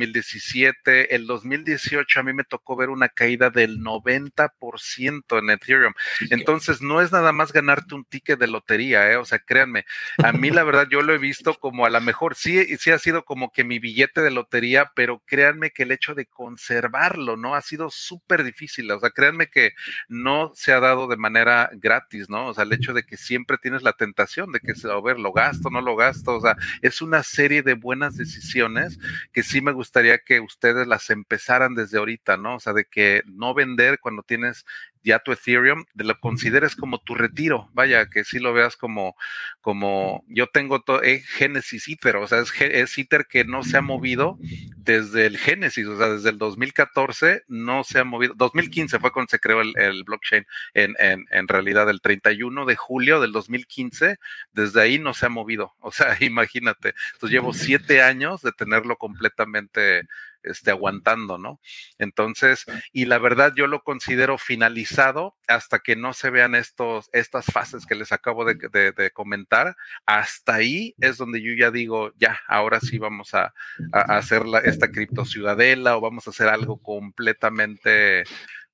2017, 0.00 1.14
el 1.14 1.26
2018 1.26 2.20
a 2.20 2.22
mí 2.22 2.32
me 2.32 2.44
tocó 2.44 2.76
ver 2.76 2.88
una 2.88 3.08
caída 3.08 3.50
del 3.50 3.80
90% 3.80 5.38
en 5.38 5.50
Ethereum. 5.50 5.92
Entonces, 6.30 6.80
no 6.80 7.00
es 7.00 7.12
nada 7.12 7.32
más 7.32 7.52
ganarte 7.52 7.94
un 7.94 8.04
ticket 8.04 8.38
de 8.38 8.46
lotería, 8.46 9.10
¿eh? 9.10 9.16
o 9.16 9.24
sea, 9.24 9.38
créanme, 9.38 9.84
a 10.18 10.32
mí 10.32 10.50
la 10.50 10.64
verdad 10.64 10.88
yo 10.90 11.02
lo 11.02 11.14
he 11.14 11.18
visto 11.18 11.54
como 11.54 11.84
a 11.84 11.90
lo 11.90 12.00
mejor 12.00 12.34
sí, 12.34 12.76
sí 12.78 12.90
ha 12.90 12.98
sido 12.98 13.24
como 13.24 13.52
que 13.52 13.64
mi 13.64 13.78
billete 13.78 14.22
de 14.22 14.30
lotería, 14.30 14.90
pero 14.94 15.22
créanme 15.26 15.70
que 15.70 15.82
el 15.82 15.92
hecho 15.92 16.14
de 16.14 16.26
conservarlo, 16.26 17.36
¿no? 17.36 17.54
Ha 17.54 17.60
sido 17.60 17.90
súper 17.90 18.44
difícil, 18.44 18.90
o 18.90 19.00
sea, 19.00 19.10
créanme 19.10 19.48
que 19.48 19.72
no 20.08 20.52
se 20.54 20.72
ha 20.72 20.80
dado 20.80 21.08
de 21.08 21.16
manera 21.16 21.70
gratis, 21.74 22.28
¿no? 22.28 22.48
O 22.48 22.54
sea, 22.54 22.64
el 22.64 22.72
hecho 22.72 22.94
de 22.94 23.02
que 23.02 23.16
siempre 23.16 23.58
tienes 23.58 23.82
la 23.82 23.92
tentación 23.92 24.52
de 24.52 24.60
que, 24.60 24.72
a 24.88 25.00
ver, 25.00 25.18
lo 25.18 25.32
gasto, 25.32 25.70
no 25.70 25.80
lo 25.80 25.96
gasto, 25.96 26.36
o 26.36 26.40
sea, 26.40 26.56
es 26.80 27.02
una 27.02 27.22
serie 27.22 27.62
de 27.62 27.74
buenas 27.74 28.16
decisiones 28.16 28.98
que 29.32 29.42
sí 29.42 29.60
me 29.60 29.72
gusta 29.72 29.89
gustaría 29.90 30.18
que 30.18 30.38
ustedes 30.38 30.86
las 30.86 31.10
empezaran 31.10 31.74
desde 31.74 31.98
ahorita, 31.98 32.36
¿no? 32.36 32.54
O 32.56 32.60
sea, 32.60 32.72
de 32.72 32.84
que 32.84 33.22
no 33.26 33.54
vender 33.54 33.98
cuando 33.98 34.22
tienes 34.22 34.64
ya 35.02 35.18
tu 35.20 35.32
Ethereum, 35.32 35.84
de 35.94 36.04
lo 36.04 36.18
consideres 36.20 36.76
como 36.76 36.98
tu 36.98 37.14
retiro, 37.14 37.70
vaya, 37.72 38.06
que 38.06 38.24
sí 38.24 38.38
lo 38.38 38.52
veas 38.52 38.76
como, 38.76 39.16
como 39.60 40.24
yo 40.28 40.46
tengo 40.48 40.82
todo, 40.82 41.02
eh, 41.02 41.20
Genesis 41.20 41.88
Ether, 41.88 42.16
o 42.16 42.26
sea, 42.26 42.40
es, 42.40 42.52
es 42.60 42.98
Ether 42.98 43.26
que 43.26 43.44
no 43.44 43.62
se 43.62 43.78
ha 43.78 43.82
movido 43.82 44.38
desde 44.76 45.26
el 45.26 45.38
Génesis, 45.38 45.86
o 45.86 45.96
sea, 45.96 46.08
desde 46.08 46.30
el 46.30 46.38
2014 46.38 47.44
no 47.48 47.84
se 47.84 47.98
ha 47.98 48.04
movido. 48.04 48.34
2015 48.36 48.98
fue 48.98 49.12
cuando 49.12 49.30
se 49.30 49.38
creó 49.38 49.60
el, 49.60 50.04
blockchain 50.04 50.46
en, 50.74 50.94
en, 50.98 51.26
en, 51.30 51.48
realidad, 51.48 51.88
el 51.90 52.00
31 52.00 52.66
de 52.66 52.76
julio 52.76 53.20
del 53.20 53.32
2015, 53.32 54.18
desde 54.52 54.80
ahí 54.80 54.98
no 54.98 55.14
se 55.14 55.26
ha 55.26 55.28
movido. 55.28 55.74
O 55.80 55.92
sea, 55.92 56.16
imagínate. 56.20 56.94
Entonces 57.12 57.30
llevo 57.30 57.52
siete 57.52 58.02
años 58.02 58.42
de 58.42 58.52
tenerlo 58.52 58.96
completamente 58.96 60.06
este, 60.42 60.70
aguantando, 60.70 61.38
¿no? 61.38 61.60
Entonces, 61.98 62.64
y 62.92 63.04
la 63.04 63.18
verdad 63.18 63.52
yo 63.56 63.66
lo 63.66 63.82
considero 63.82 64.38
finalizado 64.38 65.36
hasta 65.48 65.80
que 65.80 65.96
no 65.96 66.12
se 66.12 66.30
vean 66.30 66.54
estos, 66.54 67.10
estas 67.12 67.46
fases 67.46 67.86
que 67.86 67.94
les 67.94 68.12
acabo 68.12 68.44
de, 68.44 69.10
comentar. 69.12 69.76
Hasta 70.06 70.54
ahí 70.54 70.94
es 70.98 71.16
donde 71.16 71.42
yo 71.42 71.52
ya 71.54 71.70
digo, 71.70 72.12
ya, 72.16 72.40
ahora 72.48 72.80
sí 72.80 72.98
vamos 72.98 73.34
a, 73.34 73.52
hacer 73.92 74.42
esta 74.64 74.90
cripto 74.90 75.24
ciudadela 75.24 75.96
o 75.96 76.00
vamos 76.00 76.26
a 76.26 76.30
hacer 76.30 76.48
algo 76.48 76.80
completamente 76.80 78.24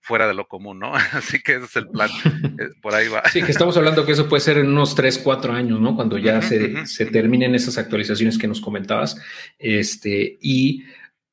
fuera 0.07 0.29
de 0.29 0.35
lo 0.35 0.47
común, 0.47 0.79
¿no? 0.79 0.95
Así 1.13 1.43
que 1.43 1.57
ese 1.57 1.65
es 1.65 1.77
el 1.77 1.89
plan, 1.89 2.09
eh, 2.61 2.69
por 2.81 2.95
ahí 2.95 3.09
va. 3.09 3.29
Sí, 3.29 3.43
que 3.43 3.51
estamos 3.51 3.77
hablando 3.77 4.07
que 4.07 4.13
eso 4.13 4.29
puede 4.29 4.41
ser 4.41 4.59
en 4.59 4.69
unos 4.69 4.95
3, 4.95 5.19
4 5.19 5.53
años, 5.53 5.81
¿no? 5.81 5.97
Cuando 5.97 6.17
ya 6.17 6.41
se, 6.43 6.87
se, 6.87 7.07
terminen 7.07 7.55
esas 7.55 7.77
actualizaciones 7.77 8.39
que 8.39 8.47
nos 8.47 8.61
comentabas. 8.61 9.21
Este, 9.59 10.39
y 10.41 10.85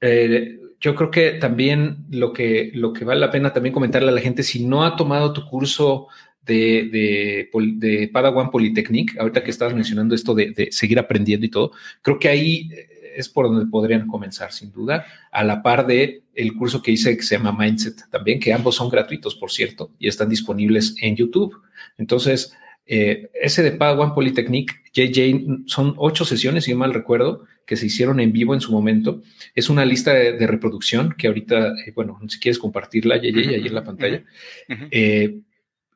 eh, 0.05 0.59
yo 0.81 0.95
creo 0.95 1.09
que 1.09 1.31
también 1.31 2.05
lo 2.11 2.33
que, 2.33 2.71
lo 2.73 2.91
que 2.91 3.05
vale 3.05 3.21
la 3.21 3.31
pena 3.31 3.53
también 3.53 3.71
comentarle 3.71 4.09
a 4.09 4.13
la 4.13 4.19
gente, 4.19 4.43
si 4.43 4.65
no 4.65 4.83
ha 4.83 4.97
tomado 4.97 5.31
tu 5.31 5.45
curso 5.45 6.07
de, 6.45 7.49
de, 7.49 8.09
Padawan 8.11 8.51
Polytechnic, 8.51 9.17
ahorita 9.17 9.45
que 9.45 9.51
estabas 9.51 9.73
mencionando 9.73 10.13
esto 10.13 10.35
de, 10.35 10.67
seguir 10.71 10.99
aprendiendo 10.99 11.45
y 11.45 11.49
todo, 11.49 11.71
creo 12.01 12.19
que 12.19 12.27
ahí 12.27 12.69
eh, 12.73 13.13
es 13.15 13.29
por 13.29 13.45
donde 13.45 13.65
podrían 13.71 14.05
comenzar, 14.07 14.51
sin 14.51 14.73
duda, 14.73 15.05
a 15.31 15.45
la 15.45 15.63
par 15.63 15.87
de 15.87 16.23
el 16.35 16.53
curso 16.53 16.81
que 16.81 16.91
hice 16.91 17.15
que 17.15 17.23
se 17.23 17.37
llama 17.37 17.55
Mindset 17.57 18.09
también, 18.09 18.41
que 18.41 18.51
ambos 18.51 18.75
son 18.75 18.89
gratuitos, 18.89 19.35
por 19.35 19.51
cierto, 19.51 19.91
y 19.99 20.09
están 20.09 20.27
disponibles 20.27 20.97
en 21.01 21.15
YouTube. 21.15 21.55
Entonces, 21.97 22.53
eh, 22.85 23.29
ese 23.41 23.63
de 23.63 23.71
Padawan 23.71 24.13
Polytechnic, 24.13 24.91
JJ, 24.93 25.65
son 25.65 25.93
ocho 25.97 26.25
sesiones, 26.25 26.65
si 26.65 26.75
mal 26.75 26.93
recuerdo, 26.93 27.45
que 27.65 27.77
se 27.77 27.85
hicieron 27.85 28.19
en 28.19 28.31
vivo 28.31 28.53
en 28.53 28.61
su 28.61 28.71
momento. 28.71 29.21
Es 29.55 29.69
una 29.69 29.85
lista 29.85 30.13
de, 30.13 30.45
reproducción 30.47 31.13
que 31.17 31.27
ahorita, 31.27 31.73
eh, 31.85 31.93
bueno, 31.95 32.19
si 32.27 32.39
quieres 32.39 32.59
compartirla, 32.59 33.17
JJ, 33.17 33.49
ahí 33.49 33.67
en 33.67 33.73
la 33.73 33.83
pantalla. 33.83 34.23
Eh, 34.91 35.39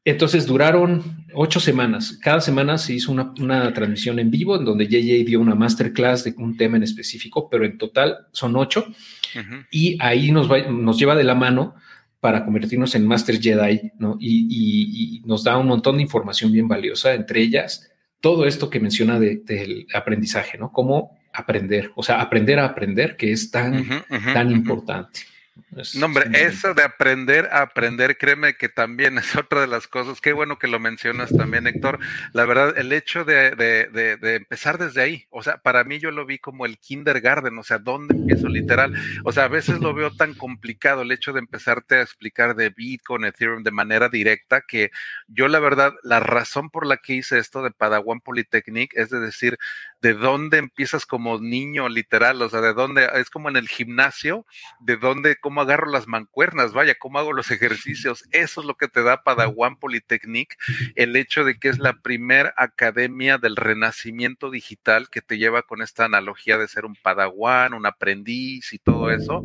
entonces 0.05 0.45
duraron 0.45 1.25
ocho 1.33 1.59
semanas. 1.59 2.17
Cada 2.23 2.39
semana 2.39 2.77
se 2.77 2.93
hizo 2.93 3.11
una, 3.11 3.73
transmisión 3.73 4.19
en 4.19 4.31
vivo 4.31 4.55
en 4.55 4.63
donde 4.63 4.88
JJ 4.88 5.25
dio 5.25 5.41
una 5.41 5.55
masterclass 5.55 6.23
de 6.23 6.33
un 6.38 6.55
tema 6.55 6.77
en 6.77 6.83
específico, 6.83 7.49
pero 7.49 7.65
en 7.65 7.77
total 7.77 8.19
son 8.31 8.55
ocho. 8.55 8.88
Y 9.69 9.97
ahí 9.99 10.31
nos, 10.31 10.47
nos 10.71 10.97
lleva 10.97 11.15
de 11.15 11.25
la 11.25 11.35
mano 11.35 11.75
para 12.20 12.43
convertirnos 12.43 12.95
en 12.95 13.05
Master 13.05 13.39
Jedi, 13.39 13.91
¿no? 13.99 14.18
Y, 14.20 15.22
nos 15.26 15.43
da 15.43 15.57
un 15.57 15.68
montón 15.68 15.97
de 15.97 16.03
información 16.03 16.51
bien 16.51 16.68
valiosa, 16.68 17.13
entre 17.13 17.41
ellas 17.41 17.91
todo 18.22 18.45
esto 18.45 18.70
que 18.70 18.80
menciona 18.80 19.20
del 19.20 19.88
aprendizaje, 19.93 20.57
¿no? 20.57 20.72
Cómo 20.72 21.18
aprender, 21.34 21.91
o 21.95 22.03
sea, 22.03 22.22
aprender 22.22 22.59
a 22.59 22.65
aprender, 22.65 23.18
que 23.18 23.32
es 23.32 23.51
tan, 23.51 23.86
tan 24.34 24.51
importante 24.51 25.20
no, 25.95 26.05
hombre, 26.05 26.25
eso 26.33 26.73
de 26.73 26.83
aprender 26.83 27.47
a 27.51 27.61
aprender, 27.61 28.17
créeme 28.17 28.55
que 28.55 28.69
también 28.69 29.17
es 29.17 29.35
otra 29.35 29.61
de 29.61 29.67
las 29.67 29.87
cosas. 29.87 30.21
Qué 30.21 30.33
bueno 30.33 30.57
que 30.57 30.67
lo 30.67 30.79
mencionas 30.79 31.35
también, 31.35 31.67
Héctor. 31.67 31.99
La 32.33 32.45
verdad, 32.45 32.77
el 32.77 32.91
hecho 32.93 33.25
de, 33.25 33.51
de, 33.51 33.87
de, 34.17 34.35
empezar 34.35 34.77
desde 34.77 35.01
ahí, 35.01 35.25
o 35.29 35.43
sea, 35.43 35.57
para 35.57 35.83
mí 35.83 35.99
yo 35.99 36.11
lo 36.11 36.25
vi 36.25 36.39
como 36.39 36.65
el 36.65 36.77
kindergarten, 36.79 37.57
o 37.57 37.63
sea, 37.63 37.77
¿dónde 37.77 38.15
empiezo 38.15 38.47
literal? 38.47 38.93
O 39.23 39.31
sea, 39.31 39.45
a 39.45 39.49
veces 39.49 39.79
lo 39.79 39.93
veo 39.93 40.11
tan 40.11 40.33
complicado 40.33 41.01
el 41.01 41.11
hecho 41.11 41.33
de 41.33 41.39
empezarte 41.39 41.95
a 41.95 42.01
explicar 42.01 42.55
de 42.55 42.69
Bitcoin, 42.69 43.25
Ethereum 43.25 43.63
de 43.63 43.71
manera 43.71 44.09
directa, 44.09 44.61
que 44.67 44.91
yo 45.27 45.47
la 45.47 45.59
verdad, 45.59 45.93
la 46.03 46.19
razón 46.19 46.69
por 46.69 46.85
la 46.85 46.97
que 46.97 47.13
hice 47.13 47.37
esto 47.37 47.61
de 47.61 47.71
Padawan 47.71 48.21
Polytechnic 48.21 48.93
es 48.95 49.09
de 49.09 49.19
decir, 49.19 49.57
de 50.01 50.13
dónde 50.13 50.57
empiezas 50.57 51.05
como 51.05 51.39
niño, 51.39 51.89
literal, 51.89 52.41
o 52.41 52.49
sea, 52.49 52.61
de 52.61 52.73
dónde, 52.73 53.09
es 53.15 53.29
como 53.29 53.49
en 53.49 53.55
el 53.55 53.67
gimnasio, 53.67 54.45
de 54.79 54.97
dónde, 54.97 55.37
cómo 55.37 55.61
agarro 55.61 55.89
las 55.89 56.07
mancuernas, 56.07 56.73
vaya, 56.73 56.95
cómo 56.95 57.19
hago 57.19 57.33
los 57.33 57.49
ejercicios, 57.51 58.23
eso 58.31 58.61
es 58.61 58.67
lo 58.67 58.75
que 58.75 58.87
te 58.87 59.01
da 59.01 59.23
Padawan 59.23 59.77
Polytechnic, 59.77 60.55
el 60.95 61.15
hecho 61.15 61.43
de 61.43 61.57
que 61.59 61.69
es 61.69 61.79
la 61.79 61.93
primer 61.93 62.53
academia 62.57 63.37
del 63.37 63.55
renacimiento 63.55 64.51
digital 64.51 65.09
que 65.09 65.21
te 65.21 65.37
lleva 65.37 65.63
con 65.63 65.81
esta 65.81 66.05
analogía 66.05 66.57
de 66.57 66.67
ser 66.67 66.85
un 66.85 66.95
Padawan, 66.95 67.73
un 67.73 67.85
aprendiz 67.85 68.73
y 68.73 68.79
todo 68.79 69.09
eso, 69.11 69.43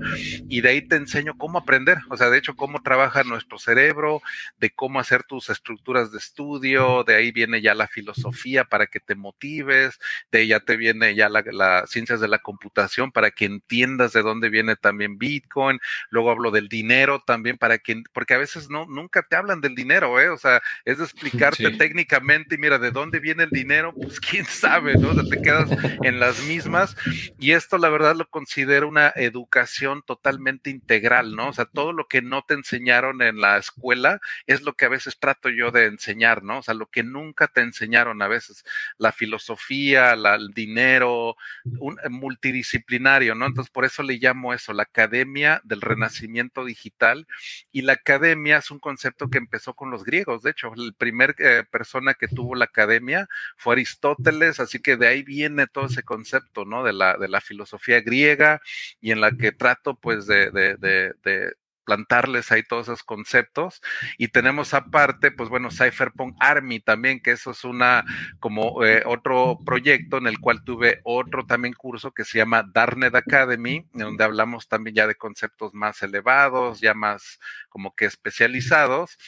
y 0.49 0.61
de 0.61 0.69
ahí 0.69 0.83
te 0.87 0.97
enseño 0.97 1.37
cómo 1.39 1.59
aprender, 1.59 1.99
o 2.11 2.17
sea, 2.17 2.29
de 2.29 2.39
hecho, 2.39 2.57
cómo 2.57 2.83
trabaja 2.83 3.25
nuestro 3.25 3.59
cerebro, 3.59 4.21
de 4.59 4.71
cómo 4.71 5.01
hacer 5.01 5.23
tus 5.25 5.49
estructuras 5.49 6.13
de 6.13 6.19
estudio, 6.19 7.05
de 7.05 7.15
ahí 7.15 7.33
viene 7.33 7.63
ya 7.63 7.75
la 7.75 7.89
filosofía 7.89 8.65
para 8.65 8.87
que 8.87 9.01
te 9.01 9.15
motives, 9.15 9.99
de 10.31 10.42
ya 10.47 10.61
te 10.61 10.77
viene 10.77 11.15
ya 11.15 11.29
las 11.29 11.45
la 11.47 11.87
ciencias 11.87 12.21
de 12.21 12.29
la 12.29 12.39
computación 12.39 13.13
para 13.13 13.31
que 13.31 13.45
entiendas 13.45 14.13
de 14.13 14.23
dónde 14.23 14.49
viene 14.49 14.77
también 14.77 15.19
Bitcoin. 15.19 15.81
Luego 16.11 16.31
hablo 16.31 16.51
del 16.51 16.69
dinero 16.69 17.23
también 17.27 17.59
para 17.59 17.79
que, 17.79 18.03
porque 18.13 18.35
a 18.35 18.39
veces 18.39 18.71
no, 18.71 18.87
nunca 18.87 19.23
te 19.23 19.37
hablan 19.37 19.61
del 19.61 19.75
dinero, 19.75 20.21
¿eh? 20.21 20.29
O 20.29 20.39
sea, 20.39 20.63
es 20.85 20.99
de 20.99 21.05
explicarte 21.05 21.71
técnicamente 21.73 22.55
y 22.55 22.59
mira, 22.59 22.79
de 22.79 22.91
dónde 22.91 23.21
viene 23.21 23.45
el 23.45 23.51
dinero, 23.51 23.95
pues 23.95 24.21
quién 24.21 24.45
sabe, 24.45 24.95
¿no? 24.95 25.11
O 25.11 25.15
sea, 25.15 25.25
te 25.25 25.43
quedas 25.43 25.71
en 26.03 26.21
las 26.21 26.43
mismas. 26.45 26.97
Y 27.39 27.53
esto, 27.53 27.79
la 27.79 27.89
verdad, 27.89 28.17
lo 28.17 28.29
considero 28.29 28.89
una 28.89 29.13
educación 29.15 30.03
totalmente 30.03 30.71
integral, 30.71 31.35
¿no? 31.37 31.49
O 31.49 31.53
sea, 31.53 31.65
todo 31.67 31.93
lo 31.93 32.07
que 32.09 32.23
no 32.23 32.43
te 32.43 32.55
enseñaron 32.55 33.23
en 33.23 33.41
la 33.41 33.57
escuela 33.57 34.21
es 34.47 34.63
lo 34.63 34.75
que 34.75 34.87
a 34.87 34.91
veces 34.91 35.19
trato 35.19 35.49
yo 35.49 35.71
de 35.71 35.87
enseñar, 35.87 36.43
¿no? 36.43 36.59
O 36.59 36.63
sea, 36.63 36.75
lo 36.75 36.87
que 36.87 37.03
nunca 37.03 37.49
te 37.49 37.61
enseñaron 37.61 38.23
a 38.23 38.29
veces, 38.29 38.65
la 38.99 39.13
filosofía, 39.13 40.17
la 40.17 40.32
al 40.35 40.49
dinero, 40.53 41.37
un, 41.79 41.99
eh, 42.05 42.09
multidisciplinario, 42.09 43.35
¿no? 43.35 43.47
Entonces, 43.47 43.71
por 43.71 43.85
eso 43.85 44.03
le 44.03 44.19
llamo 44.19 44.55
eso, 44.55 44.73
la 44.73 44.85
Academia 44.85 45.61
del 45.65 45.81
Renacimiento 45.81 46.65
Digital. 46.65 47.27
Y 47.71 47.83
la 47.83 47.95
academia 47.95 48.59
es 48.59 48.71
un 48.71 48.79
concepto 48.79 49.29
que 49.29 49.39
empezó 49.39 49.75
con 49.75 49.91
los 49.91 50.05
griegos. 50.05 50.43
De 50.43 50.51
hecho, 50.51 50.73
la 50.75 50.93
primera 50.93 51.35
eh, 51.39 51.65
persona 51.71 52.15
que 52.15 52.29
tuvo 52.29 52.55
la 52.55 52.67
academia 52.67 53.29
fue 53.57 53.75
Aristóteles, 53.75 54.61
así 54.61 54.81
que 54.81 54.97
de 54.97 55.09
ahí 55.09 55.23
viene 55.23 55.67
todo 55.67 55.87
ese 55.87 56.03
concepto, 56.03 56.65
¿no? 56.65 56.85
De 56.85 56.93
la, 56.93 57.17
de 57.17 57.29
la 57.29 57.41
filosofía 57.41 58.01
griega 58.01 58.61
y 59.01 59.13
en 59.13 59.21
la 59.21 59.33
que 59.33 59.53
trato, 59.53 59.95
pues, 59.95 60.27
de, 60.27 60.51
de, 60.51 60.77
de 60.77 61.55
plantarles 61.85 62.53
ahí 62.53 62.63
todos 62.63 62.89
esos 62.89 63.03
conceptos. 63.03 63.81
Y 64.19 64.29
tenemos 64.29 64.75
aparte, 64.75 65.31
pues 65.31 65.49
bueno, 65.49 65.71
Cypherpunk 65.71 66.37
Army 66.41 66.81
también, 66.81 67.21
que 67.21 67.33
eso 67.33 67.51
es 67.53 67.65
una 67.65 68.05
como 68.41 68.85
eh, 68.85 69.03
otro 69.07 69.59
proyecto 69.65 70.19
en 70.19 70.27
el 70.27 70.39
cual 70.39 70.65
tuve 70.65 71.01
otro 71.05 71.47
también 71.47 71.75
curso 71.75 72.13
que 72.13 72.25
se 72.25 72.39
llama 72.39 72.69
Darnet 72.73 73.15
Academy, 73.15 73.87
donde 73.93 74.25
hablamos 74.25 74.69
también 74.69 74.97
ya 74.97 75.07
de 75.07 75.15
conceptos 75.15 75.75
más 75.75 76.03
elevados, 76.03 76.81
ya 76.81 76.95
más 76.95 77.39
como 77.69 77.95
que 77.95 78.07
especializados. 78.07 79.19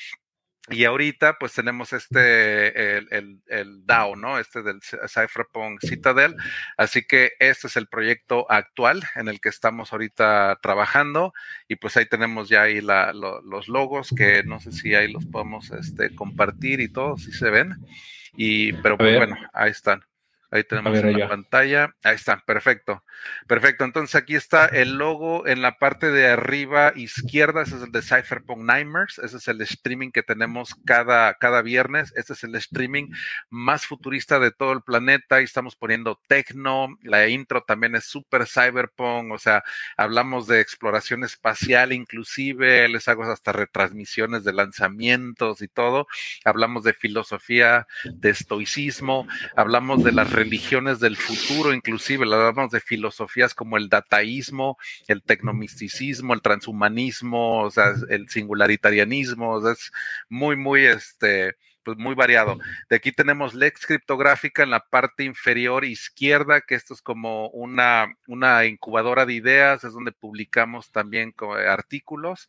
Y 0.71 0.87
ahorita 0.87 1.37
pues 1.39 1.53
tenemos 1.53 1.93
este, 1.93 2.97
el, 2.97 3.43
el, 3.47 3.87
DAO, 3.87 4.17
¿no? 4.17 4.39
Este 4.39 4.63
del 4.63 4.81
Cypherpunk 4.83 5.81
Citadel. 5.83 6.37
Así 6.79 7.07
que 7.07 7.33
este 7.39 7.67
es 7.67 7.77
el 7.77 7.87
proyecto 7.87 8.51
actual 8.51 9.05
en 9.15 9.29
el 9.29 9.41
que 9.41 9.51
estamos 9.51 9.93
ahorita 9.93 10.59
trabajando. 10.63 11.35
Y 11.69 11.77
pues 11.77 11.99
ahí 11.99 12.07
tenemos 12.07 12.49
ya 12.49 12.63
ahí 12.63 12.81
la, 12.81 13.13
los 13.13 13.69
logos 13.69 14.15
que 14.17 14.43
no 14.43 14.59
sé 14.59 14.73
si 14.73 14.95
ahí 14.95 15.13
los 15.13 15.27
podemos 15.27 15.71
este, 15.71 16.15
compartir 16.15 16.81
y 16.81 16.89
todo, 16.89 17.19
si 17.19 17.33
se 17.33 17.51
ven. 17.51 17.75
Y, 18.35 18.73
pero 18.75 18.97
pues 18.97 19.17
bueno, 19.17 19.37
ahí 19.53 19.71
están. 19.71 20.03
Ahí 20.55 20.63
tenemos 20.63 20.97
la 21.03 21.29
pantalla. 21.29 21.97
Ahí 22.05 22.15
está, 22.15 22.41
perfecto. 22.47 23.03
Perfecto. 23.49 23.85
Entonces 23.85 24.15
aquí 24.15 24.37
está 24.37 24.67
el 24.67 24.99
logo 24.99 25.49
en 25.49 25.63
la 25.63 25.79
parte 25.79 26.13
de 26.13 26.29
arriba 26.29 26.93
izquierda. 26.95 27.63
Ese 27.63 27.75
es 27.75 27.83
el 27.83 27.91
de 27.91 28.03
Cypherpunk 28.03 28.61
Nightmares. 28.61 29.19
Ese 29.19 29.39
es 29.39 29.49
el 29.49 29.61
streaming 29.63 30.13
que 30.13 30.23
tenemos 30.23 30.77
cada, 30.87 31.35
cada 31.35 31.61
viernes. 31.61 32.13
Este 32.15 32.35
es 32.35 32.45
el 32.45 32.55
streaming 32.55 33.11
más 33.51 33.85
futurista 33.85 34.39
de 34.39 34.53
todo 34.53 34.73
el 34.73 34.83
planeta. 34.83 35.37
Ahí 35.37 35.45
estamos 35.45 35.75
poniendo 35.75 36.21
techno. 36.29 36.87
La 37.03 37.27
intro 37.27 37.65
también 37.65 37.97
es 37.97 38.05
super 38.05 38.47
cyberpunk. 38.47 39.33
O 39.33 39.39
sea, 39.39 39.65
hablamos 39.97 40.47
de 40.47 40.61
exploración 40.61 41.25
espacial 41.25 41.93
inclusive. 41.93 42.89
Les 42.89 43.09
hago 43.09 43.25
hasta 43.25 43.51
retransmisiones 43.51 44.45
de 44.45 44.53
lanzamientos 44.53 45.63
y 45.63 45.67
todo. 45.67 46.07
Hablamos 46.45 46.85
de 46.85 46.95
filosofía, 46.95 47.89
de 48.05 48.31
estoicismo. 48.31 49.27
Hablamos 49.57 50.05
de 50.05 50.13
las 50.13 50.31
religiones 50.45 51.01
del 51.01 51.17
futuro, 51.17 51.73
inclusive, 51.73 52.25
hablamos 52.25 52.71
de 52.71 52.81
filosofías 52.81 53.55
como 53.55 53.77
el 53.77 53.89
dataísmo, 53.89 54.77
el 55.09 55.23
tecnomisticismo, 55.23 56.35
el 56.35 56.43
transhumanismo, 56.43 57.63
o 57.63 57.71
sea, 57.71 57.95
el 58.11 58.29
singularitarianismo, 58.29 59.55
o 59.55 59.63
sea, 59.63 59.73
es 59.73 59.91
muy, 60.29 60.57
muy, 60.57 60.85
este, 60.85 61.57
pues 61.85 61.99
muy 61.99 62.15
variado. 62.15 62.59
De 62.89 62.97
aquí 62.97 63.13
tenemos 63.13 63.55
Lex 63.55 63.87
criptográfica 63.87 64.63
en 64.63 64.71
la 64.71 64.81
parte 64.81 65.25
inferior 65.25 65.85
izquierda, 65.85 66.61
que 66.61 66.75
esto 66.75 66.95
es 66.95 67.03
como 67.03 67.49
una, 67.49 68.15
una 68.27 68.65
incubadora 68.65 69.27
de 69.27 69.35
ideas, 69.35 69.85
es 69.85 69.93
donde 69.93 70.13
publicamos 70.13 70.91
también 70.91 71.35
artículos. 71.69 72.49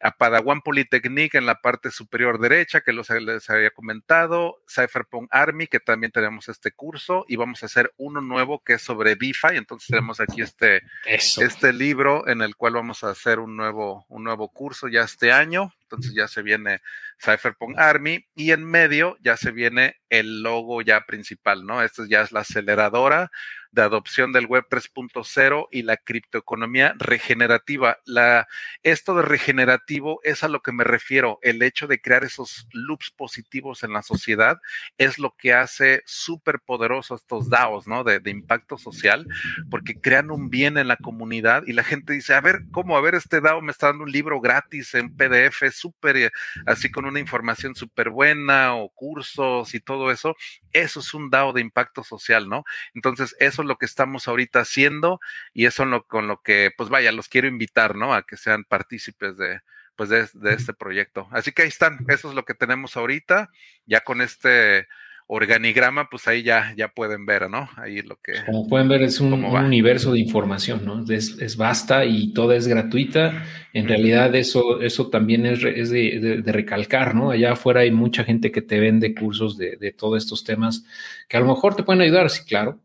A 0.00 0.12
Padawan 0.12 0.62
Polytechnic 0.62 1.34
en 1.34 1.46
la 1.46 1.60
parte 1.60 1.90
superior 1.90 2.40
derecha, 2.40 2.80
que 2.80 2.92
los, 2.92 3.10
les 3.10 3.50
había 3.50 3.70
comentado. 3.70 4.62
Cypherpunk 4.68 5.28
Army, 5.30 5.66
que 5.66 5.80
también 5.80 6.12
tenemos 6.12 6.48
este 6.48 6.72
curso, 6.72 7.24
y 7.28 7.36
vamos 7.36 7.62
a 7.62 7.66
hacer 7.66 7.92
uno 7.96 8.20
nuevo 8.20 8.62
que 8.64 8.74
es 8.74 8.82
sobre 8.82 9.16
DeFi. 9.16 9.56
Entonces 9.56 9.88
tenemos 9.88 10.20
aquí 10.20 10.42
este, 10.42 10.82
este 11.04 11.72
libro 11.72 12.26
en 12.26 12.42
el 12.42 12.56
cual 12.56 12.74
vamos 12.74 13.04
a 13.04 13.10
hacer 13.10 13.38
un 13.38 13.56
nuevo, 13.56 14.06
un 14.08 14.24
nuevo 14.24 14.48
curso 14.48 14.88
ya 14.88 15.02
este 15.02 15.32
año. 15.32 15.72
Entonces 15.90 16.14
ya 16.14 16.28
se 16.28 16.42
viene 16.42 16.80
Cypherpunk 17.18 17.76
Army 17.78 18.24
y 18.34 18.52
en 18.52 18.64
medio 18.64 19.16
ya 19.20 19.36
se 19.36 19.50
viene 19.50 19.96
el 20.08 20.42
logo 20.42 20.82
ya 20.82 21.04
principal, 21.06 21.66
¿no? 21.66 21.82
Esta 21.82 22.04
ya 22.08 22.22
es 22.22 22.30
la 22.30 22.40
aceleradora 22.40 23.30
de 23.72 23.82
adopción 23.82 24.32
del 24.32 24.46
Web 24.46 24.66
3.0 24.70 25.68
y 25.70 25.82
la 25.82 25.96
criptoeconomía 25.96 26.94
regenerativa. 26.98 27.98
La, 28.04 28.48
esto 28.82 29.14
de 29.14 29.22
regenerativo 29.22 30.20
es 30.24 30.42
a 30.42 30.48
lo 30.48 30.60
que 30.60 30.72
me 30.72 30.84
refiero. 30.84 31.38
El 31.42 31.62
hecho 31.62 31.86
de 31.86 32.00
crear 32.00 32.24
esos 32.24 32.66
loops 32.72 33.10
positivos 33.10 33.82
en 33.82 33.92
la 33.92 34.02
sociedad 34.02 34.58
es 34.98 35.18
lo 35.18 35.36
que 35.36 35.52
hace 35.52 36.02
súper 36.06 36.60
poderosos 36.60 37.20
estos 37.20 37.48
DAOs, 37.48 37.86
¿no? 37.86 38.04
De, 38.04 38.20
de, 38.20 38.30
impacto 38.30 38.78
social, 38.78 39.26
porque 39.70 40.00
crean 40.00 40.30
un 40.30 40.50
bien 40.50 40.78
en 40.78 40.88
la 40.88 40.96
comunidad 40.96 41.64
y 41.66 41.72
la 41.72 41.84
gente 41.84 42.12
dice, 42.12 42.34
a 42.34 42.40
ver, 42.40 42.62
¿cómo? 42.70 42.96
A 42.96 43.00
ver, 43.00 43.14
este 43.14 43.40
DAO 43.40 43.60
me 43.60 43.72
está 43.72 43.88
dando 43.88 44.04
un 44.04 44.12
libro 44.12 44.40
gratis 44.40 44.94
en 44.94 45.14
PDF, 45.14 45.70
súper, 45.72 46.16
eh, 46.16 46.30
así 46.66 46.90
con 46.90 47.04
una 47.04 47.20
información 47.20 47.74
súper 47.74 48.10
buena 48.10 48.74
o 48.76 48.88
cursos 48.90 49.74
y 49.74 49.80
todo 49.80 50.10
eso. 50.10 50.36
Eso 50.72 51.00
es 51.00 51.14
un 51.14 51.30
DAO 51.30 51.52
de 51.52 51.60
impacto 51.60 52.04
social, 52.04 52.48
¿no? 52.48 52.64
Entonces, 52.94 53.36
eso 53.38 53.59
lo 53.66 53.76
que 53.76 53.86
estamos 53.86 54.28
ahorita 54.28 54.60
haciendo 54.60 55.20
y 55.52 55.66
eso 55.66 55.84
es 55.84 55.88
lo, 55.88 56.06
con 56.06 56.28
lo 56.28 56.42
que, 56.42 56.70
pues 56.76 56.88
vaya, 56.88 57.12
los 57.12 57.28
quiero 57.28 57.48
invitar, 57.48 57.96
¿no? 57.96 58.14
A 58.14 58.22
que 58.22 58.36
sean 58.36 58.64
partícipes 58.64 59.36
de, 59.36 59.60
pues 59.96 60.08
de, 60.08 60.54
este 60.54 60.72
proyecto. 60.72 61.28
Así 61.30 61.52
que 61.52 61.62
ahí 61.62 61.68
están, 61.68 61.98
eso 62.08 62.30
es 62.30 62.34
lo 62.34 62.44
que 62.44 62.54
tenemos 62.54 62.96
ahorita, 62.96 63.50
ya 63.86 64.00
con 64.00 64.22
este 64.22 64.86
organigrama, 65.32 66.08
pues 66.10 66.26
ahí 66.26 66.42
ya, 66.42 66.74
ya 66.76 66.88
pueden 66.88 67.24
ver, 67.24 67.48
¿no? 67.48 67.68
Ahí 67.76 68.02
lo 68.02 68.16
que... 68.16 68.32
Como 68.46 68.66
pueden 68.66 68.88
ver, 68.88 69.02
es 69.02 69.20
un, 69.20 69.32
universo 69.44 70.12
de 70.12 70.18
información, 70.18 70.84
¿no? 70.84 71.04
Es, 71.12 71.38
es, 71.38 71.56
vasta 71.56 72.04
y 72.04 72.32
toda 72.32 72.56
es 72.56 72.66
gratuita. 72.66 73.44
En 73.72 73.86
realidad 73.86 74.34
eso, 74.34 74.80
eso 74.80 75.08
también 75.08 75.46
es, 75.46 75.62
es 75.62 75.90
de, 75.90 76.42
de, 76.42 76.52
recalcar, 76.52 77.14
¿no? 77.14 77.30
Allá 77.30 77.52
afuera 77.52 77.82
hay 77.82 77.92
mucha 77.92 78.24
gente 78.24 78.50
que 78.50 78.60
te 78.60 78.80
vende 78.80 79.14
cursos 79.14 79.56
de, 79.56 79.76
de 79.76 79.92
todos 79.92 80.20
estos 80.20 80.42
temas 80.42 80.84
que 81.28 81.36
a 81.36 81.40
lo 81.40 81.46
mejor 81.46 81.76
te 81.76 81.84
pueden 81.84 82.02
ayudar, 82.02 82.28
sí, 82.28 82.42
claro, 82.44 82.80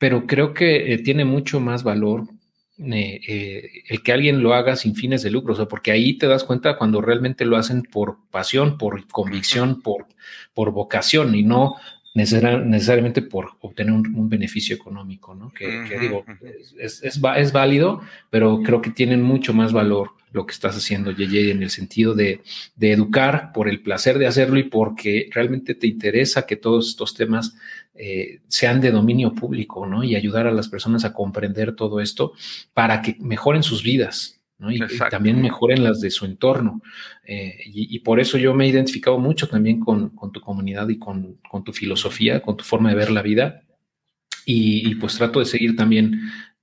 pero 0.00 0.26
creo 0.26 0.54
que 0.54 0.94
eh, 0.94 0.98
tiene 0.98 1.26
mucho 1.26 1.60
más 1.60 1.82
valor 1.82 2.24
eh, 2.78 3.20
eh, 3.28 3.70
el 3.90 4.02
que 4.02 4.12
alguien 4.12 4.42
lo 4.42 4.54
haga 4.54 4.74
sin 4.74 4.94
fines 4.94 5.22
de 5.22 5.30
lucro, 5.30 5.52
o 5.52 5.56
sea, 5.56 5.66
porque 5.66 5.92
ahí 5.92 6.16
te 6.16 6.26
das 6.26 6.42
cuenta 6.42 6.78
cuando 6.78 7.02
realmente 7.02 7.44
lo 7.44 7.58
hacen 7.58 7.82
por 7.82 8.16
pasión, 8.30 8.78
por 8.78 9.06
convicción, 9.08 9.82
por, 9.82 10.06
por 10.54 10.72
vocación 10.72 11.34
y 11.34 11.42
no 11.42 11.76
necesariamente 12.14 13.20
por 13.20 13.50
obtener 13.60 13.92
un, 13.92 14.28
beneficio 14.30 14.74
económico, 14.74 15.34
¿no? 15.34 15.52
Que, 15.52 15.84
digo, 16.00 16.24
es, 16.78 17.02
es, 17.04 17.20
es, 17.22 17.52
válido, 17.52 18.00
pero 18.30 18.62
creo 18.64 18.80
que 18.80 18.90
tienen 18.90 19.22
mucho 19.22 19.52
más 19.52 19.72
valor 19.72 20.12
lo 20.32 20.46
que 20.46 20.52
estás 20.52 20.76
haciendo, 20.76 21.10
Yeye, 21.10 21.50
en 21.50 21.62
el 21.62 21.70
sentido 21.70 22.14
de, 22.14 22.42
de, 22.76 22.92
educar 22.92 23.52
por 23.52 23.68
el 23.68 23.82
placer 23.82 24.18
de 24.18 24.26
hacerlo 24.26 24.58
y 24.58 24.64
porque 24.64 25.28
realmente 25.32 25.74
te 25.74 25.86
interesa 25.86 26.46
que 26.46 26.56
todos 26.56 26.88
estos 26.88 27.14
temas 27.14 27.56
eh, 27.94 28.40
sean 28.48 28.80
de 28.80 28.92
dominio 28.92 29.34
público, 29.34 29.86
¿no? 29.86 30.04
Y 30.04 30.16
ayudar 30.16 30.46
a 30.46 30.52
las 30.52 30.68
personas 30.68 31.04
a 31.04 31.12
comprender 31.12 31.74
todo 31.74 32.00
esto 32.00 32.32
para 32.72 33.02
que 33.02 33.16
mejoren 33.20 33.62
sus 33.62 33.82
vidas, 33.82 34.40
¿no? 34.58 34.70
Y, 34.70 34.80
también 35.10 35.42
mejoren 35.42 35.82
las 35.82 36.00
de 36.00 36.10
su 36.10 36.24
entorno. 36.24 36.80
Eh, 37.24 37.58
y, 37.66 37.98
por 37.98 38.20
eso 38.20 38.38
yo 38.38 38.54
me 38.54 38.64
he 38.64 38.68
identificado 38.68 39.18
mucho 39.18 39.48
también 39.48 39.80
con, 39.80 40.12
tu 40.32 40.40
comunidad 40.40 40.88
y 40.88 40.98
con, 40.98 41.38
tu 41.64 41.72
filosofía, 41.72 42.40
con 42.40 42.56
tu 42.56 42.64
forma 42.64 42.90
de 42.90 42.96
ver 42.96 43.10
la 43.10 43.22
vida. 43.22 43.62
y, 44.46 44.94
pues 44.94 45.16
trato 45.16 45.40
de 45.40 45.46
seguir 45.46 45.76
también 45.76 46.20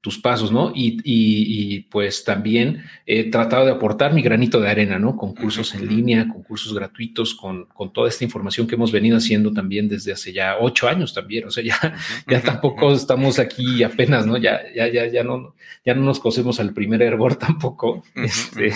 tus 0.07 0.19
pasos, 0.19 0.53
¿no? 0.53 0.71
Y, 0.73 1.81
pues 1.91 2.23
también 2.23 2.85
he 3.05 3.29
tratado 3.29 3.65
de 3.65 3.73
aportar 3.73 4.13
mi 4.13 4.21
granito 4.21 4.61
de 4.61 4.69
arena, 4.69 4.97
¿no? 4.97 5.17
Con 5.17 5.35
cursos 5.35 5.75
en 5.75 5.85
línea, 5.85 6.29
con 6.29 6.43
cursos 6.43 6.73
gratuitos, 6.73 7.35
con, 7.35 7.65
con, 7.65 7.91
toda 7.91 8.07
esta 8.07 8.23
información 8.23 8.67
que 8.67 8.75
hemos 8.75 8.93
venido 8.93 9.17
haciendo 9.17 9.51
también 9.51 9.89
desde 9.89 10.13
hace 10.13 10.31
ya 10.31 10.55
ocho 10.61 10.87
años 10.87 11.13
también, 11.13 11.45
o 11.45 11.51
sea, 11.51 11.61
ya, 11.61 11.77
ya 12.25 12.41
tampoco 12.41 12.93
estamos 12.93 13.37
aquí 13.37 13.83
apenas, 13.83 14.25
¿no? 14.25 14.37
Ya, 14.37 14.61
ya, 14.73 14.87
ya, 14.87 15.07
ya 15.07 15.25
no, 15.25 15.55
ya 15.85 15.93
no 15.93 16.03
nos 16.03 16.21
cosemos 16.21 16.61
al 16.61 16.73
primer 16.73 17.01
hervor 17.01 17.35
tampoco. 17.47 18.05
Este, 18.15 18.71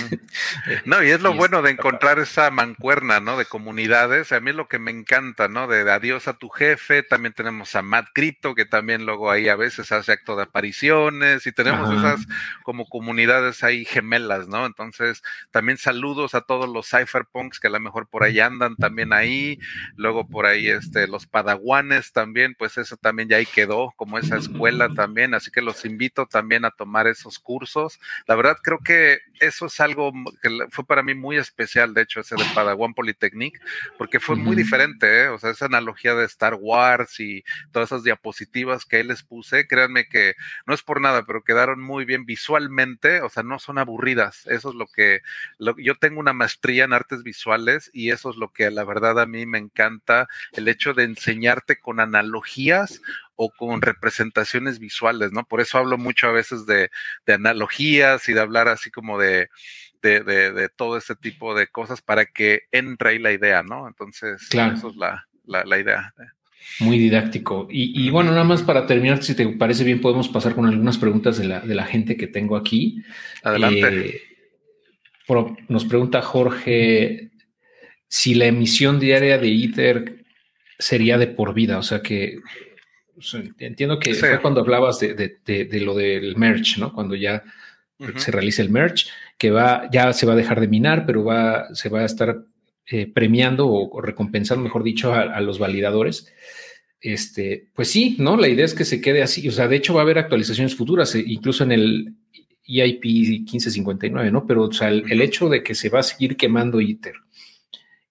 no, 0.83 1.01
y 1.01 1.11
es 1.11 1.21
lo 1.21 1.33
bueno 1.33 1.61
de 1.61 1.71
encontrar 1.71 2.19
esa 2.19 2.51
mancuerna, 2.51 3.21
¿no? 3.21 3.37
De 3.37 3.45
comunidades, 3.45 4.33
a 4.33 4.41
mí 4.41 4.49
es 4.49 4.57
lo 4.57 4.67
que 4.67 4.79
me 4.79 4.91
encanta, 4.91 5.47
¿no? 5.47 5.67
De, 5.67 5.89
adiós 5.89 6.27
a 6.27 6.33
tu 6.33 6.49
jefe, 6.49 7.03
también 7.03 7.33
tenemos 7.33 7.73
a 7.77 7.81
Matt 7.81 8.07
Crypto, 8.13 8.53
que 8.53 8.65
también 8.65 9.05
luego 9.05 9.31
ahí 9.31 9.47
a 9.47 9.55
veces 9.55 9.93
hace 9.93 10.11
acto 10.11 10.35
de 10.35 10.43
aparición, 10.43 11.20
y 11.45 11.51
tenemos 11.51 11.89
esas 11.91 12.25
como 12.63 12.87
comunidades 12.87 13.63
ahí 13.63 13.85
gemelas, 13.85 14.47
¿no? 14.47 14.65
Entonces, 14.65 15.21
también 15.51 15.77
saludos 15.77 16.35
a 16.35 16.41
todos 16.41 16.69
los 16.69 16.89
cypherpunks 16.89 17.59
que 17.59 17.67
a 17.67 17.71
lo 17.71 17.79
mejor 17.79 18.07
por 18.07 18.23
ahí 18.23 18.39
andan 18.39 18.75
también 18.75 19.13
ahí, 19.13 19.59
luego 19.95 20.27
por 20.27 20.45
ahí 20.45 20.67
este, 20.67 21.07
los 21.07 21.27
padawanes 21.27 22.11
también, 22.11 22.55
pues 22.57 22.77
eso 22.77 22.97
también 22.97 23.29
ya 23.29 23.37
ahí 23.37 23.45
quedó, 23.45 23.93
como 23.95 24.17
esa 24.17 24.37
escuela 24.37 24.89
también, 24.95 25.33
así 25.33 25.51
que 25.51 25.61
los 25.61 25.85
invito 25.85 26.25
también 26.25 26.65
a 26.65 26.71
tomar 26.71 27.07
esos 27.07 27.39
cursos. 27.39 27.99
La 28.27 28.35
verdad 28.35 28.57
creo 28.61 28.79
que 28.79 29.19
eso 29.39 29.65
es 29.65 29.79
algo 29.79 30.11
que 30.41 30.49
fue 30.69 30.85
para 30.85 31.03
mí 31.03 31.13
muy 31.13 31.37
especial, 31.37 31.93
de 31.93 32.03
hecho, 32.03 32.19
ese 32.19 32.35
de 32.35 32.45
Padawan 32.53 32.93
Polytechnic, 32.93 33.59
porque 33.97 34.19
fue 34.19 34.35
muy 34.35 34.55
diferente, 34.55 35.23
¿eh? 35.23 35.27
o 35.29 35.39
sea, 35.39 35.51
esa 35.51 35.65
analogía 35.65 36.15
de 36.15 36.25
Star 36.25 36.55
Wars 36.59 37.19
y 37.19 37.43
todas 37.71 37.89
esas 37.89 38.03
diapositivas 38.03 38.85
que 38.85 38.97
ahí 38.97 39.03
les 39.03 39.23
puse, 39.23 39.67
créanme 39.67 40.07
que 40.07 40.35
no 40.65 40.73
es 40.73 40.83
por 40.83 41.01
nada, 41.01 41.10
pero 41.25 41.43
quedaron 41.43 41.81
muy 41.81 42.05
bien 42.05 42.25
visualmente, 42.25 43.21
o 43.21 43.29
sea, 43.29 43.43
no 43.43 43.59
son 43.59 43.77
aburridas. 43.77 44.45
Eso 44.47 44.69
es 44.69 44.75
lo 44.75 44.87
que 44.87 45.21
yo 45.77 45.95
tengo 45.95 46.19
una 46.19 46.33
maestría 46.33 46.85
en 46.85 46.93
artes 46.93 47.23
visuales 47.23 47.89
y 47.93 48.11
eso 48.11 48.29
es 48.29 48.37
lo 48.37 48.51
que 48.51 48.69
la 48.71 48.83
verdad 48.83 49.19
a 49.19 49.25
mí 49.25 49.45
me 49.45 49.57
encanta, 49.57 50.27
el 50.53 50.67
hecho 50.67 50.93
de 50.93 51.03
enseñarte 51.03 51.79
con 51.79 51.99
analogías 51.99 53.01
o 53.35 53.49
con 53.51 53.81
representaciones 53.81 54.79
visuales, 54.79 55.31
¿no? 55.31 55.43
Por 55.45 55.61
eso 55.61 55.77
hablo 55.77 55.97
mucho 55.97 56.27
a 56.27 56.31
veces 56.31 56.65
de, 56.65 56.89
analogías 57.27 58.27
y 58.29 58.33
de 58.33 58.41
hablar 58.41 58.67
así 58.67 58.91
como 58.91 59.17
de, 59.17 59.49
de, 60.01 60.69
todo 60.75 60.97
ese 60.97 61.15
tipo 61.15 61.55
de 61.55 61.67
cosas 61.67 62.01
para 62.01 62.25
que 62.25 62.63
entre 62.71 63.09
ahí 63.09 63.19
la 63.19 63.31
idea, 63.31 63.63
¿no? 63.63 63.87
Entonces, 63.87 64.47
eso 64.51 64.89
es 64.89 64.95
la, 64.95 65.27
la, 65.45 65.63
la 65.65 65.79
idea. 65.79 66.13
Muy 66.79 66.97
didáctico. 66.97 67.67
Y, 67.69 68.09
bueno, 68.09 68.31
nada 68.31 68.43
más 68.43 68.61
para 68.63 68.85
terminar, 68.85 69.23
si 69.23 69.35
te 69.35 69.47
parece 69.47 69.83
bien, 69.83 70.01
podemos 70.01 70.29
pasar 70.29 70.55
con 70.55 70.65
algunas 70.65 70.97
preguntas 70.97 71.37
de 71.37 71.45
la, 71.45 71.59
de 71.59 71.75
la 71.75 71.85
gente 71.85 72.17
que 72.17 72.27
tengo 72.27 72.55
aquí. 72.55 73.01
Adelante. 73.43 74.07
Eh, 74.07 74.21
nos 75.69 75.85
pregunta 75.85 76.21
Jorge 76.21 77.31
si 78.07 78.33
la 78.33 78.45
emisión 78.45 78.99
diaria 78.99 79.37
de 79.37 79.63
Ether 79.63 80.25
sería 80.77 81.17
de 81.17 81.27
por 81.27 81.53
vida, 81.53 81.77
o 81.77 81.83
sea 81.83 82.01
que 82.01 82.39
entiendo 83.59 83.99
que 83.99 84.13
fue 84.13 84.41
cuando 84.41 84.61
hablabas 84.61 84.99
de, 84.99 85.81
lo 85.81 85.95
del 85.95 86.35
merge, 86.35 86.79
¿no? 86.79 86.91
Cuando 86.91 87.15
ya 87.15 87.43
se 88.17 88.31
realiza 88.31 88.61
el 88.63 88.69
merge, 88.69 89.05
que 89.37 89.51
va, 89.51 89.89
ya 89.91 90.11
se 90.11 90.25
va 90.25 90.33
a 90.33 90.35
dejar 90.35 90.59
de 90.59 90.67
minar, 90.67 91.05
pero 91.05 91.23
va, 91.23 91.73
se 91.73 91.87
va 91.87 92.01
a 92.01 92.05
estar 92.05 92.43
eh, 92.87 93.07
premiando 93.07 93.67
o, 93.67 94.01
recompensando, 94.01 94.63
mejor 94.63 94.83
dicho, 94.83 95.13
a, 95.13 95.39
los 95.39 95.59
validadores. 95.59 96.33
Este, 96.99 97.69
pues 97.73 97.89
sí, 97.89 98.15
¿no? 98.19 98.37
La 98.37 98.47
idea 98.47 98.65
es 98.65 98.73
que 98.73 98.85
se 98.85 99.01
quede 99.01 99.21
así. 99.23 99.47
O 99.47 99.51
sea, 99.51 99.67
de 99.67 99.77
hecho 99.77 99.93
va 99.93 100.01
a 100.01 100.03
haber 100.03 100.17
actualizaciones 100.17 100.75
futuras, 100.75 101.15
eh, 101.15 101.23
incluso 101.25 101.63
en 101.63 101.71
el 101.71 102.15
EIP 102.67 103.03
1559, 103.05 104.31
¿no? 104.31 104.45
Pero 104.45 104.63
o 104.63 104.73
sea, 104.73 104.89
el, 104.89 105.21
hecho 105.21 105.49
de 105.49 105.63
que 105.63 105.75
se 105.75 105.89
va 105.89 105.99
a 105.99 106.03
seguir 106.03 106.35
quemando 106.37 106.81
ITER 106.81 107.15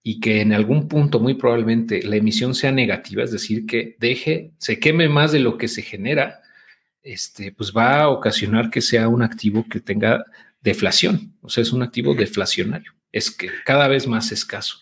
y 0.02 0.20
que 0.20 0.40
en 0.40 0.52
algún 0.52 0.88
punto 0.88 1.20
muy 1.20 1.34
probablemente 1.34 2.02
la 2.02 2.16
emisión 2.16 2.54
sea 2.54 2.72
negativa, 2.72 3.22
es 3.22 3.32
decir, 3.32 3.66
que 3.66 3.96
deje, 3.98 4.52
se 4.58 4.80
queme 4.80 5.08
más 5.08 5.32
de 5.32 5.40
lo 5.40 5.58
que 5.58 5.68
se 5.68 5.82
genera, 5.82 6.40
este, 7.02 7.52
pues 7.52 7.72
va 7.76 8.02
a 8.02 8.08
ocasionar 8.08 8.70
que 8.70 8.80
sea 8.80 9.08
un 9.08 9.22
activo 9.22 9.66
que 9.68 9.80
tenga 9.80 10.24
deflación, 10.62 11.34
o 11.42 11.48
sea, 11.50 11.62
es 11.62 11.72
un 11.72 11.82
activo 11.82 12.14
deflacionario 12.14 12.94
es 13.12 13.30
que 13.30 13.50
cada 13.64 13.88
vez 13.88 14.06
más 14.06 14.32
escaso. 14.32 14.78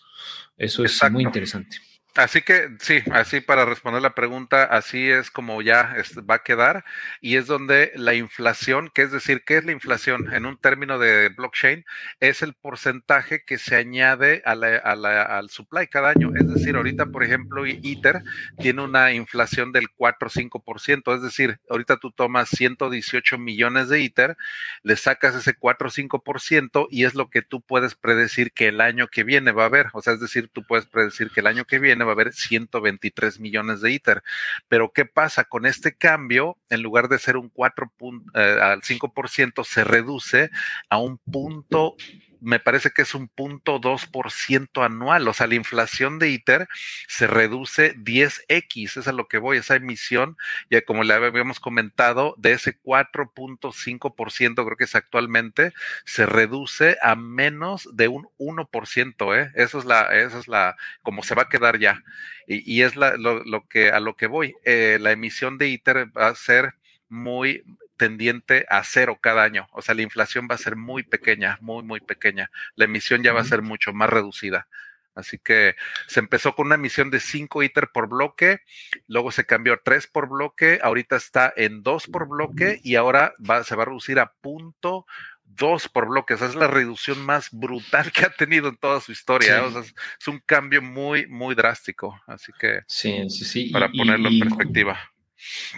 Eso 0.57 0.83
es 0.83 0.99
muy 1.11 1.23
interesante. 1.23 1.77
Así 2.15 2.41
que 2.41 2.69
sí, 2.81 3.01
así 3.11 3.39
para 3.39 3.65
responder 3.65 4.01
la 4.01 4.15
pregunta, 4.15 4.63
así 4.63 5.09
es 5.09 5.29
como 5.29 5.61
ya 5.61 5.95
va 6.29 6.35
a 6.35 6.43
quedar 6.43 6.83
y 7.21 7.35
es 7.37 7.45
donde 7.45 7.91
la 7.95 8.15
inflación, 8.15 8.89
que 8.93 9.03
es 9.03 9.11
decir, 9.11 9.43
¿qué 9.45 9.57
es 9.57 9.65
la 9.65 9.71
inflación? 9.73 10.33
En 10.33 10.47
un 10.47 10.57
término 10.57 10.97
de 10.97 11.29
blockchain, 11.29 11.85
es 12.19 12.41
el 12.41 12.55
porcentaje 12.55 13.43
que 13.45 13.59
se 13.59 13.75
añade 13.75 14.41
a 14.45 14.55
la, 14.55 14.77
al 15.21 15.49
supply 15.51 15.87
cada 15.87 16.09
año. 16.09 16.31
Es 16.35 16.47
decir, 16.51 16.75
ahorita, 16.75 17.05
por 17.05 17.23
ejemplo, 17.23 17.65
ITER 17.67 18.23
tiene 18.57 18.81
una 18.81 19.13
inflación 19.13 19.71
del 19.71 19.89
4 19.91 20.27
o 20.27 20.31
5%, 20.31 21.15
es 21.15 21.21
decir, 21.21 21.59
ahorita 21.69 21.97
tú 21.97 22.11
tomas 22.11 22.49
118 22.49 23.37
millones 23.37 23.87
de 23.87 24.01
ITER, 24.01 24.35
le 24.81 24.95
sacas 24.95 25.35
ese 25.35 25.53
4 25.53 25.87
o 25.87 25.91
5% 25.91 26.87
y 26.89 27.05
es 27.05 27.13
lo 27.13 27.29
que 27.29 27.43
tú 27.43 27.61
puedes 27.61 27.93
predecir 27.93 28.51
que 28.51 28.69
el 28.69 28.81
año 28.81 29.07
que 29.07 29.23
viene 29.23 29.51
va 29.51 29.63
a 29.63 29.67
haber. 29.67 29.87
O 29.93 30.01
sea, 30.01 30.13
es 30.13 30.19
decir, 30.19 30.49
tú 30.51 30.65
puedes 30.65 30.87
predecir 30.87 31.29
que 31.29 31.41
el 31.41 31.47
año 31.47 31.65
que 31.65 31.79
viene 31.79 31.98
va 32.03 32.11
a 32.11 32.13
haber 32.13 32.33
123 32.33 33.39
millones 33.39 33.81
de 33.81 33.91
ITER. 33.91 34.23
Pero 34.67 34.91
¿qué 34.91 35.05
pasa? 35.05 35.43
Con 35.45 35.65
este 35.65 35.95
cambio, 35.95 36.57
en 36.69 36.81
lugar 36.81 37.09
de 37.09 37.19
ser 37.19 37.37
un 37.37 37.49
4 37.49 37.91
eh, 38.35 38.57
al 38.61 38.81
5%, 38.81 39.63
se 39.63 39.83
reduce 39.83 40.49
a 40.89 40.97
un 40.97 41.17
punto 41.17 41.95
me 42.41 42.59
parece 42.59 42.91
que 42.91 43.01
es 43.01 43.13
un 43.13 43.27
punto 43.27 43.79
dos 43.79 44.05
por 44.05 44.31
ciento 44.31 44.83
anual. 44.83 45.27
O 45.27 45.33
sea, 45.33 45.47
la 45.47 45.55
inflación 45.55 46.19
de 46.19 46.29
ITER 46.29 46.67
se 47.07 47.27
reduce 47.27 47.95
10x, 47.95 48.97
es 48.97 49.07
a 49.07 49.11
lo 49.11 49.27
que 49.27 49.37
voy, 49.37 49.57
esa 49.57 49.75
emisión, 49.75 50.37
ya 50.69 50.81
como 50.81 51.03
le 51.03 51.13
habíamos 51.13 51.59
comentado, 51.59 52.35
de 52.37 52.53
ese 52.53 52.79
4.5%, 52.81 54.65
creo 54.65 54.77
que 54.77 54.83
es 54.83 54.95
actualmente, 54.95 55.73
se 56.05 56.25
reduce 56.25 56.97
a 57.01 57.15
menos 57.15 57.89
de 57.93 58.07
un 58.07 58.27
1%, 58.37 59.35
¿eh? 59.37 59.51
Eso 59.55 59.79
es 59.79 59.85
la, 59.85 60.01
eso 60.15 60.39
es 60.39 60.47
la, 60.47 60.75
como 61.01 61.23
se 61.23 61.35
va 61.35 61.43
a 61.43 61.49
quedar 61.49 61.79
ya. 61.79 62.03
Y, 62.47 62.81
es 62.81 62.95
la, 62.95 63.15
lo, 63.15 63.67
que, 63.67 63.91
a 63.91 63.99
lo 63.99 64.15
que 64.15 64.25
voy. 64.25 64.55
Eh, 64.63 64.97
la 64.99 65.11
emisión 65.11 65.59
de 65.59 65.67
ITER 65.67 66.17
va 66.17 66.29
a 66.29 66.35
ser 66.35 66.73
muy 67.09 67.63
tendiente 67.99 68.65
a 68.69 68.83
cero 68.83 69.19
cada 69.21 69.43
año. 69.43 69.67
O 69.73 69.83
sea, 69.83 69.93
la 69.93 70.01
inflación 70.01 70.47
va 70.49 70.55
a 70.55 70.57
ser 70.57 70.77
muy 70.77 71.03
pequeña, 71.03 71.59
muy, 71.61 71.83
muy 71.83 71.99
pequeña. 71.99 72.49
La 72.75 72.85
emisión 72.85 73.21
ya 73.21 73.33
va 73.33 73.41
a 73.41 73.45
ser 73.45 73.61
mucho 73.61 73.93
más 73.93 74.09
reducida. 74.09 74.67
Así 75.13 75.37
que 75.37 75.75
se 76.07 76.21
empezó 76.21 76.55
con 76.55 76.67
una 76.67 76.75
emisión 76.75 77.11
de 77.11 77.19
5 77.19 77.61
ITER 77.63 77.89
por 77.93 78.07
bloque, 78.07 78.61
luego 79.07 79.31
se 79.31 79.45
cambió 79.45 79.73
a 79.73 79.81
3 79.83 80.07
por 80.07 80.29
bloque, 80.29 80.79
ahorita 80.81 81.17
está 81.17 81.51
en 81.57 81.83
2 81.83 82.07
por 82.07 82.29
bloque 82.29 82.79
y 82.83 82.95
ahora 82.95 83.33
va, 83.37 83.63
se 83.65 83.75
va 83.75 83.83
a 83.83 83.87
reducir 83.87 84.17
a 84.19 84.31
punto 84.39 85.05
2 85.43 85.89
por 85.89 86.07
bloque. 86.07 86.35
Esa 86.35 86.45
es 86.45 86.55
la 86.55 86.67
reducción 86.67 87.19
más 87.25 87.49
brutal 87.51 88.11
que 88.13 88.25
ha 88.25 88.29
tenido 88.29 88.69
en 88.69 88.77
toda 88.77 89.01
su 89.01 89.11
historia. 89.11 89.65
O 89.65 89.71
sea, 89.71 89.81
es, 89.81 90.27
un 90.27 90.39
cambio 90.45 90.81
muy, 90.81 91.27
muy 91.27 91.53
drástico. 91.53 92.21
Así 92.25 92.53
que, 92.57 92.81
sí, 92.87 93.29
sí, 93.29 93.43
sí. 93.43 93.69
para 93.71 93.91
ponerlo 93.91 94.29
en 94.29 94.39
perspectiva. 94.39 94.97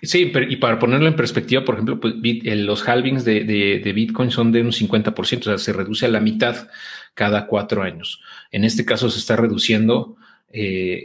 Sí, 0.02 0.32
y 0.50 0.56
para 0.56 0.80
ponerlo 0.80 1.08
en 1.08 1.16
perspectiva, 1.16 1.64
por 1.64 1.76
ejemplo, 1.76 2.00
pues, 2.00 2.16
los 2.16 2.88
halvings 2.88 3.24
de, 3.24 3.92
Bitcoin 3.94 4.32
son 4.32 4.52
de 4.52 4.62
un 4.62 4.72
50%, 4.72 5.40
o 5.40 5.44
sea, 5.44 5.58
se 5.58 5.74
reduce 5.74 6.06
a 6.06 6.10
la 6.10 6.20
mitad 6.20 6.70
cada 7.14 7.46
cuatro 7.46 7.84
años. 7.84 8.22
En 8.52 8.64
este 8.64 8.86
caso 8.86 9.10
se 9.10 9.20
está 9.20 9.36
reduciendo 9.36 10.18
eh, 10.50 11.04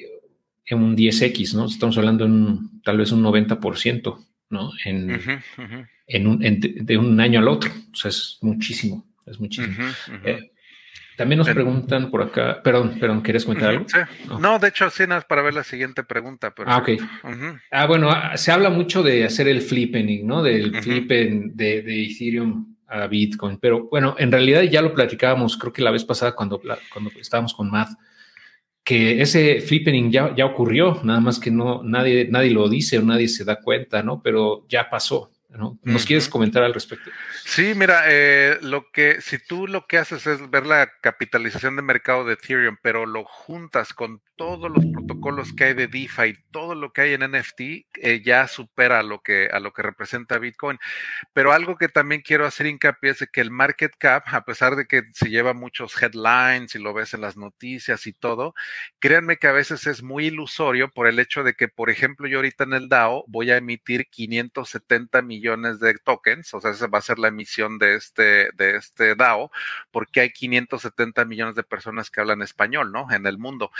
en 0.65 0.83
un 0.83 0.97
10x, 0.97 1.55
¿no? 1.55 1.67
Estamos 1.67 1.99
hablando 1.99 2.25
en 2.25 2.81
tal 2.83 2.99
vez 2.99 3.13
un 3.13 3.23
90%, 3.23 4.27
¿no? 4.51 4.73
En, 4.85 5.21
en 6.07 6.27
un, 6.27 6.39
de, 6.39 6.99
un 6.99 7.21
año 7.21 7.41
al 7.41 7.49
otro. 7.49 7.71
O 7.93 7.97
sea, 7.97 8.09
es 8.09 8.39
muchísimo, 8.41 9.07
es 9.27 9.39
muchísimo. 9.39 9.75
Eh, 10.25 10.51
también 11.17 11.39
nos 11.39 11.49
preguntan 11.49 12.11
por 12.11 12.23
acá, 12.23 12.61
perdón, 12.63 12.99
perdón, 13.01 13.23
¿quieres 13.23 13.45
comentar 13.45 13.71
algo? 13.71 13.87
No. 14.39 14.59
de 14.59 14.69
hecho, 14.69 14.91
sí, 14.91 15.05
nada 15.07 15.23
para 15.23 15.43
ver 15.43 15.55
la 15.55 15.65
siguiente 15.65 16.05
pregunta. 16.05 16.55
Ah, 16.67 16.79
ok. 16.79 16.91
Ah, 17.71 17.87
bueno, 17.87 18.11
ah, 18.11 18.37
se 18.37 18.53
habla 18.53 18.71
mucho 18.71 19.03
de 19.03 19.25
hacer 19.25 19.49
el 19.49 19.63
flipping, 19.63 20.27
¿no? 20.27 20.43
Del 20.43 20.83
flipping 20.83 21.57
de, 21.57 21.79
Ethereum 22.05 22.77
a 22.89 23.07
Bitcoin, 23.07 23.59
pero 23.59 23.89
bueno, 23.91 24.15
en 24.19 24.31
realidad 24.31 24.63
ya 24.63 24.81
lo 24.81 24.95
platicábamos, 24.95 25.57
creo 25.57 25.73
que 25.73 25.83
la 25.83 25.91
vez 25.91 26.05
pasada 26.05 26.37
cuando, 26.37 26.61
cuando 26.93 27.11
estábamos 27.19 27.53
con 27.53 27.71
Matt, 27.71 27.91
que 28.87 29.21
ese 29.21 29.61
flipping 29.61 30.13
ya, 30.13 30.33
ya 30.37 30.47
ocurrió, 30.47 31.01
nada 31.03 31.19
más 31.19 31.41
que 31.41 31.51
no, 31.51 31.83
nadie, 31.83 32.29
nadie 32.31 32.51
lo 32.51 32.69
dice 32.69 32.99
o 32.99 33.03
nadie 33.03 33.27
se 33.27 33.45
da 33.45 33.61
cuenta, 33.61 34.01
¿no? 34.05 34.23
Pero 34.23 34.65
ya 34.69 34.89
pasó. 34.89 35.33
¿Nos 35.83 36.05
quieres 36.05 36.29
comentar 36.29 36.63
al 36.63 36.75
respecto? 36.75 37.11
Sí, 37.45 37.73
mira, 37.75 38.03
eh, 38.07 38.59
lo 38.63 38.91
que 38.91 39.21
si 39.21 39.39
tú 39.39 39.67
lo 39.67 39.87
que 39.87 39.99
haces 39.99 40.27
es 40.27 40.51
ver 40.51 40.67
la 40.67 40.91
capitalización 41.01 41.77
de 41.77 41.83
mercado 41.83 42.25
de 42.25 42.35
Ethereum, 42.35 42.77
pero 42.83 43.07
lo 43.07 43.25
juntas 43.25 43.93
con 43.95 44.21
todos 44.37 44.71
los 44.71 44.85
protocolos 44.93 45.55
que 45.55 45.65
hay 45.65 45.75
de 45.75 45.87
DeFi, 45.87 46.35
todo 46.51 46.75
lo 46.75 46.93
que 46.93 47.03
hay 47.03 47.15
en 47.15 47.23
NFT, 47.23 47.61
eh, 47.95 48.23
ya 48.25 48.47
supera 48.49 49.01
a 49.01 49.03
lo 49.03 49.23
que 49.23 49.49
a 49.51 49.61
lo 49.61 49.73
que 49.73 49.83
representa 49.83 50.39
Bitcoin. 50.39 50.79
Pero 51.33 51.53
algo 51.53 51.77
que 51.77 51.89
también 51.89 52.21
quiero 52.21 52.45
hacer 52.45 52.67
hincapié 52.67 53.11
es 53.11 53.27
que 53.33 53.41
el 53.41 53.51
market 53.51 53.93
cap, 53.99 54.25
a 54.27 54.45
pesar 54.45 54.77
de 54.77 54.87
que 54.87 55.05
se 55.13 55.31
lleva 55.31 55.55
muchos 55.55 56.01
headlines 56.01 56.75
y 56.75 56.79
lo 56.79 56.93
ves 56.93 57.15
en 57.15 57.23
las 57.23 57.37
noticias 57.37 58.07
y 58.07 58.13
todo, 58.13 58.55
créanme 58.99 59.39
que 59.39 59.47
a 59.47 59.53
veces 59.53 59.87
es 59.87 60.03
muy 60.03 60.27
ilusorio 60.27 60.91
por 60.91 61.07
el 61.07 61.19
hecho 61.19 61.43
de 61.43 61.55
que, 61.55 61.69
por 61.69 61.91
ejemplo, 61.91 62.29
yo 62.29 62.39
ahorita 62.39 62.65
en 62.65 62.75
el 62.75 62.89
DAO 62.89 63.25
voy 63.29 63.51
a 63.51 63.57
emitir 63.57 64.09
570 64.11 65.23
millones 65.23 65.46
de 65.55 65.95
tokens, 66.03 66.53
o 66.55 66.61
sea, 66.61 66.73
esa 66.73 66.89
va 66.89 66.99
a 66.99 67.03
ser 67.03 67.19
la 67.19 67.29
emisión 67.29 67.79
de 67.79 67.95
este, 67.95 68.51
de 68.55 68.77
este 68.77 69.15
DAO, 69.15 69.51
porque 69.91 70.21
hay 70.21 70.31
570 70.31 71.25
millones 71.25 71.55
de 71.55 71.63
personas 71.63 72.11
que 72.11 72.21
hablan 72.21 72.43
español, 72.43 72.91
¿no? 72.91 73.07
En 73.13 73.27
el 73.27 73.39
mundo. 73.39 73.71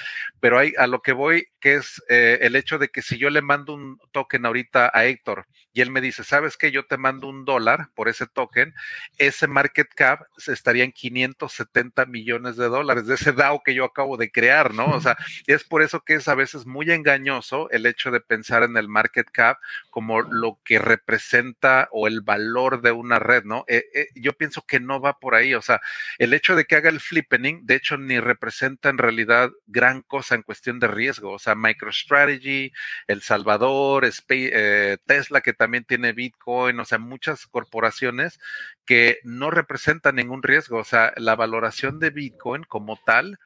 Pero 0.41 0.59
hay 0.59 0.73
a 0.79 0.87
lo 0.87 1.03
que 1.03 1.13
voy, 1.13 1.49
que 1.61 1.75
es 1.75 2.03
eh, 2.09 2.39
el 2.43 2.55
hecho 2.55 2.79
de 2.79 2.89
que 2.89 3.03
si 3.03 3.19
yo 3.19 3.31
le 3.31 3.43
mando 3.43 3.75
un 3.75 3.99
token 4.13 4.47
ahorita 4.47 4.91
a 4.95 5.05
Héctor 5.07 5.47
y 5.73 5.81
él 5.81 5.91
me 5.91 6.01
dice, 6.01 6.25
¿sabes 6.25 6.57
qué? 6.57 6.71
Yo 6.71 6.87
te 6.87 6.97
mando 6.97 7.29
un 7.29 7.45
dólar 7.45 7.91
por 7.95 8.09
ese 8.09 8.27
token, 8.27 8.75
ese 9.19 9.47
market 9.47 9.89
cap 9.95 10.23
estaría 10.47 10.85
en 10.85 10.93
570 10.93 12.07
millones 12.07 12.57
de 12.57 12.69
dólares 12.69 13.07
de 13.07 13.15
ese 13.17 13.33
DAO 13.33 13.63
que 13.63 13.75
yo 13.75 13.85
acabo 13.85 14.17
de 14.17 14.31
crear, 14.31 14.73
¿no? 14.73 14.87
O 14.87 15.01
sea, 15.01 15.17
es 15.47 15.65
por 15.65 15.83
eso 15.83 16.01
que 16.01 16.15
es 16.15 16.29
a 16.29 16.35
veces 16.35 16.65
muy 16.65 16.91
engañoso 16.91 17.69
el 17.71 17.87
hecho 17.87 18.11
de 18.11 18.21
pensar 18.21 18.63
en 18.63 18.77
el 18.77 18.89
market 18.89 19.29
cap 19.31 19.59
como 19.91 20.23
lo 20.23 20.61
que 20.65 20.79
representa 20.79 21.56
o 21.91 22.07
el 22.07 22.21
valor 22.21 22.83
de 22.83 22.93
una 22.93 23.19
red, 23.19 23.45
¿no? 23.45 23.65
Eh, 23.69 23.85
eh, 23.95 24.09
yo 24.15 24.33
pienso 24.35 24.63
que 24.63 24.81
no 24.81 25.01
va 25.01 25.19
por 25.19 25.35
ahí, 25.35 25.55
o 25.55 25.63
sea, 25.63 25.81
el 26.19 26.35
hecho 26.35 26.55
de 26.55 26.65
que 26.65 26.77
haga 26.77 26.91
el 26.91 27.01
flippening, 27.01 27.67
de 27.67 27.77
hecho, 27.77 27.97
ni 27.97 28.21
representa 28.21 28.89
en 28.89 28.99
realidad 28.99 29.51
gran 29.67 30.03
cosa 30.03 30.35
en 30.35 30.43
cuestión 30.43 30.79
de 30.79 30.89
riesgo, 30.89 31.33
o 31.33 31.39
sea, 31.39 31.55
MicroStrategy, 31.55 32.73
El 33.07 33.23
Salvador, 33.23 34.09
eh, 34.29 34.99
Tesla, 35.07 35.41
que 35.41 35.55
también 35.55 35.85
tiene 35.85 36.13
Bitcoin, 36.13 36.79
o 36.79 36.85
sea, 36.85 36.99
muchas 36.99 37.47
corporaciones 37.47 38.39
que 38.85 39.19
no 39.25 39.51
representan 39.51 40.17
ningún 40.17 40.43
riesgo, 40.43 40.79
o 40.79 40.85
sea, 40.85 41.13
la 41.17 41.37
valoración 41.37 41.99
de 41.99 42.11
Bitcoin 42.11 42.65
como 42.65 42.99
tal 43.05 43.39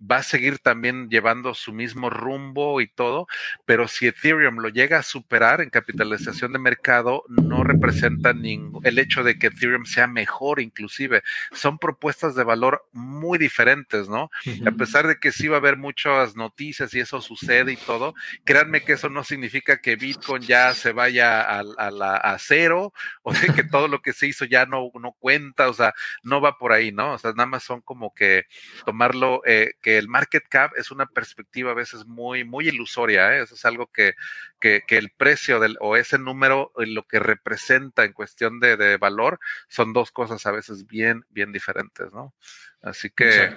va 0.00 0.16
a 0.18 0.22
seguir 0.22 0.58
también 0.58 1.08
llevando 1.08 1.54
su 1.54 1.72
mismo 1.72 2.10
rumbo 2.10 2.80
y 2.80 2.88
todo, 2.88 3.26
pero 3.64 3.88
si 3.88 4.06
Ethereum 4.06 4.58
lo 4.58 4.68
llega 4.68 4.98
a 4.98 5.02
superar 5.02 5.60
en 5.60 5.70
capitalización 5.70 6.52
de 6.52 6.58
mercado, 6.58 7.24
no 7.28 7.41
representa 7.64 8.32
ningún, 8.32 8.84
el 8.86 8.98
hecho 8.98 9.22
de 9.22 9.38
que 9.38 9.48
Ethereum 9.48 9.84
sea 9.84 10.06
mejor 10.06 10.60
inclusive. 10.60 11.22
Son 11.52 11.78
propuestas 11.78 12.34
de 12.34 12.44
valor 12.44 12.86
muy 12.92 13.38
diferentes, 13.38 14.08
¿no? 14.08 14.30
A 14.66 14.70
pesar 14.72 15.06
de 15.06 15.16
que 15.16 15.32
sí 15.32 15.48
va 15.48 15.56
a 15.56 15.60
haber 15.60 15.76
muchas 15.76 16.36
noticias 16.36 16.94
y 16.94 17.00
eso 17.00 17.20
sucede 17.20 17.72
y 17.72 17.76
todo, 17.76 18.14
créanme 18.44 18.82
que 18.82 18.92
eso 18.94 19.08
no 19.08 19.24
significa 19.24 19.80
que 19.80 19.96
Bitcoin 19.96 20.42
ya 20.42 20.74
se 20.74 20.92
vaya 20.92 21.42
a, 21.42 21.62
a, 21.78 22.38
cero 22.38 22.92
o 23.22 23.32
de 23.32 23.52
que 23.54 23.64
todo 23.64 23.88
lo 23.88 24.02
que 24.02 24.12
se 24.12 24.26
hizo 24.26 24.44
ya 24.44 24.66
no, 24.66 24.90
no 25.00 25.12
cuenta, 25.12 25.68
o 25.68 25.74
sea, 25.74 25.94
no 26.22 26.40
va 26.40 26.58
por 26.58 26.72
ahí, 26.72 26.92
¿no? 26.92 27.14
O 27.14 27.18
sea, 27.18 27.32
nada 27.32 27.46
más 27.46 27.62
son 27.62 27.80
como 27.80 28.14
que 28.14 28.46
tomarlo 28.84 29.42
eh, 29.46 29.74
que 29.80 29.98
el 29.98 30.08
market 30.08 30.44
cap 30.48 30.72
es 30.76 30.90
una 30.90 31.06
perspectiva 31.06 31.70
a 31.70 31.74
veces 31.74 32.06
muy, 32.06 32.44
muy 32.44 32.68
ilusoria. 32.68 33.36
¿eh? 33.36 33.42
Eso 33.42 33.54
es 33.54 33.64
algo 33.64 33.86
que, 33.86 34.14
que, 34.60 34.82
el 34.88 35.10
precio 35.10 35.58
del, 35.58 35.76
o 35.80 35.96
ese 35.96 36.18
número, 36.18 36.72
eh, 36.78 36.86
lo 36.86 37.06
que 37.06 37.18
representa 37.32 38.04
en 38.04 38.12
cuestión 38.12 38.60
de, 38.60 38.96
valor, 38.98 39.38
son 39.68 39.92
dos 39.92 40.10
cosas 40.10 40.44
a 40.46 40.52
veces 40.52 40.86
bien, 40.86 41.24
bien 41.30 41.52
diferentes, 41.52 42.12
¿no? 42.12 42.34
Así 42.82 43.10
que 43.10 43.54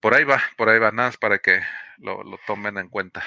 por 0.00 0.14
ahí 0.14 0.24
va, 0.24 0.42
por 0.56 0.68
ahí 0.68 0.78
va, 0.78 0.90
nada 0.90 1.08
más 1.08 1.16
para 1.16 1.38
que 1.38 1.60
lo, 1.98 2.22
lo 2.22 2.38
tomen 2.46 2.78
en 2.78 2.88
cuenta. 2.88 3.22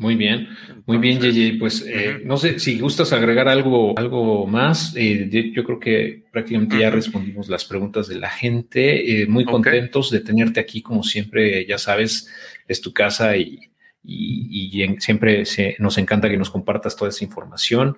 Muy 0.00 0.16
bien, 0.16 0.48
muy 0.86 0.96
bien, 0.96 1.20
JJ. 1.20 1.58
Pues 1.58 1.84
eh, 1.86 2.22
no 2.24 2.38
sé 2.38 2.58
si 2.58 2.80
gustas 2.80 3.12
agregar 3.12 3.48
algo, 3.48 3.92
algo 3.98 4.46
más. 4.46 4.94
Eh, 4.96 5.28
yo 5.54 5.62
creo 5.62 5.78
que 5.78 6.24
prácticamente 6.32 6.78
ya 6.78 6.88
respondimos 6.88 7.50
las 7.50 7.66
preguntas 7.66 8.08
de 8.08 8.14
la 8.18 8.30
gente. 8.30 9.22
Eh, 9.22 9.26
muy 9.26 9.44
contentos 9.44 10.10
de 10.10 10.20
tenerte 10.20 10.58
aquí, 10.58 10.80
como 10.80 11.02
siempre, 11.02 11.66
ya 11.66 11.76
sabes, 11.76 12.32
es 12.66 12.80
tu 12.80 12.94
casa 12.94 13.36
y, 13.36 13.69
siempre 14.02 15.44
nos 15.78 15.98
encanta 15.98 16.28
que 16.28 16.36
nos 16.36 16.50
compartas 16.50 16.96
toda 16.96 17.10
esa 17.10 17.24
información. 17.24 17.96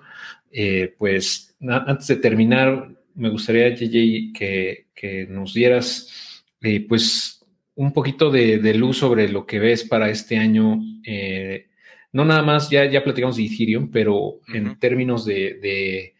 pues 0.97 1.55
antes 1.67 2.07
de 2.07 2.15
terminar, 2.17 2.89
me 3.15 3.29
gustaría, 3.29 3.69
JJ, 3.69 4.33
que, 4.33 4.87
que 4.95 5.27
nos 5.29 5.53
dieras, 5.53 6.43
pues 6.87 7.43
un 7.75 7.91
poquito 7.91 8.29
de, 8.29 8.73
luz 8.73 8.97
sobre 8.97 9.29
lo 9.29 9.45
que 9.45 9.59
ves 9.59 9.83
para 9.83 10.09
este 10.09 10.37
año. 10.37 10.79
Eh, 11.05 11.67
no 12.11 12.25
nada 12.25 12.43
más, 12.43 12.69
ya, 12.69 12.85
ya 12.85 13.03
platicamos 13.03 13.37
de 13.37 13.45
Ethereum, 13.45 13.89
pero 13.91 14.39
en 14.53 14.77
términos 14.77 15.25
de, 15.25 16.13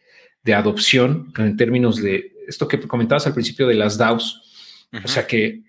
adopción, 0.52 1.32
en 1.38 1.56
términos 1.56 2.02
de 2.02 2.32
esto 2.48 2.68
que 2.68 2.80
comentabas 2.80 3.26
al 3.26 3.34
principio 3.34 3.66
de 3.66 3.74
las 3.74 3.96
DAOs, 3.96 4.88
o 5.04 5.08
sea 5.08 5.26
que, 5.26 5.62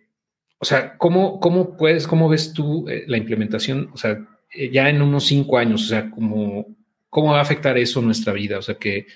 o 0.58 0.66
sea, 0.66 0.98
¿cómo, 0.98 1.40
cómo 1.40 1.78
puedes, 1.78 2.08
cómo 2.08 2.30
ves 2.30 2.54
tú 2.54 2.88
eh, 2.90 3.04
la 3.08 3.18
implementación? 3.18 3.90
O 3.94 3.98
sea, 3.98 4.26
eh, 4.52 4.70
ya 4.72 4.90
en 4.90 5.02
unos 5.02 5.26
cinco 5.26 5.58
años, 5.58 5.84
o 5.84 5.88
sea, 5.88 6.10
¿cómo, 6.10 6.76
cómo 7.10 7.32
va 7.32 7.40
a 7.40 7.44
afectar 7.44 7.78
eso 7.78 8.02
nuestra 8.02 8.34
vida? 8.34 8.58
O 8.58 8.62
sea, 8.62 8.76
que 8.76 9.08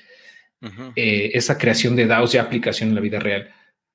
esa 0.96 1.58
creación 1.58 1.96
de 1.96 2.06
DAOs 2.06 2.34
ya 2.34 2.42
aplicación 2.42 2.90
en 2.90 2.96
la 2.96 3.02
vida 3.02 3.18
real. 3.18 3.50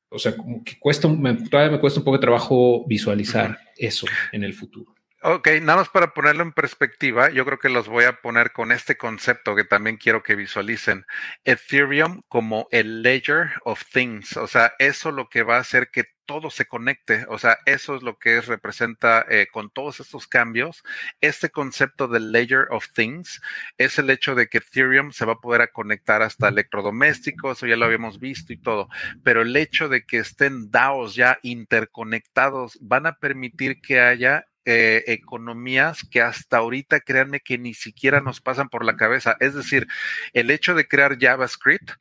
O 0.09 0.19
sea, 0.19 0.35
como 0.35 0.65
que 0.65 0.79
cuesta, 0.79 1.09
todavía 1.51 1.73
me 1.73 1.81
cuesta 1.81 2.01
un 2.01 2.05
poco 2.05 2.16
de 2.16 2.23
trabajo 2.23 2.87
visualizar 2.87 3.59
eso 3.77 4.07
en 4.33 4.45
el 4.45 4.55
futuro. 4.55 4.95
Ok, 5.27 5.49
nada 5.63 5.79
más 5.79 5.89
para 5.89 6.13
ponerlo 6.13 6.43
en 6.43 6.53
perspectiva, 6.53 7.31
yo 7.31 7.47
creo 7.47 7.59
que 7.59 7.71
los 7.71 7.89
voy 7.89 8.05
a 8.05 8.21
poner 8.21 8.53
con 8.53 8.71
este 8.73 8.99
concepto 8.99 9.57
que 9.57 9.65
también 9.65 9.97
quiero 9.97 10.23
que 10.23 10.35
visualicen. 10.35 11.07
Ethereum 11.45 12.21
como 12.29 12.69
el 12.71 13.03
layer 13.03 13.53
of 13.65 13.83
things, 13.91 14.37
o 14.37 14.47
sea, 14.47 14.75
eso 14.79 15.13
lo 15.13 15.31
que 15.31 15.43
va 15.43 15.57
a 15.57 15.61
hacer 15.61 15.89
que 15.91 16.05
todo 16.27 16.51
se 16.51 16.67
conecte, 16.67 17.25
o 17.31 17.39
sea, 17.39 17.57
eso 17.65 17.97
es 17.97 18.03
lo 18.03 18.19
que 18.19 18.43
representa 18.43 19.25
eh, 19.31 19.47
con 19.51 19.71
todos 19.71 19.99
estos 20.01 20.27
cambios. 20.27 20.83
Este 21.23 21.49
concepto 21.49 22.07
del 22.07 22.31
layer 22.31 22.67
of 22.69 22.87
things 22.93 23.41
es 23.79 23.99
el 23.99 24.11
hecho 24.11 24.35
de 24.35 24.49
que 24.49 24.59
Ethereum 24.59 25.11
se 25.13 25.25
va 25.25 25.35
a 25.35 25.41
poder 25.41 25.71
conectar 25.73 26.21
hasta 26.21 26.49
electrodomésticos, 26.49 27.57
eso 27.57 27.67
ya 27.67 27.77
lo 27.77 27.87
habíamos 27.87 28.19
visto 28.19 28.53
y 28.53 28.59
todo, 28.59 28.91
pero 29.23 29.41
el 29.41 29.57
hecho 29.57 29.89
de 29.89 30.05
que 30.05 30.19
estén 30.19 30.71
DAOs 30.71 31.15
ya 31.15 31.39
interconectados 31.43 32.77
van 32.83 33.07
a 33.07 33.17
permitir 33.19 33.81
que 33.81 34.01
haya 34.01 34.45
eh, 34.65 35.05
economías 35.09 36.01
que 36.11 36.23
hasta 36.23 36.59
ahorita, 36.59 37.01
créanme 37.01 37.41
que 37.41 37.59
ni 37.59 37.74
siquiera 37.74 38.20
nos 38.20 38.41
pasan 38.41 38.69
por 38.69 38.85
la 38.85 38.97
cabeza. 38.97 39.36
Es 39.41 39.55
decir, 39.55 39.86
el 40.32 40.51
hecho 40.51 40.74
de 40.74 40.89
crear 40.89 41.19
JavaScript, 41.19 41.93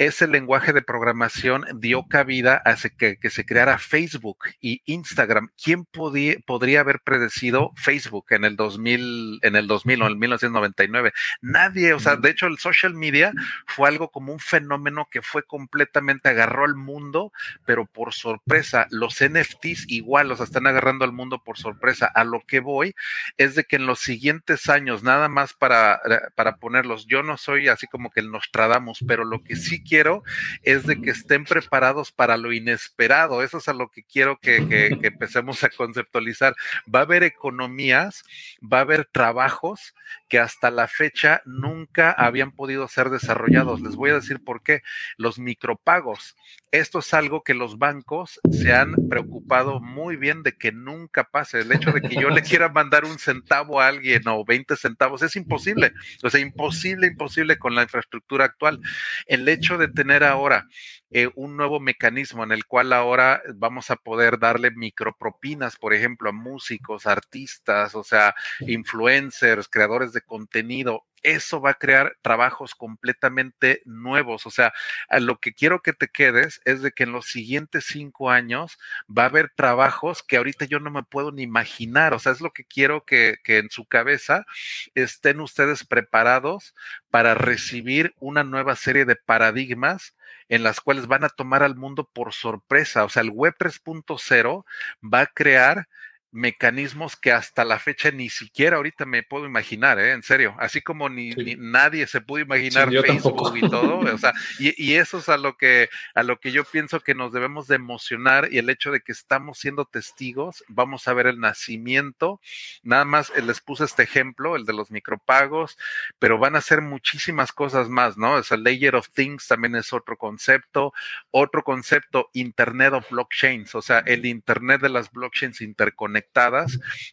ese 0.00 0.26
lenguaje 0.26 0.72
de 0.72 0.80
programación 0.80 1.66
dio 1.74 2.08
cabida 2.08 2.62
a 2.64 2.74
que, 2.96 3.18
que 3.18 3.28
se 3.28 3.44
creara 3.44 3.76
Facebook 3.76 4.38
y 4.58 4.80
Instagram. 4.86 5.50
¿Quién 5.62 5.84
podía, 5.84 6.36
podría 6.46 6.80
haber 6.80 7.00
predecido 7.00 7.72
Facebook 7.76 8.24
en 8.30 8.46
el 8.46 8.56
2000, 8.56 9.40
en 9.42 9.56
el 9.56 9.66
2000 9.66 10.00
o 10.00 10.06
en 10.06 10.12
el 10.12 10.16
1999? 10.16 11.12
Nadie, 11.42 11.92
o 11.92 12.00
sea, 12.00 12.16
de 12.16 12.30
hecho 12.30 12.46
el 12.46 12.56
social 12.56 12.94
media 12.94 13.34
fue 13.66 13.90
algo 13.90 14.10
como 14.10 14.32
un 14.32 14.38
fenómeno 14.38 15.06
que 15.10 15.20
fue 15.20 15.42
completamente, 15.42 16.30
agarró 16.30 16.64
al 16.64 16.76
mundo, 16.76 17.30
pero 17.66 17.84
por 17.84 18.14
sorpresa. 18.14 18.86
Los 18.88 19.22
NFTs 19.22 19.84
igual 19.88 20.28
los 20.28 20.40
están 20.40 20.66
agarrando 20.66 21.04
al 21.04 21.12
mundo 21.12 21.42
por 21.44 21.58
sorpresa 21.58 22.06
a 22.06 22.24
lo 22.24 22.40
que 22.46 22.60
voy 22.60 22.94
es 23.36 23.54
de 23.54 23.64
que 23.64 23.76
en 23.76 23.84
los 23.84 23.98
siguientes 23.98 24.70
años, 24.70 25.02
nada 25.02 25.28
más 25.28 25.52
para, 25.52 26.00
eh, 26.08 26.20
para 26.34 26.56
ponerlos, 26.56 27.06
yo 27.06 27.22
no 27.22 27.36
soy 27.36 27.68
así 27.68 27.86
como 27.86 28.10
que 28.10 28.20
el 28.20 28.30
Nostradamus, 28.30 29.04
pero 29.06 29.26
lo 29.26 29.42
que 29.42 29.56
sí 29.56 29.82
quiero 29.90 30.22
es 30.62 30.86
de 30.86 31.02
que 31.02 31.10
estén 31.10 31.44
preparados 31.44 32.12
para 32.12 32.36
lo 32.36 32.52
inesperado. 32.52 33.42
Eso 33.42 33.58
es 33.58 33.68
a 33.68 33.72
lo 33.72 33.88
que 33.88 34.04
quiero 34.04 34.38
que, 34.38 34.68
que, 34.68 34.96
que 35.00 35.08
empecemos 35.08 35.64
a 35.64 35.68
conceptualizar. 35.68 36.54
Va 36.92 37.00
a 37.00 37.02
haber 37.02 37.24
economías, 37.24 38.22
va 38.62 38.78
a 38.78 38.82
haber 38.82 39.04
trabajos 39.06 39.94
que 40.28 40.38
hasta 40.38 40.70
la 40.70 40.86
fecha 40.86 41.42
nunca 41.44 42.12
habían 42.12 42.52
podido 42.52 42.86
ser 42.86 43.10
desarrollados. 43.10 43.80
Les 43.80 43.96
voy 43.96 44.10
a 44.10 44.14
decir 44.14 44.42
por 44.44 44.62
qué. 44.62 44.82
Los 45.16 45.38
micropagos. 45.38 46.36
Esto 46.70 47.00
es 47.00 47.12
algo 47.14 47.42
que 47.42 47.54
los 47.54 47.78
bancos 47.78 48.40
se 48.52 48.72
han 48.72 48.94
preocupado 49.08 49.80
muy 49.80 50.14
bien 50.14 50.44
de 50.44 50.56
que 50.56 50.70
nunca 50.70 51.24
pase. 51.24 51.60
El 51.60 51.72
hecho 51.72 51.90
de 51.90 52.00
que 52.00 52.14
yo 52.14 52.30
le 52.30 52.42
quiera 52.42 52.68
mandar 52.68 53.04
un 53.04 53.18
centavo 53.18 53.80
a 53.80 53.88
alguien 53.88 54.22
o 54.28 54.44
20 54.44 54.76
centavos 54.76 55.22
es 55.22 55.34
imposible. 55.34 55.92
O 56.22 56.30
sea, 56.30 56.40
imposible, 56.40 57.08
imposible 57.08 57.58
con 57.58 57.74
la 57.74 57.82
infraestructura 57.82 58.44
actual. 58.44 58.80
El 59.26 59.48
hecho 59.48 59.78
de 59.80 59.88
tener 59.88 60.22
ahora 60.22 60.66
eh, 61.10 61.28
un 61.34 61.56
nuevo 61.56 61.80
mecanismo 61.80 62.44
en 62.44 62.52
el 62.52 62.66
cual 62.66 62.92
ahora 62.92 63.42
vamos 63.56 63.90
a 63.90 63.96
poder 63.96 64.38
darle 64.38 64.70
micropropinas, 64.70 65.76
por 65.76 65.92
ejemplo, 65.92 66.30
a 66.30 66.32
músicos, 66.32 67.06
artistas, 67.06 67.96
o 67.96 68.04
sea, 68.04 68.34
influencers, 68.60 69.68
creadores 69.68 70.12
de 70.12 70.22
contenido. 70.22 71.04
Eso 71.22 71.60
va 71.60 71.70
a 71.70 71.74
crear 71.74 72.16
trabajos 72.22 72.74
completamente 72.74 73.82
nuevos. 73.84 74.46
O 74.46 74.50
sea, 74.50 74.72
lo 75.20 75.38
que 75.38 75.52
quiero 75.52 75.82
que 75.82 75.92
te 75.92 76.08
quedes 76.08 76.60
es 76.64 76.82
de 76.82 76.92
que 76.92 77.04
en 77.04 77.12
los 77.12 77.26
siguientes 77.26 77.84
cinco 77.86 78.30
años 78.30 78.78
va 79.06 79.24
a 79.24 79.26
haber 79.26 79.50
trabajos 79.54 80.22
que 80.22 80.36
ahorita 80.36 80.64
yo 80.64 80.80
no 80.80 80.90
me 80.90 81.02
puedo 81.02 81.32
ni 81.32 81.42
imaginar. 81.42 82.14
O 82.14 82.18
sea, 82.18 82.32
es 82.32 82.40
lo 82.40 82.52
que 82.52 82.64
quiero 82.64 83.04
que, 83.04 83.36
que 83.44 83.58
en 83.58 83.70
su 83.70 83.84
cabeza 83.86 84.46
estén 84.94 85.40
ustedes 85.40 85.84
preparados 85.84 86.74
para 87.10 87.34
recibir 87.34 88.14
una 88.20 88.44
nueva 88.44 88.76
serie 88.76 89.04
de 89.04 89.16
paradigmas 89.16 90.14
en 90.48 90.62
las 90.64 90.80
cuales 90.80 91.06
van 91.06 91.24
a 91.24 91.28
tomar 91.28 91.62
al 91.62 91.76
mundo 91.76 92.08
por 92.12 92.32
sorpresa. 92.34 93.04
O 93.04 93.08
sea, 93.08 93.22
el 93.22 93.30
Web 93.30 93.54
3.0 93.58 94.64
va 95.02 95.20
a 95.20 95.26
crear 95.26 95.88
mecanismos 96.32 97.16
que 97.16 97.32
hasta 97.32 97.64
la 97.64 97.78
fecha 97.78 98.10
ni 98.10 98.28
siquiera 98.28 98.76
ahorita 98.76 99.04
me 99.04 99.22
puedo 99.22 99.46
imaginar, 99.46 99.98
¿eh? 99.98 100.12
en 100.12 100.22
serio, 100.22 100.54
así 100.58 100.80
como 100.80 101.08
ni, 101.08 101.30
nadie 101.58 102.06
se 102.06 102.20
pudo 102.20 102.40
imaginar 102.40 102.88
Facebook 102.90 103.56
y 103.56 103.68
todo, 103.68 103.98
o 103.98 104.18
sea, 104.18 104.32
y, 104.58 104.94
eso 104.94 105.18
es 105.18 105.28
a 105.28 105.36
lo 105.36 105.56
que 105.56 105.88
a 106.14 106.22
lo 106.22 106.38
que 106.38 106.52
yo 106.52 106.64
pienso 106.64 107.00
que 107.00 107.14
nos 107.14 107.32
debemos 107.32 107.66
de 107.66 107.76
emocionar 107.76 108.48
y 108.52 108.58
el 108.58 108.70
hecho 108.70 108.92
de 108.92 109.00
que 109.00 109.12
estamos 109.12 109.58
siendo 109.58 109.86
testigos, 109.86 110.64
vamos 110.68 111.08
a 111.08 111.14
ver 111.14 111.26
el 111.26 111.40
nacimiento, 111.40 112.40
nada 112.82 113.04
más 113.04 113.32
eh, 113.34 113.42
les 113.42 113.60
puse 113.60 113.84
este 113.84 114.02
ejemplo, 114.02 114.56
el 114.56 114.66
de 114.66 114.72
los 114.72 114.90
micropagos, 114.90 115.78
pero 116.18 116.38
van 116.38 116.54
a 116.54 116.60
ser 116.60 116.80
muchísimas 116.80 117.52
cosas 117.52 117.88
más, 117.88 118.16
¿no? 118.16 118.38
Es 118.38 118.52
el 118.52 118.62
layer 118.62 118.94
of 118.94 119.08
things 119.08 119.48
también 119.48 119.74
es 119.74 119.92
otro 119.92 120.16
concepto, 120.16 120.92
otro 121.30 121.64
concepto, 121.64 122.30
Internet 122.34 122.92
of 122.92 123.10
blockchains, 123.10 123.74
o 123.74 123.82
sea, 123.82 123.98
el 124.00 124.26
Internet 124.26 124.82
de 124.82 124.90
las 124.90 125.10
blockchains 125.10 125.60
interconectadas 125.60 126.19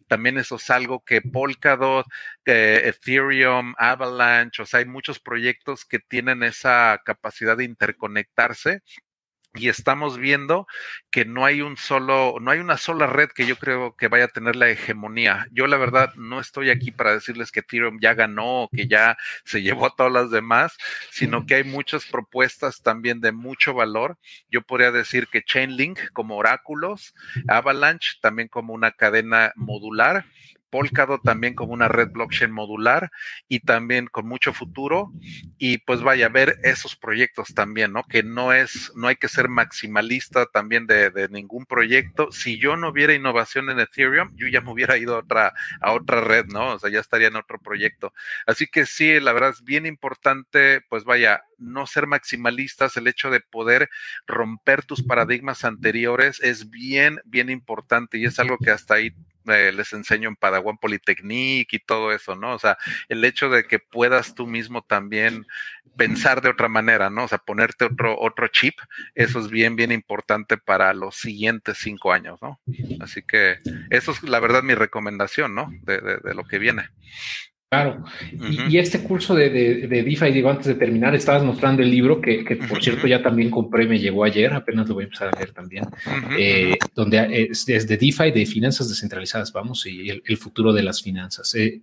también 0.08 0.38
eso 0.38 0.56
es 0.56 0.70
algo 0.70 1.04
que 1.04 1.22
Polkadot, 1.22 2.06
Ethereum, 2.46 3.74
Avalanche, 3.78 4.62
o 4.64 4.66
sea, 4.66 4.80
hay 4.80 4.86
muchos 4.86 5.20
proyectos 5.20 5.86
que 5.86 6.00
tienen 6.00 6.44
esa 6.44 7.02
capacidad 7.06 7.58
de 7.58 7.66
interconectarse 7.66 8.82
y 9.60 9.70
estamos 9.70 10.18
viendo 10.18 10.68
que 11.12 11.26
no 11.26 11.46
hay 11.46 11.62
un 11.62 11.78
solo, 11.78 12.36
no 12.40 12.52
hay 12.52 12.60
una 12.60 12.78
sola 12.78 13.08
red 13.08 13.30
que 13.30 13.46
yo 13.46 13.58
creo 13.58 13.96
que 13.96 14.08
vaya 14.08 14.26
a 14.26 14.30
tener 14.30 14.56
la 14.56 14.70
hegemonía. 14.70 15.48
Yo 15.52 15.68
la 15.68 15.78
verdad 15.78 16.14
no 16.16 16.40
estoy 16.40 16.70
aquí 16.70 16.92
para 16.92 17.14
decirles 17.14 17.52
que 17.52 17.62
Ethereum 17.62 18.00
ya 18.00 18.14
ganó 18.14 18.64
o 18.64 18.70
que 18.70 18.88
ya 18.88 19.18
se 19.44 19.62
llevó 19.62 19.88
a 19.88 19.96
todas 19.96 20.12
las 20.12 20.32
demás, 20.32 20.78
sino 21.12 21.46
que 21.46 21.56
hay 21.56 21.64
muchas 21.64 22.06
propuestas 22.06 22.82
también 22.82 23.22
de 23.22 23.32
mucho 23.32 23.74
valor. 23.74 24.18
Yo 24.50 24.62
podría 24.62 24.92
decir 24.92 25.28
que 25.28 25.44
Chainlink 25.44 26.12
como 26.14 26.38
oráculos, 26.38 27.14
Avalanche 27.48 28.18
también 28.22 28.48
como 28.48 28.74
una 28.74 28.92
cadena 28.92 29.54
modular 29.56 30.26
Polkadot 30.70 31.22
también 31.24 31.54
como 31.54 31.74
una 31.74 31.88
red 31.88 32.10
blockchain 32.12 32.52
modular 32.52 33.12
y 33.48 33.62
también 33.62 34.08
con 34.08 34.28
mucho 34.28 34.54
futuro 34.54 35.12
y 35.58 35.80
pues 35.80 36.02
vaya 36.02 36.28
a 36.28 36.30
ver 36.30 36.60
esos 36.64 36.96
proyectos 36.96 37.54
también, 37.54 37.94
¿no? 37.94 38.04
Que 38.04 38.24
no 38.24 38.54
es, 38.54 38.92
no 38.96 39.08
hay 39.08 39.16
que 39.16 39.28
ser 39.28 39.50
maximalista 39.50 40.46
también 40.46 40.88
de, 40.88 41.10
de, 41.10 41.30
ningún 41.30 41.66
proyecto. 41.66 42.32
Si 42.32 42.58
yo 42.60 42.78
no 42.78 42.90
hubiera 42.90 43.14
innovación 43.14 43.70
en 43.70 43.80
Ethereum, 43.80 44.32
yo 44.36 44.48
ya 44.48 44.62
me 44.62 44.72
hubiera 44.72 44.98
ido 44.98 45.16
a 45.16 45.20
otra, 45.20 45.54
a 45.82 45.94
otra 45.94 46.22
red, 46.22 46.46
¿no? 46.48 46.74
O 46.74 46.80
sea, 46.80 46.90
ya 46.90 47.00
estaría 47.00 47.28
en 47.28 47.36
otro 47.36 47.60
proyecto. 47.60 48.14
Así 48.46 48.68
que 48.68 48.86
sí, 48.86 49.20
la 49.20 49.34
verdad 49.34 49.52
es 49.52 49.64
bien 49.64 49.86
importante, 49.86 50.82
pues 50.90 51.04
vaya, 51.04 51.44
no 51.58 51.88
ser 51.88 52.08
maximalistas, 52.08 52.98
el 52.98 53.08
hecho 53.08 53.30
de 53.30 53.42
poder 53.42 53.90
romper 54.26 54.86
tus 54.86 55.04
paradigmas 55.04 55.66
anteriores 55.66 56.40
es 56.42 56.70
bien, 56.70 57.20
bien 57.26 57.50
importante 57.50 58.18
y 58.18 58.26
es 58.26 58.40
algo 58.40 58.58
que 58.58 58.72
hasta 58.72 58.96
ahí 58.96 59.14
eh, 59.48 59.72
les 59.72 59.94
enseño 59.94 60.30
en 60.30 60.36
Padawan 60.36 60.78
Polytechnique 60.78 61.78
y 61.78 61.80
todo 61.80 62.12
eso, 62.12 62.36
¿no? 62.36 62.54
O 62.54 62.60
sea, 62.60 62.78
el 63.10 63.24
hecho 63.26 63.50
de 63.50 63.66
que 63.66 63.80
puedas 63.80 64.36
tú 64.36 64.48
mismo 64.48 64.82
también 64.82 65.46
pensar 65.98 66.42
de 66.42 66.50
otra 66.50 66.68
manera, 66.68 67.10
¿no? 67.10 67.24
O 67.24 67.28
sea, 67.28 67.40
ponerte 67.40 67.86
otro, 67.86 68.20
otro 68.20 68.48
chip, 68.48 68.76
eso 69.16 69.40
es 69.40 69.50
bien, 69.50 69.76
bien 69.76 69.92
importante 69.92 70.58
para 70.58 70.94
los 70.94 71.16
siguientes 71.16 71.78
cinco 71.80 72.14
años, 72.14 72.40
¿no? 72.42 72.60
Así 73.00 73.24
que 73.24 73.60
eso 73.90 74.12
es 74.12 74.24
la 74.24 74.40
verdad 74.40 74.64
mi 74.64 74.76
recomendación, 74.76 75.56
¿no? 75.56 75.70
De, 75.82 76.00
de 76.00 76.34
lo 76.36 76.46
que 76.46 76.60
viene. 76.60 76.90
Claro. 77.70 78.02
y, 78.32 78.78
este 78.78 79.04
curso 79.04 79.36
de, 79.36 79.50
de, 79.50 79.88
de, 79.88 80.04
DeFi, 80.04 80.32
digo, 80.32 80.50
antes 80.50 80.68
de 80.68 80.76
terminar, 80.76 81.14
estabas 81.14 81.44
mostrando 81.44 81.82
el 81.82 81.92
libro 81.92 82.22
que, 82.22 82.46
que 82.46 82.56
por 82.56 82.82
cierto 82.82 83.08
ya 83.08 83.22
también 83.22 83.52
compré, 83.52 83.86
me 83.86 84.00
llegó 84.00 84.24
ayer, 84.24 84.54
apenas 84.54 84.88
lo 84.88 84.94
voy 84.94 85.04
a 85.04 85.08
empezar 85.08 85.28
a 85.28 85.38
leer 85.38 85.52
también, 85.52 85.84
eh, 86.40 86.78
donde 86.96 87.50
es, 87.52 87.66
de 87.66 87.98
DeFi, 87.98 88.32
de 88.32 88.46
finanzas 88.46 88.88
descentralizadas, 88.88 89.52
vamos, 89.52 89.86
y 89.86 90.10
el, 90.10 90.38
futuro 90.38 90.72
de 90.72 90.82
las 90.82 91.02
finanzas. 91.02 91.54
Eh, 91.56 91.82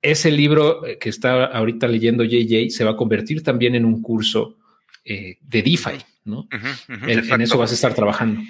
ese 0.00 0.30
libro 0.30 0.82
que 1.00 1.08
está 1.08 1.46
ahorita 1.46 1.88
leyendo 1.88 2.22
JJ 2.22 2.70
se 2.70 2.84
va 2.84 2.92
a 2.92 2.96
convertir 2.96 3.42
también 3.42 3.74
en 3.74 3.84
un 3.86 4.02
curso 4.02 4.56
eh, 5.04 5.38
de 5.40 5.62
DeFi, 5.62 5.98
¿no? 6.26 6.46
en, 6.88 7.40
eso 7.40 7.58
vas 7.58 7.72
a 7.72 7.74
estar 7.74 7.92
trabajando. 7.92 8.40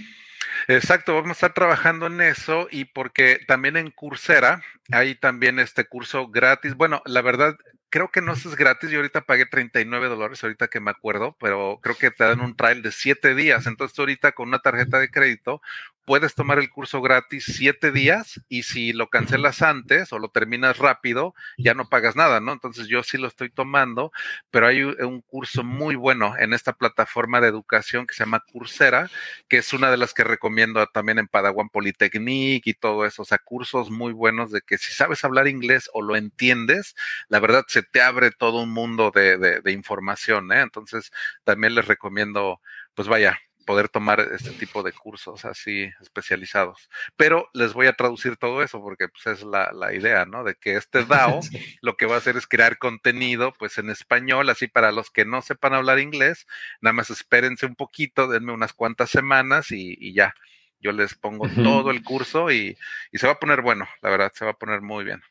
Exacto, 0.68 1.14
vamos 1.14 1.30
a 1.30 1.32
estar 1.32 1.52
trabajando 1.52 2.06
en 2.06 2.20
eso 2.20 2.68
y 2.70 2.86
porque 2.86 3.40
también 3.46 3.76
en 3.76 3.90
Coursera 3.90 4.62
hay 4.92 5.14
también 5.14 5.58
este 5.58 5.84
curso 5.86 6.28
gratis. 6.28 6.74
Bueno, 6.74 7.02
la 7.04 7.20
verdad, 7.20 7.56
creo 7.90 8.10
que 8.10 8.22
no 8.22 8.32
es 8.32 8.56
gratis. 8.56 8.90
Yo 8.90 8.98
ahorita 8.98 9.22
pagué 9.22 9.46
39 9.46 10.08
dólares, 10.08 10.42
ahorita 10.42 10.68
que 10.68 10.80
me 10.80 10.90
acuerdo, 10.90 11.36
pero 11.38 11.80
creo 11.82 11.96
que 11.96 12.10
te 12.10 12.24
dan 12.24 12.40
un 12.40 12.56
trial 12.56 12.82
de 12.82 12.92
7 12.92 13.34
días. 13.34 13.66
Entonces, 13.66 13.98
ahorita 13.98 14.32
con 14.32 14.48
una 14.48 14.60
tarjeta 14.60 14.98
de 14.98 15.10
crédito 15.10 15.60
puedes 16.04 16.34
tomar 16.34 16.58
el 16.58 16.70
curso 16.70 17.00
gratis 17.00 17.44
siete 17.46 17.90
días 17.90 18.40
y 18.48 18.64
si 18.64 18.92
lo 18.92 19.08
cancelas 19.08 19.62
antes 19.62 20.12
o 20.12 20.18
lo 20.18 20.28
terminas 20.28 20.78
rápido, 20.78 21.34
ya 21.56 21.74
no 21.74 21.88
pagas 21.88 22.16
nada, 22.16 22.40
¿no? 22.40 22.52
Entonces 22.52 22.88
yo 22.88 23.02
sí 23.02 23.18
lo 23.18 23.28
estoy 23.28 23.50
tomando, 23.50 24.12
pero 24.50 24.66
hay 24.66 24.82
un 24.82 25.22
curso 25.22 25.64
muy 25.64 25.94
bueno 25.96 26.34
en 26.38 26.52
esta 26.52 26.74
plataforma 26.74 27.40
de 27.40 27.48
educación 27.48 28.06
que 28.06 28.14
se 28.14 28.24
llama 28.24 28.44
Coursera, 28.52 29.10
que 29.48 29.58
es 29.58 29.72
una 29.72 29.90
de 29.90 29.96
las 29.96 30.14
que 30.14 30.24
recomiendo 30.24 30.86
también 30.88 31.18
en 31.18 31.28
Padawan 31.28 31.68
Polytechnic 31.70 32.66
y 32.66 32.74
todo 32.74 33.06
eso, 33.06 33.22
o 33.22 33.24
sea, 33.24 33.38
cursos 33.38 33.90
muy 33.90 34.12
buenos 34.12 34.50
de 34.50 34.60
que 34.60 34.78
si 34.78 34.92
sabes 34.92 35.24
hablar 35.24 35.48
inglés 35.48 35.90
o 35.92 36.02
lo 36.02 36.16
entiendes, 36.16 36.94
la 37.28 37.40
verdad 37.40 37.64
se 37.68 37.82
te 37.82 38.02
abre 38.02 38.30
todo 38.30 38.62
un 38.62 38.70
mundo 38.70 39.10
de, 39.14 39.38
de 39.38 39.72
información, 39.72 40.52
¿eh? 40.52 40.60
Entonces 40.60 41.12
también 41.44 41.74
les 41.74 41.86
recomiendo, 41.86 42.60
pues 42.94 43.08
vaya, 43.08 43.38
poder 43.64 43.88
tomar 43.88 44.20
este 44.20 44.50
tipo 44.50 44.82
de 44.82 44.92
cursos 44.92 45.44
así 45.44 45.90
especializados. 46.00 46.88
Pero 47.16 47.48
les 47.52 47.72
voy 47.72 47.86
a 47.86 47.92
traducir 47.94 48.36
todo 48.36 48.62
eso 48.62 48.80
porque 48.80 49.08
pues, 49.08 49.26
es 49.26 49.44
la, 49.44 49.70
idea, 49.94 50.24
¿no? 50.24 50.44
De 50.44 50.54
que 50.54 50.76
este 50.76 51.04
DAO 51.04 51.40
lo 51.82 51.96
que 51.96 52.06
va 52.06 52.14
a 52.14 52.18
hacer 52.18 52.36
es 52.36 52.46
crear 52.46 52.78
contenido 52.78 53.52
pues 53.58 53.78
en 53.78 53.90
español, 53.90 54.48
así 54.48 54.68
para 54.68 54.92
los 54.92 55.10
que 55.10 55.24
no 55.24 55.42
sepan 55.42 55.74
hablar 55.74 55.98
inglés, 55.98 56.46
nada 56.80 56.92
más 56.92 57.10
espérense 57.10 57.66
un 57.66 57.74
poquito, 57.74 58.28
denme 58.28 58.52
unas 58.52 58.72
cuantas 58.72 59.10
semanas 59.10 59.70
y, 59.70 60.12
ya. 60.14 60.34
Yo 60.80 60.92
les 60.92 61.14
pongo 61.14 61.48
todo 61.48 61.90
el 61.90 62.02
curso 62.02 62.50
y, 62.50 62.76
y 63.10 63.18
se 63.18 63.26
va 63.26 63.34
a 63.34 63.38
poner 63.38 63.62
bueno, 63.62 63.88
la 64.02 64.10
verdad, 64.10 64.32
se 64.34 64.44
va 64.44 64.50
a 64.50 64.58
poner 64.58 64.82
muy 64.82 65.02
bien. 65.02 65.22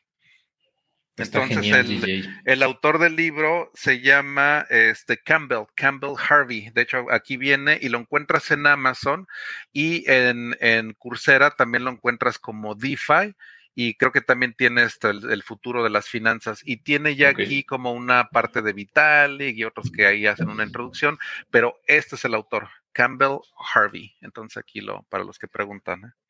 Entonces, 1.16 2.26
el, 2.44 2.62
autor 2.62 2.98
del 2.98 3.14
libro 3.14 3.70
se 3.74 4.00
llama 4.00 4.66
este, 4.68 5.16
Campbell, 5.18 5.66
Campbell 5.76 6.16
Harvey. 6.18 6.70
De 6.70 6.82
hecho, 6.82 7.06
aquí 7.10 7.36
viene 7.36 7.78
y 7.80 7.88
lo 7.88 7.98
encuentras 7.98 8.50
en 8.50 8.66
Amazon 8.66 9.28
y 9.72 10.10
en, 10.10 10.56
en 10.60 10.92
Coursera 10.94 11.52
también 11.52 11.84
lo 11.84 11.92
encuentras 11.92 12.38
como 12.38 12.74
DeFi 12.74 13.34
y 13.74 13.94
creo 13.94 14.12
que 14.12 14.20
también 14.20 14.54
tiene 14.54 14.84
este, 14.84 15.10
el, 15.10 15.42
futuro 15.42 15.82
de 15.82 15.90
las 15.90 16.08
finanzas 16.08 16.62
y 16.64 16.78
tiene 16.78 17.16
ya 17.16 17.30
aquí 17.30 17.64
como 17.64 17.92
una 17.92 18.28
parte 18.30 18.62
de 18.62 18.72
Vitalik 18.72 19.56
y 19.56 19.64
otros 19.64 19.90
que 19.90 20.06
ahí 20.06 20.26
hacen 20.26 20.48
una 20.48 20.64
introducción, 20.64 21.18
pero 21.50 21.80
este 21.86 22.14
es 22.14 22.24
el 22.24 22.34
autor, 22.34 22.68
Campbell 22.92 23.38
Harvey. 23.74 24.16
Entonces 24.20 24.56
aquí 24.56 24.80
lo, 24.80 25.02
para 25.04 25.24
los 25.24 25.38
que 25.38 25.48
preguntan. 25.48 26.04
¿eh? 26.04 26.23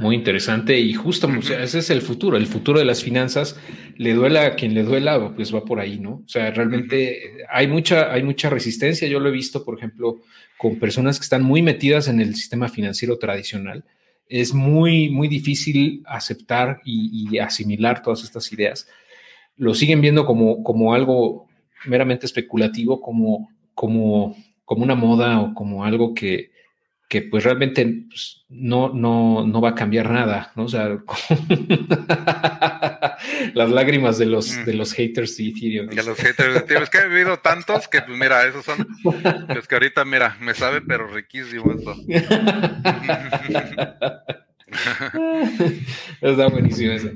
Muy 0.00 0.16
interesante 0.16 0.80
y 0.80 0.94
justo 0.94 1.28
ese 1.38 1.78
es 1.78 1.90
el 1.90 2.02
futuro, 2.02 2.36
el 2.36 2.48
futuro 2.48 2.80
de 2.80 2.84
las 2.84 3.04
finanzas, 3.04 3.56
le 3.96 4.12
duela 4.12 4.46
a 4.46 4.54
quien 4.56 4.74
le 4.74 4.82
duela, 4.82 5.32
pues 5.36 5.54
va 5.54 5.64
por 5.64 5.78
ahí, 5.78 6.00
¿no? 6.00 6.22
O 6.24 6.28
sea, 6.28 6.50
realmente 6.50 7.44
hay 7.48 7.68
mucha, 7.68 8.12
hay 8.12 8.24
mucha 8.24 8.50
resistencia, 8.50 9.06
yo 9.06 9.20
lo 9.20 9.28
he 9.28 9.32
visto, 9.32 9.64
por 9.64 9.78
ejemplo, 9.78 10.20
con 10.58 10.80
personas 10.80 11.18
que 11.20 11.24
están 11.24 11.44
muy 11.44 11.62
metidas 11.62 12.08
en 12.08 12.20
el 12.20 12.34
sistema 12.34 12.68
financiero 12.68 13.16
tradicional, 13.16 13.84
es 14.28 14.52
muy, 14.52 15.10
muy 15.10 15.28
difícil 15.28 16.02
aceptar 16.06 16.80
y, 16.84 17.38
asimilar 17.38 18.02
todas 18.02 18.24
estas 18.24 18.52
ideas, 18.52 18.88
lo 19.56 19.74
siguen 19.74 20.00
viendo 20.00 20.26
como, 20.26 20.64
como 20.64 20.94
algo 20.94 21.46
meramente 21.86 22.26
especulativo, 22.26 23.00
como, 23.00 23.50
como, 23.74 24.36
como 24.64 24.82
una 24.82 24.96
moda 24.96 25.40
o 25.40 25.54
como 25.54 25.84
algo 25.84 26.12
que, 26.12 26.53
que 27.14 27.22
pues 27.22 27.44
realmente 27.44 27.86
pues, 28.08 28.44
no, 28.48 28.92
no, 28.92 29.46
no 29.46 29.60
va 29.60 29.68
a 29.68 29.74
cambiar 29.76 30.10
nada, 30.10 30.50
¿no? 30.56 30.64
O 30.64 30.68
sea, 30.68 30.88
las 33.54 33.70
lágrimas 33.70 34.18
de 34.18 34.26
los, 34.26 34.66
de 34.66 34.74
los 34.74 34.92
haters 34.94 35.36
de 35.36 35.50
Ethereum. 35.50 35.86
De 35.86 36.02
los 36.02 36.18
haters 36.18 36.54
de 36.54 36.58
Ethereum. 36.58 36.82
Es 36.82 36.90
que 36.90 36.98
he 36.98 37.06
vivido 37.06 37.38
tantos 37.38 37.86
que, 37.86 38.02
pues 38.02 38.18
mira, 38.18 38.44
esos 38.48 38.64
son, 38.64 38.84
pues 39.46 39.68
que 39.68 39.76
ahorita, 39.76 40.04
mira, 40.04 40.36
me 40.40 40.54
sabe, 40.54 40.80
pero 40.80 41.06
riquísimo 41.06 41.70
esto. 41.70 41.94
Está 46.20 46.48
buenísimo 46.48 46.94
eso. 46.94 47.10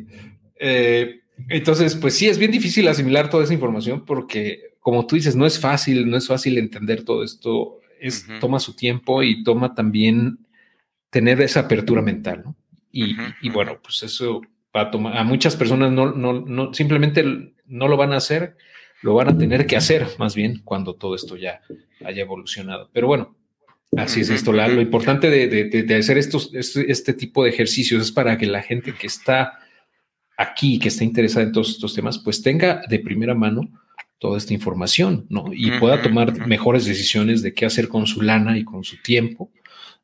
Eh, 0.60 1.22
entonces, 1.48 1.96
pues 1.96 2.14
sí, 2.14 2.28
es 2.28 2.38
bien 2.38 2.52
difícil 2.52 2.86
asimilar 2.86 3.30
toda 3.30 3.42
esa 3.42 3.54
información 3.54 4.04
porque, 4.04 4.76
como 4.78 5.08
tú 5.08 5.16
dices, 5.16 5.34
no 5.34 5.44
es 5.44 5.58
fácil, 5.58 6.08
no 6.08 6.16
es 6.16 6.28
fácil 6.28 6.56
entender 6.56 7.02
todo 7.02 7.24
esto 7.24 7.80
es, 8.00 8.26
toma 8.40 8.60
su 8.60 8.74
tiempo 8.74 9.22
y 9.22 9.42
toma 9.42 9.74
también 9.74 10.38
tener 11.10 11.40
esa 11.40 11.60
apertura 11.60 12.02
mental, 12.02 12.42
¿no? 12.44 12.56
Y, 12.90 13.50
bueno, 13.50 13.78
pues 13.82 14.02
eso 14.02 14.40
va 14.74 14.82
a 14.82 14.90
tomar, 14.90 15.16
a 15.16 15.22
muchas 15.22 15.54
personas 15.56 15.92
no, 15.92 16.12
no, 16.12 16.40
no, 16.40 16.74
simplemente 16.74 17.52
no 17.66 17.86
lo 17.86 17.96
van 17.96 18.12
a 18.12 18.16
hacer, 18.16 18.56
lo 19.02 19.14
van 19.14 19.28
a 19.28 19.38
tener 19.38 19.66
que 19.66 19.76
hacer 19.76 20.06
más 20.18 20.34
bien 20.34 20.62
cuando 20.64 20.94
todo 20.94 21.14
esto 21.14 21.36
ya 21.36 21.60
haya 22.04 22.22
evolucionado. 22.22 22.90
Pero 22.92 23.06
bueno, 23.06 23.36
así 23.96 24.22
es 24.22 24.30
esto. 24.30 24.52
lo 24.52 24.80
importante 24.80 25.30
de, 25.30 25.96
hacer 25.96 26.18
estos, 26.18 26.50
este, 26.54 26.90
este, 26.90 27.12
tipo 27.12 27.44
de 27.44 27.50
ejercicios 27.50 28.02
es 28.02 28.10
para 28.10 28.36
que 28.36 28.46
la 28.46 28.62
gente 28.62 28.92
que 28.94 29.06
está 29.06 29.60
aquí, 30.36 30.78
que 30.78 30.88
está 30.88 31.04
interesada 31.04 31.46
en 31.46 31.52
todos 31.52 31.70
estos 31.70 31.94
temas, 31.94 32.18
pues 32.18 32.42
tenga 32.42 32.82
de 32.88 32.98
primera 32.98 33.34
mano 33.34 33.68
toda 34.18 34.38
esta 34.38 34.52
información, 34.52 35.26
¿no? 35.28 35.46
Y 35.52 35.70
pueda 35.78 36.02
tomar 36.02 36.46
mejores 36.46 36.84
decisiones 36.84 37.42
de 37.42 37.54
qué 37.54 37.66
hacer 37.66 37.88
con 37.88 38.06
su 38.06 38.22
lana 38.22 38.58
y 38.58 38.64
con 38.64 38.84
su 38.84 39.00
tiempo. 39.00 39.50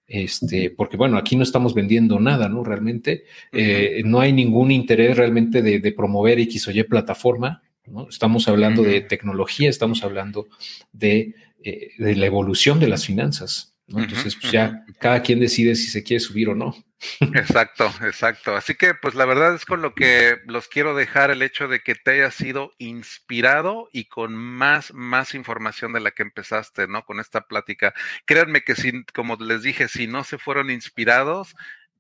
Este, 0.07 0.71
porque 0.71 0.97
bueno, 0.97 1.17
aquí 1.17 1.35
no 1.35 1.43
estamos 1.43 1.75
vendiendo 1.75 2.21
nada, 2.21 2.49
¿no? 2.49 2.63
Realmente 2.63 3.25
eh, 3.53 4.03
no 4.05 4.21
hay 4.21 4.33
ningún 4.33 4.71
interés 4.71 5.17
realmente 5.17 5.63
de, 5.63 5.93
promover 5.93 6.39
X 6.41 6.69
o 6.69 6.71
Y 6.71 6.83
plataforma, 6.85 7.63
¿no? 7.87 8.09
Estamos 8.09 8.47
hablando 8.47 8.83
de 8.83 9.01
tecnología, 9.01 9.69
estamos 9.69 10.05
hablando 10.05 10.47
de, 10.93 11.35
eh, 11.63 11.91
de 11.99 12.17
la 12.17 12.27
evolución 12.27 12.79
de 12.79 12.89
las 12.89 13.07
finanzas. 13.07 13.74
Entonces, 13.89 14.37
pues 14.37 14.51
ya 14.51 14.85
cada 14.99 15.21
quien 15.23 15.41
decide 15.41 15.75
si 15.75 15.89
se 15.89 16.03
quiere 16.03 16.21
subir 16.21 16.49
o 16.49 16.55
no. 16.55 16.75
Exacto, 17.21 17.93
exacto. 18.03 18.57
Así 18.57 18.75
que, 18.75 18.95
pues 18.95 19.15
la 19.15 19.27
verdad 19.27 19.55
es 19.55 19.67
con 19.67 19.83
lo 19.83 19.95
que 19.95 20.39
los 20.47 20.69
quiero 20.69 20.95
dejar 20.95 21.31
el 21.31 21.43
hecho 21.43 21.69
de 21.69 21.81
que 21.81 21.95
te 21.95 22.13
hayas 22.13 22.35
sido 22.35 22.73
inspirado 22.79 23.89
y 23.93 24.07
con 24.07 24.35
más, 24.35 24.93
más 24.95 25.35
información 25.35 25.93
de 25.93 26.01
la 26.01 26.13
que 26.13 26.23
empezaste, 26.23 26.89
¿no? 26.89 27.05
Con 27.05 27.21
esta 27.21 27.43
plática. 27.43 27.95
Créanme 28.25 28.63
que 28.63 28.75
si, 28.75 29.05
como 29.13 29.37
les 29.37 29.63
dije, 29.63 29.89
si 29.89 30.07
no 30.07 30.25
se 30.25 30.39
fueron 30.39 30.71
inspirados, 30.71 31.55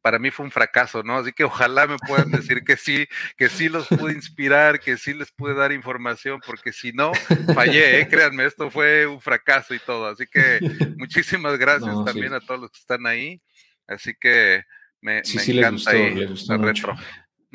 para 0.04 0.18
mí 0.18 0.30
fue 0.30 0.44
un 0.44 0.50
fracaso, 0.50 1.02
¿no? 1.02 1.16
Así 1.16 1.32
que 1.32 1.44
ojalá 1.44 1.86
me 1.86 1.96
puedan 1.96 2.30
decir 2.30 2.62
que 2.62 2.76
sí, 2.76 3.06
que 3.38 3.48
sí 3.48 3.70
los 3.70 3.88
pude 3.88 4.12
inspirar, 4.12 4.78
que 4.78 4.98
sí 4.98 5.14
les 5.14 5.32
pude 5.32 5.54
dar 5.54 5.72
información, 5.72 6.42
porque 6.46 6.72
si 6.72 6.92
no, 6.92 7.12
fallé, 7.54 8.00
¿eh? 8.00 8.06
créanme, 8.06 8.44
esto 8.44 8.70
fue 8.70 9.06
un 9.06 9.18
fracaso 9.22 9.72
y 9.72 9.78
todo. 9.78 10.06
Así 10.06 10.26
que 10.26 10.58
muchísimas 10.98 11.58
gracias 11.58 11.94
también 12.04 12.34
a 12.34 12.40
todos 12.40 12.60
los 12.60 12.70
que 12.70 12.80
están 12.80 13.06
ahí. 13.06 13.40
Así 13.86 14.12
que 14.20 14.64
me, 15.00 15.24
sí, 15.24 15.38
sí, 15.38 15.58
encanta 15.58 15.94
les 15.94 16.28
gustó, 16.28 16.58
retro. 16.58 16.94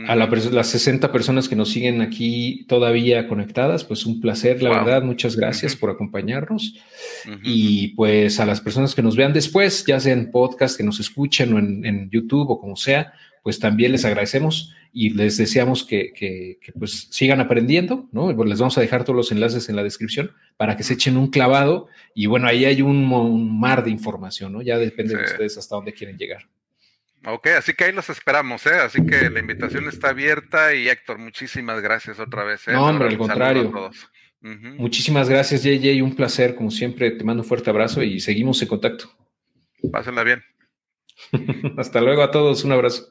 A 0.07 0.15
las 0.15 0.67
60 0.67 1.11
personas 1.11 1.49
que 1.49 1.57
nos 1.57 1.71
siguen 1.71 2.01
aquí 2.01 2.65
todavía 2.69 3.27
conectadas, 3.27 3.83
pues 3.83 4.05
un 4.05 4.21
placer, 4.21 4.63
la 4.63 4.69
verdad. 4.69 5.03
Muchas 5.03 5.35
gracias 5.35 5.75
por 5.75 5.89
acompañarnos. 5.89 6.75
Y 7.43 7.89
pues 7.89 8.39
a 8.39 8.45
las 8.45 8.61
personas 8.61 8.95
que 8.95 9.01
nos 9.01 9.17
vean 9.17 9.33
después, 9.33 9.83
ya 9.85 9.99
sea 9.99 10.13
en 10.13 10.31
podcast, 10.31 10.77
que 10.77 10.83
nos 10.83 11.01
escuchen 11.01 11.53
o 11.53 11.59
en, 11.59 12.09
YouTube 12.09 12.49
o 12.49 12.61
como 12.61 12.77
sea, 12.77 13.11
pues 13.43 13.59
también 13.59 13.91
les 13.91 14.05
agradecemos 14.05 14.73
y 14.93 15.09
les 15.09 15.35
deseamos 15.35 15.83
que, 15.83 16.59
pues 16.77 17.07
sigan 17.11 17.41
aprendiendo, 17.41 18.07
¿no? 18.13 18.33
Pues 18.33 18.49
les 18.49 18.59
vamos 18.59 18.77
a 18.77 18.81
dejar 18.81 19.03
todos 19.03 19.17
los 19.17 19.31
enlaces 19.33 19.67
en 19.67 19.75
la 19.75 19.83
descripción 19.83 20.31
para 20.55 20.77
que 20.77 20.83
se 20.83 20.93
echen 20.93 21.17
un 21.17 21.27
clavado 21.27 21.87
y 22.13 22.27
bueno, 22.27 22.47
ahí 22.47 22.63
hay 22.63 22.81
un, 22.81 23.59
mar 23.59 23.83
de 23.83 23.91
información, 23.91 24.53
¿no? 24.53 24.61
Ya 24.61 24.77
depende 24.77 25.17
de 25.17 25.23
ustedes 25.23 25.57
hasta 25.57 25.75
dónde 25.75 25.91
quieren 25.91 26.17
llegar. 26.17 26.47
Ok, 27.25 27.47
así 27.57 27.73
que 27.73 27.85
ahí 27.85 27.91
los 27.91 28.09
esperamos, 28.09 28.65
¿eh? 28.65 28.75
Así 28.75 29.05
que 29.05 29.29
la 29.29 29.39
invitación 29.39 29.87
está 29.87 30.09
abierta 30.09 30.73
y 30.73 30.87
Héctor, 30.87 31.17
muchísimas 31.17 31.81
gracias 31.81 32.19
otra 32.19 32.43
vez. 32.43 32.67
¿eh? 32.67 32.71
No, 32.71 32.85
hombre, 32.87 33.09
al 33.09 33.17
contrario. 33.17 33.91
Muchísimas 34.41 35.27
gracias, 35.27 35.63
JJ, 35.63 36.01
un 36.01 36.15
placer, 36.15 36.55
como 36.55 36.71
siempre, 36.71 37.11
te 37.11 37.25
mando 37.25 37.43
un 37.43 37.47
fuerte 37.47 37.69
abrazo 37.69 38.01
y 38.03 38.21
seguimos 38.21 38.61
en 38.61 38.69
contacto. 38.69 39.11
Pásenla 39.91 40.23
bien. 40.23 40.43
Hasta 41.77 41.99
luego 41.99 42.23
a 42.23 42.31
todos, 42.31 42.63
un 42.63 42.71
abrazo. 42.71 43.05